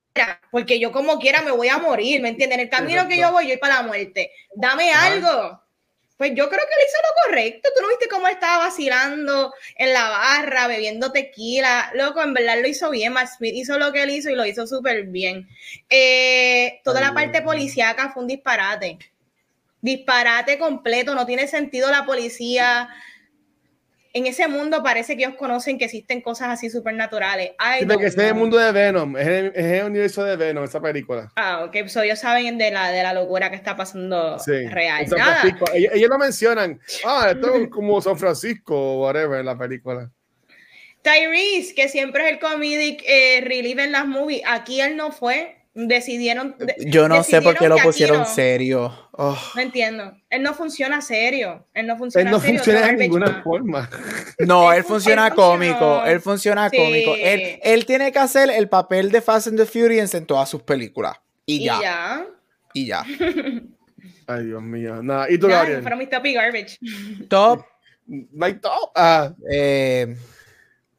porque 0.51 0.79
yo 0.79 0.93
como 0.93 1.19
quiera 1.19 1.43
me 1.43 1.51
voy 1.51 1.69
a 1.69 1.79
morir, 1.79 2.21
¿me 2.23 2.29
entienden? 2.29 2.61
En 2.61 2.67
el 2.67 2.71
camino 2.71 3.09
que 3.09 3.19
yo 3.19 3.33
voy, 3.33 3.45
yo 3.45 3.51
voy 3.51 3.57
para 3.59 3.77
la 3.77 3.83
muerte. 3.83 4.31
Dame 4.55 4.93
algo 4.93 5.64
pues 6.17 6.31
yo 6.35 6.49
creo 6.49 6.61
que 6.61 6.75
él 6.75 6.87
hizo 6.89 6.99
lo 7.03 7.23
correcto. 7.25 7.69
Tú 7.75 7.83
no 7.83 7.89
viste 7.89 8.09
cómo 8.09 8.29
estaba 8.29 8.65
vacilando 8.65 9.53
en 9.77 9.93
la 9.93 10.09
barra, 10.09 10.69
bebiendo 10.69 11.11
tequila. 11.11 11.91
Loco, 11.95 12.23
en 12.23 12.35
verdad 12.35 12.61
lo 12.61 12.69
hizo 12.69 12.91
bien. 12.91 13.13
Matt 13.13 13.31
Smith 13.37 13.55
hizo 13.55 13.79
lo 13.79 13.93
que 13.93 14.05
él 14.05 14.11
hizo 14.11 14.31
y 14.31 14.37
lo 14.37 14.47
hizo 14.47 14.67
súper 14.67 15.05
bien. 15.05 15.49
Eh, 15.91 16.81
toda 16.85 17.01
la 17.01 17.13
parte 17.13 17.43
policíaca 17.43 18.13
fue 18.13 18.23
un 18.23 18.29
disparate. 18.29 18.99
Disparate 19.81 20.59
completo. 20.59 21.15
No 21.17 21.27
tiene 21.27 21.49
sentido 21.49 21.91
la 21.91 22.07
policía 22.07 22.89
en 24.15 24.27
ese 24.27 24.47
mundo 24.47 24.81
parece 24.81 25.17
que 25.17 25.25
ellos 25.25 25.35
conocen 25.37 25.77
que 25.77 25.87
existen 25.87 26.21
cosas 26.23 26.49
así 26.49 26.71
supernaturales. 26.71 27.51
Sí, 27.81 27.85
porque 27.85 28.07
es 28.07 28.17
el 28.17 28.35
mundo 28.37 28.57
de 28.57 28.71
Venom, 28.71 29.17
es 29.17 29.27
el, 29.27 29.85
universo 29.85 30.23
de 30.23 30.37
Venom, 30.37 30.63
esa 30.63 30.81
película. 30.81 31.33
Ah, 31.35 31.65
ok, 31.65 31.89
so 31.89 32.01
ellos 32.01 32.21
saben 32.21 32.57
de 32.57 32.71
la, 32.71 32.93
de 32.93 33.03
la 33.03 33.13
locura 33.13 33.51
que 33.51 33.57
está 33.57 33.77
pasando 33.77 34.39
sí, 34.39 34.69
real. 34.69 35.05
Ellos, 35.75 36.09
lo 36.09 36.19
mencionan, 36.19 36.81
ah, 37.05 37.31
esto 37.33 37.57
es 37.57 37.69
como 37.69 38.01
San 38.01 38.17
Francisco 38.17 38.77
o 38.77 39.03
whatever 39.03 39.41
en 39.41 39.47
la 39.47 39.59
película. 39.59 40.09
Tyrese, 41.03 41.75
que 41.75 41.89
siempre 41.89 42.25
es 42.25 42.33
el 42.35 42.39
comedic 42.39 43.03
eh, 43.07 43.41
relief 43.43 43.79
en 43.79 43.91
las 43.91 44.07
movies, 44.07 44.43
aquí 44.47 44.81
él 44.81 44.97
no 44.97 45.11
fue, 45.11 45.57
decidieron. 45.75 46.57
Yo 46.87 47.09
no 47.09 47.23
sé 47.23 47.43
por 47.43 47.57
qué 47.57 47.69
lo 47.69 47.77
pusieron 47.79 48.27
serio. 48.27 48.93
No 49.17 49.61
entiendo. 49.61 50.17
Él 50.31 50.43
no 50.43 50.55
funciona 50.55 51.01
serio. 51.01 51.67
Él 51.75 51.87
no 51.87 51.97
funciona 51.97 52.31
Él 52.31 52.35
no 52.35 52.41
funciona 52.41 52.87
de 52.87 52.97
ninguna 52.97 53.43
forma. 53.43 53.91
No, 54.39 54.73
él, 54.73 54.85
funciona 54.85 55.31
cómico. 55.31 56.05
Él 56.05 56.21
funciona 56.21 56.71
cómico. 56.71 57.15
Él, 57.17 57.59
él, 57.63 57.87
tiene 57.87 58.13
que 58.13 58.19
hacer 58.19 58.51
el 58.51 58.69
papel 58.69 59.11
de 59.11 59.21
Fast 59.21 59.49
and 59.49 59.59
the 59.59 59.67
Furious 59.67 60.15
en 60.15 60.27
todas 60.27 60.49
sus 60.49 60.63
películas. 60.63 61.17
Y, 61.47 61.65
ya. 61.65 62.27
Y 62.73 62.87
ya. 62.87 63.05
Ay, 64.27 64.47
Dios 64.47 64.63
mío. 64.63 65.03
Nada. 65.03 65.31
¿Y 65.31 65.39
tú, 65.39 65.49
Gabriel? 65.49 65.83
Fueron 65.83 65.99
mis 65.99 66.09
top 66.09 66.27
y 66.27 66.35
garbage. 66.35 66.79
Top. 67.29 67.65
My 68.07 68.55
top. 68.55 68.91
Ah. 68.95 69.33
Eh, 69.51 70.17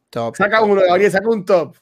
top. 0.10 0.36
Saca 0.36 0.62
uno, 0.62 0.82
Gabriel, 0.82 1.12
saca 1.12 1.30
un 1.30 1.46
top. 1.46 1.76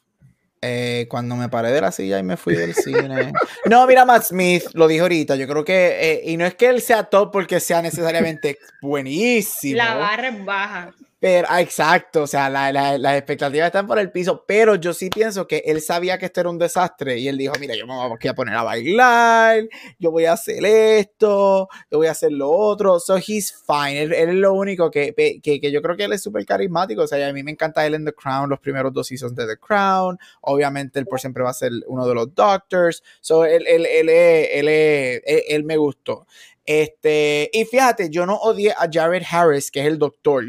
Eh, 0.66 1.08
cuando 1.10 1.36
me 1.36 1.50
paré 1.50 1.72
de 1.72 1.82
la 1.82 1.92
silla 1.92 2.18
y 2.20 2.24
me 2.24 2.38
fui 2.38 2.56
del 2.56 2.74
cine. 2.74 3.34
No, 3.66 3.86
mira, 3.86 4.06
Matt 4.06 4.24
Smith 4.24 4.64
lo 4.74 4.88
dijo 4.88 5.04
ahorita. 5.04 5.36
Yo 5.36 5.46
creo 5.46 5.66
que, 5.66 5.98
eh, 6.00 6.22
y 6.26 6.38
no 6.38 6.46
es 6.46 6.56
que 6.56 6.68
él 6.68 6.82
sea 6.82 7.04
top 7.04 7.32
porque 7.34 7.60
sea 7.60 7.82
necesariamente 7.82 8.58
buenísimo. 8.82 9.76
La 9.76 9.96
barra 9.96 10.30
es 10.30 10.46
baja. 10.46 10.94
Pero, 11.24 11.48
ah, 11.50 11.62
exacto, 11.62 12.24
o 12.24 12.28
sea, 12.28 12.50
las 12.50 13.16
expectativas 13.16 13.68
están 13.68 13.88
por 13.88 13.98
el 13.98 14.12
piso, 14.12 14.44
pero 14.46 14.76
yo 14.76 14.94
sí 14.94 15.10
pienso 15.10 15.48
que 15.48 15.64
él 15.66 15.80
sabía 15.80 16.18
que 16.18 16.26
esto 16.26 16.42
era 16.42 16.50
un 16.50 16.58
desastre 16.58 17.18
y 17.18 17.30
él 17.30 17.38
dijo, 17.38 17.54
mira, 17.62 17.78
yo 17.78 17.88
me 17.88 17.94
voy 17.94 18.28
a 18.28 18.34
poner 18.34 18.56
a 18.56 18.64
bailar, 18.64 19.64
yo 19.98 20.12
voy 20.12 20.26
a 20.26 20.34
hacer 20.34 20.66
esto, 20.66 21.70
yo 21.90 21.98
voy 21.98 22.08
a 22.08 22.12
hacer 22.12 22.34
lo 22.34 22.52
otro, 22.52 23.00
so 23.00 23.16
he's 23.16 23.56
fine, 23.66 24.02
él, 24.02 24.12
es 24.12 24.36
lo 24.36 24.52
único 24.52 24.92
que, 24.92 25.14
que, 25.42 25.62
que, 25.62 25.72
yo 25.72 25.82
creo 25.82 25.96
que 25.96 26.04
él 26.04 26.12
es 26.12 26.22
súper 26.22 26.46
carismático, 26.46 27.04
o 27.04 27.08
sea, 27.08 27.26
a 27.26 27.32
mí 27.32 27.42
me 27.42 27.52
encanta 27.52 27.86
él 27.86 27.94
en 27.94 28.04
The 28.04 28.12
Crown, 28.12 28.50
los 28.50 28.60
primeros 28.60 28.92
dos 28.92 29.08
seasons 29.08 29.34
de 29.34 29.48
The 29.48 29.56
Crown, 29.56 30.20
obviamente 30.42 31.00
él 31.00 31.06
por 31.06 31.22
siempre 31.22 31.42
va 31.42 31.52
a 31.52 31.54
ser 31.54 31.72
uno 31.88 32.06
de 32.06 32.16
los 32.16 32.36
Doctors, 32.36 33.02
so 33.22 33.46
él, 33.46 33.64
él, 33.66 33.86
él, 33.86 34.10
él, 34.10 35.24
él 35.24 35.64
me 35.64 35.78
gustó. 35.78 36.28
Este, 36.66 37.50
y 37.54 37.64
fíjate, 37.64 38.10
yo 38.10 38.26
no 38.26 38.36
odié 38.36 38.72
a 38.72 38.90
Jared 38.92 39.24
Harris, 39.30 39.72
que 39.72 39.80
es 39.80 39.88
el 39.88 39.98
doctor, 39.98 40.44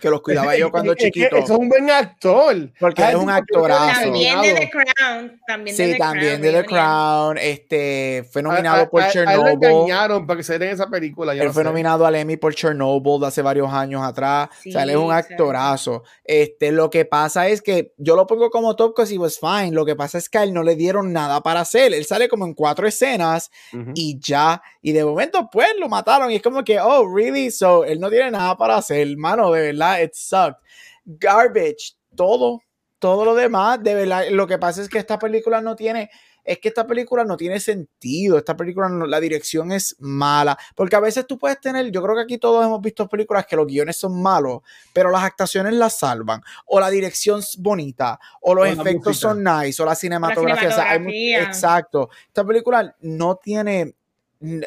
que 0.00 0.10
los 0.10 0.22
cuidaba 0.22 0.56
yo 0.56 0.70
cuando 0.70 0.94
chiquito. 0.94 1.36
Es, 1.36 1.44
es 1.44 1.50
un 1.50 1.68
buen 1.68 1.90
actor. 1.90 2.70
Porque 2.78 3.02
es 3.02 3.14
un 3.14 3.30
actorazo. 3.30 4.00
También 4.02 4.40
de 4.40 4.54
The 4.54 4.70
Crown. 4.70 5.40
También 5.46 5.76
sí, 5.76 5.82
de 5.84 5.92
The 5.92 5.98
también 5.98 6.40
Crown, 6.40 6.42
de 6.42 6.52
The 6.52 6.64
Crown. 6.64 7.38
Este, 7.38 8.28
fue 8.30 8.42
nominado 8.42 8.90
por 8.90 9.02
a, 9.02 9.06
a, 9.06 9.10
Chernobyl. 9.10 9.68
engañaron 9.68 10.26
para 10.26 10.38
que 10.38 10.44
se 10.44 10.58
den 10.58 10.70
esa 10.70 10.88
película. 10.88 11.32
Él 11.32 11.50
fue 11.52 11.62
sé. 11.62 11.68
nominado 11.68 12.06
al 12.06 12.14
Emmy 12.14 12.36
por 12.36 12.54
Chernobyl 12.54 13.20
de 13.20 13.26
hace 13.26 13.42
varios 13.42 13.72
años 13.72 14.02
atrás. 14.02 14.48
Sí, 14.60 14.70
o 14.70 14.72
sea, 14.72 14.82
él 14.82 14.90
es 14.90 14.96
un 14.96 15.12
actorazo. 15.12 16.02
Este, 16.24 16.72
lo 16.72 16.90
que 16.90 17.04
pasa 17.04 17.48
es 17.48 17.62
que 17.62 17.92
yo 17.98 18.16
lo 18.16 18.26
pongo 18.26 18.50
como 18.50 18.76
top 18.76 18.92
because 18.96 19.14
he 19.14 19.18
was 19.18 19.38
fine. 19.38 19.72
Lo 19.72 19.84
que 19.84 19.96
pasa 19.96 20.18
es 20.18 20.28
que 20.28 20.38
a 20.38 20.42
él 20.42 20.52
no 20.52 20.62
le 20.62 20.76
dieron 20.76 21.12
nada 21.12 21.40
para 21.42 21.60
hacer. 21.60 21.92
Él 21.92 22.04
sale 22.04 22.28
como 22.28 22.46
en 22.46 22.54
cuatro 22.54 22.86
escenas 22.86 23.50
y 23.94 24.18
ya. 24.20 24.62
Y 24.82 24.92
de 24.92 25.04
momento, 25.04 25.48
pues 25.50 25.68
lo 25.78 25.88
mataron. 25.88 26.30
Y 26.30 26.36
es 26.36 26.42
como 26.42 26.64
que, 26.64 26.80
oh, 26.80 27.06
really? 27.14 27.50
So, 27.50 27.84
él 27.84 28.00
no 28.00 28.08
tiene 28.08 28.30
nada 28.30 28.56
para 28.56 28.76
hacer, 28.76 29.08
hermano. 29.08 29.50
De 29.50 29.62
verdad, 29.62 29.89
it 29.98 30.12
sucked. 30.14 30.60
Garbage, 31.04 31.94
todo, 32.14 32.60
todo 32.98 33.24
lo 33.24 33.34
demás. 33.34 33.82
De 33.82 33.94
verdad, 33.94 34.24
lo 34.30 34.46
que 34.46 34.58
pasa 34.58 34.82
es 34.82 34.88
que 34.88 34.98
esta 34.98 35.18
película 35.18 35.60
no 35.60 35.74
tiene. 35.76 36.10
Es 36.42 36.58
que 36.58 36.68
esta 36.68 36.86
película 36.86 37.22
no 37.22 37.36
tiene 37.36 37.60
sentido. 37.60 38.38
Esta 38.38 38.56
película, 38.56 38.88
no- 38.88 39.06
la 39.06 39.20
dirección 39.20 39.72
es 39.72 39.94
mala. 40.00 40.58
Porque 40.74 40.96
a 40.96 41.00
veces 41.00 41.26
tú 41.26 41.38
puedes 41.38 41.60
tener. 41.60 41.90
Yo 41.90 42.02
creo 42.02 42.16
que 42.16 42.22
aquí 42.22 42.38
todos 42.38 42.64
hemos 42.64 42.80
visto 42.80 43.06
películas 43.08 43.44
que 43.46 43.56
los 43.56 43.66
guiones 43.66 43.98
son 43.98 44.20
malos, 44.20 44.60
pero 44.94 45.10
las 45.10 45.22
actuaciones 45.22 45.74
las 45.74 45.98
salvan. 45.98 46.40
O 46.66 46.80
la 46.80 46.88
dirección 46.88 47.40
es 47.40 47.56
bonita. 47.58 48.18
O 48.40 48.54
los 48.54 48.62
O 48.62 48.66
la 48.74 48.82
efectos 48.82 49.18
son 49.18 49.44
nice. 49.44 49.82
O 49.82 49.86
la 49.86 49.94
cinematografía. 49.94 50.68
o 50.70 50.72
sea, 50.72 50.90
hay 50.92 50.98
mu- 50.98 51.10
cinematografía. 51.10 51.42
exacto. 51.48 52.08
Esta 52.28 52.42
película 52.44 52.96
no 53.00 53.36
tiene, 53.36 53.94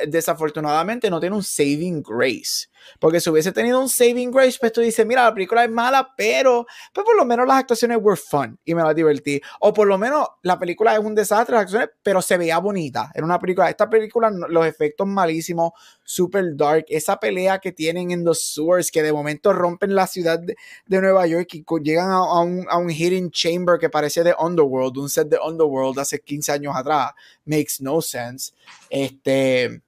desafortunadamente, 0.08 1.10
no 1.10 1.20
tiene 1.20 1.36
un 1.36 1.44
saving 1.44 2.04
grace. 2.04 2.68
Porque 3.00 3.20
si 3.20 3.30
hubiese 3.30 3.52
tenido 3.52 3.80
un 3.80 3.90
saving 3.90 4.32
grace, 4.32 4.58
pues 4.60 4.72
tú 4.72 4.82
dices, 4.82 5.06
mira, 5.06 5.24
la 5.24 5.34
película 5.34 5.64
es 5.64 5.72
mala, 5.72 6.14
pero 6.16 6.66
pues 6.94 7.06
por 7.06 7.16
lo 7.16 7.26
menos 7.26 7.48
las 7.48 7.60
actuaciones 7.60 7.98
were 8.02 8.18
fun 8.18 8.58
y 8.66 8.76
me 8.76 8.84
las 8.84 8.96
divertí. 8.96 9.42
O 9.60 9.74
por 9.74 9.88
lo 9.88 9.98
menos 9.98 10.28
la 10.42 10.58
película 10.58 10.94
es 10.94 11.00
un 11.00 11.16
desastre, 11.16 11.54
las 11.56 11.64
actuaciones, 11.64 11.96
pero 12.02 12.22
se 12.22 12.38
veía 12.38 12.58
bonita. 12.60 13.12
Era 13.14 13.26
una 13.26 13.40
película, 13.40 13.70
esta 13.70 13.90
película, 13.90 14.32
los 14.50 14.66
efectos 14.66 15.08
malísimos, 15.08 15.72
super 16.04 16.56
dark, 16.56 16.86
esa 16.88 17.20
pelea 17.20 17.60
que 17.60 17.72
tienen 17.72 18.12
en 18.12 18.24
los 18.24 18.54
sewers, 18.54 18.92
que 18.92 19.04
de 19.04 19.14
momento 19.14 19.54
rompen 19.54 19.96
la 19.96 20.08
ciudad 20.08 20.40
de, 20.40 20.56
de 20.86 21.02
Nueva 21.02 21.28
York 21.28 21.48
y 21.54 21.66
llegan 21.84 22.10
a, 22.10 22.18
a 22.18 22.40
un, 22.42 22.66
a 22.70 22.78
un 22.78 22.90
hidden 22.90 23.32
chamber 23.32 23.80
que 23.80 23.90
parece 23.90 24.24
de 24.24 24.34
Underworld, 24.38 24.98
un 24.98 25.10
set 25.10 25.28
de 25.28 25.38
Underworld 25.38 26.00
hace 26.00 26.20
15 26.20 26.52
años 26.52 26.76
atrás. 26.76 27.12
Makes 27.46 27.76
no 27.80 28.02
sense. 28.02 28.54
Este 28.90 29.83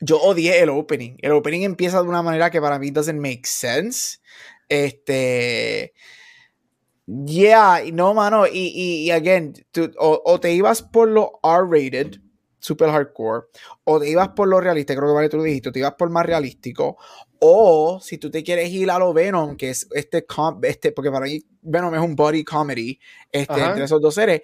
yo 0.00 0.18
odié 0.20 0.60
el 0.60 0.70
opening. 0.70 1.16
El 1.18 1.32
opening 1.32 1.62
empieza 1.62 2.02
de 2.02 2.08
una 2.08 2.22
manera 2.22 2.50
que 2.50 2.60
para 2.60 2.78
mí 2.78 2.90
doesn't 2.90 3.20
make 3.20 3.42
sense. 3.44 4.18
Este. 4.68 5.92
Yeah, 7.06 7.82
no, 7.92 8.14
mano. 8.14 8.46
Y, 8.46 8.72
y, 8.74 9.06
y 9.06 9.10
again, 9.10 9.52
tú- 9.72 9.90
o, 9.98 10.22
o 10.24 10.38
te 10.40 10.52
ibas 10.52 10.82
por 10.82 11.08
lo 11.08 11.40
R-rated, 11.42 12.20
super 12.60 12.90
hardcore, 12.90 13.46
o 13.84 13.98
te 13.98 14.08
ibas 14.08 14.28
por 14.28 14.46
lo 14.46 14.60
realista, 14.60 14.94
creo 14.94 15.08
que 15.08 15.14
vale, 15.14 15.28
tú 15.28 15.38
lo 15.38 15.42
dijiste, 15.42 15.72
te 15.72 15.80
ibas 15.80 15.94
por 15.94 16.10
más 16.10 16.24
realístico, 16.26 16.98
o 17.40 17.98
si 18.00 18.18
tú 18.18 18.30
te 18.30 18.44
quieres 18.44 18.70
ir 18.70 18.90
a 18.90 18.98
lo 18.98 19.12
Venom, 19.12 19.56
que 19.56 19.70
es 19.70 19.88
este, 19.92 20.24
este 20.62 20.92
porque 20.92 21.10
para 21.10 21.24
mí 21.26 21.42
Venom 21.62 21.94
es 21.94 22.00
un 22.00 22.14
body 22.14 22.44
comedy, 22.44 23.00
este, 23.32 23.54
Ajá. 23.54 23.70
entre 23.70 23.84
esos 23.84 24.00
dos 24.00 24.14
seres, 24.14 24.42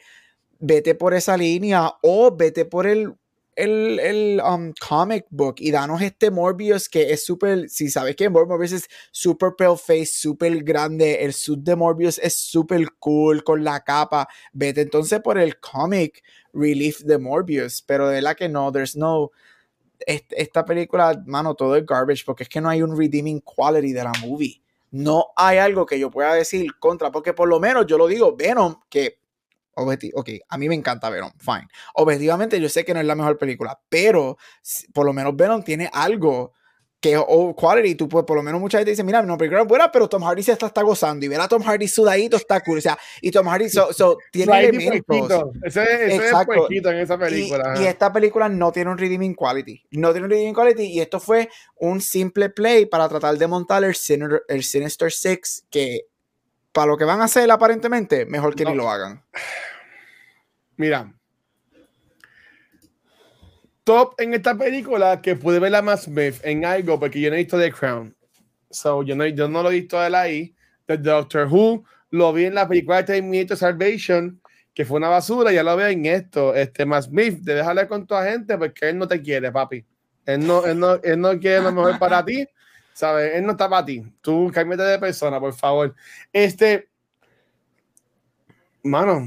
vete 0.58 0.94
por 0.94 1.14
esa 1.14 1.36
línea, 1.36 1.92
o 2.02 2.34
vete 2.34 2.64
por 2.64 2.86
el 2.86 3.14
el, 3.56 3.98
el 3.98 4.40
um, 4.40 4.72
comic 4.86 5.26
book 5.30 5.56
y 5.58 5.70
danos 5.70 6.02
este 6.02 6.30
Morbius 6.30 6.88
que 6.88 7.12
es 7.12 7.24
súper, 7.24 7.68
si 7.68 7.88
sabes 7.88 8.14
que 8.14 8.28
Morbius 8.28 8.72
es 8.72 8.88
súper 9.10 9.54
pale 9.56 9.76
face, 9.76 10.06
súper 10.06 10.62
grande, 10.62 11.24
el 11.24 11.32
suit 11.32 11.60
de 11.60 11.74
Morbius 11.74 12.18
es 12.18 12.34
súper 12.34 12.86
cool 12.98 13.42
con 13.42 13.64
la 13.64 13.80
capa, 13.80 14.28
vete 14.52 14.82
entonces 14.82 15.20
por 15.20 15.38
el 15.38 15.58
comic 15.58 16.22
relief 16.52 17.00
de 17.00 17.18
Morbius, 17.18 17.82
pero 17.82 18.08
de 18.08 18.16
verdad 18.16 18.36
que 18.36 18.48
no, 18.48 18.70
there's 18.70 18.94
no, 18.96 19.32
est- 20.06 20.32
esta 20.36 20.64
película, 20.64 21.22
mano, 21.26 21.54
todo 21.54 21.76
es 21.76 21.84
garbage 21.86 22.24
porque 22.24 22.44
es 22.44 22.48
que 22.48 22.60
no 22.60 22.68
hay 22.68 22.82
un 22.82 22.96
redeeming 22.96 23.40
quality 23.40 23.92
de 23.92 24.04
la 24.04 24.12
movie. 24.22 24.62
No 24.92 25.26
hay 25.36 25.58
algo 25.58 25.84
que 25.84 25.98
yo 25.98 26.10
pueda 26.10 26.32
decir 26.34 26.78
contra, 26.78 27.10
porque 27.10 27.32
por 27.34 27.48
lo 27.48 27.58
menos 27.60 27.86
yo 27.86 27.98
lo 27.98 28.06
digo, 28.06 28.36
Venom, 28.36 28.76
que 28.88 29.18
objeti- 29.76 30.10
ok, 30.14 30.30
a 30.48 30.58
mí 30.58 30.68
me 30.68 30.74
encanta 30.74 31.10
Venom, 31.10 31.32
fine. 31.38 31.68
Objetivamente 31.94 32.60
yo 32.60 32.68
sé 32.68 32.84
que 32.84 32.94
no 32.94 33.00
es 33.00 33.06
la 33.06 33.14
mejor 33.14 33.38
película, 33.38 33.80
pero 33.88 34.36
por 34.92 35.06
lo 35.06 35.12
menos 35.12 35.36
Venom 35.36 35.62
tiene 35.62 35.88
algo 35.92 36.52
que 36.98 37.14
o 37.18 37.54
quality, 37.54 37.94
tú 37.94 38.08
puedes, 38.08 38.24
por 38.26 38.36
lo 38.38 38.42
menos 38.42 38.58
mucha 38.58 38.78
gente 38.78 38.90
dice, 38.90 39.04
mira, 39.04 39.20
no, 39.20 39.36
película 39.36 39.60
es 39.60 39.68
buena, 39.68 39.92
pero 39.92 40.08
Tom 40.08 40.22
Hardy 40.24 40.42
se 40.42 40.52
está, 40.52 40.66
está 40.66 40.80
gozando 40.82 41.26
y 41.26 41.28
ver 41.28 41.38
a 41.40 41.46
Tom 41.46 41.62
Hardy 41.62 41.86
sudadito 41.86 42.38
está 42.38 42.60
cool, 42.62 42.78
o 42.78 42.80
sea, 42.80 42.98
y 43.20 43.30
Tom 43.30 43.46
Hardy 43.46 43.68
so, 43.68 43.92
so, 43.92 44.16
tiene 44.32 44.58
elementos. 44.58 45.44
Ese, 45.62 45.82
es 46.06 46.14
Exacto. 46.14 46.54
puerquito 46.54 46.90
en 46.90 46.96
esa 46.96 47.14
Y, 47.16 47.18
película. 47.18 47.74
y 47.76 47.80
ajá. 47.80 47.90
esta 47.90 48.12
película 48.12 48.48
no 48.48 48.72
tiene 48.72 48.90
un 48.90 48.96
redeeming 48.98 49.34
quality. 49.34 49.84
No 49.90 50.10
tiene 50.12 50.24
un 50.24 50.30
redeeming 50.30 50.54
quality. 50.54 50.84
Y 50.84 51.00
esto 51.00 51.20
fue 51.20 51.50
un 51.76 52.00
simple 52.00 52.48
play 52.48 52.86
para 52.86 53.08
tratar 53.10 53.36
de 53.36 53.46
montar 53.46 53.84
el, 53.84 53.94
Sinister, 53.94 54.42
el 54.48 54.64
Sinister 54.64 55.12
Six, 55.12 55.66
que 55.70 56.06
para 56.76 56.88
lo 56.88 56.98
que 56.98 57.06
van 57.06 57.22
a 57.22 57.24
hacer 57.24 57.50
aparentemente, 57.50 58.26
mejor 58.26 58.54
que 58.54 58.64
No. 58.64 58.70
ni 58.70 58.76
lo 58.76 58.90
hagan. 58.90 59.22
Mira. 60.76 61.10
Top 63.82 64.12
en 64.18 64.34
esta 64.34 64.54
película 64.54 65.22
que 65.22 65.36
pude 65.36 65.58
ver 65.58 65.70
la 65.72 65.80
más 65.80 66.02
Smith 66.02 66.34
en 66.42 66.66
algo 66.66 67.00
porque 67.00 67.18
yo 67.18 67.30
no 67.30 67.36
he 67.36 67.38
visto 67.38 67.58
The 67.58 67.72
Crown. 67.72 68.14
So, 68.70 69.02
yo, 69.02 69.16
no, 69.16 69.24
yo 69.24 69.48
no 69.48 69.62
lo 69.62 69.70
he 69.70 69.80
visto 69.80 69.98
de 69.98 70.08
él 70.08 70.14
ahí. 70.14 70.54
The 70.84 70.98
Doctor 70.98 71.48
Who 71.50 71.82
lo 72.10 72.34
vi 72.34 72.44
en 72.44 72.54
la 72.54 72.68
película 72.68 72.98
de 72.98 73.04
Terminator 73.04 73.56
Salvation, 73.56 74.38
que 74.74 74.84
fue 74.84 74.98
una 74.98 75.08
basura. 75.08 75.52
Ya 75.52 75.62
lo 75.62 75.74
veo 75.76 75.88
en 75.88 76.04
esto. 76.04 76.54
Este 76.54 76.84
más 76.84 77.06
Smith, 77.06 77.38
de 77.40 77.54
dejarle 77.54 77.88
con 77.88 78.06
toda 78.06 78.30
gente 78.30 78.58
porque 78.58 78.90
él 78.90 78.98
no 78.98 79.08
te 79.08 79.22
quiere, 79.22 79.50
papi. 79.50 79.82
Él 80.26 80.46
no, 80.46 80.66
él 80.66 80.78
no, 80.78 80.96
él 80.96 81.18
no 81.18 81.38
quiere 81.40 81.62
lo 81.62 81.72
mejor 81.72 81.98
para 81.98 82.22
ti. 82.22 82.46
¿Sabes? 82.96 83.34
Él 83.34 83.44
no 83.44 83.50
está 83.50 83.68
para 83.68 83.84
ti. 83.84 84.02
Tú 84.22 84.50
cámbiate 84.50 84.84
de 84.84 84.98
persona, 84.98 85.38
por 85.38 85.52
favor. 85.52 85.94
Este. 86.32 86.88
Mano, 88.82 89.22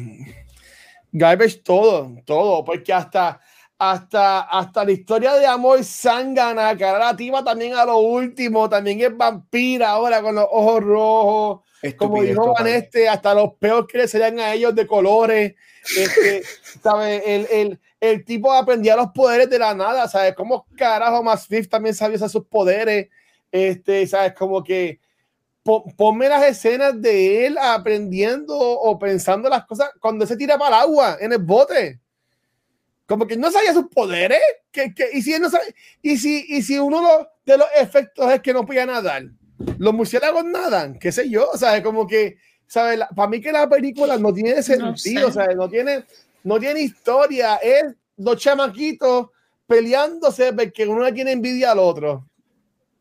Garbage 1.11 1.57
todo, 1.57 2.15
todo, 2.25 2.65
porque 2.65 2.91
hasta, 2.91 3.39
hasta, 3.77 4.39
hasta 4.39 4.83
la 4.83 4.91
historia 4.91 5.35
de 5.35 5.45
amor 5.45 5.83
Sangana, 5.83 6.75
que 6.75 6.83
ahora 6.83 7.11
la 7.11 7.15
tipa 7.15 7.43
también 7.43 7.75
a 7.75 7.85
lo 7.85 7.99
último, 7.99 8.67
también 8.67 9.01
es 9.01 9.15
vampira 9.15 9.89
ahora 9.89 10.23
con 10.23 10.33
los 10.33 10.47
ojos 10.49 10.83
rojos, 10.83 11.59
como 11.95 12.23
dijo 12.23 12.45
total. 12.45 12.65
Vaneste, 12.65 13.07
hasta 13.07 13.35
los 13.35 13.53
peores 13.53 13.85
que 13.87 13.99
le 13.99 14.07
serían 14.07 14.39
a 14.39 14.51
ellos 14.51 14.73
de 14.73 14.87
colores, 14.87 15.53
este, 15.95 16.41
¿sabes? 16.81 17.21
El, 17.23 17.47
el, 17.51 17.79
el 17.99 18.25
tipo 18.25 18.51
aprendía 18.51 18.95
los 18.95 19.11
poderes 19.11 19.47
de 19.47 19.59
la 19.59 19.75
nada, 19.75 20.07
¿sabes? 20.07 20.33
Como 20.33 20.65
carajo 20.75 21.21
más 21.21 21.45
Fifth 21.45 21.69
también 21.69 21.93
sabía 21.93 22.15
usar 22.15 22.29
sus 22.29 22.47
poderes, 22.47 23.09
este, 23.51 24.05
¿sabes? 24.07 24.33
Como 24.33 24.63
que 24.63 24.99
po- 25.63 25.85
ponme 25.95 26.29
las 26.29 26.43
escenas 26.45 26.99
de 27.01 27.45
él 27.45 27.57
aprendiendo 27.59 28.57
o 28.57 28.97
pensando 28.99 29.49
las 29.49 29.65
cosas 29.65 29.89
cuando 29.99 30.25
se 30.25 30.37
tira 30.37 30.57
para 30.57 30.77
el 30.77 30.81
agua 30.83 31.17
en 31.19 31.33
el 31.33 31.39
bote. 31.39 31.99
Como 33.07 33.25
que 33.25 33.35
no 33.37 33.49
sabía 33.51 33.73
sus 33.73 33.87
poderes. 33.87 34.39
que 34.71 34.93
que 34.93 35.09
y 35.13 35.23
si 35.23 35.33
él 35.33 35.41
no 35.41 35.49
sabe, 35.49 35.73
y 36.01 36.17
si, 36.17 36.45
y 36.47 36.61
si 36.61 36.77
uno 36.77 37.01
lo- 37.01 37.27
de 37.43 37.57
los 37.57 37.67
efectos 37.75 38.31
es 38.31 38.39
que 38.39 38.53
no 38.53 38.63
podía 38.67 38.85
nadar, 38.85 39.23
los 39.79 39.93
murciélagos 39.95 40.45
nadan, 40.45 40.99
qué 40.99 41.11
sé 41.11 41.27
yo, 41.27 41.49
¿sabes? 41.55 41.81
Como 41.81 42.05
que, 42.05 42.37
¿sabes? 42.67 42.99
Para 43.15 43.27
mí 43.27 43.41
que 43.41 43.51
la 43.51 43.67
película 43.67 44.17
no 44.19 44.31
tiene 44.31 44.61
sentido, 44.61 45.29
sé. 45.29 45.33
¿sabes? 45.33 45.55
No 45.55 45.67
tiene, 45.67 46.05
no 46.43 46.59
tiene 46.59 46.81
historia, 46.81 47.55
es 47.55 47.95
dos 48.15 48.37
chamaquitos 48.37 49.29
peleándose 49.65 50.53
porque 50.53 50.85
uno 50.85 51.03
le 51.03 51.11
tiene 51.13 51.31
envidia 51.31 51.71
al 51.71 51.79
otro. 51.79 52.28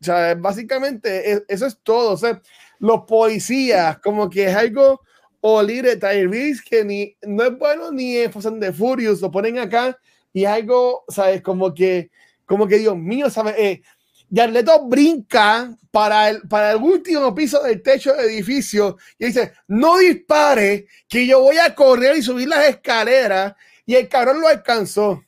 O 0.00 0.04
sea, 0.04 0.34
básicamente 0.36 1.32
es- 1.32 1.42
eso 1.48 1.66
es 1.66 1.78
todo. 1.82 2.12
O 2.12 2.16
sea, 2.16 2.40
los 2.78 3.02
policías, 3.04 3.98
como 3.98 4.28
que 4.30 4.44
es 4.44 4.56
algo 4.56 5.00
Olire 5.40 5.96
Tyrese 5.96 6.62
que 6.68 6.84
ni 6.84 7.16
no 7.22 7.44
es 7.44 7.56
bueno 7.58 7.90
ni 7.92 8.16
en 8.16 8.32
Fast 8.32 8.46
and 8.48 8.60
the 8.62 8.72
Furious, 8.72 9.20
lo 9.20 9.30
ponen 9.30 9.58
acá 9.58 9.96
y 10.32 10.44
es 10.44 10.48
algo, 10.50 11.04
¿sabes? 11.08 11.42
Como 11.42 11.72
que, 11.74 12.10
como 12.46 12.66
que 12.66 12.78
Dios 12.78 12.96
mío, 12.96 13.30
¿sabes? 13.30 13.54
Eh, 13.58 13.82
Yarleto 14.30 14.84
brinca 14.86 15.74
para 15.90 16.28
el, 16.30 16.42
para 16.48 16.72
el 16.72 16.78
último 16.82 17.34
piso 17.34 17.62
del 17.62 17.82
techo 17.82 18.12
del 18.14 18.26
edificio 18.30 18.98
y 19.18 19.26
dice: 19.26 19.52
No 19.68 19.96
dispare, 19.98 20.86
que 21.08 21.26
yo 21.26 21.40
voy 21.40 21.56
a 21.58 21.74
correr 21.74 22.16
y 22.16 22.22
subir 22.22 22.48
las 22.48 22.68
escaleras. 22.68 23.54
Y 23.86 23.94
el 23.94 24.06
cabrón 24.08 24.40
lo 24.40 24.48
alcanzó. 24.48 25.22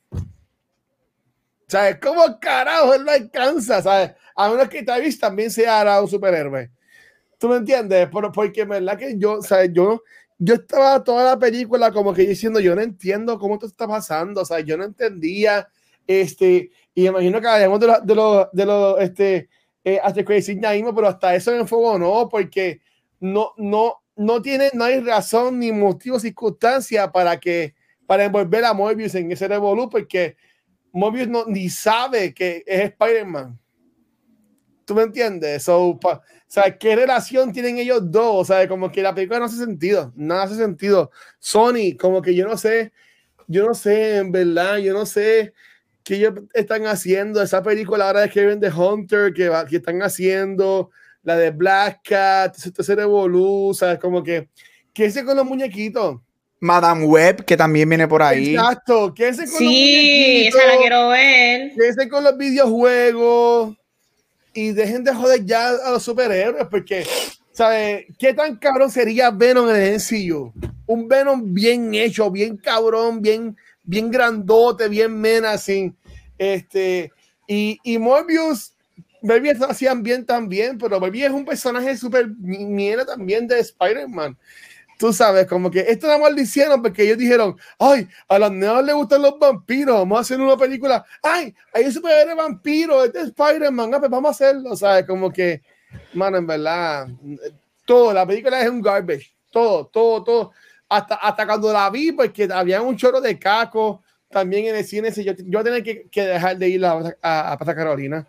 ¿Sabes? 1.68 1.98
¿Cómo 2.02 2.38
carajo 2.40 2.94
él 2.94 3.04
lo 3.04 3.12
alcanza? 3.12 3.80
¿Sabes? 3.80 4.12
A 4.40 4.48
menos 4.48 4.70
que 4.70 4.82
Travis 4.82 5.18
también 5.20 5.50
sea 5.50 5.80
ahora 5.80 6.00
un 6.00 6.08
superhéroe. 6.08 6.70
¿Tú 7.38 7.46
me 7.46 7.56
entiendes? 7.56 8.08
Pero, 8.10 8.32
porque 8.32 8.62
en 8.62 8.70
verdad 8.70 8.96
que 8.96 9.18
yo, 9.18 9.42
¿sabes? 9.42 9.70
Yo, 9.70 10.02
yo 10.38 10.54
estaba 10.54 11.04
toda 11.04 11.24
la 11.24 11.38
película 11.38 11.92
como 11.92 12.14
que 12.14 12.22
diciendo, 12.22 12.58
yo 12.58 12.74
no 12.74 12.80
entiendo 12.80 13.38
cómo 13.38 13.54
esto 13.56 13.66
está 13.66 13.86
pasando. 13.86 14.40
O 14.40 14.44
sea, 14.46 14.60
yo 14.60 14.78
no 14.78 14.84
entendía. 14.84 15.68
Este, 16.06 16.70
y 16.94 17.06
imagino 17.06 17.38
que 17.38 17.48
hablamos 17.48 17.80
de 17.80 17.86
los, 17.86 18.06
de 18.06 18.14
los, 18.14 18.48
de 18.52 18.64
los, 18.64 19.00
este, 19.02 19.50
eh, 19.84 20.00
hasta 20.02 20.24
Crazy 20.24 20.56
mismo, 20.56 20.94
pero 20.94 21.08
hasta 21.08 21.34
eso 21.34 21.54
en 21.54 21.68
fuego 21.68 21.98
no, 21.98 22.26
porque 22.30 22.80
no, 23.20 23.52
no, 23.58 23.96
no 24.16 24.40
tiene, 24.40 24.70
no 24.72 24.84
hay 24.84 25.00
razón 25.00 25.58
ni 25.58 25.70
motivo, 25.70 26.18
circunstancia 26.18 27.12
para 27.12 27.38
que, 27.38 27.74
para 28.06 28.24
envolver 28.24 28.64
a 28.64 28.72
Mobius 28.72 29.14
en 29.16 29.32
ese 29.32 29.48
revolú, 29.48 29.90
porque 29.90 30.38
Mobius 30.92 31.28
no, 31.28 31.44
ni 31.44 31.68
sabe 31.68 32.32
que 32.32 32.64
es 32.66 32.84
Spider-Man. 32.84 33.59
¿Tú 34.90 34.96
me 34.96 35.02
entiendes? 35.04 35.62
So, 35.62 35.90
o 35.90 36.22
sea, 36.48 36.76
¿qué 36.76 36.96
relación 36.96 37.52
tienen 37.52 37.78
ellos 37.78 38.10
dos? 38.10 38.34
O 38.34 38.44
sea, 38.44 38.66
como 38.66 38.90
que 38.90 39.02
la 39.02 39.14
película 39.14 39.38
no 39.38 39.44
hace 39.44 39.58
sentido, 39.58 40.12
no 40.16 40.34
hace 40.34 40.56
sentido. 40.56 41.12
Sony, 41.38 41.96
como 41.96 42.20
que 42.20 42.34
yo 42.34 42.44
no 42.44 42.58
sé, 42.58 42.90
yo 43.46 43.64
no 43.68 43.72
sé, 43.72 44.16
en 44.16 44.32
verdad, 44.32 44.78
yo 44.78 44.92
no 44.92 45.06
sé 45.06 45.52
qué 46.02 46.16
ellos 46.16 46.34
están 46.54 46.88
haciendo. 46.88 47.40
Esa 47.40 47.62
película 47.62 48.08
ahora 48.08 48.22
de 48.22 48.30
Kevin 48.30 48.58
the 48.58 48.68
Hunter 48.68 49.32
que, 49.32 49.48
que 49.68 49.76
están 49.76 50.02
haciendo, 50.02 50.90
la 51.22 51.36
de 51.36 51.52
Black 51.52 52.00
Cat, 52.02 52.56
ese 52.76 52.96
revolú, 52.96 53.72
¿sabes? 53.72 54.00
Como 54.00 54.24
que, 54.24 54.48
¿qué 54.92 55.04
es 55.04 55.22
con 55.22 55.36
los 55.36 55.46
muñequitos? 55.46 56.20
Madame 56.58 57.04
Web, 57.04 57.44
que 57.44 57.56
también 57.56 57.88
viene 57.88 58.08
por 58.08 58.24
ahí. 58.24 58.56
Exacto, 58.56 59.14
¿qué 59.14 59.28
es 59.28 59.36
con 59.36 59.46
sí, 59.46 59.52
los 59.52 59.62
muñequitos? 59.62 60.60
esa 60.60 60.66
la 60.66 60.78
quiero 60.78 61.08
ver. 61.10 61.72
¿Qué 61.76 61.88
es 61.90 62.08
con 62.10 62.24
los 62.24 62.36
videojuegos? 62.36 63.76
Y 64.52 64.72
dejen 64.72 65.04
de 65.04 65.14
joder 65.14 65.44
ya 65.44 65.68
a 65.68 65.90
los 65.92 66.02
superhéroes, 66.02 66.66
porque, 66.70 67.06
¿sabes? 67.52 68.06
¿Qué 68.18 68.34
tan 68.34 68.56
cabrón 68.56 68.90
sería 68.90 69.30
Venom 69.30 69.68
en 69.70 69.76
el 69.76 69.90
sencillo? 70.00 70.52
Un 70.86 71.08
Venom 71.08 71.54
bien 71.54 71.94
hecho, 71.94 72.30
bien 72.30 72.56
cabrón, 72.56 73.22
bien, 73.22 73.56
bien 73.84 74.10
grandote, 74.10 74.88
bien 74.88 75.20
menacing. 75.20 75.96
Este, 76.36 77.12
y, 77.46 77.78
y 77.84 77.98
Morbius 77.98 78.72
Baby 79.22 79.50
hacían 79.50 80.02
bien 80.02 80.24
también, 80.24 80.78
pero 80.78 80.98
Baby 80.98 81.24
es 81.24 81.30
un 81.30 81.44
personaje 81.44 81.96
súper 81.96 82.28
mierda 82.28 83.04
también 83.04 83.46
de 83.46 83.60
Spider-Man. 83.60 84.36
Tú 85.00 85.14
sabes, 85.14 85.46
como 85.46 85.70
que 85.70 85.80
esto 85.80 86.06
nada 86.06 86.18
más 86.18 86.30
lo 86.30 86.42
hicieron 86.42 86.82
porque 86.82 87.04
ellos 87.04 87.16
dijeron, 87.16 87.56
ay, 87.78 88.06
a 88.28 88.38
los 88.38 88.52
neos 88.52 88.84
les 88.84 88.94
gustan 88.94 89.22
los 89.22 89.38
vampiros, 89.38 89.96
vamos 89.96 90.18
a 90.18 90.20
hacer 90.20 90.38
una 90.38 90.58
película, 90.58 91.02
ay, 91.22 91.54
hay 91.72 91.86
un 91.86 91.92
superhéroe 91.92 92.34
vampiro, 92.34 93.02
este 93.02 93.20
es 93.20 93.24
Spider-Man, 93.28 93.94
ah, 93.94 93.98
pues 93.98 94.10
vamos 94.10 94.28
a 94.28 94.32
hacerlo, 94.32 94.76
¿sabes? 94.76 95.06
Como 95.06 95.32
que, 95.32 95.62
mano, 96.12 96.36
en 96.36 96.46
verdad, 96.46 97.08
todo, 97.86 98.12
la 98.12 98.26
película 98.26 98.60
es 98.60 98.68
un 98.68 98.82
garbage, 98.82 99.34
todo, 99.50 99.86
todo, 99.86 100.22
todo. 100.22 100.52
Hasta, 100.86 101.14
hasta 101.14 101.46
cuando 101.46 101.72
la 101.72 101.88
vi, 101.88 102.12
porque 102.12 102.46
había 102.52 102.82
un 102.82 102.94
chorro 102.94 103.22
de 103.22 103.38
caco 103.38 104.02
también 104.28 104.66
en 104.66 104.76
el 104.76 104.84
cine, 104.84 105.10
yo, 105.12 105.32
yo 105.34 105.64
tenía 105.64 105.82
que, 105.82 106.10
que 106.10 106.26
dejar 106.26 106.58
de 106.58 106.68
ir 106.68 106.84
a, 106.84 107.16
a, 107.22 107.52
a 107.54 107.74
Carolina 107.74 108.28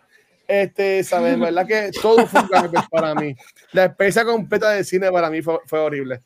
este, 0.52 1.04
¿sabes? 1.04 1.38
¿Verdad 1.38 1.66
que 1.66 1.90
todo 2.00 2.26
fue 2.26 2.42
un 2.42 2.48
garbage 2.48 2.88
para 2.90 3.14
mí? 3.14 3.34
La 3.72 3.86
experiencia 3.86 4.24
completa 4.24 4.70
de 4.70 4.84
cine 4.84 5.10
para 5.10 5.30
mí 5.30 5.42
fue, 5.42 5.58
fue, 5.66 5.78
horrible, 5.78 6.22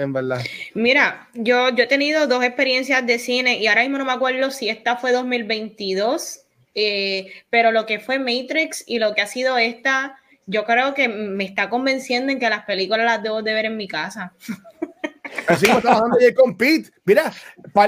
en 0.00 0.12
verdad. 0.12 0.40
Mira, 0.74 1.28
yo, 1.34 1.68
yo 1.74 1.84
he 1.84 1.86
tenido 1.86 2.26
dos 2.26 2.42
experiencias 2.42 3.06
de 3.06 3.18
cine 3.18 3.58
y 3.58 3.66
ahora 3.66 3.82
mismo 3.82 3.98
no 3.98 4.04
me 4.04 4.12
acuerdo 4.12 4.50
si 4.50 4.68
esta 4.68 4.96
fue 4.96 5.12
2022, 5.12 6.40
eh, 6.74 7.32
pero 7.50 7.70
lo 7.70 7.86
que 7.86 8.00
fue 8.00 8.18
Matrix 8.18 8.82
y 8.86 8.98
lo 8.98 9.14
que 9.14 9.20
ha 9.20 9.26
sido 9.26 9.58
esta, 9.58 10.16
yo 10.46 10.64
creo 10.64 10.94
que 10.94 11.08
me 11.08 11.44
está 11.44 11.68
convenciendo 11.68 12.32
en 12.32 12.38
que 12.38 12.48
las 12.48 12.64
películas 12.64 13.04
las 13.04 13.22
debo 13.22 13.42
de 13.42 13.54
ver 13.54 13.66
en 13.66 13.76
mi 13.76 13.88
casa. 13.88 14.32
Así 15.46 15.66
como 15.66 15.80
trabajando 15.80 16.16
ayer 16.18 16.34
con 16.34 16.56
Pete. 16.56 16.90
Mira, 17.04 17.32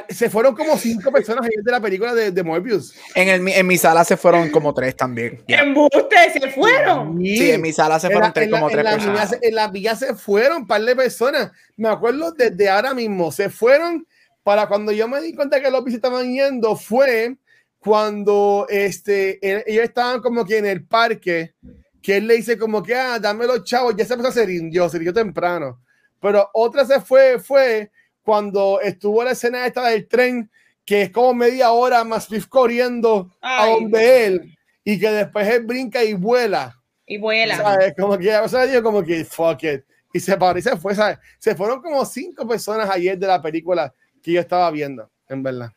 se 0.08 0.30
fueron 0.30 0.54
como 0.54 0.76
cinco 0.76 1.12
personas 1.12 1.44
ayer 1.44 1.62
de 1.62 1.70
la 1.70 1.80
película 1.80 2.14
de, 2.14 2.30
de 2.30 2.42
Morbius. 2.42 2.94
En, 3.14 3.28
el, 3.28 3.46
en 3.48 3.66
mi 3.66 3.78
sala 3.78 4.04
se 4.04 4.16
fueron 4.16 4.50
como 4.50 4.74
tres 4.74 4.96
también. 4.96 5.42
¿En 5.46 5.74
buste 5.74 6.16
se 6.32 6.50
fueron? 6.50 7.18
Sí, 7.18 7.50
en 7.50 7.60
mi 7.60 7.72
sala 7.72 7.98
se 7.98 8.10
fueron 8.10 8.32
tres, 8.32 8.50
como 8.50 8.68
tres 8.68 8.84
personas. 8.84 9.38
en 9.40 9.54
la 9.54 9.68
villa 9.68 9.96
se 9.96 10.14
fueron 10.14 10.62
un 10.62 10.66
par 10.66 10.82
de 10.82 10.96
personas. 10.96 11.52
Me 11.76 11.88
acuerdo 11.88 12.32
desde 12.32 12.68
ahora 12.68 12.94
mismo. 12.94 13.30
Se 13.32 13.48
fueron 13.48 14.06
para 14.42 14.66
cuando 14.66 14.92
yo 14.92 15.08
me 15.08 15.20
di 15.20 15.34
cuenta 15.34 15.60
que 15.60 15.70
los 15.70 15.86
estaban 15.86 16.32
yendo. 16.32 16.76
Fue 16.76 17.36
cuando 17.78 18.66
este, 18.68 19.38
ellos 19.42 19.84
estaban 19.84 20.20
como 20.20 20.44
que 20.44 20.58
en 20.58 20.66
el 20.66 20.84
parque. 20.84 21.54
Que 22.00 22.16
él 22.16 22.26
le 22.26 22.34
dice 22.34 22.58
como 22.58 22.82
que, 22.82 22.96
ah, 22.96 23.20
dame 23.20 23.46
los 23.46 23.62
chavos. 23.62 23.94
Ya 23.96 24.04
se 24.04 24.14
empezó 24.14 24.28
a 24.28 24.30
hacer 24.30 24.50
indio, 24.50 24.88
se 24.88 24.98
dio 24.98 25.12
temprano 25.12 25.80
pero 26.22 26.48
otra 26.54 26.86
se 26.86 27.00
fue, 27.00 27.40
fue 27.40 27.90
cuando 28.22 28.80
estuvo 28.80 29.24
la 29.24 29.32
escena 29.32 29.66
esta 29.66 29.88
del 29.88 30.06
tren, 30.06 30.48
que 30.84 31.02
es 31.02 31.10
como 31.10 31.34
media 31.34 31.72
hora 31.72 32.04
más 32.04 32.28
corriendo 32.48 33.36
a 33.42 33.66
donde 33.66 34.26
él, 34.26 34.58
y 34.84 35.00
que 35.00 35.10
después 35.10 35.48
él 35.48 35.64
brinca 35.64 36.02
y 36.04 36.14
vuela. 36.14 36.80
Y 37.06 37.18
vuela. 37.18 37.56
¿sabes? 37.56 37.94
Como 37.98 38.16
que, 38.16 38.34
o 38.36 38.48
sea, 38.48 38.66
digo 38.66 38.84
como 38.84 39.02
que, 39.02 39.24
fuck 39.24 39.64
it. 39.64 39.82
Y 40.12 40.20
se 40.20 40.36
paró 40.36 40.56
y 40.56 40.62
se 40.62 40.76
fue, 40.76 40.94
¿sabes? 40.94 41.18
Se 41.40 41.56
fueron 41.56 41.82
como 41.82 42.04
cinco 42.04 42.46
personas 42.46 42.88
ayer 42.88 43.18
de 43.18 43.26
la 43.26 43.42
película 43.42 43.92
que 44.22 44.32
yo 44.32 44.40
estaba 44.40 44.70
viendo, 44.70 45.10
en 45.28 45.42
verdad. 45.42 45.72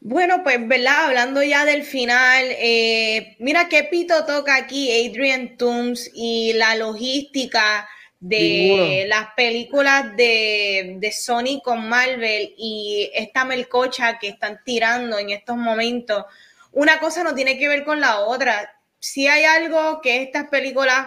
Bueno, 0.00 0.42
pues, 0.42 0.66
¿verdad? 0.66 1.06
Hablando 1.08 1.42
ya 1.42 1.66
del 1.66 1.82
final, 1.82 2.46
eh, 2.58 3.36
mira 3.38 3.68
qué 3.68 3.84
pito 3.84 4.24
toca 4.24 4.56
aquí 4.56 5.10
Adrian 5.10 5.58
Toomes 5.58 6.10
y 6.14 6.54
la 6.54 6.74
logística 6.76 7.86
de 8.28 9.04
las 9.08 9.28
películas 9.36 10.16
de, 10.16 10.96
de, 10.98 11.12
Sony 11.12 11.60
con 11.62 11.88
Marvel 11.88 12.54
y 12.56 13.10
esta 13.14 13.44
melcocha 13.44 14.18
que 14.18 14.28
están 14.28 14.60
tirando 14.64 15.18
en 15.18 15.30
estos 15.30 15.56
momentos, 15.56 16.24
una 16.72 16.98
cosa 16.98 17.22
no 17.22 17.34
tiene 17.34 17.58
que 17.58 17.68
ver 17.68 17.84
con 17.84 18.00
la 18.00 18.20
otra. 18.20 18.80
Si 18.98 19.28
hay 19.28 19.44
algo 19.44 20.00
que 20.00 20.22
estas 20.22 20.48
películas 20.48 21.06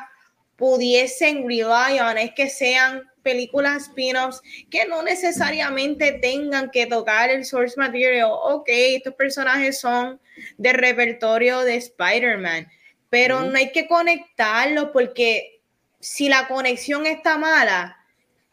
pudiesen 0.56 1.48
rely 1.48 2.00
on 2.00 2.18
es 2.18 2.32
que 2.34 2.50
sean 2.50 3.10
películas 3.24 3.84
spin-offs 3.84 4.42
que 4.70 4.86
no 4.86 5.04
necesariamente 5.04 6.14
tengan 6.14 6.70
que 6.70 6.86
tocar 6.86 7.30
el 7.30 7.46
source 7.46 7.76
material. 7.78 8.30
Ok, 8.32 8.68
estos 8.70 9.14
personajes 9.16 9.80
son 9.80 10.20
de 10.58 10.74
repertorio 10.74 11.62
de 11.62 11.76
Spider-Man, 11.76 12.68
pero 13.10 13.42
no 13.42 13.58
hay 13.58 13.72
que 13.72 13.88
conectarlos 13.88 14.90
porque 14.92 15.59
si 16.00 16.30
la 16.30 16.48
conexión 16.48 17.06
está 17.06 17.38
mala 17.38 17.98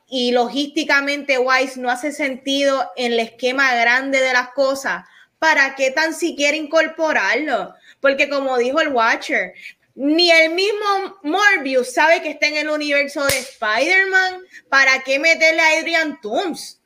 y 0.08 0.32
logísticamente 0.32 1.38
Wise 1.38 1.80
no 1.80 1.90
hace 1.90 2.12
sentido 2.12 2.90
en 2.96 3.12
el 3.12 3.20
esquema 3.20 3.74
grande 3.74 4.20
de 4.20 4.32
las 4.32 4.50
cosas, 4.50 5.04
¿para 5.38 5.74
qué 5.74 5.90
tan 5.90 6.14
siquiera 6.14 6.56
incorporarlo? 6.56 7.74
Porque 8.00 8.28
como 8.28 8.56
dijo 8.58 8.80
el 8.80 8.88
Watcher, 8.88 9.54
ni 9.96 10.30
el 10.30 10.52
mismo 10.52 11.18
Morbius 11.22 11.94
sabe 11.94 12.20
que 12.22 12.30
está 12.30 12.46
en 12.46 12.56
el 12.56 12.68
universo 12.68 13.24
de 13.24 13.38
Spider-Man. 13.38 14.42
¿Para 14.68 15.02
qué 15.02 15.18
meterle 15.18 15.62
a 15.62 15.78
Adrian 15.78 16.20
Toomes? 16.20 16.80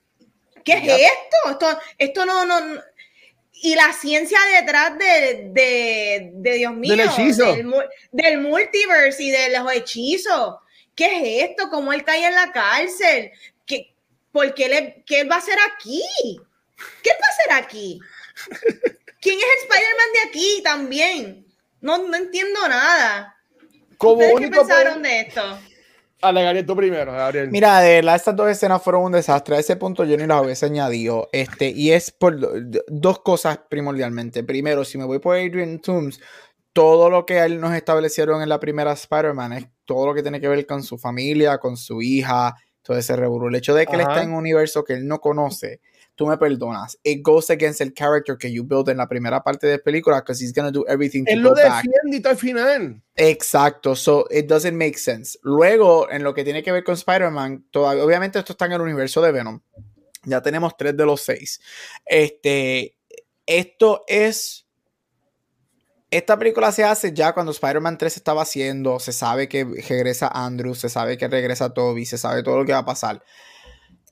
¿Qué 0.65 0.75
es 0.75 0.85
esto? 0.85 1.51
esto? 1.51 1.81
Esto 1.99 2.25
no, 2.25 2.45
no, 2.45 2.81
y 3.63 3.75
la 3.75 3.93
ciencia 3.93 4.39
detrás 4.59 4.97
de, 4.99 5.51
de, 5.53 6.31
de 6.35 6.53
Dios 6.55 6.73
mío, 6.75 6.97
del, 6.97 7.09
hechizo. 7.09 7.55
Del, 8.11 8.39
multiverse 8.39 9.23
y 9.23 9.31
de 9.31 9.59
los 9.59 9.73
hechizos. 9.73 10.57
¿Qué 10.95 11.07
es 11.43 11.51
esto? 11.51 11.69
¿Cómo 11.71 11.93
él 11.93 12.05
cae 12.05 12.27
en 12.27 12.35
la 12.35 12.53
cárcel? 12.53 13.31
¿Qué, 13.67 13.95
¿Por 14.33 14.55
qué, 14.55 14.69
le, 14.69 15.03
qué 15.07 15.21
él 15.21 15.31
va 15.31 15.37
a 15.37 15.39
hacer 15.39 15.59
aquí? 15.75 16.03
¿Qué 17.03 17.11
va 17.11 17.27
a 17.27 17.59
hacer 17.59 17.65
aquí? 17.65 18.01
¿Quién 19.21 19.39
es 19.39 19.45
el 19.45 19.63
Spider-Man 19.63 20.13
de 20.15 20.29
aquí 20.29 20.63
también? 20.65 21.47
No, 21.81 21.99
no 21.99 22.17
entiendo 22.17 22.67
nada. 22.67 23.37
¿Qué 23.99 24.49
pensaron 24.49 25.03
de 25.03 25.21
esto? 25.21 25.61
Alegaría 26.23 26.65
tú 26.67 26.77
primero, 26.77 27.13
Gabriel. 27.13 27.51
Mira, 27.51 27.81
de 27.81 27.97
verdad, 27.97 28.17
estas 28.17 28.37
dos 28.37 28.49
escenas 28.49 28.83
fueron 28.83 29.05
un 29.05 29.13
desastre. 29.13 29.57
A 29.57 29.59
ese 29.59 29.77
punto 29.77 30.05
yo 30.05 30.17
ni 30.17 30.27
las 30.27 30.43
hubiese 30.43 30.67
añadido. 30.67 31.29
Este, 31.33 31.71
y 31.71 31.93
es 31.93 32.11
por 32.11 32.37
dos 32.89 33.21
cosas 33.21 33.61
primordialmente. 33.69 34.45
Primero, 34.45 34.85
si 34.85 34.99
me 34.99 35.05
voy 35.05 35.19
por 35.19 35.37
Adrian 35.37 35.81
Toomes, 35.81 36.21
todo 36.73 37.11
lo 37.11 37.27
que 37.27 37.39
él 37.41 37.61
nos 37.61 37.75
establecieron 37.75 38.43
en 38.43 38.49
la 38.49 38.61
primera 38.61 38.93
Spider-Man 38.93 39.53
es 39.55 39.67
todo 39.85 40.07
lo 40.07 40.15
que 40.15 40.23
tiene 40.23 40.41
que 40.41 40.49
ver 40.49 40.67
con 40.67 40.83
su 40.83 40.99
familia, 40.99 41.59
con 41.59 41.77
su 41.77 42.01
hija, 42.03 42.55
todo 42.83 42.97
ese 42.97 43.17
revuelo. 43.17 43.49
El 43.49 43.57
hecho 43.57 43.75
de 43.75 43.87
que 43.87 43.95
él 43.95 44.03
está 44.03 44.23
en 44.23 44.31
un 44.31 44.39
universo 44.39 44.85
que 44.85 44.95
él 44.95 45.07
no 45.07 45.21
conoce 45.21 45.81
tú 46.21 46.27
me 46.27 46.37
perdonas. 46.37 46.99
It 47.03 47.23
goes 47.23 47.49
against 47.49 47.81
el 47.81 47.95
character 47.95 48.37
que 48.37 48.53
you 48.53 48.63
build 48.63 48.91
en 48.91 48.99
la 48.99 49.09
primera 49.09 49.43
parte 49.43 49.67
de 49.67 49.79
la 49.79 49.83
película 49.83 50.21
because 50.21 50.39
he's 50.45 50.53
gonna 50.53 50.71
do 50.71 50.85
everything 50.87 51.25
to 51.25 51.33
Él 51.33 51.41
lo 51.41 51.55
defiende 51.55 52.29
al 52.29 52.37
final. 52.37 53.03
Exacto, 53.17 53.97
so 53.97 54.27
it 54.31 54.47
doesn't 54.47 54.77
make 54.77 54.99
sense. 54.99 55.39
Luego, 55.43 56.11
en 56.11 56.23
lo 56.23 56.35
que 56.35 56.45
tiene 56.45 56.63
que 56.63 56.73
ver 56.73 56.85
con 56.85 56.93
Spider-Man, 56.93 57.65
obviamente 57.73 58.39
esto 58.39 58.53
está 58.53 58.67
en 58.67 58.73
el 58.73 58.83
universo 58.83 59.23
de 59.23 59.33
Venom. 59.33 59.61
Ya 60.25 60.43
tenemos 60.43 60.77
tres 60.77 60.95
de 60.95 61.07
los 61.07 61.23
seis. 61.23 61.59
Este, 62.05 62.99
esto 63.47 64.05
es... 64.07 64.67
Esta 66.11 66.39
película 66.39 66.71
se 66.71 66.85
hace 66.85 67.15
ya 67.15 67.33
cuando 67.33 67.53
Spider-Man 67.53 67.97
3 67.97 68.17
estaba 68.17 68.43
haciendo, 68.43 68.99
se 68.99 69.13
sabe 69.13 69.49
que 69.49 69.65
regresa 69.65 70.27
Andrew, 70.27 70.75
se 70.75 70.89
sabe 70.89 71.17
que 71.17 71.29
regresa 71.29 71.73
Toby, 71.73 72.05
se 72.05 72.19
sabe 72.19 72.43
todo 72.43 72.59
lo 72.59 72.67
que 72.67 72.73
va 72.73 72.79
a 72.79 72.85
pasar. 72.85 73.23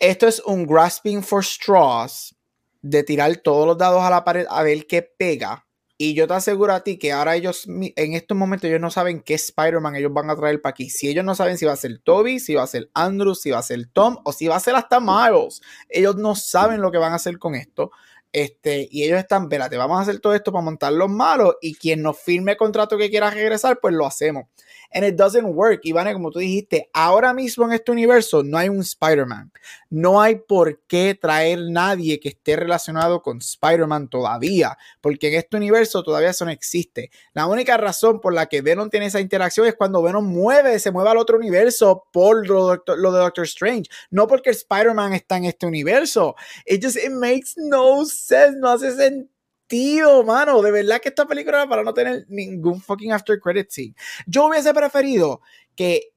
Esto 0.00 0.28
es 0.28 0.40
un 0.46 0.64
grasping 0.64 1.24
for 1.24 1.44
straws 1.44 2.36
de 2.82 3.02
tirar 3.02 3.36
todos 3.38 3.66
los 3.66 3.76
dados 3.76 4.00
a 4.02 4.10
la 4.10 4.22
pared 4.22 4.46
a 4.48 4.62
ver 4.62 4.86
qué 4.86 5.02
pega 5.02 5.66
Y 5.96 6.14
yo 6.14 6.28
te 6.28 6.34
aseguro 6.34 6.72
a 6.72 6.84
ti 6.84 6.98
que 6.98 7.10
ahora 7.10 7.34
ellos, 7.34 7.66
en 7.66 8.14
estos 8.14 8.36
momentos, 8.36 8.68
ellos 8.68 8.80
no 8.80 8.92
saben 8.92 9.20
qué 9.20 9.34
Spider-Man 9.34 9.96
ellos 9.96 10.12
van 10.12 10.30
a 10.30 10.36
traer 10.36 10.62
para 10.62 10.70
aquí. 10.70 10.88
Si 10.88 11.08
ellos 11.08 11.24
no 11.24 11.34
saben 11.34 11.58
si 11.58 11.66
va 11.66 11.72
a 11.72 11.76
ser 11.76 11.98
Toby, 11.98 12.38
si 12.38 12.54
va 12.54 12.62
a 12.62 12.68
ser 12.68 12.88
Andrew, 12.94 13.34
si 13.34 13.50
va 13.50 13.58
a 13.58 13.62
ser 13.62 13.88
Tom 13.92 14.18
o 14.24 14.32
si 14.32 14.46
va 14.46 14.54
a 14.54 14.60
ser 14.60 14.76
hasta 14.76 15.00
Miles. 15.00 15.60
Ellos 15.88 16.14
no 16.14 16.36
saben 16.36 16.80
lo 16.80 16.92
que 16.92 16.98
van 16.98 17.12
a 17.12 17.16
hacer 17.16 17.36
con 17.38 17.56
esto. 17.56 17.90
Este, 18.32 18.86
y 18.92 19.02
ellos 19.02 19.18
están, 19.18 19.44
espérate, 19.44 19.76
vamos 19.76 19.98
a 19.98 20.02
hacer 20.02 20.20
todo 20.20 20.34
esto 20.34 20.52
para 20.52 20.64
montar 20.64 20.92
los 20.92 21.10
malos 21.10 21.56
y 21.60 21.74
quien 21.74 22.02
nos 22.02 22.20
firme 22.20 22.56
contrato 22.56 22.96
que 22.96 23.10
quiera 23.10 23.30
regresar, 23.30 23.80
pues 23.80 23.94
lo 23.94 24.06
hacemos 24.06 24.44
and 24.90 25.04
it 25.04 25.16
doesn't 25.16 25.54
work. 25.54 25.80
Iván, 25.84 26.12
como 26.12 26.30
tú 26.30 26.38
dijiste, 26.38 26.90
ahora 26.92 27.32
mismo 27.34 27.64
en 27.64 27.72
este 27.72 27.92
universo 27.92 28.42
no 28.42 28.58
hay 28.58 28.68
un 28.68 28.80
Spider-Man. 28.80 29.52
No 29.90 30.20
hay 30.20 30.36
por 30.36 30.80
qué 30.86 31.14
traer 31.14 31.60
nadie 31.70 32.20
que 32.20 32.30
esté 32.30 32.56
relacionado 32.56 33.22
con 33.22 33.38
Spider-Man 33.38 34.08
todavía, 34.08 34.76
porque 35.00 35.28
en 35.28 35.34
este 35.34 35.56
universo 35.56 36.02
todavía 36.02 36.30
eso 36.30 36.44
no 36.44 36.50
existe. 36.50 37.10
La 37.32 37.46
única 37.46 37.76
razón 37.76 38.20
por 38.20 38.34
la 38.34 38.46
que 38.46 38.62
Venom 38.62 38.90
tiene 38.90 39.06
esa 39.06 39.20
interacción 39.20 39.66
es 39.66 39.74
cuando 39.74 40.02
Venom 40.02 40.24
mueve, 40.24 40.78
se 40.78 40.90
mueve 40.90 41.10
al 41.10 41.18
otro 41.18 41.36
universo 41.36 42.04
por 42.12 42.46
lo, 42.46 42.70
de 42.70 43.18
Doctor 43.18 43.44
Strange, 43.44 43.90
no 44.10 44.26
porque 44.26 44.50
Spider-Man 44.50 45.14
está 45.14 45.36
en 45.36 45.44
este 45.44 45.66
universo. 45.66 46.34
It 46.66 46.82
just 46.82 46.96
it 46.96 47.10
makes 47.10 47.54
no 47.56 48.04
sense, 48.04 48.58
no 48.58 48.70
hace 48.70 48.94
sentido 48.94 49.37
tío, 49.68 50.24
mano. 50.24 50.60
De 50.62 50.72
verdad 50.72 51.00
que 51.00 51.10
esta 51.10 51.26
película 51.26 51.58
era 51.58 51.68
para 51.68 51.84
no 51.84 51.94
tener 51.94 52.26
ningún 52.28 52.80
fucking 52.80 53.12
after 53.12 53.38
credit 53.38 53.70
scene. 53.70 53.94
Yo 54.26 54.46
hubiese 54.46 54.74
preferido 54.74 55.40
que 55.76 56.12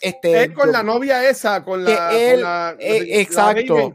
este, 0.00 0.44
es 0.44 0.50
con 0.52 0.70
la 0.70 0.82
novia 0.82 1.26
esa, 1.28 1.64
con 1.64 1.82
la, 1.82 2.12
él, 2.12 2.44
eh, 2.78 3.20
exacto. 3.20 3.94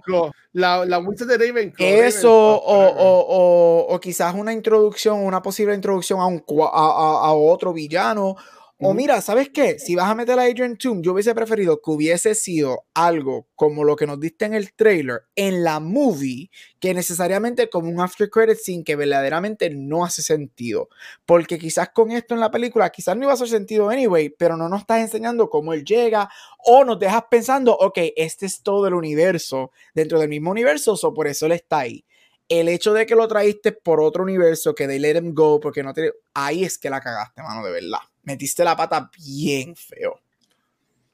La, 0.53 0.85
la, 0.85 0.99
de 0.99 1.38
Ravenclaw. 1.38 1.88
Eso, 1.88 2.31
o, 2.31 2.88
o, 2.88 3.93
o, 3.93 3.99
quizás 3.99 4.34
una 4.34 4.53
introducción, 4.53 5.23
una 5.23 5.41
posible 5.41 5.75
introducción 5.75 6.19
a, 6.19 6.25
un, 6.25 6.43
a, 6.71 7.27
a 7.27 7.34
otro 7.34 7.73
villano, 7.73 8.35
o 8.79 8.93
mira, 8.93 9.21
¿sabes 9.21 9.49
qué? 9.49 9.79
Si 9.79 9.95
vas 9.95 10.09
a 10.09 10.15
meter 10.15 10.37
a 10.37 10.43
Adrian 10.43 10.75
Toom, 10.77 11.01
yo 11.01 11.13
hubiese 11.13 11.33
preferido 11.33 11.81
que 11.81 11.91
hubiese 11.91 12.35
sido 12.35 12.85
algo 12.93 13.47
como 13.55 13.83
lo 13.83 13.95
que 13.95 14.05
nos 14.05 14.19
diste 14.19 14.45
en 14.45 14.53
el 14.53 14.73
trailer, 14.73 15.21
en 15.35 15.63
la 15.63 15.79
movie, 15.79 16.49
que 16.79 16.93
necesariamente 16.93 17.69
como 17.69 17.87
un 17.89 18.01
after 18.01 18.29
credit 18.29 18.57
scene 18.57 18.83
que 18.83 18.95
verdaderamente 18.95 19.69
no 19.69 20.03
hace 20.03 20.21
sentido. 20.21 20.89
Porque 21.25 21.57
quizás 21.59 21.89
con 21.93 22.11
esto 22.11 22.33
en 22.33 22.41
la 22.41 22.51
película, 22.51 22.89
quizás 22.89 23.15
no 23.15 23.23
iba 23.23 23.31
a 23.31 23.35
hacer 23.35 23.47
sentido 23.47 23.89
anyway, 23.89 24.29
pero 24.29 24.57
no 24.57 24.67
nos 24.67 24.81
estás 24.81 24.99
enseñando 24.99 25.49
cómo 25.49 25.73
él 25.73 25.85
llega 25.85 26.29
o 26.57 26.83
nos 26.83 26.99
dejas 26.99 27.23
pensando, 27.29 27.73
ok, 27.73 27.99
este 28.17 28.47
es 28.47 28.63
todo 28.63 28.87
el 28.87 28.95
universo 28.95 29.71
dentro 29.93 30.19
del 30.19 30.29
mismo 30.29 30.51
universo, 30.51 30.97
o 31.01 31.13
por 31.13 31.27
eso 31.27 31.45
él 31.45 31.53
está 31.53 31.79
ahí 31.79 32.03
el 32.49 32.67
hecho 32.67 32.93
de 32.93 33.05
que 33.05 33.15
lo 33.15 33.27
traíste 33.27 33.71
por 33.71 34.01
otro 34.01 34.23
universo, 34.23 34.75
que 34.75 34.85
de 34.85 34.99
let 34.99 35.17
him 35.17 35.33
go, 35.33 35.59
porque 35.61 35.81
no 35.81 35.93
te. 35.93 36.11
Ahí 36.33 36.65
es 36.65 36.77
que 36.77 36.89
la 36.89 36.99
cagaste, 36.99 37.41
mano, 37.41 37.65
de 37.65 37.71
verdad 37.71 37.99
metiste 38.23 38.63
la 38.63 38.75
pata 38.75 39.09
bien 39.17 39.75
feo. 39.75 40.19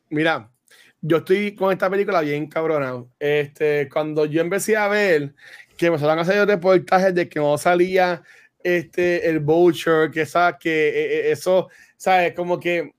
Mira, 0.10 0.50
yo 1.02 1.18
estoy 1.18 1.56
con 1.56 1.72
esta 1.72 1.90
película 1.90 2.22
bien 2.22 2.48
cabronado. 2.48 3.10
Este, 3.20 3.90
cuando 3.90 4.26
yo 4.26 4.42
empecé 4.42 4.76
a 4.76 4.88
ver 4.88 5.34
que 5.78 5.90
me 5.90 5.98
salían 5.98 6.20
a 6.20 6.22
hacer 6.24 6.48
reportajes 6.48 7.16
de 7.16 7.30
que 7.30 7.40
no 7.40 7.58
salía 7.58 8.22
este, 8.64 9.30
el 9.30 9.40
voucher, 9.40 10.12
que, 10.12 10.22
esa, 10.22 10.58
que 10.58 10.90
eh, 10.90 10.94
eh, 11.30 11.32
eso, 11.32 11.70
¿sabes? 11.96 12.34
Como 12.34 12.60
que 12.60 12.94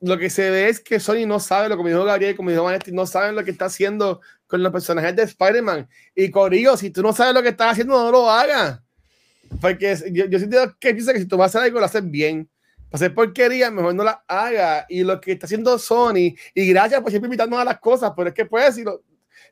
lo 0.00 0.18
que 0.18 0.28
se 0.28 0.50
ve 0.50 0.68
es 0.68 0.80
que 0.80 1.00
Sony 1.00 1.26
no 1.26 1.40
sabe 1.40 1.68
lo 1.68 1.76
que 1.76 1.84
me 1.84 1.90
dijo 1.90 2.04
Gabriel, 2.04 2.36
como 2.36 2.50
dijo 2.50 2.64
Vanetti, 2.64 2.92
no 2.92 3.06
saben 3.06 3.34
lo 3.34 3.44
que 3.44 3.52
está 3.52 3.66
haciendo 3.66 4.20
con 4.46 4.62
los 4.62 4.72
personajes 4.72 5.14
de 5.14 5.22
Spider-Man. 5.22 5.88
Y 6.14 6.30
Corillo, 6.30 6.76
si 6.76 6.90
tú 6.90 7.02
no 7.02 7.12
sabes 7.12 7.34
lo 7.34 7.42
que 7.42 7.50
estás 7.50 7.72
haciendo, 7.72 7.94
no 7.94 8.10
lo 8.10 8.30
hagas. 8.30 8.80
Porque 9.60 9.96
yo, 10.12 10.26
yo 10.26 10.38
siento 10.38 10.76
que 10.78 10.92
piensa 10.92 11.12
que 11.12 11.20
si 11.20 11.26
tú 11.26 11.36
vas 11.36 11.54
a 11.54 11.58
hacer 11.58 11.68
algo, 11.68 11.78
lo 11.78 11.86
haces 11.86 12.08
bien 12.08 12.48
hacer 12.92 13.14
porquería, 13.14 13.70
mejor 13.70 13.94
no 13.94 14.04
la 14.04 14.24
haga. 14.26 14.86
Y 14.88 15.02
lo 15.02 15.20
que 15.20 15.32
está 15.32 15.46
haciendo 15.46 15.78
Sony, 15.78 16.34
y 16.54 16.68
gracias 16.68 17.00
por 17.00 17.10
siempre 17.10 17.26
invitarnos 17.28 17.58
a 17.58 17.64
las 17.64 17.78
cosas, 17.78 18.12
pero 18.16 18.28
es 18.28 18.34
que 18.34 18.46
puedes 18.46 18.68
decirlo. 18.68 19.02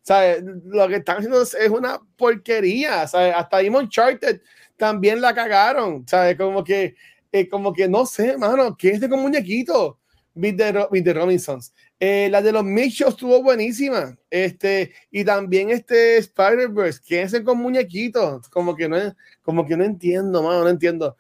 ¿sabes? 0.03 0.43
Lo 0.65 0.87
que 0.87 0.97
están 0.97 1.17
haciendo 1.17 1.43
es 1.43 1.71
una 1.71 1.99
porquería, 2.17 3.07
¿sabes? 3.09 3.35
Hasta 3.35 3.59
Demon 3.59 3.89
Charted 3.89 4.41
también 4.77 5.21
la 5.21 5.35
cagaron, 5.35 6.07
¿sabes? 6.07 6.37
Como 6.37 6.63
que, 6.63 6.95
eh, 7.33 7.49
como 7.49 7.73
que 7.73 7.89
no 7.89 8.07
sé, 8.07 8.37
mano, 8.37 8.77
¿qué 8.77 8.91
es 8.91 9.01
de 9.01 9.09
con 9.09 9.21
muñequito? 9.21 9.99
With 10.37 10.57
the, 10.57 11.13
Robinsons. 11.13 11.73
Eh, 12.01 12.29
la 12.29 12.43
de 12.43 12.51
los 12.51 12.65
Mitchell 12.65 13.07
estuvo 13.09 13.41
buenísima. 13.41 14.19
Este, 14.29 14.93
y 15.13 15.25
también 15.25 15.71
este 15.71 16.17
Spider-Verse, 16.19 17.01
¿qué 17.07 17.23
es 17.23 17.41
con 17.43 17.59
muñequitos? 17.59 18.49
Como 18.49 18.75
que 18.75 18.89
no, 18.89 18.97
como 19.43 19.65
que 19.65 19.77
no 19.77 19.85
entiendo, 19.85 20.43
mano, 20.43 20.65
no 20.65 20.69
entiendo. 20.69 21.17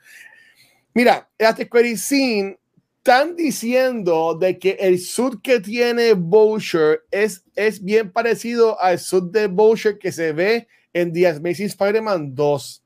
Mira, 0.94 1.28
hasta 1.40 1.66
Scene 1.96 2.56
están 2.98 3.34
diciendo 3.36 4.34
de 4.34 4.58
que 4.58 4.78
el 4.80 4.98
suit 4.98 5.42
que 5.42 5.60
tiene 5.60 6.14
Bowser 6.14 7.02
es, 7.10 7.44
es 7.56 7.82
bien 7.82 8.10
parecido 8.10 8.80
al 8.80 8.98
suit 8.98 9.24
de 9.24 9.48
Bowser 9.48 9.98
que 9.98 10.12
se 10.12 10.32
ve 10.32 10.68
en 10.92 11.12
The 11.12 11.26
Amazing 11.26 11.66
Spider-Man 11.66 12.34
2. 12.34 12.82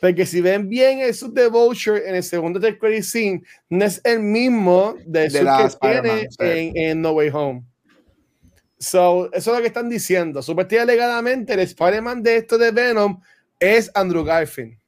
Porque 0.00 0.26
si 0.26 0.40
ven 0.40 0.68
bien 0.68 0.98
el 0.98 1.14
suit 1.14 1.32
de 1.32 1.46
Bowser 1.46 2.02
en 2.04 2.16
el 2.16 2.24
segundo 2.24 2.58
de 2.58 2.74
Square 2.74 3.02
Scene, 3.04 3.42
no 3.70 3.84
es 3.84 4.00
el 4.02 4.18
mismo 4.18 4.96
del 5.06 5.30
suit 5.30 5.46
que 5.46 5.76
tiene 5.80 6.28
en, 6.40 6.76
en, 6.76 7.00
No 7.00 7.12
Way 7.12 7.30
Home. 7.32 7.62
So, 8.78 9.32
eso 9.32 9.50
es 9.52 9.56
lo 9.56 9.62
que 9.62 9.68
están 9.68 9.88
diciendo. 9.88 10.42
Supuestamente 10.42 10.92
alegadamente 10.92 11.52
el 11.52 11.60
Spider-Man 11.60 12.20
de 12.20 12.38
esto 12.38 12.58
de 12.58 12.72
Venom 12.72 13.20
es 13.60 13.88
Andrew 13.94 14.24
Garfield. 14.24 14.81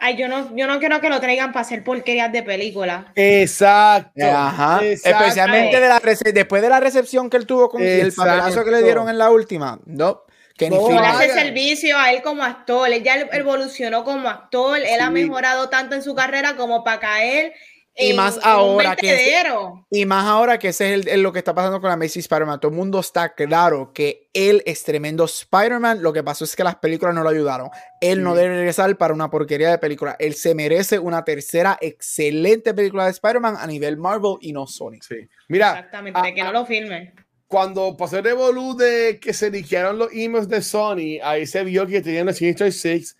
Ay, 0.00 0.16
yo 0.16 0.28
no, 0.28 0.54
yo 0.56 0.68
no 0.68 0.78
quiero 0.78 1.00
que 1.00 1.08
lo 1.08 1.20
traigan 1.20 1.52
para 1.52 1.62
hacer 1.62 1.82
porquerías 1.82 2.30
de 2.30 2.44
película. 2.44 3.12
Exacto. 3.16 4.24
Ajá. 4.24 4.80
Especialmente 4.84 5.80
de 5.80 5.88
la 5.88 6.00
después 6.32 6.62
de 6.62 6.68
la 6.68 6.78
recepción 6.78 7.28
que 7.28 7.36
él 7.36 7.46
tuvo 7.46 7.68
con 7.68 7.82
el 7.82 8.12
papelazo 8.12 8.64
que 8.64 8.70
le 8.70 8.82
dieron 8.82 9.08
en 9.08 9.18
la 9.18 9.30
última. 9.30 9.80
No. 9.86 10.22
Que 10.56 10.70
no, 10.70 10.90
él 10.90 10.98
hace 10.98 11.30
servicio 11.30 11.96
a 11.98 12.12
él 12.12 12.22
como 12.22 12.42
actor. 12.44 12.90
Él 12.90 13.02
ya 13.02 13.16
evolucionó 13.32 14.04
como 14.04 14.28
actor. 14.28 14.78
Él 14.78 15.00
ha 15.00 15.10
mejorado 15.10 15.68
tanto 15.68 15.94
en 15.94 16.02
su 16.02 16.14
carrera 16.14 16.56
como 16.56 16.84
para 16.84 17.00
caer 17.00 17.54
y 17.98 18.12
más 18.14 18.38
ahora 18.44 18.94
que 18.94 19.42
y 19.90 20.06
más 20.06 20.24
ahora 20.24 20.58
que 20.58 20.68
ese 20.68 20.94
es 20.94 21.18
lo 21.18 21.32
que 21.32 21.40
está 21.40 21.52
pasando 21.54 21.80
con 21.80 21.90
la 21.90 21.96
Macy 21.96 22.20
Spider-Man. 22.20 22.60
Todo 22.60 22.70
el 22.70 22.76
mundo 22.76 23.00
está 23.00 23.34
claro 23.34 23.92
que 23.92 24.30
él 24.32 24.62
es 24.66 24.84
tremendo 24.84 25.24
Spider-Man. 25.24 26.00
Lo 26.00 26.12
que 26.12 26.22
pasó 26.22 26.44
es 26.44 26.54
que 26.54 26.62
las 26.62 26.76
películas 26.76 27.14
no 27.14 27.24
lo 27.24 27.28
ayudaron. 27.28 27.70
Él 28.00 28.22
no 28.22 28.36
debe 28.36 28.54
regresar 28.56 28.96
para 28.96 29.12
una 29.12 29.30
porquería 29.30 29.70
de 29.70 29.78
película. 29.78 30.14
Él 30.20 30.34
se 30.34 30.54
merece 30.54 30.98
una 30.98 31.24
tercera 31.24 31.76
excelente 31.80 32.72
película 32.72 33.04
de 33.04 33.10
Spider-Man 33.10 33.56
a 33.58 33.66
nivel 33.66 33.96
Marvel 33.96 34.36
y 34.40 34.52
no 34.52 34.66
Sony. 34.68 35.00
Sí. 35.00 35.28
Mira, 35.48 35.70
exactamente, 35.72 36.34
que 36.34 36.42
no 36.42 36.52
lo 36.52 36.66
filmen. 36.66 37.12
Cuando 37.48 37.96
pasó 37.96 38.18
el 38.18 38.24
revolú 38.24 38.76
de 38.76 39.18
que 39.20 39.32
se 39.32 39.50
dijeron 39.50 39.98
los 39.98 40.12
emails 40.12 40.48
de 40.48 40.62
Sony, 40.62 41.18
ahí 41.22 41.46
se 41.46 41.64
vio 41.64 41.86
que 41.86 42.00
tenían 42.00 42.28
el 42.28 42.34
Sinister 42.34 42.72
Six. 42.72 43.16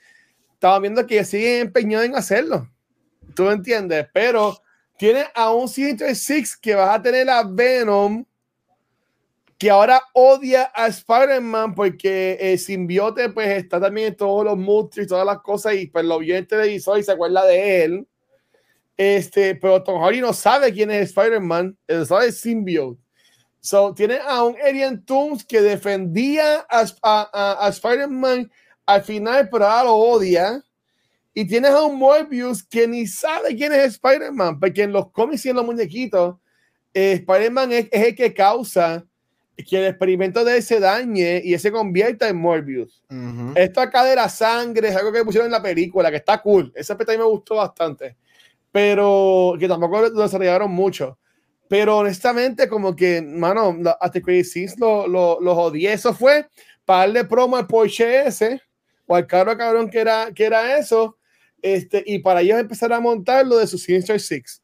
Estaba 0.52 0.78
viendo 0.78 1.04
que 1.06 1.24
siguen 1.24 1.62
empeñados 1.62 2.06
en 2.06 2.14
hacerlo. 2.14 2.68
¿Tú 3.34 3.50
entiendes? 3.50 4.06
Pero 4.12 4.60
tiene 4.98 5.26
a 5.34 5.52
un 5.52 5.68
Sinister 5.68 6.14
Six 6.14 6.56
que 6.56 6.74
vas 6.74 6.98
a 6.98 7.02
tener 7.02 7.30
a 7.30 7.44
Venom, 7.44 8.24
que 9.56 9.70
ahora 9.70 10.02
odia 10.12 10.70
a 10.74 10.88
Spider-Man 10.88 11.74
porque 11.74 12.36
el 12.40 12.58
simbiote 12.58 13.28
pues 13.30 13.48
está 13.48 13.80
también 13.80 14.08
en 14.08 14.16
todos 14.16 14.44
los 14.44 14.56
monstruos 14.56 15.06
y 15.06 15.08
todas 15.08 15.24
las 15.24 15.38
cosas 15.38 15.74
y 15.74 15.86
pues 15.86 16.04
lo 16.04 16.18
vio 16.18 16.36
en 16.36 16.46
televisor 16.46 16.98
y 16.98 17.04
se 17.04 17.12
acuerda 17.12 17.44
de 17.46 17.84
él. 17.84 18.08
Este, 18.96 19.54
pero 19.54 19.82
Tom 19.82 20.02
Hardy 20.02 20.20
no 20.20 20.32
sabe 20.32 20.72
quién 20.72 20.90
es 20.90 21.10
Spider-Man, 21.10 21.78
él 21.86 22.06
sabe 22.06 22.26
el 22.26 22.32
symbiote. 22.32 23.00
So, 23.60 23.94
tiene 23.94 24.18
a 24.26 24.42
un 24.42 24.56
Arian 24.60 25.04
Toomes 25.04 25.44
que 25.44 25.60
defendía 25.60 26.66
a, 26.68 26.84
a, 27.02 27.66
a 27.66 27.68
Spider-Man 27.68 28.50
al 28.86 29.02
final, 29.02 29.48
pero 29.50 29.66
ahora 29.66 29.84
lo 29.84 29.94
odia. 29.94 30.64
Y 31.38 31.44
tienes 31.44 31.70
a 31.70 31.84
un 31.84 31.96
Morbius 31.96 32.64
que 32.64 32.88
ni 32.88 33.06
sabe 33.06 33.54
quién 33.54 33.72
es 33.72 33.92
Spider-Man, 33.92 34.58
porque 34.58 34.82
en 34.82 34.90
los 34.90 35.12
cómics 35.12 35.46
y 35.46 35.50
en 35.50 35.54
los 35.54 35.64
muñequitos, 35.64 36.34
eh, 36.92 37.12
Spider-Man 37.12 37.70
es, 37.70 37.88
el 37.92 38.16
que 38.16 38.34
causa 38.34 39.06
que 39.56 39.78
el 39.78 39.86
experimento 39.86 40.44
de 40.44 40.56
él 40.56 40.62
se 40.64 40.80
dañe 40.80 41.40
y 41.44 41.56
se 41.56 41.70
convierta 41.70 42.28
en 42.28 42.38
Morbius. 42.38 43.04
Esto 43.54 43.80
acá 43.80 44.02
de 44.02 44.16
la 44.16 44.28
sangre 44.28 44.88
es 44.88 44.96
algo 44.96 45.12
que 45.12 45.22
pusieron 45.22 45.46
en 45.46 45.52
la 45.52 45.62
película, 45.62 46.10
que 46.10 46.16
está 46.16 46.42
cool. 46.42 46.72
Ese 46.74 46.92
aspecto 46.92 47.12
a 47.12 47.14
mí 47.14 47.22
me 47.22 47.30
gustó 47.30 47.54
bastante. 47.54 48.16
Pero 48.72 49.54
que 49.60 49.68
tampoco 49.68 50.00
lo 50.00 50.22
desarrollaron 50.22 50.72
mucho. 50.72 51.20
Pero 51.68 51.98
honestamente, 51.98 52.68
como 52.68 52.96
que, 52.96 53.22
mano, 53.22 53.78
hasta 54.00 54.20
que 54.20 54.44
lo, 54.76 55.06
lo, 55.06 55.40
lo 55.40 55.52
odié. 55.52 55.92
Eso 55.92 56.12
fue 56.12 56.48
para 56.84 57.02
darle 57.02 57.24
promo 57.26 57.56
al 57.56 57.68
Porsche 57.68 58.26
ese 58.26 58.60
o 59.06 59.14
al 59.14 59.28
carro 59.28 59.56
cabrón 59.56 59.88
que 59.88 60.00
era, 60.00 60.32
que 60.34 60.44
era 60.44 60.76
eso 60.76 61.17
este, 61.62 62.02
y 62.06 62.20
para 62.20 62.40
ellos 62.40 62.58
empezar 62.58 62.92
a 62.92 63.00
montar 63.00 63.46
lo 63.46 63.58
de 63.58 63.66
su 63.66 63.78
Sinister 63.78 64.20
Six, 64.20 64.62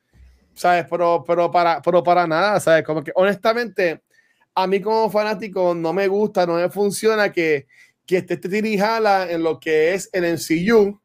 ¿sabes? 0.55 0.87
Pero, 0.89 1.25
pero, 1.27 1.51
para, 1.51 1.81
pero 1.83 2.03
para 2.03 2.27
nada, 2.27 2.61
¿sabes? 2.61 2.85
Como 2.85 3.03
que 3.03 3.12
honestamente, 3.15 4.03
a 4.55 4.66
mí 4.66 4.81
como 4.81 5.11
fanático 5.11 5.75
no 5.75 5.93
me 5.93 6.09
gusta, 6.09 6.47
no 6.47 6.55
me 6.55 6.71
funciona 6.71 7.33
que, 7.33 7.66
que 8.07 8.19
esté 8.19 8.37
dirigida 8.37 9.31
en 9.31 9.43
lo 9.43 9.59
que 9.59 9.95
es 9.95 10.09
el 10.12 10.25
MCU 10.25 11.01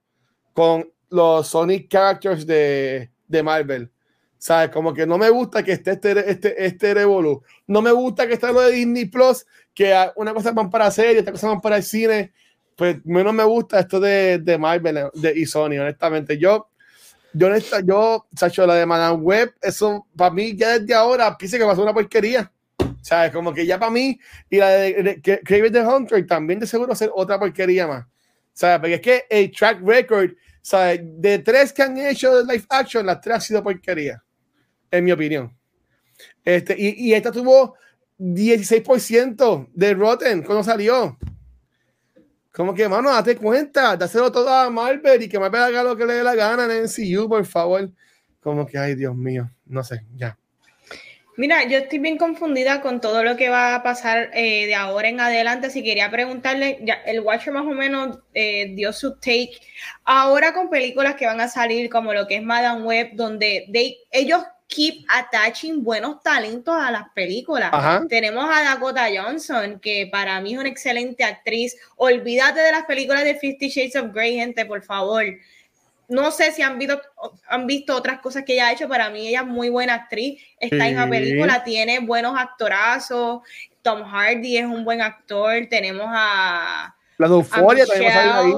con 0.53 0.91
los 1.09 1.47
Sonic 1.47 1.89
Characters 1.89 2.45
de, 2.45 3.09
de 3.27 3.43
Marvel. 3.43 3.91
¿Sabes? 4.37 4.69
Como 4.69 4.93
que 4.93 5.05
no 5.05 5.17
me 5.17 5.29
gusta 5.29 5.63
que 5.63 5.73
esté 5.73 5.91
este, 5.91 6.31
este, 6.31 6.65
este 6.65 6.93
Revolu. 6.93 7.43
No 7.67 7.81
me 7.81 7.91
gusta 7.91 8.25
que 8.25 8.35
esté 8.35 8.53
lo 8.53 8.61
de 8.61 8.71
Disney 8.71 9.05
Plus, 9.05 9.45
que 9.73 9.93
una 10.15 10.33
cosa 10.33 10.51
van 10.51 10.69
para 10.69 10.89
serie, 10.91 11.19
otra 11.19 11.33
cosa 11.33 11.47
van 11.47 11.59
para 11.59 11.77
el 11.77 11.83
cine. 11.83 12.31
Pues 12.79 13.05
menos 13.05 13.33
me 13.33 13.43
gusta 13.43 13.81
esto 13.81 13.99
de, 13.99 14.39
de 14.39 14.57
Marvel 14.57 15.09
de, 15.13 15.33
y 15.37 15.45
Sony, 15.45 15.77
honestamente. 15.81 16.37
Yo, 16.37 16.69
yo, 17.33 17.49
yo, 17.83 18.25
Sacho, 18.33 18.65
la 18.65 18.75
de 18.75 18.85
Madame 18.85 19.17
Web, 19.17 19.53
eso 19.61 20.07
para 20.15 20.33
mí 20.33 20.55
ya 20.55 20.79
desde 20.79 20.93
ahora 20.93 21.37
pienso 21.37 21.57
que 21.57 21.65
va 21.65 21.73
a 21.73 21.75
ser 21.75 21.83
una 21.83 21.93
porquería. 21.93 22.49
¿Sabes? 23.01 23.33
Como 23.33 23.53
que 23.53 23.65
ya 23.65 23.77
para 23.77 23.91
mí, 23.91 24.17
y 24.49 24.57
la 24.59 24.69
de, 24.69 25.21
Craven 25.43 25.73
the 25.73 25.85
Hunter 25.85 26.25
también 26.25 26.61
de 26.61 26.67
seguro 26.67 26.95
ser 26.95 27.11
otra 27.13 27.37
porquería 27.37 27.85
más. 27.85 28.05
¿Sabes? 28.53 28.79
Porque 28.79 28.93
es 28.93 29.01
que 29.01 29.25
el 29.29 29.51
track 29.51 29.81
record, 29.85 30.31
¿sabes? 30.61 31.01
De 31.03 31.39
tres 31.39 31.73
que 31.73 31.81
han 31.81 31.97
hecho 31.97 32.33
de 32.33 32.45
live 32.45 32.65
action, 32.69 33.05
las 33.05 33.19
tres 33.19 33.35
han 33.35 33.41
sido 33.41 33.61
porquería 33.61 34.23
en 34.89 35.03
mi 35.03 35.11
opinión. 35.11 35.53
Este, 36.45 36.77
y, 36.79 37.09
y 37.09 37.13
esta 37.13 37.29
tuvo 37.29 37.75
16% 38.17 39.67
de 39.73 39.93
Rotten 39.95 40.43
cuando 40.43 40.63
salió. 40.63 41.17
Como 42.59 42.73
que, 42.73 42.89
mano, 42.89 43.09
date 43.09 43.37
cuenta, 43.37 43.95
dáselo 43.95 44.29
todo 44.33 44.49
a 44.49 44.69
Marvel 44.69 45.23
y 45.23 45.29
que 45.29 45.39
Marvel 45.39 45.61
haga 45.61 45.81
lo 45.81 45.95
que 45.95 46.05
le 46.05 46.15
dé 46.15 46.23
la 46.25 46.35
gana 46.35 46.65
en 46.65 46.83
NCU, 46.83 47.29
por 47.29 47.45
favor. 47.45 47.89
Como 48.41 48.67
que, 48.67 48.77
ay, 48.77 48.95
Dios 48.95 49.15
mío, 49.15 49.49
no 49.65 49.81
sé, 49.81 50.01
ya. 50.13 50.37
Mira, 51.37 51.65
yo 51.69 51.77
estoy 51.77 51.99
bien 51.99 52.17
confundida 52.17 52.81
con 52.81 52.99
todo 52.99 53.23
lo 53.23 53.37
que 53.37 53.47
va 53.47 53.75
a 53.75 53.81
pasar 53.81 54.29
eh, 54.33 54.65
de 54.65 54.75
ahora 54.75 55.07
en 55.07 55.21
adelante. 55.21 55.69
Si 55.69 55.85
quería 55.85 56.11
preguntarle, 56.11 56.79
ya, 56.81 56.95
el 57.05 57.21
Watcher 57.21 57.53
más 57.53 57.65
o 57.65 57.71
menos 57.71 58.19
eh, 58.33 58.73
dio 58.75 58.91
su 58.91 59.15
take. 59.15 59.53
Ahora 60.03 60.53
con 60.53 60.69
películas 60.69 61.15
que 61.15 61.27
van 61.27 61.39
a 61.39 61.47
salir 61.47 61.89
como 61.89 62.13
lo 62.13 62.27
que 62.27 62.35
es 62.35 62.43
Madame 62.43 62.83
Web, 62.83 63.11
donde 63.13 63.67
ellos 64.11 64.43
keep 64.69 65.03
attaching 65.09 65.83
buenos 65.83 66.21
talentos 66.21 66.75
a 66.79 66.91
las 66.91 67.09
películas. 67.09 67.71
Tenemos 68.07 68.45
a 68.49 68.63
Dakota 68.63 69.07
Johnson, 69.13 69.79
que 69.79 70.07
para 70.11 70.39
mí 70.39 70.53
es 70.53 70.59
una 70.59 70.69
excelente 70.69 71.23
actriz. 71.23 71.75
Olvídate 71.97 72.59
de 72.59 72.71
las 72.71 72.85
películas 72.85 73.23
de 73.23 73.35
Fifty 73.35 73.67
Shades 73.67 73.95
of 73.95 74.13
Grey, 74.13 74.35
gente, 74.35 74.65
por 74.65 74.83
favor. 74.83 75.25
No 76.07 76.31
sé 76.31 76.51
si 76.51 76.61
han 76.61 76.77
visto, 76.77 77.01
han 77.47 77.65
visto 77.65 77.95
otras 77.95 78.19
cosas 78.19 78.43
que 78.45 78.53
ella 78.53 78.67
ha 78.67 78.71
hecho. 78.71 78.87
Para 78.87 79.09
mí, 79.09 79.27
ella 79.27 79.41
es 79.41 79.47
muy 79.47 79.69
buena 79.69 79.95
actriz. 79.95 80.41
Está 80.59 80.87
en 80.87 80.95
la 80.95 81.09
película, 81.09 81.63
tiene 81.63 81.99
buenos 81.99 82.37
actorazos. 82.37 83.41
Tom 83.81 84.03
Hardy 84.03 84.57
es 84.57 84.65
un 84.65 84.85
buen 84.85 85.01
actor. 85.01 85.65
Tenemos 85.67 86.07
a. 86.07 86.95
La 87.17 87.27
Euphoria 87.27 87.87
también 87.87 88.11
ahí. 88.11 88.53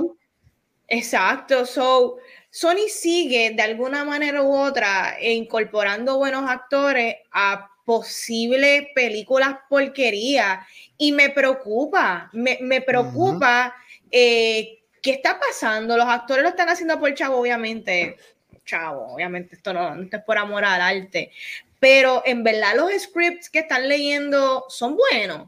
Exacto. 0.90 1.66
So, 1.66 2.18
Sony 2.52 2.90
sigue 2.90 3.52
de 3.52 3.62
alguna 3.62 4.04
manera 4.04 4.44
u 4.44 4.54
otra 4.54 5.18
incorporando 5.22 6.18
buenos 6.18 6.50
actores 6.50 7.16
a 7.32 7.72
posibles 7.86 8.88
películas 8.94 9.56
porquería 9.70 10.68
y 10.98 11.14
me 11.14 11.30
preocupa, 11.30 12.30
me, 12.34 12.82
preocupa 12.82 13.74
eh, 14.12 14.80
qué 15.02 15.12
está 15.12 15.40
pasando. 15.40 15.96
Los 15.96 16.08
actores 16.08 16.44
lo 16.44 16.50
están 16.50 16.68
haciendo 16.68 17.00
por 17.00 17.14
chavo, 17.14 17.40
obviamente. 17.40 18.18
Chavo, 18.66 19.14
obviamente 19.14 19.56
esto 19.56 19.72
no, 19.74 19.96
es 20.04 20.24
por 20.24 20.38
amor 20.38 20.66
al 20.66 20.82
arte, 20.82 21.32
pero 21.80 22.22
en 22.26 22.44
verdad 22.44 22.76
los 22.76 22.92
scripts 23.02 23.50
que 23.50 23.60
están 23.60 23.88
leyendo 23.88 24.66
son 24.68 24.98
buenos. 24.98 25.48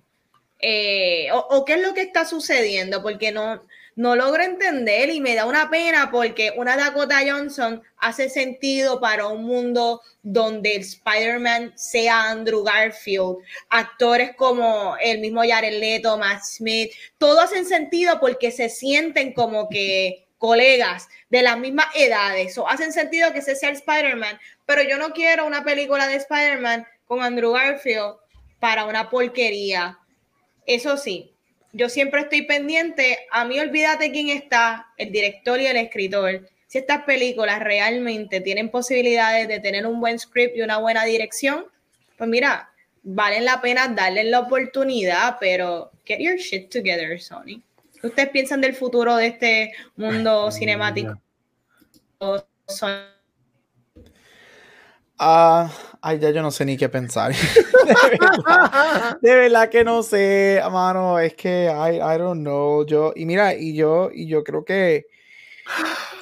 Eh, 0.60 1.28
o, 1.34 1.38
o, 1.38 1.66
qué 1.66 1.74
es 1.74 1.82
lo 1.82 1.94
que 1.94 2.02
está 2.02 2.24
sucediendo, 2.24 3.04
porque 3.04 3.34
no, 3.34 3.62
no 3.96 4.16
logro 4.16 4.44
entender 4.44 5.10
y 5.10 5.22
me 5.22 5.36
da 5.36 5.46
una 5.46 5.70
pena 5.70 6.10
porque 6.12 6.54
una 6.58 6.76
Dakota 6.76 7.20
Johnson 7.28 7.82
hace 7.98 8.30
sentido 8.30 9.00
para 9.00 9.28
un 9.28 9.44
mundo 9.44 10.02
donde 10.24 10.76
el 10.76 10.82
Spider-Man 10.82 11.74
sea 11.76 12.30
Andrew 12.30 12.64
Garfield, 12.64 13.38
actores 13.70 14.36
como 14.36 14.96
el 15.02 15.20
mismo 15.20 15.42
Jared 15.48 15.80
Leto, 15.80 16.18
Matt 16.18 16.44
Smith, 16.44 16.92
todo 17.18 17.42
hacen 17.42 17.66
sentido 17.66 18.20
porque 18.20 18.52
se 18.52 18.70
sienten 18.70 19.34
como 19.34 19.70
que 19.70 20.28
colegas 20.38 21.08
de 21.30 21.42
las 21.42 21.58
mismas 21.58 21.88
edades, 21.96 22.58
o 22.58 22.68
hacen 22.68 22.92
sentido 22.92 23.32
que 23.32 23.40
ese 23.40 23.56
sea 23.56 23.70
el 23.70 23.76
Spider-Man, 23.76 24.38
pero 24.66 24.84
yo 24.84 24.98
no 24.98 25.14
quiero 25.14 25.46
una 25.46 25.64
película 25.64 26.06
de 26.08 26.16
Spider-Man 26.16 26.86
con 27.06 27.22
Andrew 27.22 27.54
Garfield 27.54 28.16
para 28.60 28.86
una 28.86 29.10
porquería. 29.10 30.00
Eso 30.66 30.98
sí, 30.98 31.33
yo 31.74 31.90
siempre 31.90 32.22
estoy 32.22 32.44
pendiente. 32.44 33.20
A 33.32 33.46
mí 33.46 33.60
olvídate 33.60 34.12
quién 34.12 34.30
está, 34.30 34.88
el 34.98 35.12
director 35.12 35.60
y 35.60 35.66
el 35.66 35.78
escritor. 35.78 36.48
Si 36.68 36.78
estas 36.78 37.04
películas 37.04 37.60
realmente 37.60 38.42
tienen 38.42 38.70
posibilidades 38.70 39.48
de 39.48 39.60
tener 39.60 39.86
un 39.86 40.00
buen 40.00 40.18
script 40.18 40.56
y 40.56 40.62
una 40.62 40.78
buena 40.78 41.04
dirección, 41.04 41.66
pues 42.18 42.30
mira, 42.30 42.70
valen 43.04 43.46
la 43.46 43.62
pena 43.62 43.88
darle 43.88 44.24
la 44.24 44.40
oportunidad, 44.40 45.38
pero 45.40 45.92
get 46.06 46.20
your 46.20 46.38
shit 46.38 46.72
together, 46.72 47.20
Sony. 47.20 47.62
¿Qué 48.00 48.08
ustedes 48.08 48.30
piensan 48.30 48.62
del 48.62 48.76
futuro 48.76 49.16
de 49.16 49.28
este 49.28 49.74
mundo 49.96 50.52
cinemático? 50.52 51.20
Ah, 55.26 55.72
ay, 56.02 56.20
ya 56.20 56.32
yo 56.32 56.42
no 56.42 56.52
sé 56.52 56.66
ni 56.66 56.76
qué 56.76 56.90
pensar. 56.90 57.34
de, 59.22 59.36
verdad, 59.36 59.70
que 59.70 59.86
no 59.86 60.04
sé, 60.04 60.62
mano. 60.70 61.18
Es 61.18 61.34
que 61.34 61.66
I, 61.66 61.96
I 61.96 62.18
don't 62.18 62.42
know. 62.42 62.86
Yo, 62.86 63.14
y 63.16 63.26
mira, 63.26 63.56
y 63.56 63.74
yo, 63.74 64.10
y 64.14 64.28
yo 64.28 64.44
creo 64.44 64.66
que 64.66 65.06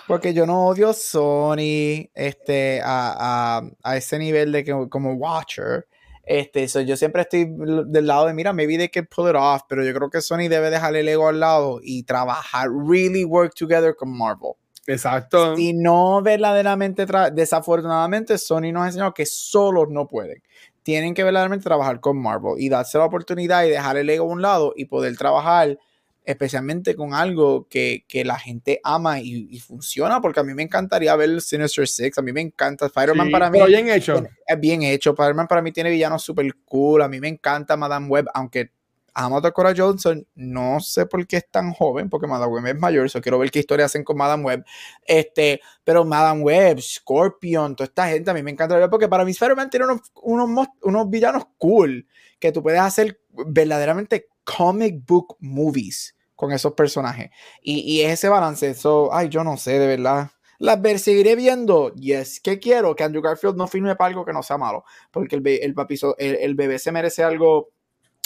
porque 0.07 0.35
yo 0.35 0.45
no 0.45 0.67
odio 0.67 0.93
Sony 0.93 2.09
este, 2.13 2.79
a, 2.83 3.63
a, 3.83 3.97
ese 3.97 4.19
nivel 4.19 4.51
de 4.51 4.63
que 4.63 4.87
como 4.89 5.13
Watcher. 5.13 5.87
Este, 6.23 6.67
yo 6.85 6.95
siempre 6.95 7.23
estoy 7.23 7.45
del 7.49 8.05
lado 8.05 8.27
de, 8.27 8.33
mira, 8.35 8.53
maybe 8.53 8.77
they 8.77 8.89
can 8.89 9.07
pull 9.07 9.27
it 9.27 9.35
off, 9.35 9.63
pero 9.67 9.83
yo 9.83 9.93
creo 9.95 10.11
que 10.11 10.21
Sony 10.21 10.47
debe 10.47 10.69
dejar 10.69 10.95
el 10.95 11.09
ego 11.09 11.27
al 11.27 11.39
lado 11.39 11.79
y 11.81 12.03
trabajar, 12.03 12.69
really 12.69 13.25
work 13.25 13.55
together 13.55 13.95
con 13.95 14.15
Marvel. 14.15 14.53
Exacto. 14.87 15.57
Y 15.57 15.73
no 15.73 16.21
verdaderamente, 16.21 17.05
desafortunadamente, 17.33 18.37
Sony 18.37 18.71
nos 18.71 18.83
ha 18.83 18.87
enseñado 18.87 19.13
que 19.13 19.25
solos 19.25 19.89
no 19.89 20.07
pueden. 20.07 20.41
Tienen 20.83 21.13
que 21.13 21.23
verdaderamente 21.23 21.63
trabajar 21.63 21.99
con 21.99 22.19
Marvel 22.19 22.55
y 22.57 22.69
darse 22.69 22.97
la 22.97 23.05
oportunidad 23.05 23.63
y 23.65 23.69
dejar 23.69 23.97
el 23.97 24.09
ego 24.09 24.25
a 24.25 24.33
un 24.33 24.41
lado 24.41 24.73
y 24.75 24.85
poder 24.85 25.15
trabajar 25.15 25.77
especialmente 26.23 26.95
con 26.95 27.13
algo 27.13 27.67
que, 27.67 28.05
la 28.25 28.37
gente 28.37 28.79
ama 28.83 29.19
y, 29.19 29.59
funciona, 29.59 30.21
porque 30.21 30.39
a 30.39 30.43
mí 30.43 30.53
me 30.53 30.63
encantaría 30.63 31.15
ver 31.15 31.41
Sinister 31.41 31.87
Six, 31.87 32.17
a 32.17 32.21
mí 32.21 32.31
me 32.31 32.41
encanta 32.41 32.85
Spider-Man 32.87 33.31
para 33.31 33.49
mí. 33.49 33.59
Pero 33.59 33.67
bien 33.67 33.89
hecho. 33.89 34.23
Es 34.45 34.59
bien 34.59 34.83
hecho. 34.83 35.11
Spider-Man 35.11 35.47
para 35.47 35.61
mí 35.61 35.71
tiene 35.71 35.89
villanos 35.89 36.23
super 36.23 36.45
cool, 36.65 37.01
a 37.01 37.07
mí 37.07 37.19
me 37.19 37.27
encanta 37.27 37.75
Madame 37.75 38.07
Web, 38.07 38.27
aunque 38.33 38.71
amo 39.13 39.38
a 39.38 39.51
Cora 39.51 39.73
Johnson, 39.75 40.25
no 40.35 40.79
sé 40.79 41.05
por 41.05 41.25
qué 41.27 41.38
es 41.38 41.49
tan 41.49 41.73
joven, 41.73 42.09
porque 42.09 42.27
Madame 42.27 42.51
Web 42.51 42.67
es 42.67 42.79
mayor, 42.79 43.05
eso 43.05 43.21
quiero 43.21 43.39
ver 43.39 43.51
qué 43.51 43.59
historia 43.59 43.85
hacen 43.85 44.03
con 44.03 44.17
Madame 44.17 44.43
Web. 44.43 44.65
Este, 45.05 45.61
pero 45.83 46.05
Madame 46.05 46.41
Web, 46.41 46.81
Scorpion, 46.81 47.75
toda 47.75 47.85
esta 47.85 48.07
gente 48.07 48.31
a 48.31 48.33
mí 48.33 48.43
me 48.43 48.51
encanta 48.51 48.77
ver 48.77 48.89
porque 48.89 49.07
para 49.07 49.25
mí 49.25 49.31
Spider-Man 49.31 49.69
tiene 49.69 49.85
unos, 49.85 50.69
unos, 50.81 51.09
villanos 51.09 51.45
cool 51.57 52.07
que 52.39 52.51
tú 52.51 52.63
puedes 52.63 52.81
hacer 52.81 53.19
verdaderamente 53.29 54.27
comic 54.43 55.05
book 55.05 55.38
movies 55.39 56.15
con 56.35 56.51
esos 56.51 56.73
personajes. 56.73 57.29
Y, 57.61 57.79
y 57.79 58.01
ese 58.01 58.29
balance, 58.29 58.69
eso, 58.69 59.13
ay, 59.13 59.29
yo 59.29 59.43
no 59.43 59.57
sé, 59.57 59.77
de 59.77 59.88
verdad. 59.88 60.31
Las 60.57 60.79
ver, 60.79 60.99
seguiré 60.99 61.35
viendo. 61.35 61.91
Yes, 61.95 62.39
¿qué 62.39 62.59
quiero? 62.59 62.95
Que 62.95 63.03
Andrew 63.03 63.23
Garfield 63.23 63.57
no 63.57 63.67
firme 63.67 63.95
para 63.95 64.09
algo 64.09 64.23
que 64.23 64.31
no 64.31 64.43
sea 64.43 64.59
malo. 64.59 64.83
Porque 65.09 65.35
el, 65.35 65.47
el, 65.47 65.75
el, 66.19 66.35
el 66.35 66.55
bebé 66.55 66.77
se 66.77 66.91
merece 66.91 67.23
algo 67.23 67.69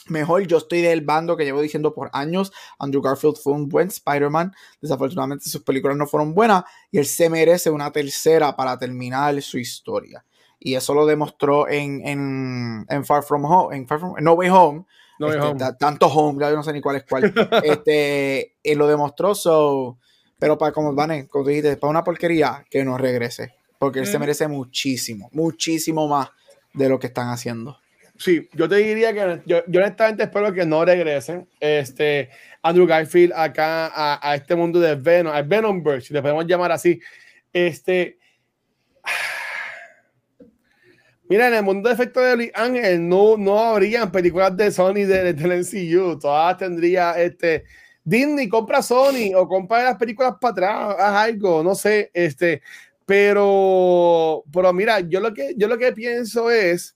mejor. 0.08 0.46
Yo 0.48 0.58
estoy 0.58 0.82
del 0.82 1.02
bando 1.02 1.38
que 1.38 1.46
llevo 1.46 1.62
diciendo 1.62 1.94
por 1.94 2.10
años. 2.14 2.52
Andrew 2.80 3.02
Garfield 3.02 3.38
fue 3.38 3.54
un 3.54 3.70
buen 3.70 3.88
Spider-Man. 3.88 4.54
Desafortunadamente 4.82 5.50
sus 5.50 5.62
películas 5.64 5.98
no 5.98 6.08
fueron 6.08 6.34
buenas 6.34 6.64
y 6.92 6.98
él 6.98 7.06
se 7.06 7.30
merece 7.30 7.70
una 7.70 7.92
tercera 7.92 8.56
para 8.56 8.78
terminar 8.78 9.42
su 9.42 9.58
historia. 9.58 10.24
Y 10.60 10.76
eso 10.76 10.94
lo 10.94 11.06
demostró 11.06 11.68
en, 11.70 12.06
en, 12.08 12.86
en 12.90 13.06
Far 13.06 13.24
From 13.24 13.46
Home, 13.46 13.76
en, 13.76 13.88
Far 13.88 14.00
From, 14.00 14.16
No 14.20 14.34
Way 14.34 14.50
Home. 14.50 14.86
No 15.18 15.28
este, 15.28 15.40
home. 15.40 15.60
Tanto 15.80 16.08
home, 16.08 16.42
ya 16.42 16.50
yo 16.50 16.58
no 16.58 16.64
sé 16.64 16.74
ni 16.74 16.82
cuál 16.82 16.98
es 16.98 17.06
cuál. 17.06 17.34
este, 17.64 18.56
él 18.64 18.78
lo 18.78 18.88
demostró, 18.88 19.34
so, 19.34 19.98
pero 20.40 20.58
para 20.58 20.74
como 20.74 20.94
van, 20.94 21.28
como 21.28 21.48
dijiste, 21.48 21.78
para 21.78 21.92
una 21.92 22.04
porquería, 22.04 22.66
que 22.70 22.84
no 22.84 22.98
regrese. 22.98 23.54
Porque 23.80 24.00
él 24.00 24.08
se 24.08 24.18
mm. 24.18 24.22
merece 24.22 24.48
muchísimo, 24.48 25.30
muchísimo 25.32 26.08
más 26.08 26.30
de 26.74 26.90
lo 26.90 27.00
que 27.00 27.08
están 27.08 27.30
haciendo 27.30 27.78
sí, 28.18 28.48
yo 28.54 28.70
te 28.70 28.78
diría 28.78 29.14
que 29.14 29.42
yo, 29.46 29.62
honestamente 29.68 30.24
espero 30.24 30.54
que 30.54 30.66
no 30.66 30.86
regresen. 30.86 31.48
Este, 31.60 32.30
Andrew 32.62 32.88
Garfield 32.88 33.34
acá 33.36 33.92
a, 33.94 34.36
este 34.36 34.56
mundo 34.56 34.80
de 34.80 34.96
Venom, 34.96 35.34
al 35.34 35.44
Venomverse, 35.44 36.08
si 36.08 36.14
le 36.14 36.22
podemos 36.22 36.46
llamar 36.46 36.72
así. 36.72 37.00
Este. 37.52 38.18
Mira, 41.28 41.48
en 41.48 41.56
el 41.56 41.64
mundo 41.64 41.90
de 41.90 41.96
efectos 41.96 42.38
de 42.38 42.52
Ángel 42.54 43.08
no, 43.08 43.38
no 43.38 43.60
habrían 43.60 44.12
películas 44.12 44.56
de 44.56 44.72
Sony 44.72 45.06
de, 45.06 45.34
del 45.34 45.64
MCU. 45.64 46.20
Todas 46.20 46.58
tendría 46.58 47.14
este 47.14 47.66
Disney 48.06 48.48
compra 48.48 48.84
Sony 48.84 49.34
o 49.36 49.48
compra 49.48 49.84
las 49.84 49.98
películas 49.98 50.36
para 50.40 50.52
atrás, 50.52 50.96
haz 51.00 51.16
algo, 51.26 51.64
no 51.64 51.74
sé, 51.74 52.12
este, 52.14 52.62
pero, 53.04 54.44
pero 54.54 54.72
mira, 54.74 55.00
yo 55.00 55.20
lo 55.20 55.34
que, 55.34 55.56
yo 55.58 55.68
lo 55.68 55.78
que 55.78 55.92
pienso 55.92 56.52
es 56.52 56.95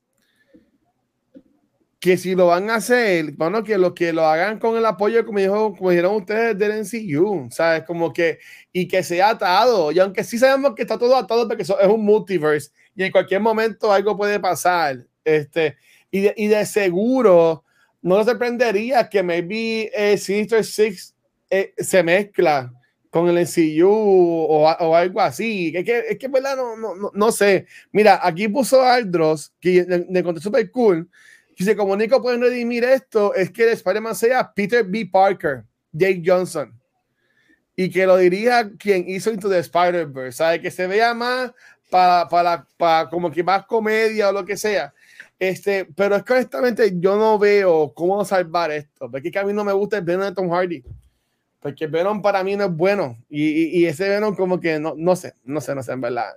que 2.00 2.18
si 2.18 2.34
lo 2.36 2.48
van 2.48 2.70
a 2.70 2.76
hacer, 2.76 3.34
bueno, 3.34 3.64
que 3.64 3.78
lo 3.78 3.94
que 3.94 4.14
lo 4.14 4.26
hagan 4.26 4.58
con 4.60 4.78
el 4.78 4.86
apoyo, 4.86 5.26
como, 5.26 5.40
dijo, 5.40 5.76
como 5.76 5.90
dijeron 5.90 6.16
ustedes, 6.16 6.58
del 6.58 6.72
NCU, 6.84 7.50
¿sabes? 7.52 7.84
Como 7.84 8.14
que, 8.14 8.40
y 8.72 8.88
que 8.88 9.04
sea 9.04 9.32
atado, 9.32 9.92
y 9.92 10.00
aunque 10.00 10.24
sí 10.24 10.38
sabemos 10.38 10.76
que 10.76 10.84
está 10.84 10.98
todo 10.98 11.16
atado 11.18 11.48
porque 11.48 11.64
eso 11.64 11.80
es 11.80 11.88
un 11.88 12.06
multiverse, 12.06 12.72
y 12.96 13.04
en 13.04 13.12
cualquier 13.12 13.42
momento 13.42 13.92
algo 13.92 14.16
puede 14.16 14.40
pasar, 14.40 15.06
este, 15.26 15.76
y 16.10 16.22
de, 16.22 16.34
y 16.38 16.48
de 16.48 16.66
seguro, 16.66 17.66
no 18.02 18.18
nos 18.18 18.26
sorprendería 18.26 19.10
que 19.10 19.22
maybe 19.22 19.92
eh, 19.94 20.18
Sinister 20.18 20.64
Six 20.64 21.14
eh, 21.50 21.74
se 21.78 22.02
mezcla 22.02 22.74
con 23.10 23.28
el 23.28 23.44
NCU 23.44 23.90
o, 23.90 24.70
o 24.70 24.96
algo 24.96 25.20
así. 25.20 25.74
Es 25.76 25.84
que, 25.84 26.04
es 26.10 26.18
que 26.18 26.28
¿verdad? 26.28 26.56
No, 26.56 26.76
no, 26.78 27.12
no, 27.14 27.32
sé. 27.32 27.66
Mira, 27.92 28.20
aquí 28.22 28.48
puso 28.48 28.82
Aldros, 28.84 29.52
que 29.60 29.86
me 30.10 30.20
encontré 30.20 30.42
súper 30.42 30.70
cool, 30.72 31.10
si 31.60 31.66
se 31.66 31.76
comunica 31.76 32.22
pueden 32.22 32.40
redimir 32.40 32.86
esto, 32.86 33.34
es 33.34 33.52
que 33.52 33.64
el 33.64 33.70
Spider-Man 33.72 34.16
sea 34.16 34.50
Peter 34.54 34.82
B. 34.82 35.06
Parker, 35.12 35.66
Jake 35.92 36.24
Johnson, 36.26 36.74
y 37.76 37.90
que 37.90 38.06
lo 38.06 38.16
diría 38.16 38.72
quien 38.80 39.04
hizo 39.10 39.30
Into 39.30 39.50
the 39.50 39.60
Spider-Verse, 39.60 40.38
¿sabe? 40.38 40.62
Que 40.62 40.72
se 40.72 40.88
vea 40.88 41.14
más 41.14 41.52
para, 41.90 42.30
para, 42.30 42.66
para 42.78 43.10
como 43.10 43.30
que 43.30 43.44
más 43.44 43.66
comedia 43.66 44.30
o 44.30 44.32
lo 44.32 44.46
que 44.46 44.56
sea. 44.56 44.94
Este, 45.38 45.84
pero 45.84 46.16
es 46.16 46.24
que 46.24 46.32
honestamente 46.32 46.94
yo 46.96 47.18
no 47.18 47.38
veo 47.38 47.94
cómo 47.94 48.24
salvar 48.24 48.72
esto, 48.72 49.12
porque 49.12 49.38
a 49.38 49.44
mí 49.44 49.52
no 49.52 49.66
me 49.66 49.74
gusta 49.74 49.98
el 49.98 50.06
Venom 50.06 50.28
de 50.28 50.36
Tom 50.36 50.50
Hardy, 50.50 50.82
porque 51.60 51.88
Venom 51.88 52.22
para 52.22 52.42
mí 52.42 52.56
no 52.56 52.64
es 52.64 52.72
bueno, 52.72 53.18
y, 53.30 53.82
y, 53.82 53.86
ese 53.86 54.08
Venom 54.08 54.34
como 54.34 54.62
que 54.62 54.80
no, 54.80 54.94
no 54.96 55.14
sé, 55.18 55.34
no 55.44 55.60
sé, 55.60 55.76
no 55.76 55.84
sé, 55.84 55.92
en 55.92 56.00
verdad. 56.00 56.36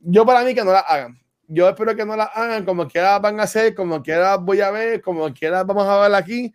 Yo 0.00 0.26
para 0.26 0.42
mí 0.42 0.56
que 0.56 0.64
no 0.64 0.72
la 0.72 0.80
hagan, 0.80 1.20
yo 1.48 1.68
espero 1.68 1.94
que 1.94 2.04
no 2.04 2.16
la 2.16 2.24
hagan 2.24 2.64
como 2.64 2.88
quiera 2.88 3.18
van 3.18 3.40
a 3.40 3.44
hacer, 3.44 3.74
como 3.74 4.02
quiera 4.02 4.36
voy 4.36 4.60
a 4.60 4.70
ver, 4.70 5.00
como 5.00 5.32
quiera 5.32 5.64
vamos 5.64 5.86
a 5.86 6.00
ver 6.00 6.14
aquí. 6.14 6.52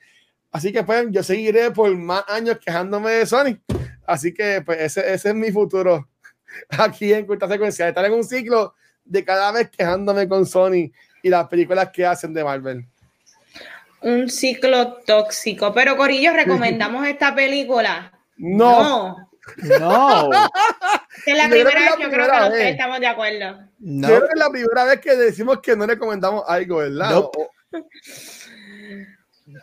Así 0.51 0.71
que 0.71 0.83
pues 0.83 1.07
yo 1.11 1.23
seguiré 1.23 1.71
por 1.71 1.95
más 1.95 2.23
años 2.27 2.57
quejándome 2.59 3.11
de 3.11 3.25
Sony. 3.25 3.57
Así 4.05 4.33
que 4.33 4.61
pues 4.65 4.79
ese, 4.81 5.13
ese 5.13 5.29
es 5.29 5.35
mi 5.35 5.51
futuro 5.51 6.09
aquí 6.69 7.13
en 7.13 7.25
Cuenta 7.25 7.47
Secuencia, 7.47 7.87
estar 7.87 8.05
en 8.05 8.13
un 8.13 8.23
ciclo 8.23 8.75
de 9.05 9.23
cada 9.23 9.51
vez 9.51 9.69
quejándome 9.69 10.27
con 10.27 10.45
Sony 10.45 10.91
y 11.23 11.29
las 11.29 11.47
películas 11.47 11.89
que 11.91 12.05
hacen 12.05 12.33
de 12.33 12.43
Marvel. 12.43 12.85
Un 14.01 14.29
ciclo 14.29 14.93
tóxico. 15.05 15.73
Pero 15.73 15.95
Corillo, 15.95 16.33
¿recomendamos 16.33 17.07
esta 17.07 17.33
película? 17.35 18.11
No. 18.37 18.83
No. 18.83 19.30
es 21.25 21.37
la 21.37 21.49
primera 21.49 21.79
vez, 21.79 21.91
yo 21.99 22.09
creo 22.09 22.25
que 22.25 22.39
los 22.49 22.53
estamos 22.59 22.99
de 22.99 23.07
acuerdo. 23.07 23.59
No. 23.79 24.07
Creo 24.07 24.21
que 24.21 24.33
es 24.33 24.39
la 24.39 24.49
primera 24.49 24.83
vez 24.85 24.99
que 24.99 25.15
decimos 25.15 25.59
que 25.61 25.75
no 25.75 25.85
recomendamos 25.85 26.43
algo, 26.47 26.77
¿verdad? 26.77 27.23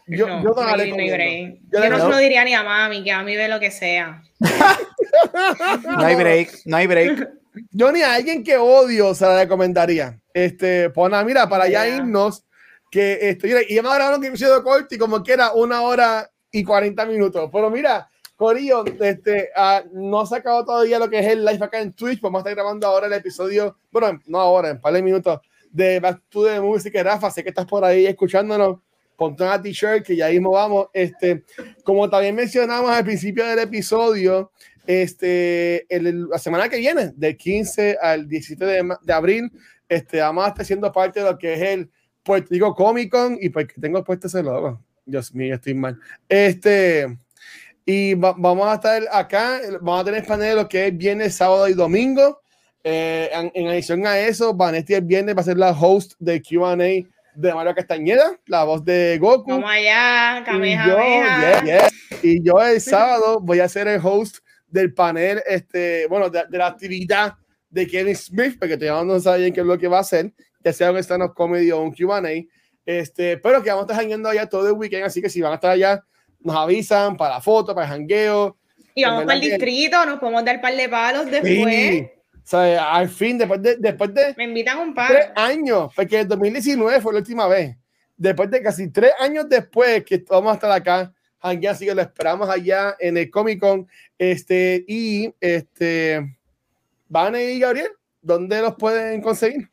Yo, 0.07 0.27
no, 0.27 0.43
yo, 0.43 0.55
no, 0.55 0.77
yo, 0.77 1.91
no 1.91 1.99
se 1.99 2.09
lo 2.09 2.19
diría 2.19 2.45
ni 2.45 2.55
a 2.55 2.63
mami, 2.63 3.03
que 3.05 3.13
a 3.13 3.23
mí 3.23 3.37
ve 3.37 3.49
lo 3.49 3.59
que 3.59 3.71
sea. 3.71 4.23
no 4.39 6.05
hay 6.05 6.15
break, 6.15 6.51
no 6.67 6.77
hay 6.77 6.87
break. 6.87 7.29
Yo 7.71 7.91
ni 7.93 8.03
a 8.03 8.15
alguien 8.15 8.45
que 8.45 8.57
odio 8.57 9.15
se 9.15 9.25
la 9.25 9.43
recomendaría. 9.43 10.19
Este, 10.33 10.91
pues 10.91 11.11
nada, 11.11 11.25
mira, 11.25 11.49
para 11.49 11.65
allá 11.65 11.89
irnos, 11.89 12.45
que 12.91 13.19
estoy, 13.31 13.55
y 13.69 13.79
hemos 13.79 13.95
grabado 13.95 14.19
un 14.19 14.25
episodio 14.25 14.63
corto 14.63 14.95
y 14.95 14.99
como 14.99 15.23
que 15.23 15.33
era 15.33 15.53
una 15.53 15.83
hora 15.83 16.31
y 16.51 16.65
40 16.65 17.07
minutos. 17.07 17.49
Pero 17.53 17.71
mira, 17.71 18.09
Corillo, 18.39 18.85
este, 19.01 19.51
uh, 19.57 19.89
no 19.93 20.25
se 20.25 20.37
acabado 20.37 20.65
todavía 20.65 21.01
lo 21.01 21.11
que 21.11 21.19
es 21.19 21.27
el 21.27 21.45
live 21.45 21.65
acá 21.65 21.81
en 21.81 21.93
Twitch. 21.93 22.21
Vamos 22.21 22.39
a 22.39 22.43
estar 22.43 22.55
grabando 22.55 22.87
ahora 22.87 23.09
el 23.09 23.13
episodio, 23.13 23.77
bueno, 23.91 24.21
no 24.29 24.39
ahora, 24.39 24.71
en 24.71 24.81
par 24.81 24.93
de 24.93 25.03
minutos, 25.03 25.41
de 25.73 25.99
Back 25.99 26.23
to 26.29 26.45
the 26.45 26.61
Music. 26.61 26.95
Rafa, 27.03 27.33
sé 27.33 27.43
que 27.43 27.49
estás 27.49 27.67
por 27.67 27.85
ahí 27.85 28.07
escuchándonos. 28.07 28.79
Ponte 29.17 29.43
una 29.43 29.61
t-shirt 29.61 30.07
que 30.07 30.15
ya 30.15 30.29
mismo 30.29 30.53
vamos. 30.53 30.87
Este, 30.93 31.43
como 31.83 32.09
también 32.09 32.37
mencionamos 32.37 32.93
al 32.93 33.03
principio 33.03 33.45
del 33.45 33.59
episodio, 33.59 34.53
este, 34.87 35.93
el, 35.93 36.29
la 36.29 36.39
semana 36.39 36.69
que 36.69 36.77
viene, 36.77 37.11
del 37.17 37.37
15 37.37 37.99
al 38.01 38.29
17 38.29 38.65
de, 38.65 38.97
de, 39.03 39.13
abril, 39.13 39.51
este, 39.89 40.21
vamos 40.21 40.45
a 40.45 40.49
estar 40.51 40.65
siendo 40.65 40.93
parte 40.93 41.19
de 41.19 41.27
lo 41.29 41.37
que 41.37 41.55
es 41.55 41.61
el 41.61 41.91
Puerto 42.23 42.47
Rico 42.51 42.73
Comic 42.73 43.11
Con 43.11 43.37
y 43.41 43.49
pues 43.49 43.67
que 43.67 43.81
tengo 43.81 44.05
puesto 44.05 44.29
ese 44.29 44.45
logo. 44.45 44.81
Dios 45.05 45.35
mío, 45.35 45.57
estoy 45.57 45.75
mal. 45.75 45.99
Este, 46.29 47.19
y 47.91 48.13
vamos 48.13 48.69
a 48.69 48.75
estar 48.75 49.03
acá, 49.11 49.61
vamos 49.81 50.03
a 50.03 50.05
tener 50.05 50.27
panel 50.27 50.57
lo 50.57 50.69
que 50.69 50.89
es 50.89 50.97
viernes, 50.97 51.37
sábado 51.37 51.67
y 51.69 51.73
domingo. 51.73 52.39
Eh, 52.85 53.31
en, 53.55 53.67
adición 53.67 54.07
a 54.07 54.19
eso, 54.19 54.53
Vanetti 54.53 54.93
el 54.93 55.07
viernes 55.07 55.35
va 55.35 55.41
a 55.41 55.45
ser 55.45 55.57
la 55.57 55.71
host 55.71 56.13
de 56.19 56.43
QA 56.43 56.77
de 56.77 57.55
Mario 57.55 57.75
Castañeda, 57.75 58.39
la 58.45 58.65
voz 58.65 58.85
de 58.85 59.17
Goku. 59.19 59.53
Vamos 59.53 59.71
allá, 59.71 60.45
y, 62.23 62.29
y 62.35 62.45
yo 62.45 62.61
el 62.61 62.79
sábado 62.83 63.41
voy 63.41 63.61
a 63.61 63.69
ser 63.71 63.89
el 63.89 64.03
host 64.05 64.41
del 64.67 64.93
panel, 64.93 65.43
este, 65.47 66.07
bueno, 66.09 66.29
de, 66.29 66.45
la 66.51 66.67
actividad 66.67 67.37
de 67.71 67.87
Kevin 67.87 68.15
Smith, 68.15 68.59
porque 68.61 68.77
todavía 68.77 69.03
no 69.03 69.19
saben 69.19 69.51
qué 69.51 69.61
es 69.61 69.67
lo 69.67 69.79
que 69.79 69.89
va 69.89 69.97
a 69.97 70.03
hacer, 70.03 70.31
ya 70.63 70.75
sea 70.75 70.91
un 70.91 70.99
stand-up 70.99 71.33
comedy 71.33 71.71
o 71.71 71.81
un 71.81 71.95
QA. 71.95 72.21
Este, 72.85 73.39
pero 73.39 73.63
que 73.63 73.71
vamos 73.71 73.89
a 73.89 73.93
estar 73.95 74.07
yendo 74.07 74.29
allá 74.29 74.45
todo 74.47 74.69
el 74.69 74.75
weekend, 74.75 75.05
así 75.05 75.23
que 75.23 75.31
si 75.31 75.41
van 75.41 75.53
a 75.53 75.55
estar 75.55 75.71
allá 75.71 76.05
nos 76.41 76.57
avisan 76.57 77.17
para 77.17 77.35
la 77.35 77.41
foto, 77.41 77.75
para 77.75 77.87
el 77.87 77.93
jangueo. 77.93 78.57
Y 78.95 79.05
vamos 79.05 79.25
para 79.25 79.35
el 79.35 79.41
distrito, 79.41 80.05
nos 80.05 80.19
podemos 80.19 80.45
dar 80.45 80.57
un 80.57 80.63
par 80.63 80.77
de 80.77 80.89
palos 80.89 81.31
después. 81.31 82.11
O 82.49 82.51
sea, 82.51 82.95
al 82.95 83.09
fin, 83.09 83.37
después 83.37 83.61
de, 83.61 83.77
después 83.77 84.13
de 84.15 84.35
Me 84.37 84.45
invitan 84.45 84.79
un 84.79 84.95
par. 84.95 85.09
tres 85.11 85.27
años, 85.37 85.93
porque 85.95 86.21
el 86.21 86.29
2019 86.29 87.01
fue 87.01 87.13
la 87.13 87.19
última 87.19 87.47
vez. 87.47 87.77
Después 88.17 88.51
de 88.51 88.63
casi 88.63 88.91
tres 88.91 89.13
años 89.21 89.49
después 89.49 90.03
que 90.05 90.25
vamos 90.29 90.53
a 90.53 90.55
estar 90.55 90.73
acá, 90.73 91.13
jangueando, 91.41 91.77
así 91.77 91.85
que 91.85 91.95
lo 91.95 92.01
esperamos 92.01 92.49
allá 92.49 92.97
en 92.99 93.17
el 93.19 93.31
Comic 93.31 93.61
Con. 93.61 93.87
Este, 94.19 94.85
y 94.89 95.33
este, 95.41 96.39
Van 97.09 97.37
y 97.37 97.59
Gabriel, 97.59 97.91
¿dónde 98.21 98.61
los 98.61 98.75
pueden 98.75 99.21
conseguir? 99.21 99.69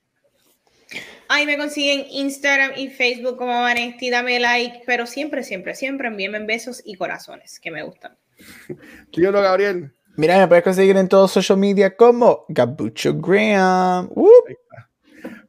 Ahí 1.36 1.45
me 1.45 1.57
consiguen 1.57 2.06
Instagram 2.10 2.72
y 2.78 2.88
Facebook 2.88 3.36
como 3.36 3.52
Vanesti, 3.52 4.10
dame 4.10 4.40
like, 4.40 4.84
pero 4.86 5.06
siempre, 5.06 5.44
siempre, 5.44 5.76
siempre 5.76 6.07
envíenme 6.07 6.40
besos 6.45 6.82
y 6.86 6.95
corazones 6.95 7.60
que 7.60 7.72
me 7.72 7.84
gustan. 7.84 8.16
Tío 9.12 9.34
Gabriel. 9.34 9.94
Mira, 10.16 10.40
me 10.40 10.48
puedes 10.48 10.64
conseguir 10.64 10.95
en 10.95 11.10
todos 11.10 11.34
social 11.34 11.57
media 11.57 11.94
como 11.94 12.45
Gabucho 12.48 13.16
Graham. 13.16 14.10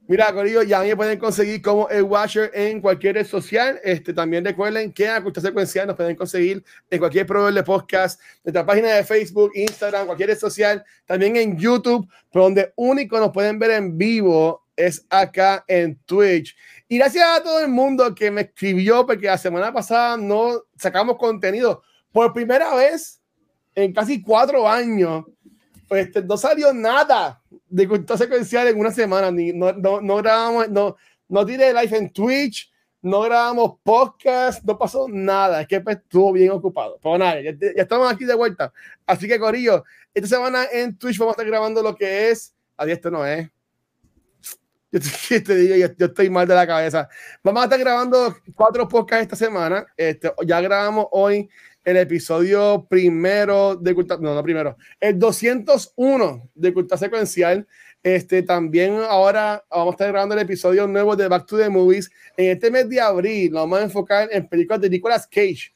Mira, 0.09 0.33
Corillo, 0.33 0.65
ya 0.65 0.83
me 0.83 0.97
pueden 0.97 1.21
conseguir 1.21 1.63
como 1.63 1.89
el 1.89 2.03
Watcher 2.03 2.51
en 2.53 2.81
cualquier 2.81 3.15
red 3.15 3.27
social. 3.27 3.79
Este, 3.85 4.13
también 4.13 4.45
recuerden 4.45 4.93
que 4.93 5.09
a 5.09 5.23
Cultura 5.23 5.47
Secuencial 5.47 5.87
nos 5.87 5.95
pueden 5.95 6.17
conseguir 6.17 6.65
en 6.91 6.99
cualquier 6.99 7.27
proveedor 7.27 7.55
de 7.55 7.63
podcast, 7.63 8.21
nuestra 8.43 8.67
página 8.67 8.89
de 8.89 9.05
Facebook, 9.05 9.53
Instagram, 9.55 10.07
cualquier 10.07 10.31
red 10.31 10.39
social, 10.39 10.85
también 11.05 11.37
en 11.37 11.57
YouTube, 11.57 12.09
pero 12.33 12.47
donde 12.47 12.73
único 12.75 13.21
nos 13.21 13.31
pueden 13.31 13.61
ver 13.61 13.71
en 13.71 13.97
vivo 13.97 14.66
es 14.77 15.07
acá 15.09 15.65
en 15.67 15.97
Twitch. 16.05 16.55
Y 16.89 16.99
gracias 16.99 17.25
a 17.27 17.43
todo 17.43 17.61
el 17.61 17.69
mundo 17.69 18.15
que 18.15 18.31
me 18.31 18.43
escribió, 18.43 19.05
porque 19.07 19.27
la 19.27 19.39
semana 19.39 19.73
pasada 19.73 20.17
no 20.17 20.63
sacamos 20.77 21.17
contenido. 21.17 21.83
Por 22.13 22.33
primera 22.33 22.75
vez 22.75 23.21
en 23.75 23.93
casi 23.93 24.23
cuatro 24.23 24.69
años, 24.69 25.25
pues 25.89 26.07
este, 26.07 26.23
no 26.23 26.37
salió 26.37 26.73
nada 26.73 27.43
de 27.69 27.89
cultura 27.89 28.17
secuencial 28.17 28.69
en 28.69 28.79
una 28.79 28.91
semana. 28.91 29.31
Ni, 29.31 29.53
no, 29.53 29.73
no, 29.73 30.01
no 30.01 30.17
grabamos, 30.17 30.69
no, 30.69 30.97
no 31.29 31.47
tiré 31.47 31.73
live 31.73 31.97
en 31.97 32.11
Twitch, 32.11 32.73
no 33.03 33.23
grabamos 33.23 33.79
podcast, 33.83 34.63
no 34.65 34.79
pasó 34.79 35.09
nada. 35.09 35.63
Es 35.63 35.69
que 35.69 35.81
pues, 35.81 35.97
estuvo 35.97 36.33
bien 36.33 36.51
ocupado. 36.51 36.99
Pero 37.03 37.19
nada, 37.19 37.41
ya, 37.41 37.53
ya, 37.53 37.83
estamos 37.83 38.13
aquí 38.13 38.25
de 38.25 38.35
vuelta. 38.35 38.73
Así 39.07 39.27
que, 39.27 39.39
Corillo, 39.39 39.85
esta 40.15 40.29
semana 40.29 40.67
en 40.73 40.97
Twitch 40.97 41.19
vamos 41.19 41.33
a 41.33 41.35
estar 41.35 41.47
grabando 41.47 41.83
lo 41.83 41.95
que 41.97 42.31
es. 42.31 42.55
Adiós, 42.77 42.97
esto 42.97 43.11
no 43.11 43.27
es 43.27 43.51
yo, 44.99 45.43
te 45.43 45.55
digo, 45.57 45.77
yo, 45.77 46.07
estoy 46.07 46.31
mal 46.31 46.47
de 46.47 46.55
la 46.55 46.67
cabeza. 46.67 47.09
Vamos 47.43 47.63
a 47.63 47.65
estar 47.65 47.79
grabando 47.79 48.37
cuatro 48.55 48.89
podcasts 48.89 49.23
esta 49.23 49.37
semana. 49.37 49.87
Este, 49.97 50.33
ya 50.47 50.61
grabamos 50.61 51.07
hoy 51.13 51.49
el 51.85 51.97
episodio 51.99 52.85
primero 52.89 53.77
de 53.77 53.95
Culta, 53.95 54.19
no, 54.21 54.35
no 54.35 54.43
primero, 54.43 54.77
el 54.99 55.19
201 55.19 56.51
de 56.55 56.75
Culta 56.75 56.97
Secuencial. 56.97 57.67
Este, 58.03 58.43
también 58.43 59.01
ahora 59.09 59.65
vamos 59.71 59.89
a 59.89 59.95
estar 59.95 60.09
grabando 60.09 60.35
el 60.35 60.41
episodio 60.41 60.87
nuevo 60.87 61.17
de 61.17 61.29
Back 61.29 61.47
to 61.47 61.59
the 61.59 61.69
Movies. 61.69 62.11
En 62.37 62.51
este 62.51 62.71
mes 62.71 62.89
de 62.89 63.01
abril 63.01 63.53
nos 63.53 63.63
vamos 63.63 63.81
a 63.81 63.83
enfocar 63.85 64.29
en 64.31 64.49
películas 64.49 64.81
de 64.81 64.91
Nicolas 64.91 65.27
Cage. 65.27 65.73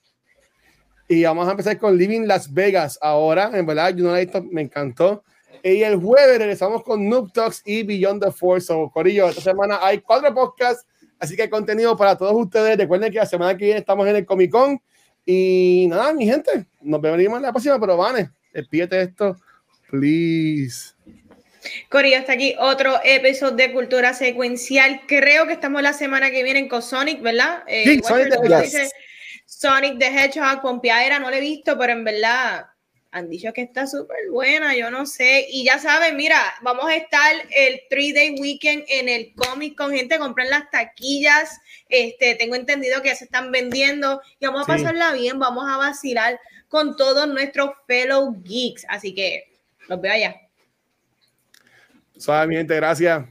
Y 1.09 1.25
vamos 1.25 1.49
a 1.49 1.51
empezar 1.51 1.77
con 1.77 1.97
Living 1.97 2.27
Las 2.27 2.53
Vegas 2.53 2.97
ahora. 3.03 3.51
En 3.53 3.67
verdad, 3.67 3.95
yo 3.95 4.05
no 4.05 4.13
la 4.13 4.21
he 4.21 4.25
visto, 4.25 4.43
me 4.45 4.63
encantó. 4.63 5.25
Y 5.63 5.83
el 5.83 5.97
jueves 5.97 6.39
regresamos 6.39 6.83
con 6.83 7.09
Noob 7.09 7.33
Talks 7.33 7.63
y 7.65 7.83
Beyond 7.83 8.25
the 8.25 8.33
Force. 8.33 8.73
O 8.73 8.91
Corillo, 8.91 9.29
esta 9.29 9.43
semana 9.43 9.79
hay 9.83 9.99
cuatro 9.99 10.33
podcasts, 10.35 10.87
así 11.19 11.37
que 11.37 11.43
hay 11.43 11.51
contenido 11.51 11.97
para 11.97 12.17
todos 12.17 12.35
ustedes. 12.35 12.79
Recuerden 12.79 13.13
que 13.13 13.19
la 13.19 13.27
semana 13.27 13.57
que 13.57 13.67
viene 13.67 13.81
estamos 13.81 14.07
en 14.09 14.17
el 14.17 14.27
Comic 14.27 14.51
Con 14.51 14.81
Y 15.25 15.87
nada, 15.89 16.13
mi 16.13 16.27
gente, 16.27 16.67
nos 16.81 17.01
vemos 17.01 17.21
en 17.21 17.43
la 17.43 17.53
próxima, 17.53 17.79
pero 17.79 17.97
Vane, 17.97 18.31
despídete 18.53 19.03
esto, 19.03 19.37
please. 19.91 20.95
Corillo, 21.91 22.19
hasta 22.19 22.33
aquí 22.33 22.55
otro 22.59 22.99
episodio 23.05 23.57
de 23.57 23.73
Cultura 23.73 24.15
Secuencial. 24.15 25.03
Creo 25.07 25.47
que 25.47 25.53
estamos 25.53 25.83
la 25.83 25.93
semana 25.93 26.31
que 26.31 26.43
viene 26.43 26.67
con 26.69 26.81
Sonic, 26.81 27.21
¿verdad? 27.21 27.65
Eh, 27.67 27.85
sí, 27.85 28.01
Sonic, 28.03 28.31
the, 28.31 28.89
Sonic 29.45 29.99
the 29.99 30.07
Hedgehog, 30.07 30.63
Pompeadera, 30.63 31.19
no 31.19 31.29
lo 31.29 31.37
he 31.37 31.41
visto, 31.41 31.77
pero 31.79 31.93
en 31.93 32.05
verdad 32.05 32.67
han 33.13 33.29
dicho 33.29 33.53
que 33.53 33.63
está 33.63 33.87
súper 33.87 34.31
buena, 34.31 34.77
yo 34.77 34.91
no 34.91 35.05
sé. 35.07 35.47
Y 35.51 35.65
ya 35.65 35.79
saben, 35.79 36.17
mira, 36.17 36.39
vamos 36.63 36.87
a 36.87 36.95
estar 36.95 37.33
el 37.51 37.81
3-day 37.91 38.37
weekend 38.39 38.85
en 38.89 39.09
el 39.09 39.35
cómic 39.35 39.77
con 39.77 39.91
gente, 39.91 40.19
compren 40.19 40.51
las 40.51 40.71
taquillas. 40.71 41.61
Este, 41.89 42.37
tengo 42.37 42.55
entendido 42.55 43.03
que 43.03 43.09
ya 43.09 43.17
se 43.17 43.25
están 43.25 43.51
vendiendo 43.51 44.21
y 44.39 44.47
vamos 44.47 44.63
a 44.63 44.67
pasarla 44.67 45.13
bien, 45.13 45.39
vamos 45.39 45.65
a 45.69 45.77
vacilar 45.77 46.39
con 46.69 46.97
todos 46.97 47.27
nuestros 47.27 47.71
fellow 47.87 48.37
geeks. 48.43 48.87
Así 48.89 49.15
que 49.15 49.51
los 49.89 50.01
veo 50.01 50.13
allá. 50.13 50.37
Solamente, 52.17 52.77
gracias. 52.77 53.25